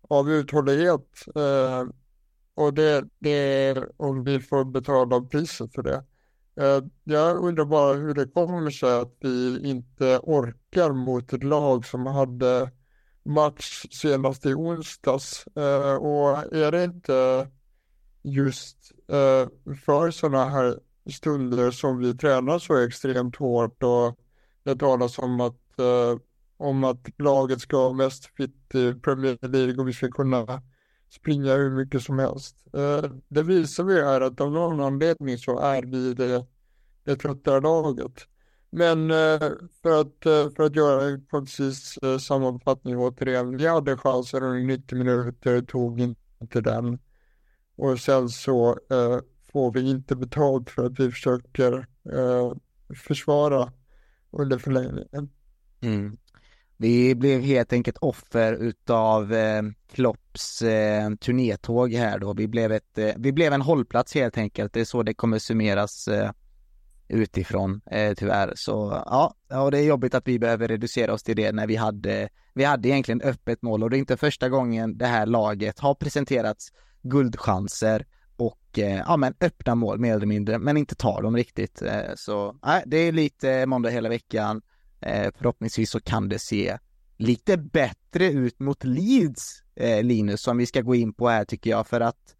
av 0.02 0.32
uthållighet. 0.32 1.26
Eh, 1.36 1.88
och 2.60 2.74
det, 2.74 3.06
det 3.20 3.30
är 3.30 3.92
om 3.98 4.24
vi 4.24 4.40
får 4.40 4.66
betala 4.66 5.22
priset 5.22 5.74
för 5.74 5.84
det. 5.84 6.04
Eh, 6.60 6.84
jag 7.04 7.38
undrar 7.38 7.66
bara 7.66 7.94
hur 7.94 8.14
det 8.14 8.28
kommer 8.28 8.70
sig 8.70 9.00
att 9.00 9.18
vi 9.20 9.70
inte 9.70 10.20
orkar 10.24 10.92
mot 10.92 11.34
ett 11.34 11.44
lag 11.44 11.86
som 11.86 12.06
hade 12.06 12.72
match 13.24 13.86
senast 13.92 14.46
i 14.46 14.54
onsdags. 14.54 15.48
Eh, 15.48 15.96
och 15.96 16.54
är 16.56 16.72
det 16.72 16.84
inte 16.84 17.48
just 18.24 18.92
eh, 19.08 19.76
för 19.86 20.12
sådana 20.12 20.46
här 20.46 20.80
stunder 21.12 21.72
som 21.72 21.98
vi 21.98 22.18
tränar 22.18 22.60
så 22.60 22.78
extremt 22.78 23.36
hårt 23.36 23.84
och 23.84 24.20
det 24.64 24.76
talas 24.76 25.20
om 25.20 25.42
att, 25.42 25.80
eh, 25.80 26.20
om 26.58 26.84
att 26.84 27.08
laget 27.18 27.62
ska 27.62 27.78
vara 27.78 27.94
mest 27.94 28.26
fit 28.26 28.76
i 28.76 28.94
Premier 28.94 29.48
League 29.48 29.76
och 29.76 29.88
vi 29.88 29.94
ska 29.94 30.12
kunna 30.12 30.62
springa 31.10 31.56
hur 31.56 31.70
mycket 31.70 32.04
som 32.04 32.20
helst. 32.20 32.56
Eh, 32.74 33.12
det 33.28 33.44
visar 33.44 33.84
vi 33.84 34.02
här 34.02 34.22
att 34.22 34.42
av 34.42 34.52
någon 34.52 34.82
anledning 34.82 35.38
så 35.38 35.60
är 35.60 35.84
vi 35.84 36.14
det, 36.14 36.46
det 37.04 37.16
tröttare 37.16 37.62
laget. 37.62 38.28
Men 38.70 39.12
eh, 39.12 39.52
för 39.82 40.02
att, 40.02 40.26
eh, 40.26 40.50
för 40.56 40.64
att 40.64 40.76
göra 40.76 41.04
en 41.04 41.26
koncis 41.26 42.00
sammanfattning 42.20 42.98
återigen. 42.98 43.58
Vi 43.58 43.68
hade 43.68 43.98
chansen 43.98 44.44
under 44.44 44.78
90 44.78 44.98
minuter, 44.98 45.62
tog 45.62 46.00
inte 46.00 46.62
den. 46.62 47.00
Och 47.76 48.00
sen 48.00 48.30
så 48.30 48.78
får 49.52 49.72
vi 49.72 49.90
inte 49.90 50.16
betalt 50.16 50.70
för 50.70 50.86
att 50.86 51.00
vi 51.00 51.12
försöker 51.12 51.88
försvara 52.96 53.74
under 54.32 54.58
förlängningen. 54.58 55.30
Mm. 55.82 56.18
Vi 56.82 57.16
blev 57.16 57.42
helt 57.42 57.74
enkelt 57.74 57.98
offer 57.98 58.54
utav 58.54 59.34
eh, 59.34 59.62
Klopps 59.92 60.62
eh, 60.62 61.10
turnétåg 61.16 61.94
här 61.94 62.20
då. 62.20 62.34
Vi 62.34 62.48
blev, 62.48 62.72
ett, 62.72 62.98
eh, 62.98 63.12
vi 63.18 63.32
blev 63.32 63.54
en 63.54 63.62
hållplats 63.62 64.16
helt 64.16 64.38
enkelt. 64.38 64.74
Det 64.74 64.82
är 64.82 64.86
så 64.86 65.04
det 65.04 65.14
kommer 65.14 65.40
summeras 65.40 66.08
eh, 66.08 66.32
utifrån 67.08 67.82
eh, 67.92 68.14
tyvärr. 68.14 68.54
Så 68.56 69.04
ja, 69.06 69.36
och 69.64 69.72
det 69.72 69.80
är 69.80 69.84
jobbigt 69.84 70.16
att 70.16 70.28
vi 70.28 70.40
behöver 70.40 70.68
reducera 70.68 71.14
oss 71.14 71.24
till 71.24 71.36
det 71.36 71.52
när 71.52 71.68
vi 71.68 71.76
hade, 71.76 72.30
vi 72.54 72.64
hade 72.64 72.90
egentligen 72.90 73.22
öppet 73.22 73.62
mål 73.62 73.84
och 73.84 73.90
det 73.90 73.98
är 73.98 74.00
inte 74.00 74.18
första 74.18 74.50
gången 74.50 74.98
det 74.98 75.08
här 75.08 75.26
laget 75.26 75.80
har 75.80 75.96
presenterats 75.96 76.72
guldchanser 77.02 78.06
och 78.38 78.80
eh, 78.80 79.04
ja 79.08 79.18
men 79.18 79.34
öppna 79.42 79.76
mål 79.76 80.00
mer 80.00 80.16
eller 80.16 80.26
mindre, 80.26 80.60
men 80.60 80.78
inte 80.78 80.96
tar 80.96 81.22
dem 81.22 81.36
riktigt. 81.36 81.82
Eh, 81.82 82.16
så 82.16 82.56
nej, 82.66 82.84
det 82.86 82.98
är 82.98 83.12
lite 83.12 83.66
måndag 83.66 83.90
hela 83.90 84.10
veckan. 84.10 84.62
Eh, 85.02 85.32
förhoppningsvis 85.38 85.90
så 85.90 86.00
kan 86.00 86.30
det 86.30 86.40
se 86.40 86.78
lite 87.18 87.58
bättre 87.58 88.32
ut 88.32 88.60
mot 88.60 88.84
Leeds, 88.84 89.64
eh, 89.76 90.04
Linus, 90.04 90.42
som 90.42 90.58
vi 90.58 90.66
ska 90.66 90.82
gå 90.82 90.96
in 90.96 91.14
på 91.14 91.30
här 91.30 91.46
tycker 91.46 91.70
jag, 91.70 91.88
för 91.88 92.02
att 92.02 92.36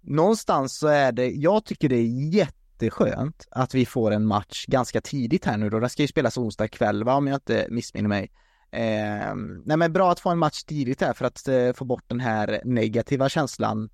någonstans 0.00 0.78
så 0.78 0.88
är 0.88 1.12
det, 1.12 1.30
jag 1.30 1.64
tycker 1.64 1.88
det 1.88 1.96
är 1.96 2.34
jätteskönt 2.34 3.48
att 3.50 3.74
vi 3.74 3.86
får 3.86 4.10
en 4.10 4.26
match 4.26 4.66
ganska 4.66 5.00
tidigt 5.00 5.44
här 5.44 5.56
nu 5.56 5.70
då. 5.70 5.80
Den 5.80 5.90
ska 5.90 6.02
ju 6.02 6.08
spelas 6.08 6.38
onsdag 6.38 6.68
kväll, 6.68 7.04
va, 7.04 7.14
om 7.14 7.26
jag 7.26 7.36
inte 7.36 7.66
missminner 7.70 8.08
mig. 8.08 8.32
Eh, 8.70 9.34
nej 9.64 9.76
men 9.76 9.92
bra 9.92 10.12
att 10.12 10.20
få 10.20 10.30
en 10.30 10.38
match 10.38 10.62
tidigt 10.62 11.00
här 11.00 11.12
för 11.12 11.24
att 11.24 11.48
eh, 11.48 11.72
få 11.72 11.84
bort 11.84 12.04
den 12.06 12.20
här 12.20 12.60
negativa 12.64 13.28
känslan 13.28 13.90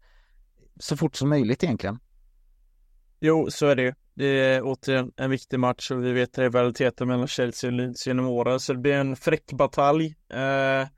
så 0.80 0.96
fort 0.96 1.16
som 1.16 1.28
möjligt 1.28 1.64
egentligen. 1.64 1.98
Jo, 3.20 3.50
så 3.50 3.66
är 3.66 3.76
det 3.76 3.82
ju. 3.82 3.94
Det 4.16 4.26
är 4.26 4.62
återigen 4.64 5.12
en 5.16 5.30
viktig 5.30 5.60
match 5.60 5.90
och 5.90 6.04
vi 6.04 6.12
vet 6.12 6.38
rivaliteten 6.38 7.08
mellan 7.08 7.28
Chelsea 7.28 7.68
och 7.68 7.72
Leeds 7.72 8.06
genom 8.06 8.26
åren 8.26 8.60
så 8.60 8.72
det 8.72 8.78
blir 8.78 8.94
en 8.94 9.16
fräck 9.16 9.52
batalj. 9.52 10.14
Eh, 10.32 10.88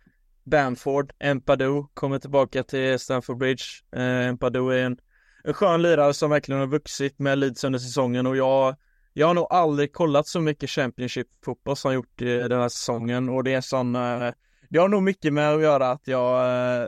Bamford, 0.44 1.12
Empadou 1.18 1.86
kommer 1.94 2.18
tillbaka 2.18 2.62
till 2.62 2.98
Stamford 2.98 3.38
Bridge. 3.38 3.64
Eh, 3.96 4.28
Empadou 4.28 4.70
är 4.70 4.84
en, 4.84 4.98
en 5.44 5.54
skön 5.54 5.82
lirare 5.82 6.14
som 6.14 6.30
verkligen 6.30 6.60
har 6.60 6.66
vuxit 6.66 7.18
med 7.18 7.38
Leeds 7.38 7.64
under 7.64 7.78
säsongen 7.78 8.26
och 8.26 8.36
jag 8.36 8.76
jag 9.12 9.26
har 9.26 9.34
nog 9.34 9.46
aldrig 9.50 9.92
kollat 9.92 10.26
så 10.26 10.40
mycket 10.40 10.70
Championship-fotboll 10.70 11.76
som 11.76 11.90
jag 11.90 11.94
gjort 11.94 12.22
i 12.22 12.38
den 12.38 12.60
här 12.60 12.68
säsongen 12.68 13.28
och 13.28 13.44
det 13.44 13.54
är 13.54 13.60
sån 13.60 13.96
eh, 13.96 14.30
det 14.70 14.78
har 14.78 14.88
nog 14.88 15.02
mycket 15.02 15.32
med 15.32 15.54
att 15.54 15.62
göra 15.62 15.90
att 15.90 16.08
jag 16.08 16.40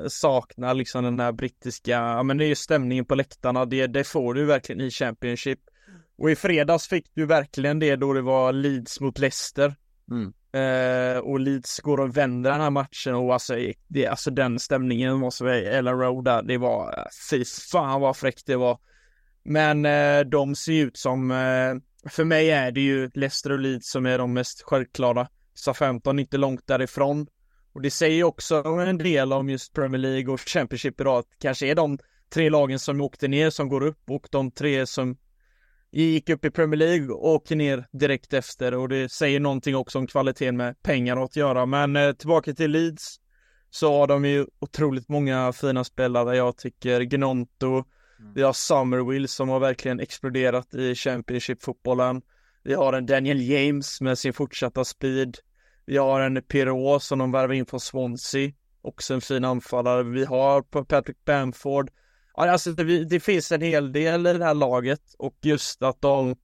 eh, 0.02 0.08
saknar 0.08 0.74
liksom 0.74 1.04
den 1.04 1.20
här 1.20 1.32
brittiska, 1.32 1.90
ja 1.90 2.22
men 2.22 2.36
det 2.36 2.44
är 2.44 2.48
ju 2.48 2.54
stämningen 2.54 3.04
på 3.04 3.14
läktarna, 3.14 3.64
det, 3.64 3.86
det 3.86 4.04
får 4.04 4.34
du 4.34 4.44
verkligen 4.44 4.80
i 4.80 4.90
Championship. 4.90 5.58
Och 6.20 6.30
i 6.30 6.36
fredags 6.36 6.88
fick 6.88 7.06
du 7.14 7.26
verkligen 7.26 7.78
det 7.78 7.96
då 7.96 8.12
det 8.12 8.22
var 8.22 8.52
Leeds 8.52 9.00
mot 9.00 9.18
Leicester. 9.18 9.74
Mm. 10.10 10.32
Eh, 10.52 11.18
och 11.18 11.40
Leeds 11.40 11.80
går 11.80 12.00
och 12.00 12.16
vänder 12.16 12.50
den 12.50 12.60
här 12.60 12.70
matchen 12.70 13.14
och 13.14 13.32
alltså, 13.32 13.54
det, 13.88 14.06
alltså 14.06 14.30
den 14.30 14.58
stämningen 14.58 15.16
måste 15.16 15.44
vara 15.44 15.56
Ellen 15.56 15.98
Road 15.98 16.24
där, 16.24 16.42
det 16.42 16.58
var, 16.58 17.08
fy 17.30 17.44
fan 17.44 18.00
vad 18.00 18.16
fräckt 18.16 18.46
det 18.46 18.56
var. 18.56 18.78
Men 19.44 19.84
eh, 19.84 20.20
de 20.20 20.54
ser 20.54 20.72
ut 20.72 20.96
som, 20.96 21.30
eh, 21.30 22.10
för 22.10 22.24
mig 22.24 22.50
är 22.50 22.70
det 22.70 22.80
ju 22.80 23.10
Leicester 23.14 23.52
och 23.52 23.58
Leeds 23.58 23.90
som 23.90 24.06
är 24.06 24.18
de 24.18 24.32
mest 24.32 24.62
självklara. 24.62 25.28
Sa 25.54 25.74
15 25.74 26.18
inte 26.18 26.36
långt 26.36 26.66
därifrån. 26.66 27.26
Och 27.72 27.82
det 27.82 27.90
säger 27.90 28.24
också 28.24 28.54
en 28.64 28.98
del 28.98 29.32
om 29.32 29.48
just 29.50 29.72
Premier 29.72 29.98
League 30.00 30.34
och 30.34 30.40
Championship 30.40 31.00
idag, 31.00 31.18
att 31.18 31.38
kanske 31.40 31.66
är 31.66 31.74
de 31.74 31.98
tre 32.34 32.50
lagen 32.50 32.78
som 32.78 33.00
åkte 33.00 33.28
ner 33.28 33.50
som 33.50 33.68
går 33.68 33.82
upp 33.82 34.10
och 34.10 34.28
de 34.30 34.50
tre 34.50 34.86
som 34.86 35.16
gick 35.92 36.28
upp 36.28 36.44
i 36.44 36.50
Premier 36.50 36.78
League 36.78 37.08
och 37.08 37.28
åker 37.28 37.56
ner 37.56 37.86
direkt 37.92 38.32
efter 38.32 38.74
och 38.74 38.88
det 38.88 39.12
säger 39.12 39.40
någonting 39.40 39.76
också 39.76 39.98
om 39.98 40.06
kvaliteten 40.06 40.56
med 40.56 40.82
pengar 40.82 41.24
att 41.24 41.36
göra. 41.36 41.66
Men 41.66 41.96
eh, 41.96 42.12
tillbaka 42.12 42.54
till 42.54 42.70
Leeds 42.70 43.16
så 43.70 43.98
har 43.98 44.06
de 44.06 44.24
ju 44.24 44.46
otroligt 44.58 45.08
många 45.08 45.52
fina 45.52 45.84
spelare. 45.84 46.36
Jag 46.36 46.56
tycker 46.56 47.00
Gnonto, 47.00 47.66
mm. 47.66 48.34
vi 48.34 48.42
har 48.42 48.52
Summerwill 48.52 49.28
som 49.28 49.48
har 49.48 49.60
verkligen 49.60 50.00
exploderat 50.00 50.74
i 50.74 50.94
Championship-fotbollen. 50.94 52.22
Vi 52.62 52.74
har 52.74 52.92
en 52.92 53.06
Daniel 53.06 53.40
James 53.40 54.00
med 54.00 54.18
sin 54.18 54.32
fortsatta 54.32 54.84
speed. 54.84 55.36
Vi 55.86 55.96
har 55.96 56.20
en 56.20 56.42
Pirot 56.42 57.02
som 57.02 57.18
de 57.18 57.32
värvar 57.32 57.54
in 57.54 57.66
från 57.66 57.80
Swansea. 57.80 58.52
Också 58.82 59.14
en 59.14 59.20
fin 59.20 59.44
anfallare. 59.44 60.02
Vi 60.02 60.24
har 60.24 60.62
Patrick 60.62 61.24
Bamford. 61.24 61.90
Ja, 62.40 62.50
alltså 62.50 62.72
det, 62.72 63.04
det, 63.04 63.20
finns 63.20 63.52
en 63.52 63.60
hel 63.60 63.92
del 63.92 64.26
i 64.26 64.32
det 64.32 64.44
här 64.44 64.54
laget 64.54 65.14
och 65.18 65.36
just 65.42 65.82
att 65.82 66.00
de 66.00 66.36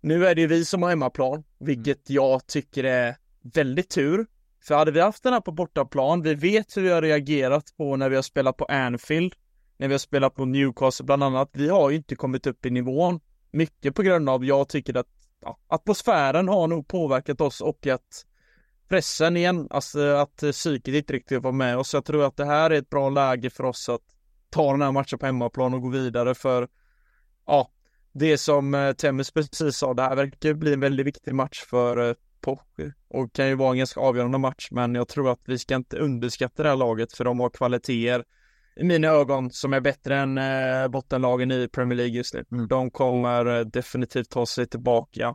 Nu 0.00 0.26
är 0.26 0.34
det 0.34 0.40
ju 0.40 0.46
vi 0.46 0.64
som 0.64 0.82
har 0.82 0.90
hemmaplan, 0.90 1.44
vilket 1.58 2.08
mm. 2.10 2.16
jag 2.16 2.46
tycker 2.46 2.84
är 2.84 3.16
väldigt 3.54 3.90
tur. 3.90 4.26
För 4.62 4.74
hade 4.74 4.90
vi 4.90 5.00
haft 5.00 5.22
den 5.22 5.32
här 5.32 5.40
på 5.40 5.52
bortaplan, 5.52 6.22
vi 6.22 6.34
vet 6.34 6.76
hur 6.76 6.82
vi 6.82 6.90
har 6.90 7.02
reagerat 7.02 7.76
på 7.76 7.96
när 7.96 8.08
vi 8.08 8.16
har 8.16 8.22
spelat 8.22 8.56
på 8.56 8.64
Anfield, 8.64 9.34
när 9.76 9.88
vi 9.88 9.94
har 9.94 9.98
spelat 9.98 10.34
på 10.34 10.44
Newcastle 10.44 11.04
bland 11.04 11.24
annat. 11.24 11.50
Vi 11.52 11.68
har 11.68 11.90
ju 11.90 11.96
inte 11.96 12.16
kommit 12.16 12.46
upp 12.46 12.66
i 12.66 12.70
nivån. 12.70 13.20
Mycket 13.50 13.94
på 13.94 14.02
grund 14.02 14.28
av, 14.28 14.44
jag 14.44 14.68
tycker 14.68 14.96
att 14.96 15.06
ja, 15.40 15.58
atmosfären 15.66 16.48
har 16.48 16.66
nog 16.66 16.88
påverkat 16.88 17.40
oss 17.40 17.60
och 17.60 17.86
att 17.86 18.26
pressen 18.88 19.36
igen, 19.36 19.66
alltså 19.70 20.00
att 20.00 20.36
psyket 20.36 20.94
inte 20.94 21.12
riktigt 21.12 21.42
var 21.42 21.52
med 21.52 21.78
oss. 21.78 21.94
Jag 21.94 22.04
tror 22.04 22.24
att 22.24 22.36
det 22.36 22.44
här 22.44 22.70
är 22.70 22.78
ett 22.78 22.90
bra 22.90 23.10
läge 23.10 23.50
för 23.50 23.64
oss 23.64 23.88
att 23.88 24.13
ta 24.54 24.72
den 24.72 24.82
här 24.82 24.92
matchen 24.92 25.18
på 25.18 25.26
hemmaplan 25.26 25.74
och 25.74 25.82
gå 25.82 25.88
vidare 25.88 26.34
för 26.34 26.68
ja, 27.46 27.70
det 28.12 28.38
som 28.38 28.74
eh, 28.74 28.92
Temmes 28.92 29.30
precis 29.30 29.76
sa, 29.76 29.94
det 29.94 30.02
här 30.02 30.16
verkar 30.16 30.54
bli 30.54 30.72
en 30.72 30.80
väldigt 30.80 31.06
viktig 31.06 31.34
match 31.34 31.64
för 31.70 32.08
eh, 32.08 32.14
Porsche 32.40 32.92
och 33.08 33.32
kan 33.32 33.48
ju 33.48 33.54
vara 33.54 33.70
en 33.70 33.78
ganska 33.78 34.00
avgörande 34.00 34.38
match, 34.38 34.68
men 34.70 34.94
jag 34.94 35.08
tror 35.08 35.30
att 35.30 35.40
vi 35.44 35.58
ska 35.58 35.74
inte 35.74 35.98
underskatta 35.98 36.62
det 36.62 36.68
här 36.68 36.76
laget 36.76 37.12
för 37.12 37.24
de 37.24 37.40
har 37.40 37.50
kvaliteter 37.50 38.24
i 38.76 38.84
mina 38.84 39.08
ögon 39.08 39.50
som 39.50 39.72
är 39.72 39.80
bättre 39.80 40.18
än 40.18 40.38
eh, 40.38 40.88
bottenlagen 40.88 41.50
i 41.50 41.68
Premier 41.68 41.96
League 41.96 42.14
just 42.14 42.34
nu. 42.34 42.44
Mm. 42.52 42.68
De 42.68 42.90
kommer 42.90 43.64
definitivt 43.64 44.30
ta 44.30 44.46
sig 44.46 44.66
tillbaka 44.66 45.34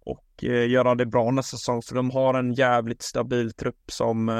och 0.00 0.42
göra 0.68 0.94
det 0.94 1.06
bra 1.06 1.30
nästa 1.30 1.56
säsong 1.56 1.82
för 1.82 1.94
de 1.94 2.10
har 2.10 2.34
en 2.34 2.54
jävligt 2.54 3.02
stabil 3.02 3.52
trupp 3.52 3.90
som 3.90 4.30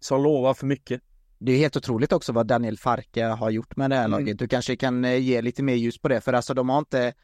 som 0.00 0.22
lovar 0.22 0.54
för 0.54 0.66
mycket. 0.66 1.02
Det 1.38 1.52
är 1.52 1.56
helt 1.56 1.76
otroligt 1.76 2.12
också 2.12 2.32
vad 2.32 2.46
Daniel 2.46 2.78
Farke 2.78 3.24
har 3.24 3.50
gjort 3.50 3.76
med 3.76 3.90
det 3.90 3.96
här 3.96 4.04
mm. 4.04 4.20
laget. 4.20 4.38
Du 4.38 4.48
kanske 4.48 4.76
kan 4.76 5.04
eh, 5.04 5.16
ge 5.16 5.42
lite 5.42 5.62
mer 5.62 5.74
ljus 5.74 5.98
på 5.98 6.08
det, 6.08 6.20
för 6.20 6.32
alltså 6.32 6.54
de 6.54 6.68
har 6.68 6.78
inte 6.78 7.14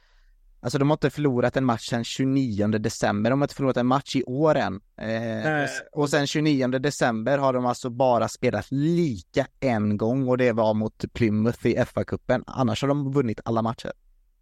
Alltså 0.65 0.79
de 0.79 0.91
har 0.91 0.95
inte 0.95 1.11
förlorat 1.11 1.57
en 1.57 1.65
match 1.65 1.89
sedan 1.89 2.05
29 2.05 2.67
december, 2.67 3.31
de 3.31 3.41
har 3.41 3.45
inte 3.45 3.55
förlorat 3.55 3.77
en 3.77 3.87
match 3.87 4.17
i 4.17 4.25
år 4.25 4.55
än. 4.55 4.81
Eh, 4.99 5.69
och 5.93 6.11
sen 6.11 6.27
29 6.27 6.69
december 6.69 7.39
har 7.39 7.53
de 7.53 7.67
alltså 7.67 7.91
bara 7.91 8.29
spelat 8.29 8.67
lika 8.71 9.47
en 9.61 9.97
gång 9.97 10.29
och 10.29 10.39
det 10.39 10.53
var 10.53 10.75
mot 10.75 11.05
Plymouth 11.13 11.67
i 11.67 11.77
FA-cupen. 11.77 12.45
Annars 12.47 12.83
har 12.83 12.89
de 12.89 13.13
vunnit 13.13 13.41
alla 13.45 13.63
matcher. 13.63 13.93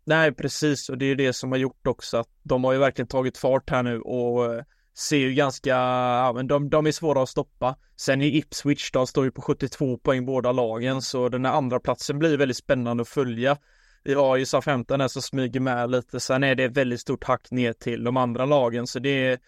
Nej, 0.04 0.32
precis, 0.32 0.88
och 0.88 0.98
det 0.98 1.06
är 1.06 1.14
det 1.14 1.32
som 1.32 1.52
har 1.52 1.58
gjort 1.58 1.86
också 1.86 2.16
att 2.16 2.28
de 2.42 2.64
har 2.64 2.72
ju 2.72 2.78
verkligen 2.78 3.08
tagit 3.08 3.38
fart 3.38 3.70
här 3.70 3.82
nu 3.82 4.00
och 4.00 4.54
eh, 4.54 4.64
ser 4.94 5.16
ju 5.16 5.34
ganska, 5.34 5.70
ja 5.70 6.32
men 6.34 6.46
de, 6.46 6.70
de 6.70 6.86
är 6.86 6.92
svåra 6.92 7.22
att 7.22 7.28
stoppa. 7.28 7.76
Sen 7.96 8.22
i 8.22 8.36
Ipswich, 8.36 8.90
de 8.90 9.06
står 9.06 9.24
ju 9.24 9.30
på 9.30 9.42
72 9.42 9.98
poäng 9.98 10.26
båda 10.26 10.52
lagen, 10.52 11.02
så 11.02 11.28
den 11.28 11.44
här 11.44 11.52
andra 11.52 11.80
platsen 11.80 12.18
blir 12.18 12.36
väldigt 12.36 12.56
spännande 12.56 13.02
att 13.02 13.08
följa. 13.08 13.56
Vi 14.04 14.14
har 14.14 14.36
ju 14.36 14.44
SA-15 14.44 14.98
där 14.98 15.08
som 15.08 15.22
smyger 15.22 15.60
med 15.60 15.90
lite, 15.90 16.20
sen 16.20 16.44
är 16.44 16.54
det 16.54 16.64
ett 16.64 16.76
väldigt 16.76 17.00
stort 17.00 17.24
hack 17.24 17.50
ner 17.50 17.72
till 17.72 18.04
de 18.04 18.16
andra 18.16 18.44
lagen, 18.44 18.86
så 18.86 18.98
det 18.98 19.26
är 19.26 19.38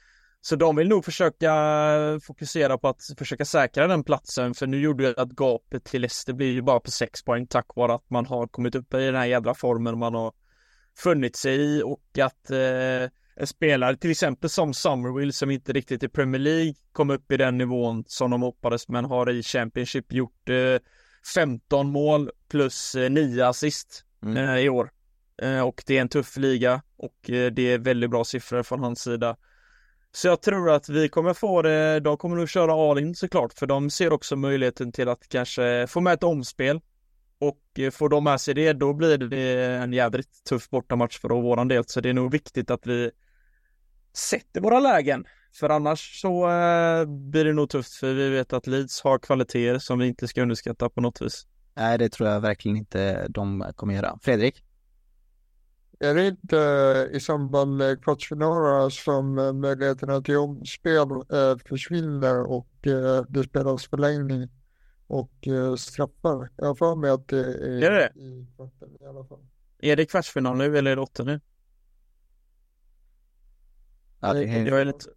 så 0.41 0.57
de 0.57 0.77
vill 0.77 0.89
nog 0.89 1.05
försöka 1.05 1.51
fokusera 2.23 2.79
på 2.79 2.89
att 2.89 3.01
försöka 3.19 3.45
säkra 3.45 3.87
den 3.87 4.05
platsen, 4.05 4.55
för 4.55 4.66
nu 4.66 4.81
gjorde 4.81 5.12
det 5.12 5.23
att 5.23 5.31
gapet 5.31 5.85
till 5.85 6.01
Leicester 6.01 6.33
blir 6.33 6.53
ju 6.53 6.62
bara 6.62 6.81
på 6.81 6.91
6 6.91 7.25
poäng 7.25 7.47
tack 7.47 7.66
vare 7.77 7.95
att 7.95 8.11
man 8.11 8.27
har 8.27 8.47
kommit 8.47 8.75
upp 8.75 8.95
i 8.95 9.07
den 9.07 9.15
här 9.15 9.27
jädra 9.27 9.55
formen 9.55 9.99
man 9.99 10.15
har 10.15 10.33
funnit 10.97 11.37
sig 11.37 11.57
i 11.57 11.83
och 11.83 12.19
att 12.19 12.51
eh, 12.51 13.11
spelare 13.44 13.97
till 13.97 14.11
exempel 14.11 14.51
som 14.51 14.74
Summerwill 14.74 15.32
som 15.32 15.51
inte 15.51 15.73
riktigt 15.73 16.02
i 16.02 16.09
Premier 16.09 16.40
League 16.40 16.74
kom 16.93 17.11
upp 17.11 17.32
i 17.32 17.36
den 17.36 17.59
nivån 17.59 18.05
som 18.06 18.31
de 18.31 18.43
hoppades 18.43 18.89
men 18.89 19.05
har 19.05 19.31
i 19.31 19.43
Championship 19.43 20.12
gjort 20.12 20.48
eh, 20.48 20.78
15 21.35 21.90
mål 21.90 22.31
plus 22.48 22.94
eh, 22.94 23.11
9 23.11 23.47
assist 23.47 24.05
mm. 24.23 24.36
eh, 24.36 24.59
i 24.59 24.69
år. 24.69 24.90
Eh, 25.43 25.61
och 25.61 25.82
det 25.86 25.97
är 25.97 26.01
en 26.01 26.09
tuff 26.09 26.36
liga 26.36 26.82
och 26.97 27.31
eh, 27.31 27.52
det 27.52 27.73
är 27.73 27.78
väldigt 27.78 28.11
bra 28.11 28.24
siffror 28.24 28.62
från 28.62 28.81
hans 28.81 29.02
sida. 29.02 29.36
Så 30.12 30.28
jag 30.28 30.43
tror 30.43 30.70
att 30.70 30.89
vi 30.89 31.09
kommer 31.09 31.35
få 31.35 31.62
det, 31.62 32.01
de 32.01 32.16
kommer 32.16 32.36
nog 32.36 32.48
köra 32.48 32.90
all 32.90 32.98
in 32.98 33.15
såklart 33.15 33.52
för 33.52 33.66
de 33.66 33.90
ser 33.90 34.12
också 34.12 34.36
möjligheten 34.36 34.93
till 34.93 35.09
att 35.09 35.28
kanske 35.28 35.86
få 35.86 36.01
med 36.01 36.12
ett 36.15 36.23
omspel 36.23 36.81
och 37.39 37.78
eh, 37.78 37.90
får 37.90 38.09
de 38.09 38.24
med 38.24 38.40
sig 38.40 38.55
det, 38.55 38.73
då 38.73 38.93
blir 38.93 39.19
det 39.19 39.65
en 39.65 39.93
jävligt 39.93 40.44
tuff 40.44 40.70
bortamatch 40.70 41.19
för 41.19 41.28
våran 41.28 41.69
del. 41.69 41.85
Så 41.86 42.01
det 42.01 42.09
är 42.09 42.15
nog 42.15 42.32
viktigt 42.32 42.70
att 42.70 42.86
vi 42.86 43.11
sätter 44.16 44.61
våra 44.61 44.81
lägen. 44.81 45.24
För 45.55 45.69
annars 45.70 46.20
så 46.20 46.51
eh, 46.51 47.05
blir 47.07 47.45
det 47.45 47.53
nog 47.53 47.70
tufft, 47.70 47.93
för 47.95 48.15
vi 48.15 48.28
vet 48.28 48.53
att 48.53 48.66
Leeds 48.66 49.01
har 49.03 49.19
kvaliteter 49.19 49.78
som 49.78 49.99
vi 49.99 50.07
inte 50.07 50.28
ska 50.28 50.43
underskatta 50.43 50.89
på 50.91 51.01
något 51.01 51.23
vis. 51.23 51.47
Nej, 51.77 51.99
det 51.99 52.09
tror 52.09 52.28
jag 52.28 52.41
verkligen 52.41 52.77
inte 52.77 53.27
de 53.28 53.73
kommer 53.77 53.95
göra. 53.95 54.19
Fredrik? 54.23 54.65
Är 56.01 56.15
det 56.15 56.27
inte 56.27 56.57
i 57.12 57.20
samband 57.20 57.77
med 57.77 58.05
kvartsfinalerna 58.05 58.91
som 58.91 59.35
möjligheterna 59.61 60.20
till 60.20 60.36
omspel 60.36 61.11
eh, 61.11 61.57
försvinner 61.69 62.51
och 62.51 62.86
eh, 62.86 63.24
det 63.28 63.45
spelas 63.45 63.86
förlängning 63.86 64.49
och 65.07 65.49
eh, 65.49 65.74
straffar? 65.74 66.51
Jag 66.57 66.66
har 66.66 66.74
för 66.74 66.97
mig 66.97 67.11
att 67.11 67.28
det 67.28 67.39
är, 67.39 67.82
Är 67.82 67.91
det? 67.91 68.20
i 68.20 68.47
kvarten 68.57 68.89
i 69.01 69.05
alla 69.07 69.24
fall. 69.24 69.39
Är 69.78 69.97
det 69.97 70.07
kvartsfinal 70.07 70.57
nu 70.57 70.78
eller 70.78 70.91
är 70.91 70.97
det 70.97 71.03
åtta 71.03 71.23
nu? 71.24 71.41
Ja, 74.26 74.32
det 74.32 74.44
är, 74.44 74.66
Jag 74.66 74.80
är 74.80 74.84
lite, 74.84 75.10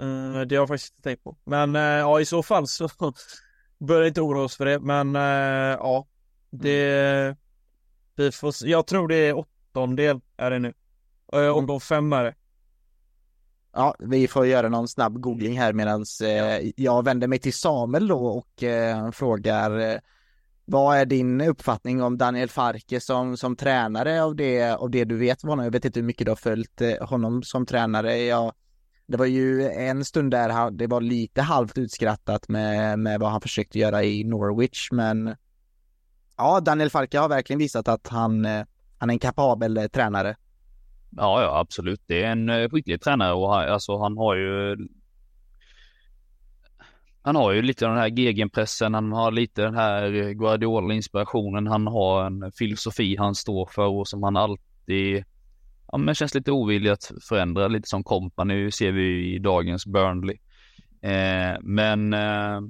eh, 0.00 0.40
det 0.40 0.56
har 0.56 0.62
jag 0.62 0.68
faktiskt 0.68 0.94
inte 0.94 1.02
tänkt 1.02 1.24
på. 1.24 1.36
Men 1.44 1.76
eh, 1.76 1.82
ja, 1.82 2.20
i 2.20 2.24
så 2.24 2.42
fall 2.42 2.66
så 2.66 2.88
bör 3.78 4.04
inte 4.04 4.20
oroa 4.20 4.44
oss 4.44 4.56
för 4.56 4.64
det. 4.64 4.80
Men 4.80 5.16
eh, 5.16 5.22
ja, 5.78 6.06
det, 6.50 7.36
vi 8.16 8.32
får, 8.32 8.52
se. 8.52 8.68
jag 8.68 8.86
tror 8.86 9.08
det 9.08 9.16
är 9.16 9.38
åttondel 9.38 10.20
är 10.36 10.50
det 10.50 10.58
nu. 10.58 10.74
Eh, 11.32 11.48
omgång 11.48 11.80
fem 11.80 12.12
är 12.12 12.24
det. 12.24 12.34
ja, 13.72 13.94
vi 13.98 14.28
får 14.28 14.46
göra 14.46 14.68
någon 14.68 14.88
snabb 14.88 15.20
googling 15.20 15.58
här 15.58 15.72
medan 15.72 16.04
eh, 16.24 16.70
jag 16.76 17.04
vänder 17.04 17.28
mig 17.28 17.38
till 17.38 17.52
Samuel 17.54 18.08
då 18.08 18.26
och 18.26 18.62
eh, 18.62 19.10
frågar 19.10 19.78
eh, 19.78 19.98
vad 20.70 20.98
är 20.98 21.06
din 21.06 21.40
uppfattning 21.40 22.02
om 22.02 22.18
Daniel 22.18 22.48
Farke 22.48 23.00
som, 23.00 23.36
som 23.36 23.56
tränare 23.56 24.22
av 24.22 24.36
det, 24.36 24.70
av 24.70 24.90
det 24.90 25.04
du 25.04 25.16
vet 25.16 25.44
om 25.44 25.48
honom? 25.48 25.64
Jag 25.64 25.72
vet 25.72 25.84
inte 25.84 26.00
hur 26.00 26.06
mycket 26.06 26.26
du 26.26 26.30
har 26.30 26.36
följt 26.36 26.80
eh, 26.80 27.08
honom 27.08 27.42
som 27.42 27.66
tränare. 27.66 28.18
Jag, 28.18 28.52
det 29.06 29.16
var 29.16 29.26
ju 29.26 29.68
en 29.70 30.04
stund 30.04 30.30
där 30.30 30.70
det 30.70 30.86
var 30.86 31.00
lite 31.00 31.42
halvt 31.42 31.78
utskrattat 31.78 32.48
med, 32.48 32.98
med 32.98 33.20
vad 33.20 33.30
han 33.30 33.40
försökte 33.40 33.78
göra 33.78 34.04
i 34.04 34.24
Norwich, 34.24 34.88
men 34.92 35.36
ja, 36.36 36.60
Daniel 36.60 36.90
Farke 36.90 37.18
har 37.18 37.28
verkligen 37.28 37.58
visat 37.58 37.88
att 37.88 38.08
han, 38.08 38.44
eh, 38.44 38.64
han 38.98 39.10
är 39.10 39.14
en 39.14 39.18
kapabel 39.18 39.76
eh, 39.76 39.86
tränare. 39.86 40.36
Ja, 41.10 41.42
ja, 41.42 41.58
absolut. 41.60 42.02
Det 42.06 42.22
är 42.22 42.32
en 42.32 42.70
skicklig 42.70 43.02
tränare 43.02 43.32
och 43.32 43.54
han, 43.54 43.68
alltså, 43.68 43.98
han 43.98 44.16
har 44.16 44.36
ju 44.36 44.76
han 47.28 47.36
har 47.36 47.52
ju 47.52 47.62
lite 47.62 47.86
av 47.86 47.92
den 47.92 48.00
här 48.00 48.08
gegenpressen, 48.08 48.94
han 48.94 49.12
har 49.12 49.30
lite 49.30 49.62
den 49.62 49.74
här 49.74 50.32
Guardiola-inspirationen, 50.32 51.66
han 51.66 51.86
har 51.86 52.26
en 52.26 52.52
filosofi 52.52 53.16
han 53.16 53.34
står 53.34 53.66
för 53.66 53.86
och 53.86 54.08
som 54.08 54.22
han 54.22 54.36
alltid 54.36 55.24
ja, 55.92 55.98
men 55.98 56.14
känns 56.14 56.34
lite 56.34 56.52
ovillig 56.52 56.90
att 56.90 57.12
förändra, 57.28 57.68
lite 57.68 57.88
som 57.88 58.04
kompani 58.04 58.70
ser 58.70 58.92
vi 58.92 59.34
i 59.34 59.38
dagens 59.38 59.86
Burnley. 59.86 60.36
Eh, 61.02 61.60
men 61.60 62.12
eh, 62.12 62.60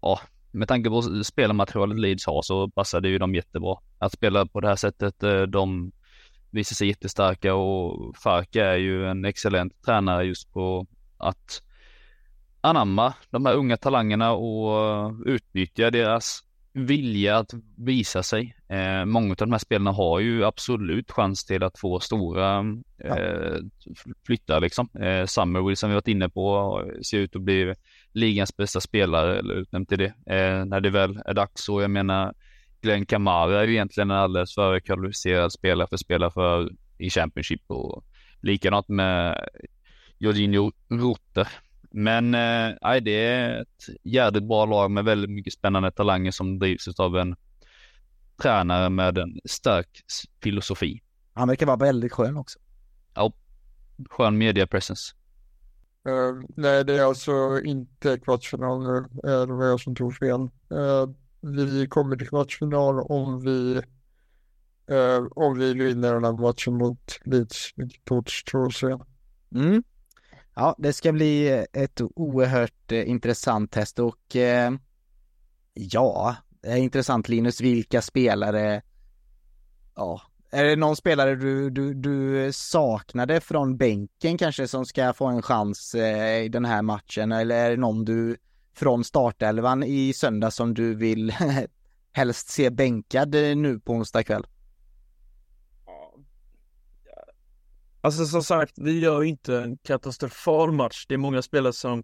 ja, 0.00 0.20
med 0.50 0.68
tanke 0.68 0.90
på 0.90 1.02
spelarmaterialet 1.24 1.98
Leeds 1.98 2.26
har 2.26 2.42
så 2.42 2.70
passade 2.70 3.08
ju 3.08 3.18
de 3.18 3.34
jättebra. 3.34 3.76
Att 3.98 4.12
spela 4.12 4.46
på 4.46 4.60
det 4.60 4.68
här 4.68 4.76
sättet, 4.76 5.22
eh, 5.22 5.42
de 5.42 5.92
visar 6.50 6.74
sig 6.74 6.88
jättestarka 6.88 7.54
och 7.54 8.16
Farka 8.16 8.66
är 8.66 8.76
ju 8.76 9.06
en 9.06 9.24
excellent 9.24 9.82
tränare 9.84 10.24
just 10.24 10.52
på 10.52 10.86
att 11.18 11.62
anamma 12.62 13.14
de 13.30 13.46
här 13.46 13.54
unga 13.54 13.76
talangerna 13.76 14.32
och 14.32 14.86
eh, 14.86 15.12
utnyttja 15.26 15.90
deras 15.90 16.42
vilja 16.74 17.36
att 17.38 17.50
visa 17.76 18.22
sig. 18.22 18.56
Eh, 18.68 19.04
många 19.04 19.30
av 19.30 19.36
de 19.36 19.52
här 19.52 19.58
spelarna 19.58 19.92
har 19.92 20.20
ju 20.20 20.44
absolut 20.44 21.10
chans 21.10 21.44
till 21.44 21.62
att 21.62 21.78
få 21.78 22.00
stora 22.00 22.58
eh, 23.04 23.56
flyttar 24.26 24.60
liksom. 24.60 24.88
Eh, 25.00 25.26
Summerville 25.26 25.76
som 25.76 25.90
vi 25.90 25.94
varit 25.94 26.08
inne 26.08 26.28
på 26.28 26.82
ser 27.02 27.18
ut 27.18 27.36
att 27.36 27.42
bli 27.42 27.74
ligans 28.12 28.56
bästa 28.56 28.80
spelare 28.80 29.38
eller 29.38 29.54
utnämnd 29.54 29.88
till 29.88 29.98
det. 29.98 30.34
Eh, 30.36 30.64
när 30.64 30.80
det 30.80 30.90
väl 30.90 31.22
är 31.24 31.34
dags 31.34 31.68
och 31.68 31.82
jag 31.82 31.90
menar 31.90 32.34
Glenn 32.80 33.06
Kamara 33.06 33.60
är 33.60 33.66
ju 33.66 33.72
egentligen 33.72 34.10
en 34.10 34.16
alldeles 34.16 34.54
för 34.54 34.80
kvalificerad 34.80 35.52
spelare 35.52 35.88
för 35.88 35.94
att 35.94 36.00
spela 36.00 36.30
för 36.30 36.70
i 36.98 37.10
Championship 37.10 37.62
och 37.66 38.04
likadant 38.40 38.88
med 38.88 39.48
Jorginho 40.18 40.72
Rutter. 40.88 41.48
Men 41.94 42.34
eh, 42.34 43.00
det 43.02 43.24
är 43.24 43.62
ett 43.62 43.86
jävligt 44.02 44.48
bra 44.48 44.66
lag 44.66 44.90
med 44.90 45.04
väldigt 45.04 45.30
mycket 45.30 45.52
spännande 45.52 45.90
talanger 45.90 46.30
som 46.30 46.58
drivs 46.58 47.00
av 47.00 47.16
en 47.16 47.36
tränare 48.42 48.90
med 48.90 49.18
en 49.18 49.40
stark 49.44 49.88
filosofi. 50.42 51.02
Han 51.34 51.48
verkar 51.48 51.66
vara 51.66 51.76
väldigt 51.76 52.12
skön 52.12 52.36
också. 52.36 52.58
Ja, 53.14 53.32
skön 54.10 54.38
media 54.38 54.66
presence. 54.66 55.14
Eh, 56.08 56.48
nej, 56.56 56.84
det 56.84 56.98
är 56.98 57.04
alltså 57.04 57.60
inte 57.64 58.18
kvartsfinal 58.18 58.82
nu. 58.82 58.96
Eh, 59.30 59.46
det 59.46 59.52
var 59.52 59.66
jag 59.66 59.80
som 59.80 59.94
tog 59.94 60.16
fel. 60.16 60.40
Eh, 60.70 61.10
vi 61.40 61.86
kommer 61.86 62.16
till 62.16 62.28
kvartsfinal 62.28 63.00
om 63.00 63.40
vi 63.40 63.82
om 65.30 65.58
vi 65.58 65.74
vinner 65.74 66.14
den 66.14 66.24
här 66.24 66.32
matchen 66.32 66.74
mot 66.74 67.18
Leeds, 67.24 67.72
vilket 67.76 68.10
återstår 68.10 68.66
att 68.66 68.74
se. 68.74 68.96
Mm. 69.54 69.82
Ja, 70.54 70.74
det 70.78 70.92
ska 70.92 71.12
bli 71.12 71.50
eh, 71.50 71.82
ett 71.82 72.00
oerhört 72.00 72.92
eh, 72.92 73.08
intressant 73.08 73.70
test 73.72 73.98
och 73.98 74.36
eh, 74.36 74.72
ja, 75.74 76.36
det 76.60 76.68
är 76.68 76.76
intressant 76.76 77.28
Linus, 77.28 77.60
vilka 77.60 78.02
spelare, 78.02 78.82
ja, 79.96 80.20
är 80.50 80.64
det 80.64 80.76
någon 80.76 80.96
spelare 80.96 81.36
du, 81.36 81.70
du, 81.70 81.94
du 81.94 82.50
saknade 82.52 83.40
från 83.40 83.76
bänken 83.76 84.38
kanske 84.38 84.68
som 84.68 84.86
ska 84.86 85.12
få 85.12 85.26
en 85.26 85.42
chans 85.42 85.94
eh, 85.94 86.44
i 86.44 86.48
den 86.48 86.64
här 86.64 86.82
matchen 86.82 87.32
eller 87.32 87.54
är 87.56 87.70
det 87.70 87.76
någon 87.76 88.04
du 88.04 88.36
från 88.74 89.04
startelvan 89.04 89.82
i 89.82 90.12
söndag 90.12 90.50
som 90.50 90.74
du 90.74 90.94
vill 90.94 91.34
helst 92.12 92.48
se 92.48 92.70
bänkad 92.70 93.34
eh, 93.34 93.56
nu 93.56 93.80
på 93.80 93.92
onsdag 93.92 94.22
kväll? 94.22 94.46
Alltså 98.04 98.26
som 98.26 98.42
sagt, 98.42 98.74
vi 98.76 99.00
gör 99.00 99.22
inte 99.22 99.56
en 99.56 99.76
katastrofal 99.76 100.72
match. 100.72 101.06
Det 101.08 101.14
är 101.14 101.18
många 101.18 101.42
spelare 101.42 101.72
som 101.72 102.02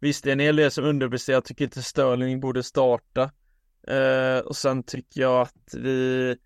Visst, 0.00 0.24
det 0.24 0.30
är 0.30 0.32
en 0.32 0.40
hel 0.40 0.56
del 0.56 0.70
som 0.70 0.84
underpresterar. 0.84 1.36
Jag 1.36 1.44
tycker 1.44 1.64
inte 1.64 1.82
Sterling 1.82 2.40
borde 2.40 2.62
starta. 2.62 3.30
Eh, 3.88 4.38
och 4.38 4.56
sen 4.56 4.82
tycker 4.82 5.20
jag 5.20 5.40
att 5.40 5.74
vi 5.74 6.36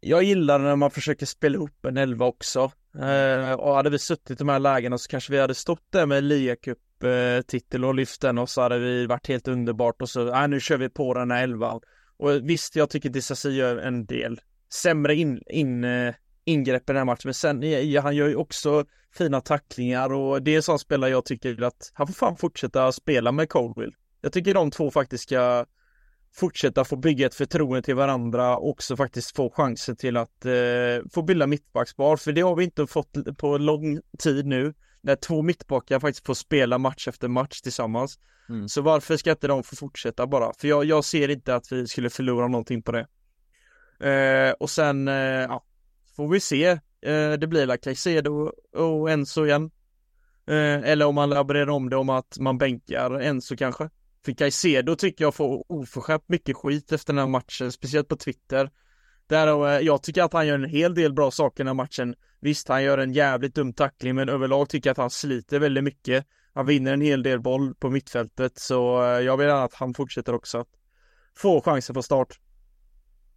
Jag 0.00 0.22
gillar 0.22 0.58
när 0.58 0.76
man 0.76 0.90
försöker 0.90 1.26
spela 1.26 1.58
upp 1.58 1.84
en 1.84 1.96
elva 1.96 2.26
också. 2.26 2.72
Eh, 2.98 3.52
och 3.52 3.74
hade 3.74 3.90
vi 3.90 3.98
suttit 3.98 4.30
i 4.30 4.34
de 4.34 4.48
här 4.48 4.58
lägena 4.58 4.98
så 4.98 5.08
kanske 5.08 5.32
vi 5.32 5.40
hade 5.40 5.54
stått 5.54 5.92
där 5.92 6.06
med 6.06 6.24
ligacup-titel 6.24 7.84
och 7.84 7.94
lyft 7.94 8.20
den 8.20 8.38
och 8.38 8.50
så 8.50 8.62
hade 8.62 8.78
vi 8.78 9.06
varit 9.06 9.28
helt 9.28 9.48
underbart 9.48 10.02
och 10.02 10.08
så, 10.08 10.24
nej 10.24 10.48
nu 10.48 10.60
kör 10.60 10.76
vi 10.76 10.88
på 10.88 11.14
den 11.14 11.30
här 11.30 11.42
elvan. 11.42 11.80
Och 12.16 12.30
visst, 12.50 12.76
jag 12.76 12.90
tycker 12.90 13.10
Disasi 13.10 13.50
gör 13.50 13.76
en 13.76 14.06
del 14.06 14.40
sämre 14.72 15.14
in, 15.14 15.42
in 15.46 15.84
eh, 15.84 16.14
ingrepp 16.44 16.82
i 16.82 16.86
den 16.86 16.96
här 16.96 17.04
matchen. 17.04 17.22
Men 17.24 17.34
sen, 17.34 17.90
ja, 17.90 18.00
han 18.00 18.16
gör 18.16 18.28
ju 18.28 18.36
också 18.36 18.84
fina 19.14 19.40
tacklingar 19.40 20.12
och 20.12 20.42
det 20.42 20.50
är 20.50 20.56
en 20.56 20.62
sån 20.62 20.78
spelare 20.78 21.10
jag 21.10 21.24
tycker 21.24 21.62
att 21.62 21.90
han 21.94 22.06
får 22.06 22.14
fan 22.14 22.36
fortsätta 22.36 22.92
spela 22.92 23.32
med 23.32 23.48
Colville. 23.48 23.92
Jag 24.20 24.32
tycker 24.32 24.54
de 24.54 24.70
två 24.70 24.90
faktiskt 24.90 25.24
ska 25.24 25.66
fortsätta 26.34 26.84
få 26.84 26.96
bygga 26.96 27.26
ett 27.26 27.34
förtroende 27.34 27.82
till 27.82 27.94
varandra 27.94 28.56
och 28.56 28.68
också 28.68 28.96
faktiskt 28.96 29.36
få 29.36 29.50
chansen 29.50 29.96
till 29.96 30.16
att 30.16 30.44
eh, 30.44 30.52
få 31.12 31.22
bilda 31.22 31.46
mittbackspar. 31.46 32.16
För 32.16 32.32
det 32.32 32.40
har 32.40 32.56
vi 32.56 32.64
inte 32.64 32.86
fått 32.86 33.36
på 33.38 33.58
lång 33.58 34.00
tid 34.18 34.46
nu. 34.46 34.74
När 35.00 35.16
två 35.16 35.42
mittbackar 35.42 36.00
faktiskt 36.00 36.26
får 36.26 36.34
spela 36.34 36.78
match 36.78 37.08
efter 37.08 37.28
match 37.28 37.60
tillsammans. 37.60 38.18
Mm. 38.48 38.68
Så 38.68 38.82
varför 38.82 39.16
ska 39.16 39.30
inte 39.30 39.46
de 39.46 39.62
få 39.62 39.76
fortsätta 39.76 40.26
bara? 40.26 40.52
För 40.58 40.68
jag, 40.68 40.84
jag 40.84 41.04
ser 41.04 41.28
inte 41.28 41.54
att 41.54 41.72
vi 41.72 41.86
skulle 41.86 42.10
förlora 42.10 42.48
någonting 42.48 42.82
på 42.82 42.92
det. 42.92 43.06
Eh, 44.10 44.52
och 44.52 44.70
sen, 44.70 45.08
eh, 45.08 45.14
ja, 45.14 45.64
får 46.16 46.28
vi 46.28 46.40
se. 46.40 46.66
Eh, 47.02 47.32
det 47.38 47.46
blir 47.46 47.66
väl 47.66 47.78
Caicedo 47.78 48.52
och 48.72 49.10
Enzo 49.10 49.46
igen. 49.46 49.70
Eh, 50.46 50.90
eller 50.90 51.06
om 51.06 51.14
man 51.14 51.30
laborerar 51.30 51.70
om 51.70 51.90
det 51.90 51.96
om 51.96 52.08
att 52.08 52.38
man 52.38 52.58
bänkar 52.58 53.20
Enzo 53.20 53.56
kanske. 53.56 53.90
För 54.24 54.32
Caicedo 54.32 54.96
tycker 54.96 55.24
jag 55.24 55.34
får 55.34 55.72
oförskämt 55.72 56.24
mycket 56.26 56.56
skit 56.56 56.92
efter 56.92 57.12
den 57.12 57.20
här 57.20 57.28
matchen, 57.28 57.72
speciellt 57.72 58.08
på 58.08 58.16
Twitter. 58.16 58.70
Där, 59.26 59.76
eh, 59.76 59.80
jag 59.80 60.02
tycker 60.02 60.22
att 60.22 60.32
han 60.32 60.46
gör 60.46 60.54
en 60.54 60.70
hel 60.70 60.94
del 60.94 61.12
bra 61.12 61.30
saker 61.30 61.56
i 61.56 61.62
den 61.62 61.66
här 61.66 61.84
matchen. 61.84 62.14
Visst, 62.40 62.68
han 62.68 62.82
gör 62.82 62.98
en 62.98 63.12
jävligt 63.12 63.54
dum 63.54 63.72
tackling, 63.72 64.14
men 64.14 64.28
överlag 64.28 64.68
tycker 64.68 64.88
jag 64.88 64.92
att 64.92 64.98
han 64.98 65.10
sliter 65.10 65.58
väldigt 65.58 65.84
mycket. 65.84 66.26
Han 66.54 66.66
vinner 66.66 66.92
en 66.92 67.00
hel 67.00 67.22
del 67.22 67.40
boll 67.40 67.74
på 67.74 67.90
mittfältet, 67.90 68.58
så 68.58 69.02
eh, 69.02 69.20
jag 69.20 69.36
vill 69.36 69.46
gärna 69.46 69.64
att 69.64 69.74
han 69.74 69.94
fortsätter 69.94 70.34
också 70.34 70.58
att 70.58 70.68
få 71.36 71.60
chansen 71.60 71.94
på 71.94 72.02
start. 72.02 72.38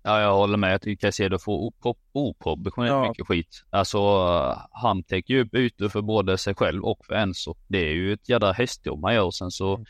Ja, 0.07 0.21
jag 0.21 0.33
håller 0.35 0.57
med. 0.57 0.73
Jag 0.73 0.81
tycker 0.81 1.01
Caicedo 1.01 1.37
får 1.39 1.69
opro- 1.71 1.95
oproportionerligt 2.11 2.93
Ja. 2.93 3.09
mycket 3.09 3.27
skit. 3.27 3.63
Alltså, 3.69 3.97
eh, 3.97 4.57
han 4.71 5.03
täcker 5.03 5.33
ju 5.33 5.49
ytor 5.53 5.89
för 5.89 6.01
både 6.01 6.37
sig 6.37 6.55
själv 6.55 6.83
och 6.83 7.05
för 7.05 7.13
Enzo. 7.15 7.55
Det 7.67 7.77
är 7.89 7.93
ju 7.93 8.13
ett 8.13 8.29
jädra 8.29 8.51
hästjobb 8.51 9.03
han 9.05 9.13
gör 9.15 9.31
sen 9.31 9.51
så 9.51 9.85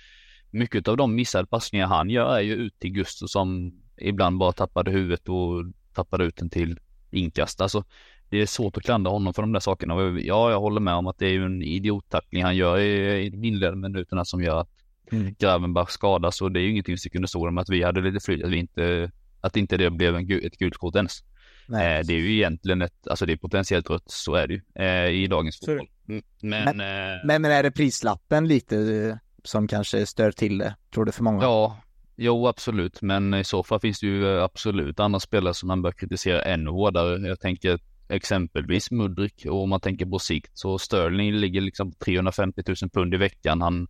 mycket 0.52 0.88
av 0.88 0.98
de 0.98 1.15
missade 1.15 1.48
passningar 1.48 1.88
han 1.88 2.10
gör 2.10 2.35
är 2.38 2.41
ju 2.41 2.53
ut 2.56 2.80
till 2.80 2.89
Gusto 2.91 3.27
som 3.27 3.73
ibland 3.98 4.38
bara 4.38 4.52
tappade 4.52 4.91
huvudet 4.91 5.30
och 5.30 5.64
tappade 5.94 6.23
ut 6.26 6.35
den 6.35 6.49
till 6.49 6.80
inkast. 7.11 7.61
Alltså, 7.61 7.84
det 8.30 8.41
är 8.41 8.45
svårt 8.45 8.77
att 8.77 8.84
klandra 8.84 9.11
honom 9.11 9.34
för 9.34 9.41
de 9.41 9.53
där 9.53 9.60
sakerna. 9.60 9.95
Ja, 10.19 10.52
jag 10.52 10.60
håller 10.60 10.81
med 10.81 10.94
om 10.94 11.07
att 11.07 11.18
det 11.19 11.26
är 11.26 11.31
ju 11.31 11.45
en 11.45 11.61
idiottackling 11.64 12.44
han 12.44 12.56
gör 12.56 12.80
i, 12.80 13.30
de 13.30 13.44
inledande 13.44 13.89
minuterna 13.89 14.26
som 14.26 14.44
gör 14.44 14.60
att 14.61 14.69
Mm. 15.11 15.35
Gravenbach 15.39 15.89
skadas 15.89 16.41
och 16.41 16.52
det 16.52 16.60
är 16.60 16.61
ju 16.61 16.69
ingenting 16.72 16.94
vi 16.94 16.98
ska 16.98 17.10
kunna 17.10 17.27
stå 17.27 17.52
med 17.52 17.61
att 17.61 17.69
vi 17.69 17.84
hade 17.84 18.02
lite 18.02 18.26
flyt, 18.26 18.44
att 18.44 18.52
vi 18.52 18.57
inte, 18.57 19.11
att 19.41 19.55
inte 19.57 19.77
det 19.77 19.89
blev 19.89 20.15
en, 20.15 20.31
ett 20.31 20.57
gult 20.57 20.77
kort 20.77 20.95
ens. 20.95 21.23
Eh, 21.69 22.05
det 22.05 22.14
är 22.14 22.19
ju 22.19 22.34
egentligen 22.34 22.81
ett, 22.81 23.07
alltså 23.07 23.26
det 23.26 23.34
är 23.34 23.38
potentiellt 23.38 23.89
rött, 23.89 24.03
så 24.05 24.35
är 24.35 24.47
det 24.47 24.53
ju 24.53 24.61
eh, 24.76 25.23
i 25.23 25.27
dagens 25.27 25.59
fotboll. 25.59 25.88
Mm, 26.09 26.23
men, 26.41 26.77
men, 26.77 26.80
eh, 26.80 27.26
men, 27.26 27.41
men, 27.41 27.51
är 27.51 27.64
det 27.64 27.72
prislappen 27.72 28.47
lite 28.47 28.77
eh, 28.77 29.15
som 29.43 29.68
kanske 29.68 30.05
stör 30.05 30.31
till 30.31 30.57
det, 30.57 30.76
tror 30.93 31.05
du 31.05 31.11
för 31.11 31.23
många? 31.23 31.43
Ja, 31.43 31.77
jo 32.15 32.47
absolut, 32.47 33.01
men 33.01 33.34
i 33.34 33.43
så 33.43 33.64
fall 33.64 33.80
finns 33.80 33.99
det 33.99 34.07
ju 34.07 34.41
absolut 34.41 34.99
andra 34.99 35.19
spelare 35.19 35.53
som 35.53 35.68
man 35.68 35.81
bör 35.81 35.91
kritisera 35.91 36.41
ännu 36.41 36.69
hårdare. 36.69 37.27
Jag 37.27 37.39
tänker 37.39 37.80
exempelvis 38.09 38.91
Mudrik 38.91 39.45
och 39.45 39.64
om 39.64 39.69
man 39.69 39.80
tänker 39.80 40.05
på 40.05 40.19
sikt 40.19 40.51
så 40.53 40.77
Sterling 40.77 41.34
ligger 41.34 41.61
liksom 41.61 41.91
350 41.91 42.64
000 42.68 42.76
pund 42.93 43.14
i 43.14 43.18
veckan. 43.18 43.61
Han, 43.61 43.88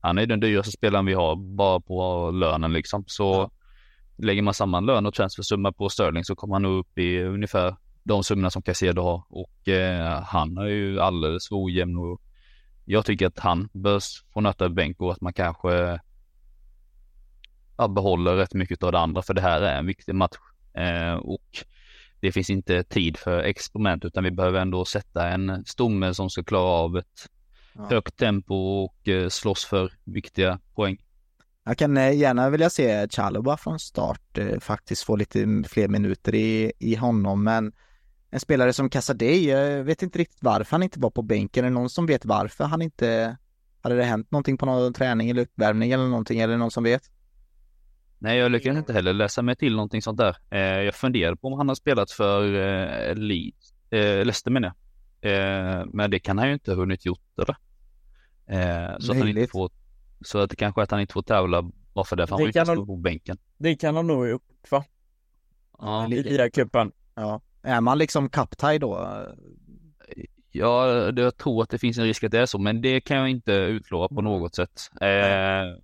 han 0.00 0.18
är 0.18 0.26
den 0.26 0.40
dyraste 0.40 0.72
spelaren 0.72 1.06
vi 1.06 1.14
har 1.14 1.36
bara 1.36 1.80
på 1.80 2.30
lönen 2.30 2.72
liksom. 2.72 3.04
Så 3.06 3.24
ja. 3.24 3.50
Lägger 4.18 4.42
man 4.42 4.54
samman 4.54 4.86
lön 4.86 5.06
och 5.06 5.14
transfersumma 5.14 5.72
på 5.72 5.88
Sterling 5.88 6.24
så 6.24 6.36
kommer 6.36 6.54
han 6.54 6.64
upp 6.64 6.98
i 6.98 7.22
ungefär 7.22 7.76
de 8.02 8.24
summorna 8.24 8.50
som 8.50 8.62
Caicedo 8.62 9.02
har 9.02 9.22
och 9.28 9.68
eh, 9.68 10.22
han 10.22 10.58
är 10.58 10.66
ju 10.66 11.00
alldeles 11.00 11.48
för 11.48 11.64
ojämn 11.64 11.98
och 11.98 12.22
jag 12.84 13.04
tycker 13.04 13.26
att 13.26 13.38
han 13.38 13.68
bör 13.72 14.00
få 14.32 14.40
nöta 14.40 14.68
bänk 14.68 15.00
och 15.00 15.12
att 15.12 15.20
man 15.20 15.32
kanske 15.32 16.00
ja, 17.78 17.88
behåller 17.88 18.36
rätt 18.36 18.54
mycket 18.54 18.82
av 18.82 18.92
det 18.92 18.98
andra 18.98 19.22
för 19.22 19.34
det 19.34 19.40
här 19.40 19.60
är 19.60 19.78
en 19.78 19.86
viktig 19.86 20.14
match 20.14 20.36
eh, 20.74 21.14
och 21.14 21.64
det 22.20 22.32
finns 22.32 22.50
inte 22.50 22.82
tid 22.82 23.16
för 23.16 23.38
experiment 23.38 24.04
utan 24.04 24.24
vi 24.24 24.30
behöver 24.30 24.60
ändå 24.60 24.84
sätta 24.84 25.28
en 25.28 25.64
stomme 25.64 26.14
som 26.14 26.30
ska 26.30 26.44
klara 26.44 26.70
av 26.70 26.96
ett 26.96 27.28
ja. 27.74 27.86
högt 27.90 28.16
tempo 28.16 28.54
och 28.54 29.08
eh, 29.08 29.28
slåss 29.28 29.64
för 29.64 29.92
viktiga 30.04 30.58
poäng. 30.74 30.98
Jag 31.68 31.78
kan 31.78 31.96
eh, 31.96 32.16
gärna 32.16 32.50
vilja 32.50 32.70
se 32.70 33.08
Chalobah 33.08 33.56
från 33.56 33.78
start 33.78 34.38
eh, 34.38 34.58
faktiskt 34.60 35.02
få 35.02 35.16
lite 35.16 35.62
fler 35.68 35.88
minuter 35.88 36.34
i, 36.34 36.72
i 36.78 36.94
honom 36.94 37.44
men 37.44 37.72
en 38.30 38.40
spelare 38.40 38.72
som 38.72 38.90
Casadei, 38.90 39.50
jag 39.50 39.84
vet 39.84 40.02
inte 40.02 40.18
riktigt 40.18 40.42
varför 40.42 40.70
han 40.70 40.82
inte 40.82 41.00
var 41.00 41.10
på 41.10 41.22
bänken. 41.22 41.64
Är 41.64 41.68
det 41.68 41.74
någon 41.74 41.90
som 41.90 42.06
vet 42.06 42.24
varför 42.24 42.64
han 42.64 42.82
inte 42.82 43.36
hade 43.80 43.96
det 43.96 44.04
hänt 44.04 44.30
någonting 44.30 44.58
på 44.58 44.66
någon 44.66 44.92
träning 44.92 45.30
eller 45.30 45.42
uppvärmning 45.42 45.90
eller 45.92 46.04
någonting? 46.04 46.40
Är 46.40 46.48
det 46.48 46.56
någon 46.56 46.70
som 46.70 46.84
vet? 46.84 47.02
Nej, 48.18 48.38
jag 48.38 48.52
lyckades 48.52 48.78
inte 48.78 48.92
heller 48.92 49.12
läsa 49.12 49.42
mig 49.42 49.56
till 49.56 49.72
någonting 49.72 50.02
sånt 50.02 50.18
där. 50.18 50.36
Eh, 50.50 50.60
jag 50.60 50.94
funderade 50.94 51.36
på 51.36 51.48
om 51.48 51.58
han 51.58 51.68
har 51.68 51.74
spelat 51.74 52.10
för 52.10 52.44
eh, 52.44 53.14
Leeds, 53.14 53.74
eh, 53.90 54.00
Leicester 54.00 54.50
menar 54.50 54.72
jag. 55.20 55.94
Men 55.94 56.10
det 56.10 56.18
kan 56.18 56.38
han 56.38 56.46
ju 56.46 56.52
inte 56.54 56.70
ha 56.70 56.76
hunnit 56.76 57.06
gjort 57.06 57.38
eller? 57.38 57.56
Så, 59.00 59.12
att 59.12 59.18
han 59.18 59.28
inte 59.28 59.46
får, 59.46 59.70
så 60.20 60.38
att 60.38 60.50
det 60.50 60.56
kanske 60.56 60.80
är 60.80 60.82
att 60.82 60.90
han 60.90 61.00
inte 61.00 61.12
får 61.12 61.22
tävla 61.22 61.62
bara 61.94 62.04
för 62.04 62.16
det, 62.16 62.26
för 62.26 62.34
han 62.34 62.38
får 62.38 62.46
inte 62.48 62.64
stå 62.64 62.86
på 62.86 62.96
bänken. 62.96 63.38
Det 63.58 63.74
kan 63.74 63.96
han 63.96 64.06
nog 64.06 64.18
ha 64.18 64.28
gjort 64.28 64.70
va? 64.70 64.84
Ja. 65.78 66.08
I 66.12 66.22
ligacupen. 66.22 66.92
Ja. 67.14 67.40
Är 67.62 67.80
man 67.80 67.98
liksom 67.98 68.28
kaptaj 68.28 68.78
då? 68.78 69.24
Ja, 70.50 70.86
det, 71.12 71.22
jag 71.22 71.36
tror 71.36 71.62
att 71.62 71.70
det 71.70 71.78
finns 71.78 71.98
en 71.98 72.04
risk 72.04 72.24
att 72.24 72.30
det 72.30 72.40
är 72.40 72.46
så, 72.46 72.58
men 72.58 72.82
det 72.82 73.00
kan 73.00 73.16
jag 73.16 73.28
inte 73.28 73.52
utlova 73.52 74.08
på 74.08 74.22
något 74.22 74.54
sätt. 74.54 74.90
Eh, 75.00 75.78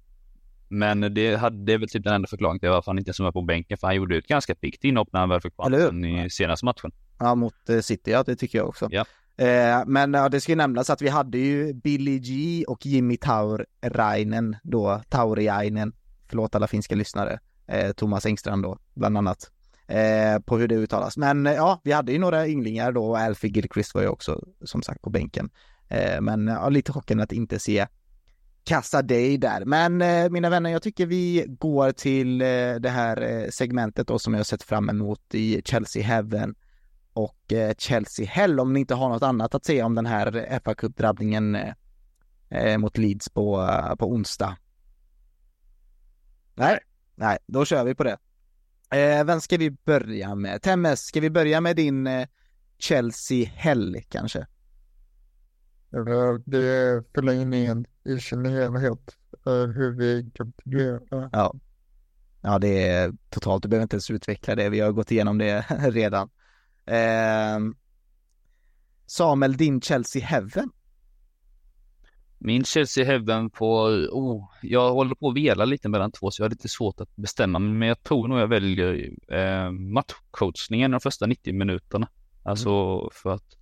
men 0.68 1.14
det, 1.14 1.36
hade, 1.36 1.64
det 1.64 1.72
är 1.72 1.78
väl 1.78 1.88
typ 1.88 2.04
den 2.04 2.14
enda 2.14 2.28
förklaringen 2.28 2.60
till 2.60 2.68
varför 2.68 2.90
han 2.90 2.98
inte 2.98 3.10
är 3.10 3.32
på 3.32 3.42
bänken, 3.42 3.78
för 3.78 3.86
han 3.86 3.96
gjorde 3.96 4.16
ett 4.16 4.26
ganska 4.26 4.54
piggt 4.54 4.84
inhopp 4.84 5.08
när 5.12 5.20
han 5.20 5.28
väl 5.28 5.40
fick 5.40 5.54
chansen 5.56 6.04
i 6.04 6.30
senaste 6.30 6.64
matchen. 6.64 6.92
Ja, 7.18 7.34
mot 7.34 7.68
eh, 7.68 7.80
City, 7.80 8.10
ja 8.10 8.22
det 8.22 8.36
tycker 8.36 8.58
jag 8.58 8.68
också. 8.68 8.88
Ja. 8.90 9.04
Eh, 9.36 9.82
men 9.86 10.14
ja, 10.14 10.28
det 10.28 10.40
ska 10.40 10.52
ju 10.52 10.56
nämnas 10.56 10.90
att 10.90 11.02
vi 11.02 11.08
hade 11.08 11.38
ju 11.38 11.72
Billy 11.72 12.18
G 12.18 12.64
och 12.68 12.86
Jimmy 12.86 13.16
Taurainen 13.16 14.56
då, 14.62 15.02
Tauriainen, 15.08 15.92
förlåt 16.28 16.54
alla 16.54 16.66
finska 16.66 16.94
lyssnare, 16.94 17.38
eh, 17.66 17.92
Thomas 17.92 18.26
Engstrand 18.26 18.62
då, 18.62 18.78
bland 18.94 19.18
annat, 19.18 19.50
eh, 19.86 20.38
på 20.44 20.58
hur 20.58 20.68
det 20.68 20.74
uttalas. 20.74 21.16
Men 21.16 21.46
eh, 21.46 21.52
ja, 21.52 21.80
vi 21.84 21.92
hade 21.92 22.12
ju 22.12 22.18
några 22.18 22.48
ynglingar 22.48 22.92
då 22.92 23.06
och 23.06 23.18
Alfie 23.18 23.50
Gilchrist 23.50 23.94
var 23.94 24.02
ju 24.02 24.08
också 24.08 24.40
som 24.64 24.82
sagt 24.82 25.02
på 25.02 25.10
bänken. 25.10 25.50
Eh, 25.88 26.20
men 26.20 26.46
ja, 26.46 26.68
lite 26.68 26.92
chocken 26.92 27.20
att 27.20 27.32
inte 27.32 27.58
se 27.58 27.86
Kassa 28.64 29.02
dig 29.02 29.38
där. 29.38 29.64
Men 29.64 30.02
eh, 30.02 30.30
mina 30.30 30.50
vänner, 30.50 30.70
jag 30.70 30.82
tycker 30.82 31.06
vi 31.06 31.44
går 31.48 31.92
till 31.92 32.40
eh, 32.40 32.46
det 32.80 32.88
här 32.88 33.22
eh, 33.22 33.48
segmentet 33.50 34.06
då 34.06 34.18
som 34.18 34.34
jag 34.34 34.46
sett 34.46 34.62
fram 34.62 34.88
emot 34.88 35.34
i 35.34 35.62
Chelsea 35.64 36.02
Heaven 36.02 36.54
och 37.14 37.52
eh, 37.52 37.74
Chelsea 37.78 38.26
Hell 38.26 38.60
om 38.60 38.72
ni 38.72 38.80
inte 38.80 38.94
har 38.94 39.08
något 39.08 39.22
annat 39.22 39.54
att 39.54 39.64
säga 39.64 39.86
om 39.86 39.94
den 39.94 40.06
här 40.06 40.60
fa 40.64 40.74
Cup-drabbningen 40.74 41.54
eh, 41.54 41.74
eh, 42.48 42.78
mot 42.78 42.98
Leeds 42.98 43.28
på, 43.28 43.68
på 43.98 44.10
onsdag. 44.10 44.56
Nej, 46.54 46.78
nej, 47.14 47.38
då 47.46 47.64
kör 47.64 47.84
vi 47.84 47.94
på 47.94 48.04
det. 48.04 48.18
Vem 49.26 49.40
ska 49.40 49.56
vi 49.56 49.70
börja 49.70 50.34
med? 50.34 50.62
Temmes, 50.62 51.00
ska 51.00 51.20
vi 51.20 51.30
börja 51.30 51.60
med 51.60 51.76
din 51.76 52.08
Chelsea 52.78 53.48
Hell 53.48 54.02
kanske? 54.08 54.46
Det 56.44 56.58
är 56.58 57.04
förlängningen 57.14 57.86
i 58.04 58.20
sin 58.20 58.44
helhet, 58.44 59.16
hur 59.44 59.90
vi 59.90 60.30
kapitulerar. 60.34 61.28
Ja. 61.32 61.54
ja, 62.40 62.58
det 62.58 62.88
är 62.88 63.12
totalt, 63.30 63.62
du 63.62 63.68
behöver 63.68 63.82
inte 63.82 63.94
ens 63.94 64.10
utveckla 64.10 64.54
det, 64.54 64.68
vi 64.68 64.80
har 64.80 64.92
gått 64.92 65.10
igenom 65.10 65.38
det 65.38 65.60
redan. 65.90 66.30
Eh, 66.86 67.58
Samuel, 69.06 69.56
din 69.56 69.80
Chelsea 69.80 70.24
Heaven? 70.24 70.70
Min 72.38 72.64
Chelsea 72.64 73.04
Heaven 73.04 73.50
på, 73.50 73.82
oh, 74.10 74.48
jag 74.62 74.92
håller 74.92 75.14
på 75.14 75.28
att 75.28 75.36
vela 75.36 75.64
lite 75.64 75.88
mellan 75.88 76.12
två 76.12 76.30
så 76.30 76.42
jag 76.42 76.44
har 76.44 76.50
lite 76.50 76.68
svårt 76.68 77.00
att 77.00 77.16
bestämma 77.16 77.58
men 77.58 77.88
jag 77.88 78.02
tror 78.02 78.28
nog 78.28 78.38
jag 78.38 78.46
väljer 78.46 79.10
eh, 79.28 79.70
matchcoachningen 79.70 80.90
de 80.90 81.00
första 81.00 81.26
90 81.26 81.54
minuterna. 81.54 82.08
Alltså 82.42 82.70
mm. 82.70 83.08
för 83.12 83.30
att 83.34 83.56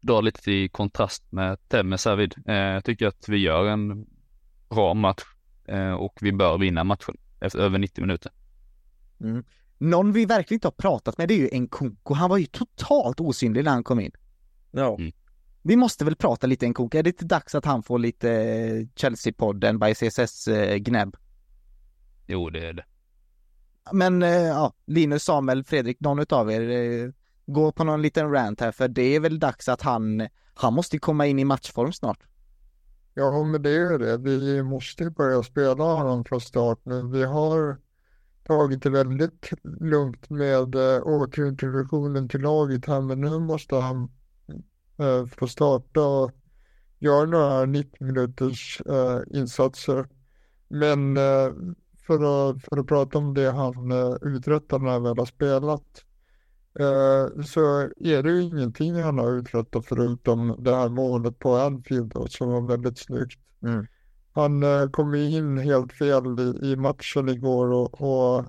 dra 0.00 0.20
lite 0.20 0.52
i 0.52 0.68
kontrast 0.68 1.32
med 1.32 1.68
Temmes 1.68 2.04
härvid. 2.04 2.34
Eh, 2.46 2.54
jag 2.54 2.84
tycker 2.84 3.06
att 3.06 3.28
vi 3.28 3.36
gör 3.36 3.66
en 3.66 4.06
bra 4.68 4.94
match 4.94 5.22
eh, 5.68 5.92
och 5.92 6.18
vi 6.20 6.32
bör 6.32 6.58
vinna 6.58 6.84
matchen 6.84 7.16
efter 7.40 7.58
över 7.58 7.78
90 7.78 8.00
minuter. 8.00 8.32
Mm. 9.20 9.44
Någon 9.78 10.12
vi 10.12 10.24
verkligen 10.24 10.56
inte 10.56 10.66
har 10.66 10.72
pratat 10.72 11.18
med 11.18 11.28
det 11.28 11.34
är 11.34 11.52
ju 11.52 11.60
Nkunku. 11.60 12.14
Han 12.14 12.30
var 12.30 12.38
ju 12.38 12.46
totalt 12.46 13.20
osynlig 13.20 13.64
när 13.64 13.70
han 13.70 13.84
kom 13.84 14.00
in. 14.00 14.12
Ja. 14.70 14.96
Mm. 14.98 15.12
Vi 15.62 15.76
måste 15.76 16.04
väl 16.04 16.16
prata 16.16 16.46
lite 16.46 16.68
Nkunku. 16.68 16.98
Är 16.98 17.02
det 17.02 17.10
inte 17.10 17.24
dags 17.24 17.54
att 17.54 17.64
han 17.64 17.82
får 17.82 17.98
lite 17.98 18.30
eh, 18.30 18.86
Chelsea-podden 18.94 19.78
by 19.78 19.94
CSS-gnäbb? 19.94 21.14
Eh, 21.14 21.20
jo, 22.26 22.50
det 22.50 22.68
är 22.68 22.72
det. 22.72 22.84
Men 23.92 24.20
ja, 24.22 24.72
Linus, 24.86 25.24
Samuel, 25.24 25.64
Fredrik, 25.64 26.00
någon 26.00 26.18
utav 26.18 26.50
er 26.50 27.12
gå 27.46 27.72
på 27.72 27.84
någon 27.84 28.02
liten 28.02 28.32
rant 28.32 28.60
här 28.60 28.72
för 28.72 28.88
det 28.88 29.16
är 29.16 29.20
väl 29.20 29.38
dags 29.38 29.68
att 29.68 29.82
han, 29.82 30.28
han 30.54 30.74
måste 30.74 30.98
komma 30.98 31.26
in 31.26 31.38
i 31.38 31.44
matchform 31.44 31.92
snart. 31.92 32.18
Ja, 33.14 33.44
men 33.44 33.62
det 33.62 33.70
är 33.70 33.98
det. 33.98 34.16
Vi 34.16 34.62
måste 34.62 35.10
börja 35.10 35.42
spela 35.42 35.84
honom 35.84 36.24
från 36.24 36.40
start 36.40 36.78
nu. 36.82 37.02
Vi 37.02 37.24
har 37.24 37.76
tagit 38.46 38.82
det 38.82 38.90
väldigt 38.90 39.50
lugnt 39.80 40.30
med 40.30 40.74
äh, 40.74 41.02
återintroduktionen 41.06 42.28
till 42.28 42.40
laget 42.40 42.86
här, 42.86 43.00
men 43.00 43.20
nu 43.20 43.38
måste 43.38 43.76
han 43.76 44.08
äh, 44.98 45.26
få 45.26 45.48
starta 45.48 46.00
och 46.00 46.30
göra 46.98 47.24
några 47.26 47.64
90 47.64 48.04
minuters 48.04 48.82
äh, 48.86 48.94
eh, 48.94 49.20
insatser. 49.30 50.08
Men 50.68 51.16
äh, 51.16 51.52
för, 52.06 52.50
att, 52.50 52.62
för 52.62 52.78
att 52.78 52.86
prata 52.86 53.18
om 53.18 53.34
det 53.34 53.50
han 53.50 53.92
äh, 53.92 54.14
uträttar 54.22 54.78
när 54.78 54.90
han 54.90 55.02
väl 55.02 55.18
har 55.18 55.26
spelat 55.26 56.02
så 57.46 57.80
är 57.96 58.22
det 58.22 58.30
ju 58.30 58.42
ingenting 58.42 59.02
han 59.02 59.18
har 59.18 59.32
uträttat 59.32 59.86
förutom 59.86 60.56
det 60.58 60.74
här 60.74 60.88
målet 60.88 61.38
på 61.38 61.56
Anfield 61.56 62.12
då, 62.12 62.26
som 62.26 62.48
var 62.48 62.60
väldigt 62.60 62.98
snyggt. 62.98 63.40
Mm. 63.62 63.86
Han 64.36 64.62
eh, 64.62 64.88
kom 64.90 65.14
in 65.14 65.58
helt 65.58 65.92
fel 65.92 66.40
i, 66.40 66.72
i 66.72 66.76
matchen 66.76 67.28
igår 67.28 67.72
och, 67.72 68.00
och 68.00 68.44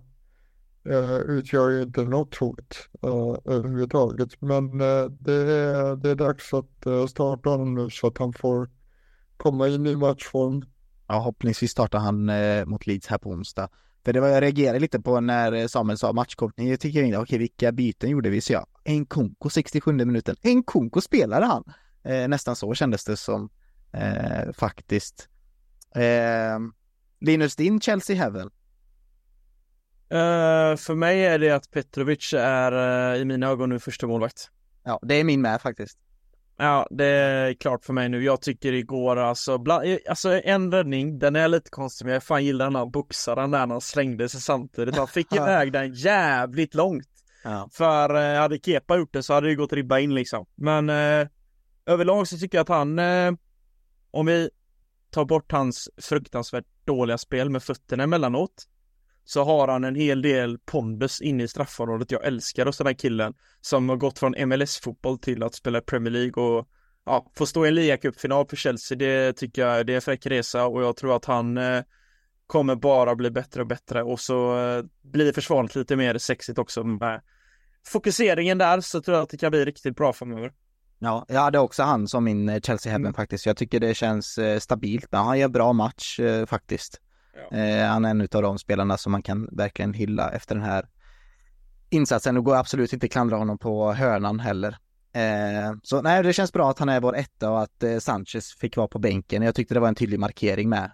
uh, 0.90 1.20
utgör 1.20 1.70
ju 1.70 1.82
inte 1.82 2.04
något 2.04 2.36
hot 2.36 2.90
uh, 3.06 3.54
överhuvudtaget. 3.54 4.42
Men 4.42 4.82
uh, 4.82 5.06
det, 5.06 5.34
är, 5.34 5.96
det 5.96 6.10
är 6.10 6.16
dags 6.16 6.54
att 6.54 7.10
starta 7.10 7.50
honom 7.50 7.76
nu 7.76 7.90
så 7.90 8.08
att 8.08 8.18
han 8.18 8.34
får 8.34 8.70
komma 9.38 9.68
in 9.68 9.88
i 9.88 9.96
matchform. 9.96 10.66
Ja, 11.08 11.20
hoppningsvis 11.20 11.72
startar 11.72 12.00
han 12.00 12.32
mot 12.70 12.88
Leeds 12.88 13.08
här 13.08 13.18
på 13.18 13.30
onsdag. 13.30 13.70
För 14.06 14.14
det 14.14 14.20
var 14.20 14.28
jag 14.28 14.44
reagerade 14.44 14.80
lite 14.80 15.00
på 15.00 15.20
när 15.20 15.68
Samuel 15.68 15.98
sa 15.98 16.14
matchkortning. 16.14 16.70
Jag 16.70 16.80
tycker 16.80 17.04
inte, 17.04 17.18
okej 17.18 17.38
vilka 17.38 17.72
byten 17.72 18.10
gjorde 18.10 18.30
vi? 18.30 18.42
Så 18.42 18.54
jag, 18.54 18.66
en 18.84 19.06
konko 19.06 19.50
67 19.50 19.94
minuten. 19.94 20.36
En 20.42 20.64
konko 20.64 21.02
spelade 21.02 21.46
han! 21.46 21.64
Eh, 22.04 22.28
nästan 22.28 22.56
så 22.56 22.74
kändes 22.74 23.06
det 23.06 23.18
som 23.18 23.50
eh, 23.92 24.54
faktiskt. 24.54 25.30
Eh, 25.96 26.60
Linus, 27.20 27.56
din 27.56 27.82
Chelsea 27.82 28.16
Heaven? 28.16 28.50
Uh, 30.14 30.78
för 30.78 30.96
mig 30.96 31.26
är 31.26 31.40
det 31.40 31.52
att 31.52 31.72
Petrovic 31.72 32.34
är 32.34 32.74
uh, 33.14 33.22
i 33.22 33.26
mina 33.26 33.48
ögon 33.48 33.70
nu 33.70 33.80
första 33.80 34.08
målvakt. 34.08 34.52
Ja, 34.84 35.00
det 35.02 35.16
är 35.16 35.24
min 35.24 35.42
med 35.42 35.62
faktiskt. 35.62 35.98
Ja, 36.58 36.88
det 36.92 37.06
är 37.06 37.54
klart 37.54 37.86
för 37.86 37.94
mig 37.94 38.10
nu. 38.10 38.24
Jag 38.24 38.42
tycker 38.42 38.74
igår 38.74 39.18
alltså, 39.18 39.58
bland, 39.58 39.98
alltså 40.10 40.42
en 40.42 40.72
räddning, 40.72 41.20
den 41.20 41.36
är 41.36 41.48
lite 41.48 41.70
konstig, 41.70 42.06
men 42.06 42.14
jag 42.14 42.24
fan 42.24 42.46
gillar 42.46 42.66
den 42.66 42.76
här 42.76 42.86
boxaren 42.86 43.52
där 43.52 43.66
när 43.66 43.74
han 43.74 43.82
slängde 43.82 44.30
sig 44.30 44.42
samtidigt. 44.42 44.98
Han 44.98 45.08
fick 45.08 45.34
iväg 45.36 45.74
den 45.74 45.94
jävligt 45.94 46.76
långt. 46.76 47.08
Ja. 47.44 47.70
För 47.72 48.16
eh, 48.16 48.40
hade 48.40 48.60
Kepa 48.60 48.98
gjort 48.98 49.14
det 49.14 49.24
så 49.24 49.34
hade 49.34 49.48
det 49.48 49.56
gått 49.56 49.74
ribba 49.74 50.00
in 50.00 50.16
liksom. 50.16 50.46
Men 50.56 50.90
eh, 50.90 51.28
överlag 51.86 52.28
så 52.28 52.38
tycker 52.38 52.58
jag 52.58 52.64
att 52.64 52.78
han, 52.78 53.00
eh, 53.00 53.32
om 54.12 54.26
vi 54.26 54.50
ta 55.18 55.26
bort 55.26 55.52
hans 55.52 55.90
fruktansvärt 55.98 56.66
dåliga 56.86 57.18
spel 57.18 57.50
med 57.50 57.64
fötterna 57.64 58.04
emellanåt, 58.04 58.68
så 59.26 59.44
har 59.44 59.68
han 59.68 59.84
en 59.84 59.96
hel 59.96 60.22
del 60.22 60.58
pondus 60.60 61.22
inne 61.22 61.44
i 61.44 61.48
straffområdet. 61.48 62.12
Jag 62.12 62.26
älskar 62.26 62.66
oss 62.66 62.78
den 62.78 62.88
här 62.88 62.94
killen 62.94 63.34
som 63.62 63.90
har 63.90 63.96
gått 63.96 64.20
från 64.20 64.50
MLS-fotboll 64.50 65.20
till 65.20 65.44
att 65.44 65.56
spela 65.56 65.82
Premier 65.82 66.12
League 66.14 66.44
och 66.44 66.68
ja, 67.06 67.32
få 67.36 67.46
stå 67.46 67.66
i 67.66 67.68
en 67.68 67.76
ligacupfinal 67.76 68.48
för 68.48 68.56
Chelsea. 68.56 68.98
Det 68.98 69.34
tycker 69.34 69.62
jag 69.62 69.86
det 69.86 69.94
är 69.94 69.96
en 69.96 70.02
fräck 70.02 70.26
resa 70.26 70.66
och 70.66 70.84
jag 70.84 70.96
tror 70.96 71.16
att 71.16 71.26
han 71.26 71.58
eh, 71.58 71.84
kommer 72.48 72.76
bara 72.76 73.16
bli 73.16 73.32
bättre 73.32 73.62
och 73.62 73.68
bättre 73.68 74.04
och 74.04 74.20
så 74.20 74.58
eh, 74.60 74.84
blir 75.02 75.34
försvaret 75.34 75.76
lite 75.76 75.96
mer 75.96 76.18
sexigt 76.18 76.60
också 76.60 76.84
med 76.84 77.22
fokuseringen 77.88 78.58
där 78.58 78.82
så 78.82 79.02
tror 79.02 79.18
jag 79.18 79.24
att 79.24 79.30
det 79.30 79.38
kan 79.38 79.52
bli 79.52 79.66
riktigt 79.66 79.96
bra 79.96 80.14
framöver. 80.14 80.52
Ja, 81.00 81.26
jag 81.28 81.42
hade 81.42 81.60
också 81.60 81.84
han 81.84 82.08
som 82.08 82.24
min 82.24 82.50
eh, 82.50 82.60
Chelsea 82.62 82.92
Heaven 82.92 83.06
Mm. 83.06 83.14
faktiskt. 83.14 83.46
Jag 83.46 83.58
tycker 83.58 83.80
det 83.80 83.94
känns 83.94 84.38
eh, 84.38 84.60
stabilt. 84.60 85.08
Han 85.12 85.40
gör 85.40 85.48
bra 85.48 85.74
match 85.74 86.20
eh, 86.20 86.46
faktiskt. 86.46 87.02
Ja. 87.52 87.58
Eh, 87.58 87.88
han 87.88 88.06
är 88.06 88.10
en 88.10 88.22
av 88.22 88.42
de 88.42 88.58
spelarna 88.60 88.98
som 88.98 89.12
man 89.12 89.22
kan 89.22 89.50
verkligen 89.52 89.94
hylla 89.94 90.32
efter 90.32 90.56
den 90.56 90.64
här 90.64 90.88
insatsen. 91.90 92.36
Det 92.36 92.42
går 92.42 92.56
absolut 92.56 92.94
inte 92.94 93.08
klandra 93.08 93.38
honom 93.38 93.58
på 93.58 93.94
hörnan 93.94 94.40
heller. 94.40 94.78
Eh, 95.14 95.74
så 95.84 96.02
nej, 96.02 96.24
det 96.24 96.34
känns 96.34 96.54
bra 96.54 96.70
att 96.70 96.80
han 96.80 96.90
är 96.90 97.02
vår 97.02 97.16
etta 97.16 97.52
och 97.52 97.62
att 97.62 97.84
eh, 97.84 97.98
Sanchez 97.98 98.56
fick 98.60 98.78
vara 98.78 98.88
på 98.88 99.00
bänken. 99.00 99.42
Jag 99.42 99.56
tyckte 99.56 99.74
det 99.74 99.80
var 99.80 99.88
en 99.88 99.96
tydlig 99.96 100.20
markering 100.20 100.70
med. 100.70 100.92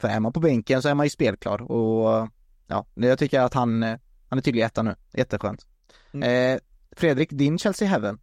För 0.00 0.08
är 0.08 0.20
man 0.20 0.32
på 0.32 0.40
bänken 0.40 0.82
så 0.82 0.88
är 0.88 0.94
man 0.94 1.06
ju 1.06 1.10
spelklar 1.10 1.72
och 1.72 2.28
ja, 2.66 2.86
jag 2.94 3.18
tycker 3.18 3.40
att 3.40 3.54
han, 3.54 3.82
han 4.28 4.38
är 4.38 4.40
tydlig 4.40 4.62
etta 4.62 4.82
nu. 4.82 4.94
Jätteskönt. 5.12 5.66
Mm. 6.12 6.60
Fredrik, 6.96 7.30
din 7.30 7.58
Chelsea 7.58 7.88
Heaven? 7.88 8.18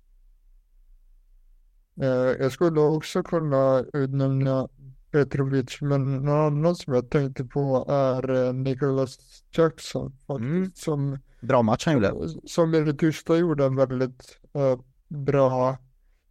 Eh, 2.01 2.07
Jag 2.43 2.51
skulle 2.51 2.79
också 2.81 3.23
kunna 3.23 3.85
utnämna 3.93 4.67
Petrovic, 5.11 5.81
men 5.81 6.15
någon 6.15 6.39
annan 6.39 6.75
som 6.75 6.93
jag 6.93 7.09
tänkte 7.09 7.43
på 7.45 7.85
är 7.89 8.47
eh, 8.47 8.53
Nicholas 8.53 9.17
Jackson 9.51 10.11
faktiskt, 10.27 10.47
Mm. 10.49 10.71
som, 10.75 11.17
Bra 11.41 11.61
match 11.61 11.85
han 11.85 11.93
gjorde. 11.95 12.13
som 12.45 12.75
i 12.75 12.79
det 12.81 12.93
tysta 12.93 13.37
gjorde 13.37 13.65
en 13.65 13.75
väldigt 13.75 14.39
eh, 14.53 14.79
bra 15.07 15.77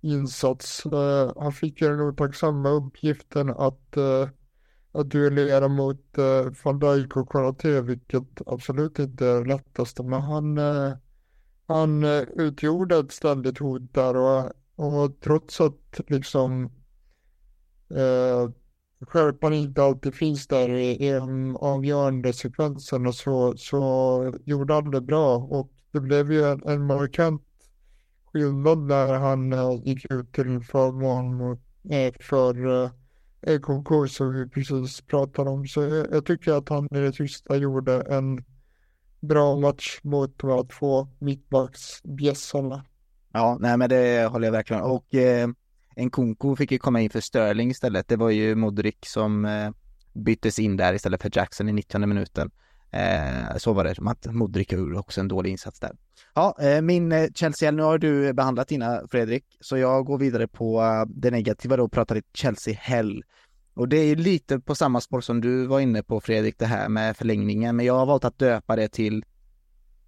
insats. 0.00 0.86
Eh, 0.86 1.32
han 1.36 1.52
fick 1.52 1.80
ju 1.82 1.88
den 1.88 2.00
otacksamma 2.00 2.68
uppgiften 2.68 3.50
att, 3.50 3.96
eh, 3.96 4.28
att 4.92 5.10
duellera 5.10 5.68
mot 5.68 6.18
eh, 6.18 6.52
van 6.64 6.78
Dijk 6.78 7.16
och 7.16 7.28
Konate, 7.28 7.80
vilket 7.80 8.22
absolut 8.46 8.98
inte 8.98 9.26
är 9.26 9.40
det 9.40 9.48
lättaste, 9.48 10.02
men 10.02 10.20
han, 10.20 10.58
eh, 10.58 10.92
han 11.66 12.04
utgjorde 12.36 12.96
ett 12.98 13.12
ständigt 13.12 13.58
hot 13.58 13.94
där 13.94 14.16
och, 14.16 14.52
och 14.76 15.20
trots 15.20 15.60
att 15.60 16.00
liksom 16.06 16.64
eh, 17.90 18.50
skärpan 19.00 19.52
inte 19.52 19.82
alltid 19.82 20.14
finns 20.14 20.46
där 20.46 20.68
i, 20.68 21.10
de 21.10 21.56
avgörande 21.56 22.32
sekvenserna 22.32 23.12
så, 23.12 23.54
så 23.56 24.34
gjorde 24.44 24.74
han 24.74 24.90
det 24.90 25.00
bra 25.00 25.36
och 25.36 25.72
det 25.92 26.00
blev 26.00 26.32
ju 26.32 26.44
en, 26.44 26.62
en 26.66 26.86
markant 26.86 27.42
skillnad 28.32 28.78
när 28.78 29.14
han 29.14 29.52
eh, 29.52 29.80
gick 29.84 30.12
ut 30.12 30.32
till 30.32 30.60
förmån 30.60 31.58
eh, 31.90 32.14
för 32.20 32.84
eh, 32.84 32.90
EKK 33.46 34.08
som 34.08 34.34
vi 34.34 34.48
precis 34.48 35.00
pratade 35.00 35.50
om. 35.50 35.66
Så 35.66 35.82
jag, 35.82 36.06
jag 36.10 36.26
tycker 36.26 36.52
att 36.52 36.68
han 36.68 36.84
i 36.84 36.98
det 36.98 37.12
sista 37.12 37.56
gjorde 37.56 38.00
en 38.00 38.44
bra 39.20 39.56
match 39.56 40.00
mot 40.02 40.38
de 40.38 40.50
här 40.50 40.78
två 40.78 41.08
mittbacksbjässarna. 41.18 42.84
Ja, 43.36 43.58
nej 43.60 43.76
men 43.76 43.88
det 43.88 44.30
håller 44.30 44.46
jag 44.46 44.52
verkligen 44.52 44.82
Och 44.82 45.14
eh, 45.14 45.48
Nkunku 45.96 46.56
fick 46.56 46.72
ju 46.72 46.78
komma 46.78 47.00
in 47.00 47.10
för 47.10 47.20
Sterling 47.20 47.70
istället. 47.70 48.08
Det 48.08 48.16
var 48.16 48.30
ju 48.30 48.54
Modric 48.54 48.94
som 49.06 49.44
eh, 49.44 49.70
byttes 50.12 50.58
in 50.58 50.76
där 50.76 50.94
istället 50.94 51.22
för 51.22 51.30
Jackson 51.34 51.68
i 51.68 51.72
90 51.72 52.06
minuten. 52.06 52.50
Eh, 52.90 53.56
så 53.56 53.72
var 53.72 53.84
det. 53.84 54.30
Modric 54.32 54.72
gjorde 54.72 54.98
också 54.98 55.20
en 55.20 55.28
dålig 55.28 55.50
insats 55.50 55.80
där. 55.80 55.92
Ja, 56.34 56.56
eh, 56.60 56.80
min 56.80 57.12
eh, 57.12 57.28
Chelsea, 57.34 57.70
nu 57.70 57.82
har 57.82 57.98
du 57.98 58.32
behandlat 58.32 58.68
dina 58.68 59.00
Fredrik, 59.10 59.44
så 59.60 59.76
jag 59.76 60.04
går 60.04 60.18
vidare 60.18 60.48
på 60.48 60.82
eh, 60.82 61.04
det 61.08 61.30
negativa 61.30 61.76
då 61.76 61.84
och 61.84 61.92
pratar 61.92 62.14
lite 62.14 62.28
Chelsea 62.34 62.74
Hell. 62.74 63.24
Och 63.74 63.88
det 63.88 63.96
är 63.96 64.04
ju 64.06 64.16
lite 64.16 64.60
på 64.60 64.74
samma 64.74 65.00
spår 65.00 65.20
som 65.20 65.40
du 65.40 65.66
var 65.66 65.80
inne 65.80 66.02
på 66.02 66.20
Fredrik, 66.20 66.58
det 66.58 66.66
här 66.66 66.88
med 66.88 67.16
förlängningen, 67.16 67.76
men 67.76 67.86
jag 67.86 67.94
har 67.94 68.06
valt 68.06 68.24
att 68.24 68.38
döpa 68.38 68.76
det 68.76 68.88
till 68.88 69.24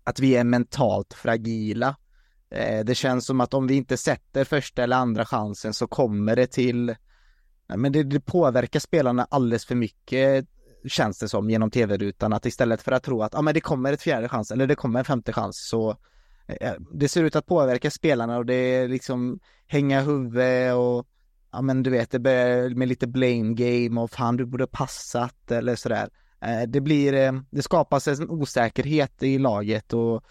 att 0.04 0.20
vi 0.20 0.36
är 0.36 0.44
mentalt 0.44 1.14
fragila. 1.14 1.96
Eh, 2.56 2.84
det 2.84 2.94
känns 2.94 3.26
som 3.26 3.40
att 3.40 3.54
om 3.54 3.66
vi 3.66 3.74
inte 3.74 3.96
sätter 3.96 4.44
första 4.44 4.82
eller 4.82 4.96
andra 4.96 5.26
chansen 5.26 5.74
så 5.74 5.86
kommer 5.86 6.36
det 6.36 6.46
till, 6.46 6.94
men 7.76 7.92
det, 7.92 8.02
det 8.02 8.20
påverkar 8.20 8.80
spelarna 8.80 9.26
alldeles 9.30 9.66
för 9.66 9.74
mycket 9.74 10.46
känns 10.88 11.18
det 11.18 11.28
som 11.28 11.50
genom 11.50 11.70
tv-rutan 11.70 12.32
att 12.32 12.46
istället 12.46 12.82
för 12.82 12.92
att 12.92 13.02
tro 13.02 13.22
att 13.22 13.34
ah, 13.34 13.42
men 13.42 13.54
det 13.54 13.60
kommer 13.60 13.92
ett 13.92 14.02
fjärde 14.02 14.28
chans 14.28 14.50
eller 14.50 14.66
det 14.66 14.74
kommer 14.74 14.98
en 14.98 15.04
femte 15.04 15.32
chans 15.32 15.68
så 15.68 15.96
eh, 16.46 16.72
det 16.92 17.08
ser 17.08 17.24
ut 17.24 17.36
att 17.36 17.46
påverka 17.46 17.90
spelarna 17.90 18.38
och 18.38 18.46
det 18.46 18.54
är 18.54 18.88
liksom 18.88 19.40
hänga 19.66 20.00
huvudet 20.00 20.74
och 20.74 21.06
ja 21.52 21.62
men 21.62 21.82
du 21.82 21.90
vet 21.90 22.10
det 22.10 22.18
börjar 22.18 22.70
med 22.70 22.88
lite 22.88 23.06
blame 23.06 23.54
game 23.54 24.00
och 24.00 24.10
fan 24.10 24.36
du 24.36 24.44
borde 24.46 24.66
passat 24.66 25.50
eller 25.50 25.76
sådär. 25.76 26.08
Eh, 26.40 26.62
Det 26.68 26.80
blir, 26.80 27.12
eh, 27.14 27.32
det 27.50 27.62
skapas 27.62 28.08
en 28.08 28.30
osäkerhet 28.30 29.22
i 29.22 29.38
laget 29.38 29.92
och 29.92 30.24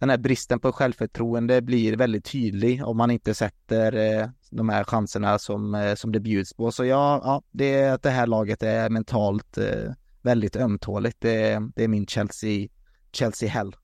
den 0.00 0.10
här 0.10 0.18
bristen 0.18 0.60
på 0.60 0.72
självförtroende 0.72 1.62
blir 1.62 1.96
väldigt 1.96 2.24
tydlig 2.24 2.84
om 2.84 2.96
man 2.96 3.10
inte 3.10 3.34
sätter 3.34 3.96
eh, 3.96 4.28
de 4.50 4.68
här 4.68 4.84
chanserna 4.84 5.38
som, 5.38 5.74
eh, 5.74 5.94
som 5.94 6.12
det 6.12 6.20
bjuds 6.20 6.54
på. 6.54 6.72
Så 6.72 6.84
ja, 6.84 7.20
ja 7.24 7.42
det 7.50 7.74
är 7.74 7.92
att 7.92 8.02
det 8.02 8.10
här 8.10 8.26
laget 8.26 8.62
är 8.62 8.90
mentalt 8.90 9.58
eh, 9.58 9.92
väldigt 10.22 10.56
ömtåligt. 10.56 11.20
Det, 11.20 11.58
det 11.76 11.84
är 11.84 11.88
min 11.88 12.06
Chelsea, 12.06 12.68
Chelsea 13.12 13.48
Hell. 13.48 13.76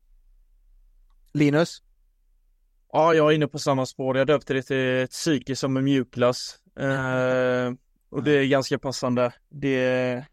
Linus? 1.33 1.83
Ja, 2.93 3.15
jag 3.15 3.31
är 3.31 3.35
inne 3.35 3.49
på 3.49 3.59
samma 3.59 3.87
spår. 3.87 4.19
Jag 4.19 4.27
döpte 4.27 4.55
det 4.55 4.63
till 4.63 5.03
ett 5.03 5.11
psyke 5.11 5.57
som 5.57 5.77
en 5.77 5.85
mjukglass. 5.85 6.59
Eh, 6.79 7.73
och 8.11 8.23
det 8.23 8.33
är 8.33 8.47
ganska 8.47 8.79
passande. 8.79 9.33
Det, 9.49 10.25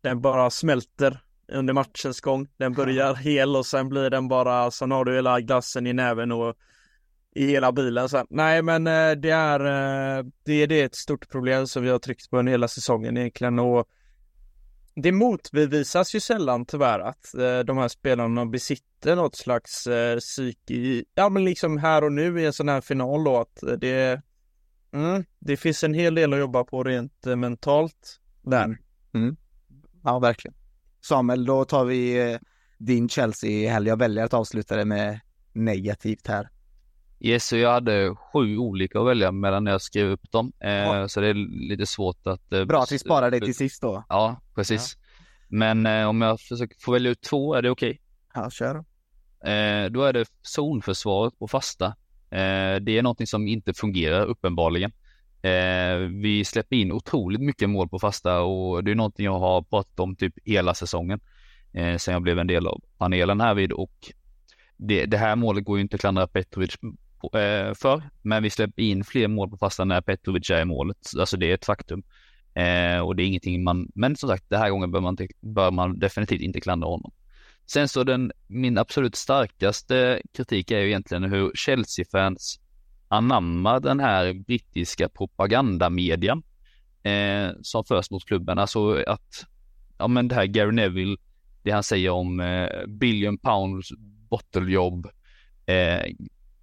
den 0.00 0.20
bara 0.20 0.50
smälter 0.50 1.25
under 1.52 1.74
matchens 1.74 2.20
gång. 2.20 2.48
Den 2.56 2.72
börjar 2.72 3.14
hel 3.14 3.56
och 3.56 3.66
sen 3.66 3.88
blir 3.88 4.10
den 4.10 4.28
bara, 4.28 4.70
sen 4.70 4.90
har 4.90 5.04
du 5.04 5.14
hela 5.14 5.40
glassen 5.40 5.86
i 5.86 5.92
näven 5.92 6.32
och 6.32 6.56
i 7.36 7.46
hela 7.46 7.72
bilen 7.72 8.08
sen. 8.08 8.26
Nej 8.30 8.62
men 8.62 8.86
eh, 8.86 9.10
det 9.10 9.30
är, 9.30 9.60
eh, 9.60 10.24
det 10.44 10.52
är 10.52 10.66
det 10.66 10.80
är 10.80 10.86
ett 10.86 10.94
stort 10.94 11.28
problem 11.28 11.66
som 11.66 11.82
vi 11.82 11.90
har 11.90 11.98
tryckt 11.98 12.30
på 12.30 12.38
under 12.38 12.52
hela 12.52 12.68
säsongen 12.68 13.16
egentligen 13.16 13.58
och 13.58 13.88
det 14.94 15.12
motbevisas 15.12 16.14
ju 16.14 16.20
sällan 16.20 16.66
tyvärr 16.66 17.00
att 17.00 17.34
eh, 17.34 17.58
de 17.58 17.78
här 17.78 17.88
spelarna 17.88 18.46
besitter 18.46 19.16
något 19.16 19.36
slags 19.36 19.88
psyke 20.20 20.74
i, 20.74 21.04
ja 21.14 21.28
men 21.28 21.44
liksom 21.44 21.78
här 21.78 22.04
och 22.04 22.12
nu 22.12 22.40
i 22.40 22.46
en 22.46 22.52
sån 22.52 22.68
här 22.68 22.80
final 22.80 23.24
då 23.24 23.38
att 23.38 23.80
det, 23.80 24.22
mm, 24.92 25.24
det 25.38 25.56
finns 25.56 25.84
en 25.84 25.94
hel 25.94 26.14
del 26.14 26.32
att 26.32 26.38
jobba 26.38 26.64
på 26.64 26.84
rent 26.84 27.24
mentalt 27.24 28.20
där. 28.42 28.78
Ja, 30.04 30.18
verkligen. 30.18 30.54
Samuel, 31.08 31.44
då 31.44 31.64
tar 31.64 31.84
vi 31.84 32.30
eh, 32.32 32.38
din 32.78 33.08
Chelsea 33.08 33.50
i 33.50 33.66
helg. 33.66 33.88
Jag 33.88 33.98
väljer 33.98 34.24
att 34.24 34.34
avsluta 34.34 34.76
det 34.76 34.84
med 34.84 35.20
negativt 35.52 36.26
här. 36.26 36.48
Yes, 37.20 37.46
så 37.46 37.56
jag 37.56 37.72
hade 37.72 38.14
sju 38.32 38.58
olika 38.58 39.00
att 39.00 39.06
välja 39.06 39.32
mellan 39.32 39.64
när 39.64 39.70
jag 39.70 39.82
skrev 39.82 40.06
upp 40.06 40.32
dem. 40.32 40.52
Eh, 40.60 40.70
Ja. 40.70 41.08
Så 41.08 41.20
det 41.20 41.28
är 41.28 41.34
lite 41.68 41.86
svårt 41.86 42.26
att... 42.26 42.52
Eh, 42.52 42.64
Bra 42.64 42.82
att 42.82 42.92
vi 42.92 42.98
sparar 42.98 43.30
det 43.30 43.40
till 43.40 43.54
sist 43.54 43.82
då. 43.82 44.04
Ja, 44.08 44.40
precis. 44.54 44.96
Men 45.48 45.86
eh, 45.86 46.08
om 46.08 46.20
jag 46.22 46.40
försöker 46.40 46.76
få 46.80 46.92
välja 46.92 47.10
ut 47.10 47.20
två, 47.22 47.54
är 47.54 47.62
det 47.62 47.70
okej? 47.70 48.00
Ja, 48.34 48.50
kör. 48.50 48.74
Eh, 49.44 49.90
då 49.90 50.02
är 50.02 50.12
det 50.12 50.24
zonförsvaret 50.42 51.38
på 51.38 51.48
fasta. 51.48 51.86
Eh, 52.30 52.76
det 52.80 52.98
är 52.98 53.02
någonting 53.02 53.26
som 53.26 53.48
inte 53.48 53.74
fungerar 53.74 54.24
uppenbarligen. 54.26 54.92
Eh, 55.46 55.98
vi 55.98 56.44
släpper 56.44 56.76
in 56.76 56.92
otroligt 56.92 57.40
mycket 57.40 57.70
mål 57.70 57.88
på 57.88 57.98
fasta 57.98 58.40
och 58.40 58.84
det 58.84 58.90
är 58.90 58.94
någonting 58.94 59.24
jag 59.24 59.38
har 59.38 59.62
pratat 59.62 60.00
om 60.00 60.16
typ 60.16 60.34
hela 60.44 60.74
säsongen. 60.74 61.20
Eh, 61.72 61.96
sen 61.96 62.12
jag 62.12 62.22
blev 62.22 62.38
en 62.38 62.46
del 62.46 62.66
av 62.66 62.80
panelen 62.98 63.40
här 63.40 63.54
vid 63.54 63.72
och 63.72 64.12
det, 64.76 65.06
det 65.06 65.16
här 65.18 65.36
målet 65.36 65.64
går 65.64 65.78
ju 65.78 65.82
inte 65.82 65.94
att 65.94 66.00
klandra 66.00 66.26
Petrovic 66.26 66.76
på- 67.20 67.38
eh, 67.38 67.74
för, 67.74 68.02
men 68.22 68.42
vi 68.42 68.50
släpper 68.50 68.82
in 68.82 69.04
fler 69.04 69.28
mål 69.28 69.50
på 69.50 69.56
fasta 69.56 69.84
när 69.84 70.00
Petrovic 70.00 70.50
är 70.50 70.60
i 70.60 70.64
målet. 70.64 70.98
Alltså 71.18 71.36
det 71.36 71.50
är 71.50 71.54
ett 71.54 71.64
faktum. 71.64 72.02
Eh, 72.54 72.98
och 72.98 73.16
det 73.16 73.22
är 73.22 73.26
ingenting 73.26 73.64
man, 73.64 73.88
men 73.94 74.16
som 74.16 74.28
sagt, 74.28 74.44
den 74.48 74.60
här 74.60 74.70
gången 74.70 74.90
bör 74.90 75.00
man, 75.00 75.16
bör 75.40 75.70
man 75.70 75.98
definitivt 75.98 76.40
inte 76.40 76.60
klandra 76.60 76.88
honom. 76.88 77.12
Sen 77.66 77.88
så 77.88 78.04
den, 78.04 78.32
min 78.46 78.78
absolut 78.78 79.16
starkaste 79.16 80.22
kritik 80.36 80.70
är 80.70 80.78
ju 80.78 80.86
egentligen 80.86 81.24
hur 81.24 81.52
Chelsea-fans 81.54 82.60
anamma 83.08 83.80
den 83.80 84.00
här 84.00 84.32
brittiska 84.32 85.08
propagandamedien 85.08 86.42
eh, 87.02 87.50
som 87.62 87.84
förs 87.84 88.10
mot 88.10 88.24
klubben. 88.24 88.58
Alltså 88.58 89.04
att, 89.06 89.46
ja 89.98 90.08
men 90.08 90.28
det 90.28 90.34
här 90.34 90.46
Gary 90.46 90.72
Neville, 90.72 91.16
det 91.62 91.70
han 91.70 91.82
säger 91.82 92.10
om 92.10 92.40
eh, 92.40 92.86
billion 92.86 93.38
pounds 93.38 93.92
botteljobb, 94.30 95.06
eh, 95.66 96.02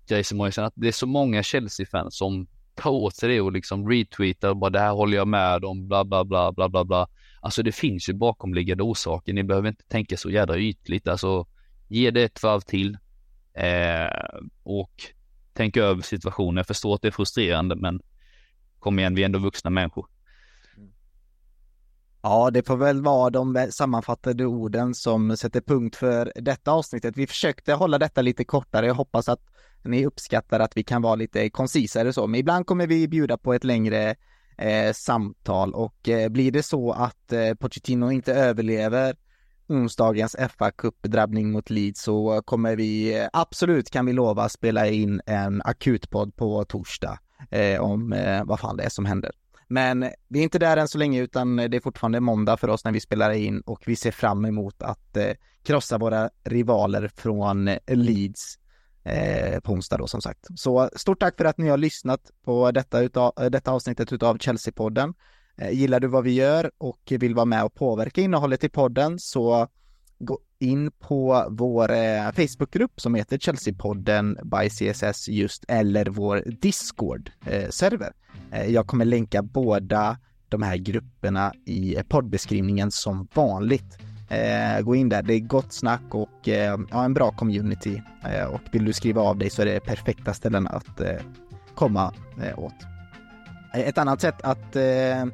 Jason 0.07 0.38
Morrison, 0.38 0.65
att 0.65 0.74
det 0.76 0.88
är 0.88 0.91
så 0.91 1.07
många 1.07 1.44
Chelsea-fans 1.44 2.18
som 2.18 2.48
tar 2.76 2.91
åt 2.91 3.15
sig 3.15 3.30
det 3.30 3.41
och 3.41 3.52
liksom 3.52 3.90
retweetar 3.90 4.49
och 4.49 4.57
bara 4.57 4.70
det 4.70 4.80
här 4.80 4.91
håller 4.91 5.18
jag 5.18 5.28
med 5.28 5.65
om, 5.65 5.88
bla 5.88 6.06
bla 6.06 6.26
bla 6.26 6.52
bla 6.52 6.70
bla 6.70 6.84
bla. 6.84 7.07
Alltså 7.41 7.64
det 7.64 7.72
finns 7.72 8.10
ju 8.10 8.14
bakomliggande 8.14 8.84
orsaker, 8.84 9.34
ni 9.34 9.44
behöver 9.44 9.70
inte 9.70 9.84
tänka 9.84 10.18
så 10.18 10.30
jädra 10.30 10.57
ytligt, 10.57 11.07
alltså 11.07 11.48
ge 11.88 12.11
det 12.11 12.24
ett 12.24 12.44
varv 12.44 12.60
till 12.60 12.98
eh, 13.53 14.40
och 14.64 15.14
tänka 15.53 15.84
över 15.84 16.01
situationen. 16.01 16.57
Jag 16.57 16.67
förstår 16.67 16.95
att 16.95 17.01
det 17.01 17.07
är 17.07 17.11
frustrerande 17.11 17.75
men 17.75 18.01
kom 18.80 18.99
igen, 18.99 19.15
vi 19.15 19.21
är 19.21 19.25
ändå 19.25 19.39
vuxna 19.39 19.69
människor. 19.69 20.07
Ja, 22.21 22.51
det 22.51 22.67
får 22.67 22.77
väl 22.77 23.01
vara 23.01 23.30
de 23.30 23.67
sammanfattade 23.71 24.45
orden 24.45 24.95
som 24.95 25.38
sätter 25.38 25.61
punkt 25.61 25.95
för 25.95 26.31
detta 26.35 26.71
avsnittet. 26.71 27.17
Vi 27.17 27.27
försökte 27.27 27.73
hålla 27.73 27.99
detta 27.99 28.21
lite 28.21 28.43
kortare. 28.43 28.88
Jag 28.88 28.93
hoppas 28.93 29.30
att 29.30 29.41
ni 29.84 30.05
uppskattar 30.05 30.59
att 30.59 30.77
vi 30.77 30.84
kan 30.84 31.01
vara 31.01 31.15
lite 31.15 31.49
koncisare 31.49 32.13
så, 32.13 32.27
men 32.27 32.39
ibland 32.39 32.65
kommer 32.65 32.88
vi 32.88 33.07
bjuda 33.07 33.38
på 33.38 33.53
ett 33.53 33.63
längre 33.63 34.15
eh, 34.57 34.93
samtal 34.93 35.73
och 35.73 36.09
eh, 36.09 36.30
blir 36.30 36.51
det 36.51 36.63
så 36.63 36.91
att 36.91 37.34
eh, 37.34 37.53
Pochettino 37.53 38.11
inte 38.11 38.34
överlever 38.34 39.15
onsdagens 39.74 40.36
fa 40.58 40.72
Cup-drabbning 40.72 41.52
mot 41.52 41.70
Leeds 41.70 42.02
så 42.02 42.41
kommer 42.45 42.76
vi 42.76 43.20
eh, 43.20 43.28
absolut 43.34 43.90
kan 43.90 44.06
vi 44.06 44.14
lova 44.14 44.50
spela 44.50 44.88
in 44.88 45.22
en 45.26 45.62
akutpodd 45.62 46.36
på 46.36 46.66
torsdag 46.66 47.20
eh, 47.52 47.82
om 47.82 48.14
eh, 48.14 48.44
vad 48.45 48.60
fan 48.60 48.78
det 48.78 48.84
är 48.84 48.90
som 48.90 49.06
händer. 49.06 49.32
Men 49.68 50.06
vi 50.28 50.40
är 50.40 50.44
inte 50.44 50.60
där 50.60 50.78
än 50.78 50.88
så 50.88 50.98
länge 50.98 51.22
utan 51.22 51.56
det 51.56 51.78
är 51.78 51.80
fortfarande 51.80 52.20
måndag 52.20 52.58
för 52.58 52.68
oss 52.68 52.86
när 52.86 52.91
vi 52.91 53.00
spelar 53.00 53.32
in 53.32 53.62
och 53.62 53.84
vi 53.86 53.95
ser 53.95 54.12
fram 54.12 54.45
emot 54.45 54.84
att 54.84 55.18
eh, 55.18 55.32
krossa 55.64 55.98
våra 55.98 56.30
rivaler 56.44 57.12
från 57.16 57.70
Leeds 57.88 58.58
eh, 59.04 59.60
på 59.60 59.72
onsdag 59.74 59.98
då 59.98 60.08
som 60.08 60.22
sagt. 60.22 60.48
Så 60.56 60.90
stort 60.95 61.20
tack 61.20 61.38
för 61.38 61.45
att 61.45 61.58
ni 61.58 61.70
har 61.70 61.78
lyssnat 61.78 62.32
på 62.45 62.72
detta, 62.72 63.02
utav, 63.02 63.34
detta 63.50 63.72
avsnittet 63.72 64.14
utav 64.14 64.38
Chelsea-podden. 64.38 65.14
Eh, 65.57 65.71
gillar 65.71 65.99
du 65.99 66.07
vad 66.07 66.23
vi 66.23 66.31
gör 66.34 66.71
och 66.77 67.13
vill 67.19 67.35
vara 67.35 67.45
med 67.45 67.63
och 67.63 67.73
påverka 67.73 68.21
innehållet 68.21 68.63
i 68.63 68.69
podden 68.69 69.19
så 69.19 69.67
gå 70.19 70.39
in 70.59 70.91
på 70.91 71.47
vår 71.49 71.91
eh, 71.91 72.31
Facebookgrupp 72.31 73.01
som 73.01 73.15
heter 73.15 73.38
Chelsea-podden 73.38 74.38
by 74.43 74.69
CSS 74.69 75.30
just 75.30 75.65
eller 75.67 76.05
vår 76.05 76.43
Discord-server. 76.45 78.11
Eh, 78.51 78.65
jag 78.65 78.88
kommer 78.88 79.05
länka 79.05 79.43
båda 79.43 80.17
de 80.49 80.61
här 80.61 80.77
grupperna 80.77 81.53
i 81.65 81.95
poddbeskrivningen 82.07 82.91
som 82.91 83.27
vanligt. 83.34 83.97
Gå 84.81 84.95
in 84.95 85.09
där, 85.09 85.23
det 85.23 85.34
är 85.34 85.39
gott 85.39 85.73
snack 85.73 86.01
och 86.11 86.47
ja, 86.91 87.03
en 87.05 87.13
bra 87.13 87.31
community. 87.31 88.01
Och 88.49 88.61
vill 88.71 88.85
du 88.85 88.93
skriva 88.93 89.21
av 89.21 89.38
dig 89.38 89.49
så 89.49 89.61
är 89.61 89.65
det 89.65 89.80
perfekta 89.80 90.34
ställen 90.34 90.67
att 90.67 91.01
komma 91.75 92.13
åt. 92.57 92.93
Ett 93.74 93.98
annat 93.98 94.22
sätt 94.22 94.41
att 94.41 94.76
eh, 94.76 95.26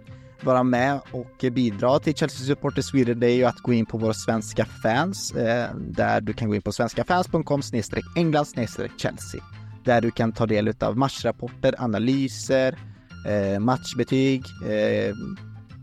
vara 0.41 0.64
med 0.64 0.99
och 1.11 1.45
bidra 1.52 1.99
till 1.99 2.16
Chelsea 2.16 2.48
Supporter 2.48 2.82
Sweden 2.82 3.20
det 3.20 3.28
är 3.28 3.36
ju 3.36 3.45
att 3.45 3.60
gå 3.60 3.74
in 3.74 3.86
på 3.86 3.98
våra 3.98 4.14
svenska 4.14 4.66
fans 4.66 5.32
eh, 5.32 5.76
där 5.76 6.22
du 6.22 6.34
kan 6.34 6.49
gå 6.49 6.56
in 6.56 6.61
på 6.61 6.72
svenskafans.com 6.72 7.61
england 8.16 8.45
Chelsea. 8.98 9.41
Där 9.84 10.02
du 10.02 10.11
kan 10.11 10.32
ta 10.32 10.45
del 10.45 10.74
av 10.80 10.98
matchrapporter, 10.98 11.76
analyser, 11.78 12.78
eh, 13.28 13.60
matchbetyg, 13.60 14.44
eh, 14.68 15.14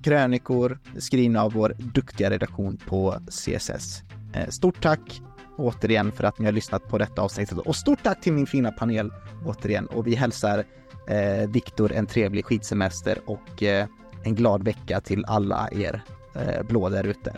krönikor 0.05 0.79
skrivna 0.99 1.43
av 1.43 1.53
vår 1.53 1.75
duktiga 1.79 2.31
redaktion 2.31 2.77
på 2.77 3.17
CSS. 3.31 4.03
Eh, 4.35 4.49
stort 4.49 4.83
tack 4.83 5.23
återigen 5.59 6.13
för 6.13 6.25
att 6.25 6.39
ni 6.39 6.45
har 6.45 6.53
lyssnat 6.53 6.89
på 6.89 6.99
detta 6.99 7.23
avsnittet. 7.23 7.59
Och 7.59 7.77
stort 7.77 8.03
tack 8.03 8.21
till 8.21 8.33
min 8.33 8.47
fina 8.47 8.73
panel 8.73 9.11
återigen. 9.47 9.87
Och 9.87 10.07
vi 10.07 10.15
hälsar 10.15 10.65
eh, 11.07 11.49
Viktor 11.49 11.93
en 11.93 12.07
trevlig 12.07 12.45
skidsemester 12.45 13.19
och 13.25 13.63
eh, 13.63 13.87
en 14.25 14.35
glad 14.35 14.65
vecka 14.65 15.01
till 15.01 15.25
alla 15.25 15.69
er 15.73 16.03
eh, 16.35 16.63
blå 16.63 16.89
där 16.89 17.05
ute. 17.05 17.37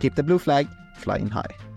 Keep 0.00 0.10
the 0.16 0.22
blue 0.22 0.38
flag 0.38 0.66
flying 0.98 1.26
high. 1.26 1.71